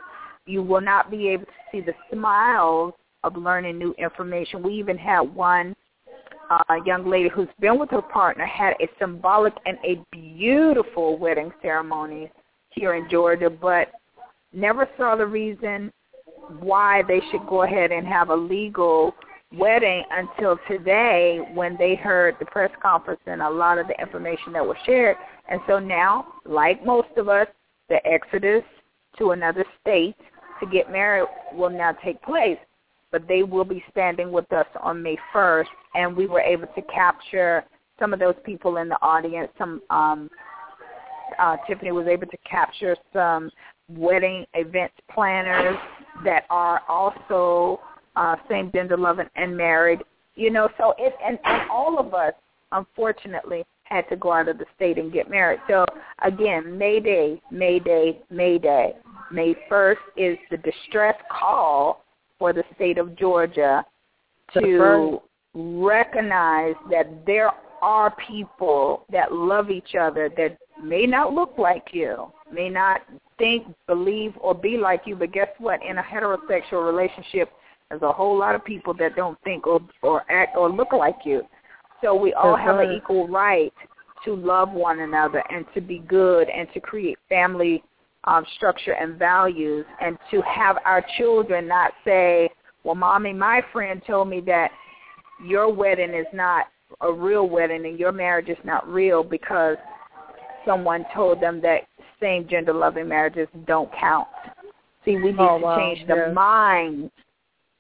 You 0.46 0.64
will 0.64 0.82
not 0.82 1.12
be 1.12 1.28
able 1.30 1.46
to 1.46 1.52
see 1.72 1.82
the 1.82 1.94
smiles 2.12 2.94
of 3.24 3.36
learning 3.36 3.78
new 3.78 3.94
information. 3.98 4.64
We 4.64 4.74
even 4.74 4.98
had 4.98 5.22
one 5.22 5.76
uh, 6.50 6.76
young 6.86 7.10
lady 7.10 7.30
who's 7.30 7.48
been 7.60 7.80
with 7.80 7.90
her 7.92 8.02
partner 8.02 8.46
had 8.46 8.74
a 8.82 8.88
symbolic 9.00 9.54
and 9.66 9.78
a 9.84 10.04
beautiful 10.12 11.18
wedding 11.18 11.52
ceremony 11.62 12.32
here 12.70 12.96
in 12.96 13.10
Georgia, 13.10 13.50
but 13.50 13.90
never 14.54 14.88
saw 14.98 15.16
the 15.16 15.26
reason 15.26 15.92
why 16.60 17.04
they 17.08 17.22
should 17.32 17.46
go 17.48 17.64
ahead 17.64 17.92
and 17.92 18.08
have 18.08 18.30
a 18.30 18.36
legal 18.36 19.14
wedding 19.54 20.04
until 20.12 20.60
today 20.68 21.40
when 21.54 21.78
they 21.78 21.96
heard 21.96 22.36
the 22.40 22.46
press 22.46 22.72
conference 22.82 23.22
and 23.26 23.42
a 23.42 23.50
lot 23.50 23.78
of 23.78 23.88
the 23.88 24.00
information 24.00 24.54
that 24.54 24.66
was 24.66 24.78
shared. 24.86 25.16
And 25.50 25.60
so 25.68 25.80
now, 25.80 26.28
like 26.46 26.86
most 26.86 27.10
of 27.18 27.30
us, 27.30 27.48
the 27.90 28.06
exodus 28.06 28.64
to 29.18 29.32
another 29.32 29.66
state 29.82 30.16
to 30.60 30.66
get 30.68 30.92
married 30.92 31.28
will 31.54 31.70
now 31.70 31.94
take 32.04 32.22
place. 32.22 32.58
But 33.18 33.28
they 33.28 33.42
will 33.42 33.64
be 33.64 33.84
standing 33.90 34.32
with 34.32 34.52
us 34.54 34.68
on 34.80 35.02
May 35.02 35.18
1st, 35.34 35.66
and 35.96 36.16
we 36.16 36.28
were 36.28 36.40
able 36.40 36.68
to 36.68 36.82
capture 36.84 37.66
some 37.98 38.14
of 38.14 38.20
those 38.20 38.36
people 38.46 38.78
in 38.78 38.90
the 38.90 39.02
audience. 39.02 39.50
Some 39.58 39.82
um, 39.90 40.30
uh, 41.40 41.58
Tiffany 41.66 41.92
was 41.92 42.06
able 42.06 42.28
to 42.28 42.38
capture 42.48 42.96
some 43.12 43.50
wedding 43.90 44.46
event 44.54 44.92
planners 45.12 45.78
that 46.24 46.44
are 46.52 46.82
also 46.88 47.80
uh, 48.16 48.36
same 48.48 48.72
gender 48.72 48.98
loving 48.98 49.26
and 49.36 49.58
married. 49.58 50.04
You 50.36 50.52
know, 50.52 50.70
so 50.78 50.94
it 51.00 51.16
and, 51.26 51.40
and 51.44 51.72
all 51.72 51.98
of 51.98 52.14
us 52.14 52.34
unfortunately 52.72 53.66
had 53.86 54.08
to 54.10 54.16
go 54.16 54.32
out 54.32 54.48
of 54.48 54.60
the 54.60 54.66
state 54.76 55.00
and 55.00 55.12
get 55.12 55.28
married. 55.28 55.60
So 55.68 55.88
again, 56.24 56.78
May 56.78 57.00
Day, 57.00 57.42
May 57.50 57.80
Day, 57.80 58.22
May 58.30 58.60
Day. 58.60 58.94
May 59.32 59.56
first 59.68 60.02
is 60.16 60.38
the 60.52 60.58
distress 60.58 61.16
call 61.32 62.04
for 62.40 62.54
the 62.54 62.64
state 62.76 62.98
of 62.98 63.16
Georgia 63.18 63.86
to 64.54 65.22
recognize 65.54 66.76
that 66.90 67.26
there 67.26 67.52
are 67.82 68.16
people 68.28 69.06
that 69.12 69.32
love 69.32 69.70
each 69.70 69.96
other 70.00 70.30
that 70.38 70.58
may 70.84 71.06
not 71.06 71.34
look 71.34 71.54
like 71.58 71.88
you, 71.92 72.32
may 72.52 72.70
not 72.70 73.02
think, 73.38 73.68
believe, 73.88 74.34
or 74.40 74.54
be 74.56 74.78
like 74.78 75.02
you, 75.06 75.16
but 75.16 75.32
guess 75.32 75.50
what? 75.60 75.80
In 75.84 75.98
a 75.98 76.04
heterosexual 76.04 76.86
relationship, 76.86 77.52
there's 77.90 78.02
a 78.02 78.12
whole 78.12 78.38
lot 78.38 78.56
of 78.56 78.66
people 78.66 78.94
that 78.96 79.16
don't 79.16 79.40
think 79.44 79.68
or, 79.68 79.80
or 80.02 80.24
act 80.32 80.56
or 80.58 80.70
look 80.70 80.92
like 80.92 81.18
you. 81.24 81.44
So 82.02 82.16
we 82.16 82.34
all 82.34 82.56
That's 82.56 82.68
have 82.68 82.80
an 82.80 82.92
equal 82.92 83.28
right 83.28 83.74
to 84.26 84.36
love 84.36 84.72
one 84.72 85.00
another 85.00 85.44
and 85.50 85.66
to 85.74 85.82
be 85.82 86.00
good 86.00 86.50
and 86.50 86.68
to 86.74 86.80
create 86.80 87.18
family 87.30 87.84
um, 88.28 88.46
structure 88.56 88.94
and 88.94 89.18
values 89.18 89.86
and 90.02 90.18
to 90.30 90.42
have 90.42 90.78
our 90.86 91.04
children 91.18 91.68
not 91.68 91.94
say, 92.06 92.50
well, 92.84 92.96
mommy, 92.96 93.34
my 93.34 93.62
friend 93.74 94.02
told 94.06 94.30
me 94.30 94.42
that 94.42 94.70
your 95.44 95.74
wedding 95.74 96.14
is 96.14 96.28
not 96.34 96.66
a 97.02 97.12
real 97.12 97.50
wedding 97.50 97.86
and 97.86 97.98
your 97.98 98.12
marriage 98.12 98.50
is 98.50 98.58
not 98.64 98.88
real 98.88 99.24
because 99.24 99.78
someone 100.66 101.06
told 101.16 101.42
them 101.42 101.62
that 101.62 101.88
same 102.22 102.48
gender 102.48 102.74
loving 102.74 103.08
marriages 103.08 103.48
don't 103.66 103.90
count. 103.98 104.28
See, 105.06 105.16
we 105.16 105.32
need 105.32 105.40
Oh, 105.40 105.58
to 105.58 105.64
wow, 105.64 105.78
change 105.78 106.08
the 106.08 106.16
yes. 106.16 106.36
minds 106.36 107.12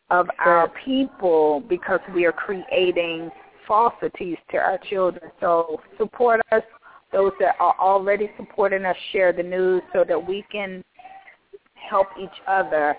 of 0.09 0.27
our 0.39 0.71
people 0.85 1.61
because 1.67 1.99
we 2.13 2.25
are 2.25 2.31
creating 2.31 3.29
falsities 3.67 4.37
to 4.51 4.57
our 4.57 4.79
children. 4.89 5.29
So 5.41 5.81
support 5.97 6.39
us. 6.51 6.63
Those 7.11 7.31
that 7.39 7.55
are 7.59 7.75
already 7.79 8.29
supporting 8.37 8.85
us, 8.85 8.95
share 9.11 9.31
the 9.31 9.43
news 9.43 9.81
so 9.93 10.03
that 10.07 10.27
we 10.27 10.45
can 10.51 10.83
help 11.73 12.07
each 12.21 12.29
other 12.47 12.95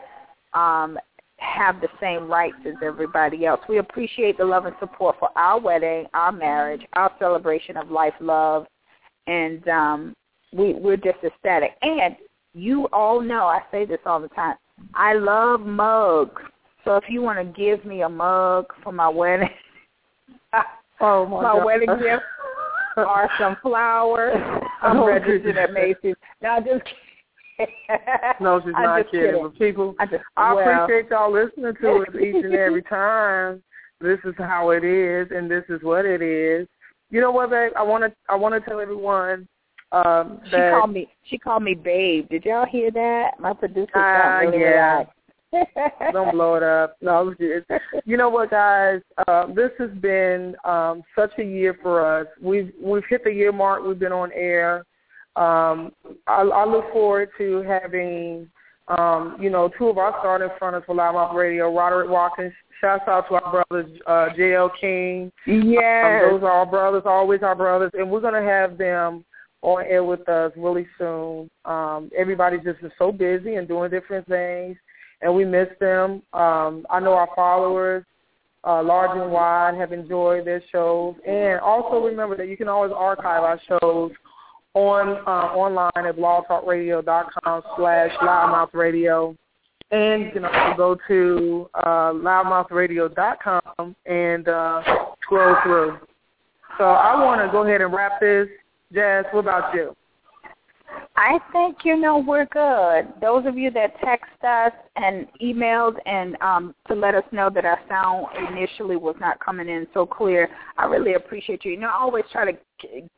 um, 0.54 0.98
have 1.36 1.80
the 1.80 1.88
same 2.00 2.28
rights 2.28 2.56
as 2.66 2.74
everybody 2.82 3.46
else. 3.46 3.60
We 3.68 3.78
appreciate 3.78 4.38
the 4.38 4.44
love 4.44 4.66
and 4.66 4.74
support 4.80 5.16
for 5.18 5.28
our 5.36 5.60
wedding, 5.60 6.06
our 6.14 6.32
marriage, 6.32 6.82
our 6.94 7.12
celebration 7.18 7.76
of 7.76 7.90
life, 7.90 8.14
love, 8.20 8.66
and 9.26 9.66
um, 9.68 10.16
we, 10.52 10.74
we're 10.74 10.96
just 10.96 11.18
ecstatic. 11.22 11.72
And 11.82 12.16
you 12.54 12.88
all 12.92 13.20
know, 13.20 13.44
I 13.44 13.60
say 13.70 13.84
this 13.84 14.00
all 14.06 14.20
the 14.20 14.28
time, 14.28 14.56
I 14.94 15.14
love 15.14 15.60
mugs. 15.60 16.42
So 16.84 16.96
if 16.96 17.04
you 17.08 17.20
want 17.22 17.38
to 17.38 17.60
give 17.60 17.84
me 17.84 18.02
a 18.02 18.08
mug 18.08 18.66
for 18.82 18.92
my 18.92 19.08
wedding, 19.08 19.50
Oh 21.00 21.26
my, 21.26 21.42
my 21.42 21.52
God. 21.54 21.64
wedding 21.64 21.88
gift 22.00 22.22
or 23.06 23.28
some 23.38 23.56
flowers, 23.62 24.36
I'm 24.82 24.96
Oh, 25.00 25.06
registered 25.06 25.56
at. 25.56 25.72
Macy's. 25.72 26.14
No, 26.42 26.58
just. 26.60 26.82
No, 28.40 28.60
she's 28.64 28.72
not 28.78 29.10
kidding. 29.10 29.26
kidding. 29.30 29.42
But 29.42 29.58
people, 29.58 29.94
I 29.98 30.06
just 30.06 30.22
I 30.36 30.54
well, 30.54 30.84
appreciate 30.84 31.10
y'all 31.10 31.32
listening 31.32 31.74
to 31.80 32.02
us 32.02 32.14
each 32.14 32.44
and 32.44 32.54
every 32.66 32.82
time. 32.82 33.62
This 34.00 34.18
is 34.24 34.34
how 34.38 34.70
it 34.70 34.84
is, 34.84 35.28
and 35.32 35.50
this 35.50 35.64
is 35.68 35.82
what 35.82 36.04
it 36.04 36.22
is. 36.22 36.68
You 37.10 37.20
know 37.20 37.32
what, 37.32 37.50
babe? 37.50 37.72
I 37.76 37.82
want 37.82 38.04
to 38.04 38.12
I 38.28 38.36
want 38.36 38.54
to 38.54 38.60
tell 38.68 38.78
everyone 38.80 39.48
um, 39.90 40.40
She 40.44 40.50
called 40.56 40.92
me. 40.92 41.08
She 41.24 41.38
called 41.38 41.62
me 41.62 41.74
babe. 41.74 42.28
Did 42.28 42.44
y'all 42.44 42.66
hear 42.66 42.90
that? 42.92 43.40
My 43.40 43.54
producer 43.54 43.90
Ah, 43.96 44.18
got 44.18 44.38
really 44.38 44.60
yeah. 44.60 44.68
relaxed. 44.98 45.17
Don't 46.12 46.32
blow 46.32 46.54
it 46.54 46.62
up. 46.62 46.96
No, 47.00 47.34
it's, 47.38 47.66
you 48.04 48.16
know 48.16 48.28
what, 48.28 48.50
guys? 48.50 49.00
Uh, 49.26 49.46
this 49.54 49.70
has 49.78 49.90
been 50.00 50.54
um, 50.64 51.02
such 51.16 51.32
a 51.38 51.42
year 51.44 51.78
for 51.82 52.04
us. 52.20 52.26
We've 52.40 52.72
we've 52.82 53.04
hit 53.08 53.24
the 53.24 53.32
year 53.32 53.52
mark. 53.52 53.84
We've 53.84 53.98
been 53.98 54.12
on 54.12 54.30
air. 54.34 54.84
Um, 55.36 55.92
I, 56.26 56.42
I 56.42 56.66
look 56.66 56.92
forward 56.92 57.30
to 57.38 57.62
having, 57.62 58.48
um, 58.88 59.36
you 59.40 59.50
know, 59.50 59.70
two 59.78 59.88
of 59.88 59.98
our 59.98 60.14
starting 60.18 60.48
fronters 60.58 60.82
for 60.84 60.94
LouddMouth 60.94 61.34
Radio, 61.34 61.74
Roderick 61.74 62.10
Watkins. 62.10 62.52
Shouts 62.80 63.04
out 63.08 63.28
to 63.28 63.34
our 63.34 63.64
brothers, 63.68 63.90
uh, 64.06 64.28
J.L. 64.36 64.70
King. 64.80 65.32
Yes. 65.46 66.22
Um, 66.24 66.30
those 66.30 66.42
are 66.42 66.50
our 66.50 66.66
brothers, 66.66 67.02
always 67.06 67.42
our 67.42 67.56
brothers. 67.56 67.90
And 67.94 68.08
we're 68.10 68.20
going 68.20 68.40
to 68.40 68.48
have 68.48 68.78
them 68.78 69.24
on 69.62 69.84
air 69.84 70.04
with 70.04 70.28
us 70.28 70.52
really 70.56 70.86
soon. 70.98 71.50
Um, 71.64 72.10
everybody 72.16 72.58
just 72.58 72.78
is 72.82 72.92
so 72.98 73.10
busy 73.10 73.56
and 73.56 73.66
doing 73.66 73.90
different 73.90 74.26
things, 74.28 74.76
and 75.22 75.34
we 75.34 75.44
miss 75.44 75.68
them. 75.80 76.22
Um, 76.32 76.86
I 76.90 77.00
know 77.00 77.14
our 77.14 77.28
followers, 77.34 78.04
uh, 78.64 78.82
large 78.82 79.18
and 79.18 79.30
wide, 79.30 79.74
have 79.74 79.92
enjoyed 79.92 80.46
their 80.46 80.62
shows. 80.70 81.14
And 81.26 81.60
also 81.60 82.04
remember 82.04 82.36
that 82.36 82.48
you 82.48 82.56
can 82.56 82.68
always 82.68 82.92
archive 82.94 83.42
our 83.42 83.60
shows 83.68 84.12
on 84.74 85.08
uh, 85.26 85.54
online 85.54 86.06
at 86.06 86.16
blogtalkradio.com 86.16 87.62
slash 87.76 88.10
louddmouthradio. 88.22 89.36
And 89.90 90.24
you 90.24 90.30
can 90.32 90.44
also 90.44 90.76
go 90.76 90.96
to 91.08 91.70
uh, 91.74 92.12
louddmouthradio.com 92.12 93.96
and 94.06 94.48
uh, 94.48 94.82
scroll 95.22 95.56
through. 95.62 95.98
So 96.76 96.84
I 96.84 97.24
want 97.24 97.40
to 97.40 97.50
go 97.50 97.66
ahead 97.66 97.80
and 97.80 97.92
wrap 97.92 98.20
this. 98.20 98.48
Jazz, 98.92 99.24
what 99.32 99.40
about 99.40 99.74
you? 99.74 99.96
I 101.20 101.40
think 101.50 101.78
you 101.82 101.96
know 101.96 102.18
we're 102.18 102.46
good. 102.46 103.12
Those 103.20 103.44
of 103.44 103.58
you 103.58 103.72
that 103.72 103.98
text 104.04 104.30
us 104.44 104.70
and 104.94 105.26
emailed 105.42 105.96
and 106.06 106.40
um, 106.40 106.76
to 106.86 106.94
let 106.94 107.16
us 107.16 107.24
know 107.32 107.50
that 107.52 107.64
our 107.64 107.80
sound 107.88 108.26
initially 108.48 108.94
was 108.94 109.16
not 109.18 109.44
coming 109.44 109.68
in 109.68 109.88
so 109.92 110.06
clear, 110.06 110.48
I 110.76 110.84
really 110.84 111.14
appreciate 111.14 111.64
you. 111.64 111.72
You 111.72 111.80
know, 111.80 111.88
I 111.88 111.98
always 111.98 112.22
try 112.30 112.52
to 112.52 112.56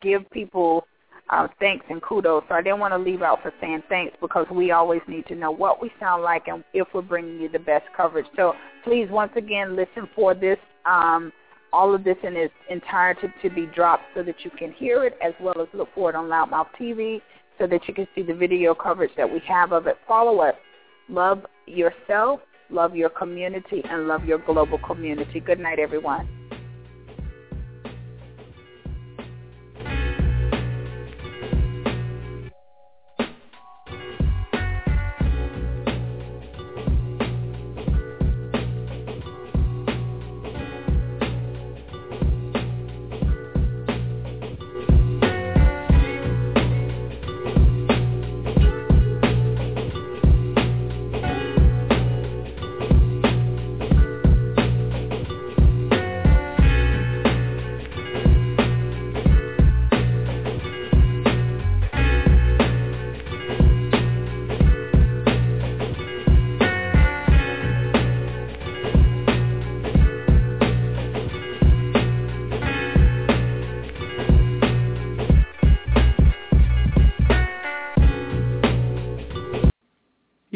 give 0.01 0.23
people 0.31 0.87
uh, 1.29 1.49
thanks 1.59 1.85
and 1.91 2.01
kudos. 2.01 2.45
So 2.49 2.55
I 2.55 2.63
didn't 2.63 2.79
want 2.81 2.95
to 2.95 2.99
leave 2.99 3.21
out 3.21 3.43
for 3.43 3.53
saying 3.61 3.83
thanks 3.91 4.17
because 4.19 4.47
we 4.51 4.71
always 4.71 5.03
need 5.07 5.27
to 5.27 5.35
know 5.35 5.51
what 5.51 5.83
we 5.83 5.91
sound 6.01 6.23
like 6.23 6.49
and 6.49 6.65
if 6.73 6.89
we're 6.95 7.03
bringing 7.03 7.39
you 7.39 7.51
the 7.51 7.59
best 7.59 7.85
coverage. 7.95 8.27
So 8.35 8.55
please, 8.83 9.09
once 9.11 9.33
again, 9.37 9.77
listen 9.77 10.09
for 10.17 10.35
this. 10.35 10.57
Um, 10.87 11.35
all 11.73 11.95
of 11.95 12.03
this 12.03 12.17
in 12.25 12.35
its 12.35 12.55
entirety 12.69 13.29
to 13.43 13.51
be 13.51 13.67
dropped 13.67 14.03
so 14.15 14.23
that 14.23 14.37
you 14.43 14.51
can 14.59 14.73
hear 14.73 15.05
it 15.05 15.19
as 15.23 15.35
well 15.41 15.61
as 15.61 15.69
look 15.73 15.89
for 15.95 16.09
it 16.11 16.17
on 16.17 16.25
LouddMouth 16.25 16.67
TV 16.81 17.21
so 17.61 17.67
that 17.67 17.87
you 17.87 17.95
can 17.95 18.09
see 18.15 18.23
the 18.23 18.35
video 18.35 18.75
coverage 18.75 19.11
that 19.17 19.31
we 19.31 19.41
have 19.47 19.73
of 19.73 19.87
it. 19.87 19.97
Follow 20.09 20.41
us. 20.41 20.55
Love 21.09 21.45
yourself, 21.67 22.41
love 22.71 22.97
your 22.97 23.11
community, 23.11 23.83
and 23.85 24.09
love 24.09 24.25
your 24.25 24.39
global 24.39 24.79
community. 24.79 25.41
Good 25.41 25.61
night, 25.61 25.79
everyone. 25.79 26.40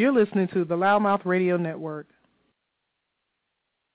You're 0.04 0.12
listening 0.12 0.48
to 0.48 0.66
the 0.66 0.76
LouddMouth 0.76 1.24
Radio 1.24 1.56
Network. 1.56 2.08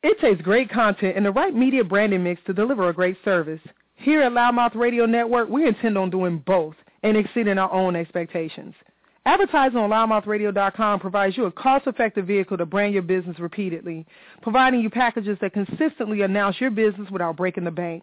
It 0.02 0.20
takes 0.20 0.42
great 0.42 0.72
content 0.72 1.16
and 1.16 1.24
the 1.24 1.32
right 1.32 1.54
media 1.54 1.84
branding 1.84 2.24
mix 2.24 2.42
to 2.48 2.54
deliver 2.54 2.90
a 2.90 2.94
great 2.96 3.16
service. 3.24 3.62
Here 3.94 4.24
at 4.24 4.32
LouddMouth 4.32 4.74
Radio 4.74 5.06
Network, 5.06 5.50
we 5.50 5.68
intend 5.68 6.00
on 6.00 6.10
doing 6.10 6.40
both 6.48 6.74
and 7.04 7.16
exceeding 7.16 7.60
our 7.60 7.72
own 7.72 7.96
expectations. 7.96 8.74
Advertising 9.28 9.78
on 9.78 9.92
louddmouthradio.com 9.92 11.00
provides 11.00 11.38
you 11.38 11.46
a 11.46 11.52
cost-effective 11.52 12.26
vehicle 12.26 12.58
to 12.58 12.66
brand 12.66 12.96
your 12.96 13.04
business 13.04 13.38
repeatedly, 13.38 14.04
providing 14.42 14.80
you 14.80 14.90
packages 14.90 15.38
that 15.42 15.54
consistently 15.54 16.24
announce 16.24 16.60
your 16.60 16.72
business 16.72 17.12
without 17.12 17.38
breaking 17.38 17.66
the 17.66 17.70
bank. 17.70 18.02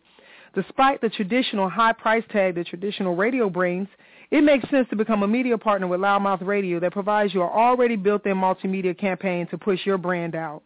Despite 0.55 1.01
the 1.01 1.09
traditional 1.09 1.69
high 1.69 1.93
price 1.93 2.23
tag 2.31 2.55
that 2.55 2.69
traditional 2.69 3.17
radio 3.17 3.51
brings, 3.51 3.89
it 4.31 4.43
makes 4.43 4.69
sense 4.71 4.89
to 4.91 4.97
become 4.97 5.23
a 5.23 5.29
media 5.29 5.57
partner 5.57 5.87
with 5.87 6.01
LouddMouth 6.01 6.45
Radio 6.47 6.81
that 6.81 6.93
provides 6.93 7.33
you 7.33 7.43
an 7.43 7.49
already 7.49 7.97
built-in 7.97 8.37
multimedia 8.37 8.97
campaign 8.99 9.47
to 9.49 9.59
push 9.59 9.87
your 9.87 9.99
brand 9.99 10.35
out. 10.35 10.63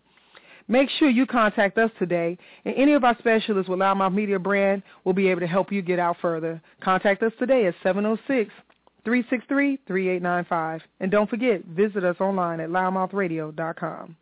Make 0.69 0.89
sure 0.91 1.09
you 1.09 1.27
contact 1.27 1.77
us 1.79 1.91
today, 1.99 2.39
and 2.65 2.75
any 2.77 2.93
of 2.93 3.03
our 3.03 3.17
specialists 3.19 3.69
with 3.69 3.81
LouddMouth 3.81 4.15
Media 4.15 4.39
Brand 4.39 4.85
will 5.05 5.13
be 5.13 5.27
able 5.29 5.41
to 5.41 5.47
help 5.49 5.73
you 5.73 5.83
get 5.83 5.99
out 5.99 6.17
further. 6.23 6.63
Contact 6.81 7.25
us 7.25 7.33
today 7.41 7.67
at 7.67 7.75
706-363-3895. 9.05 10.81
And 11.01 11.11
don't 11.11 11.29
forget, 11.29 11.65
visit 11.65 12.05
us 12.05 12.21
online 12.21 12.61
at 12.61 12.71
louddmouthradio.com. 12.71 14.17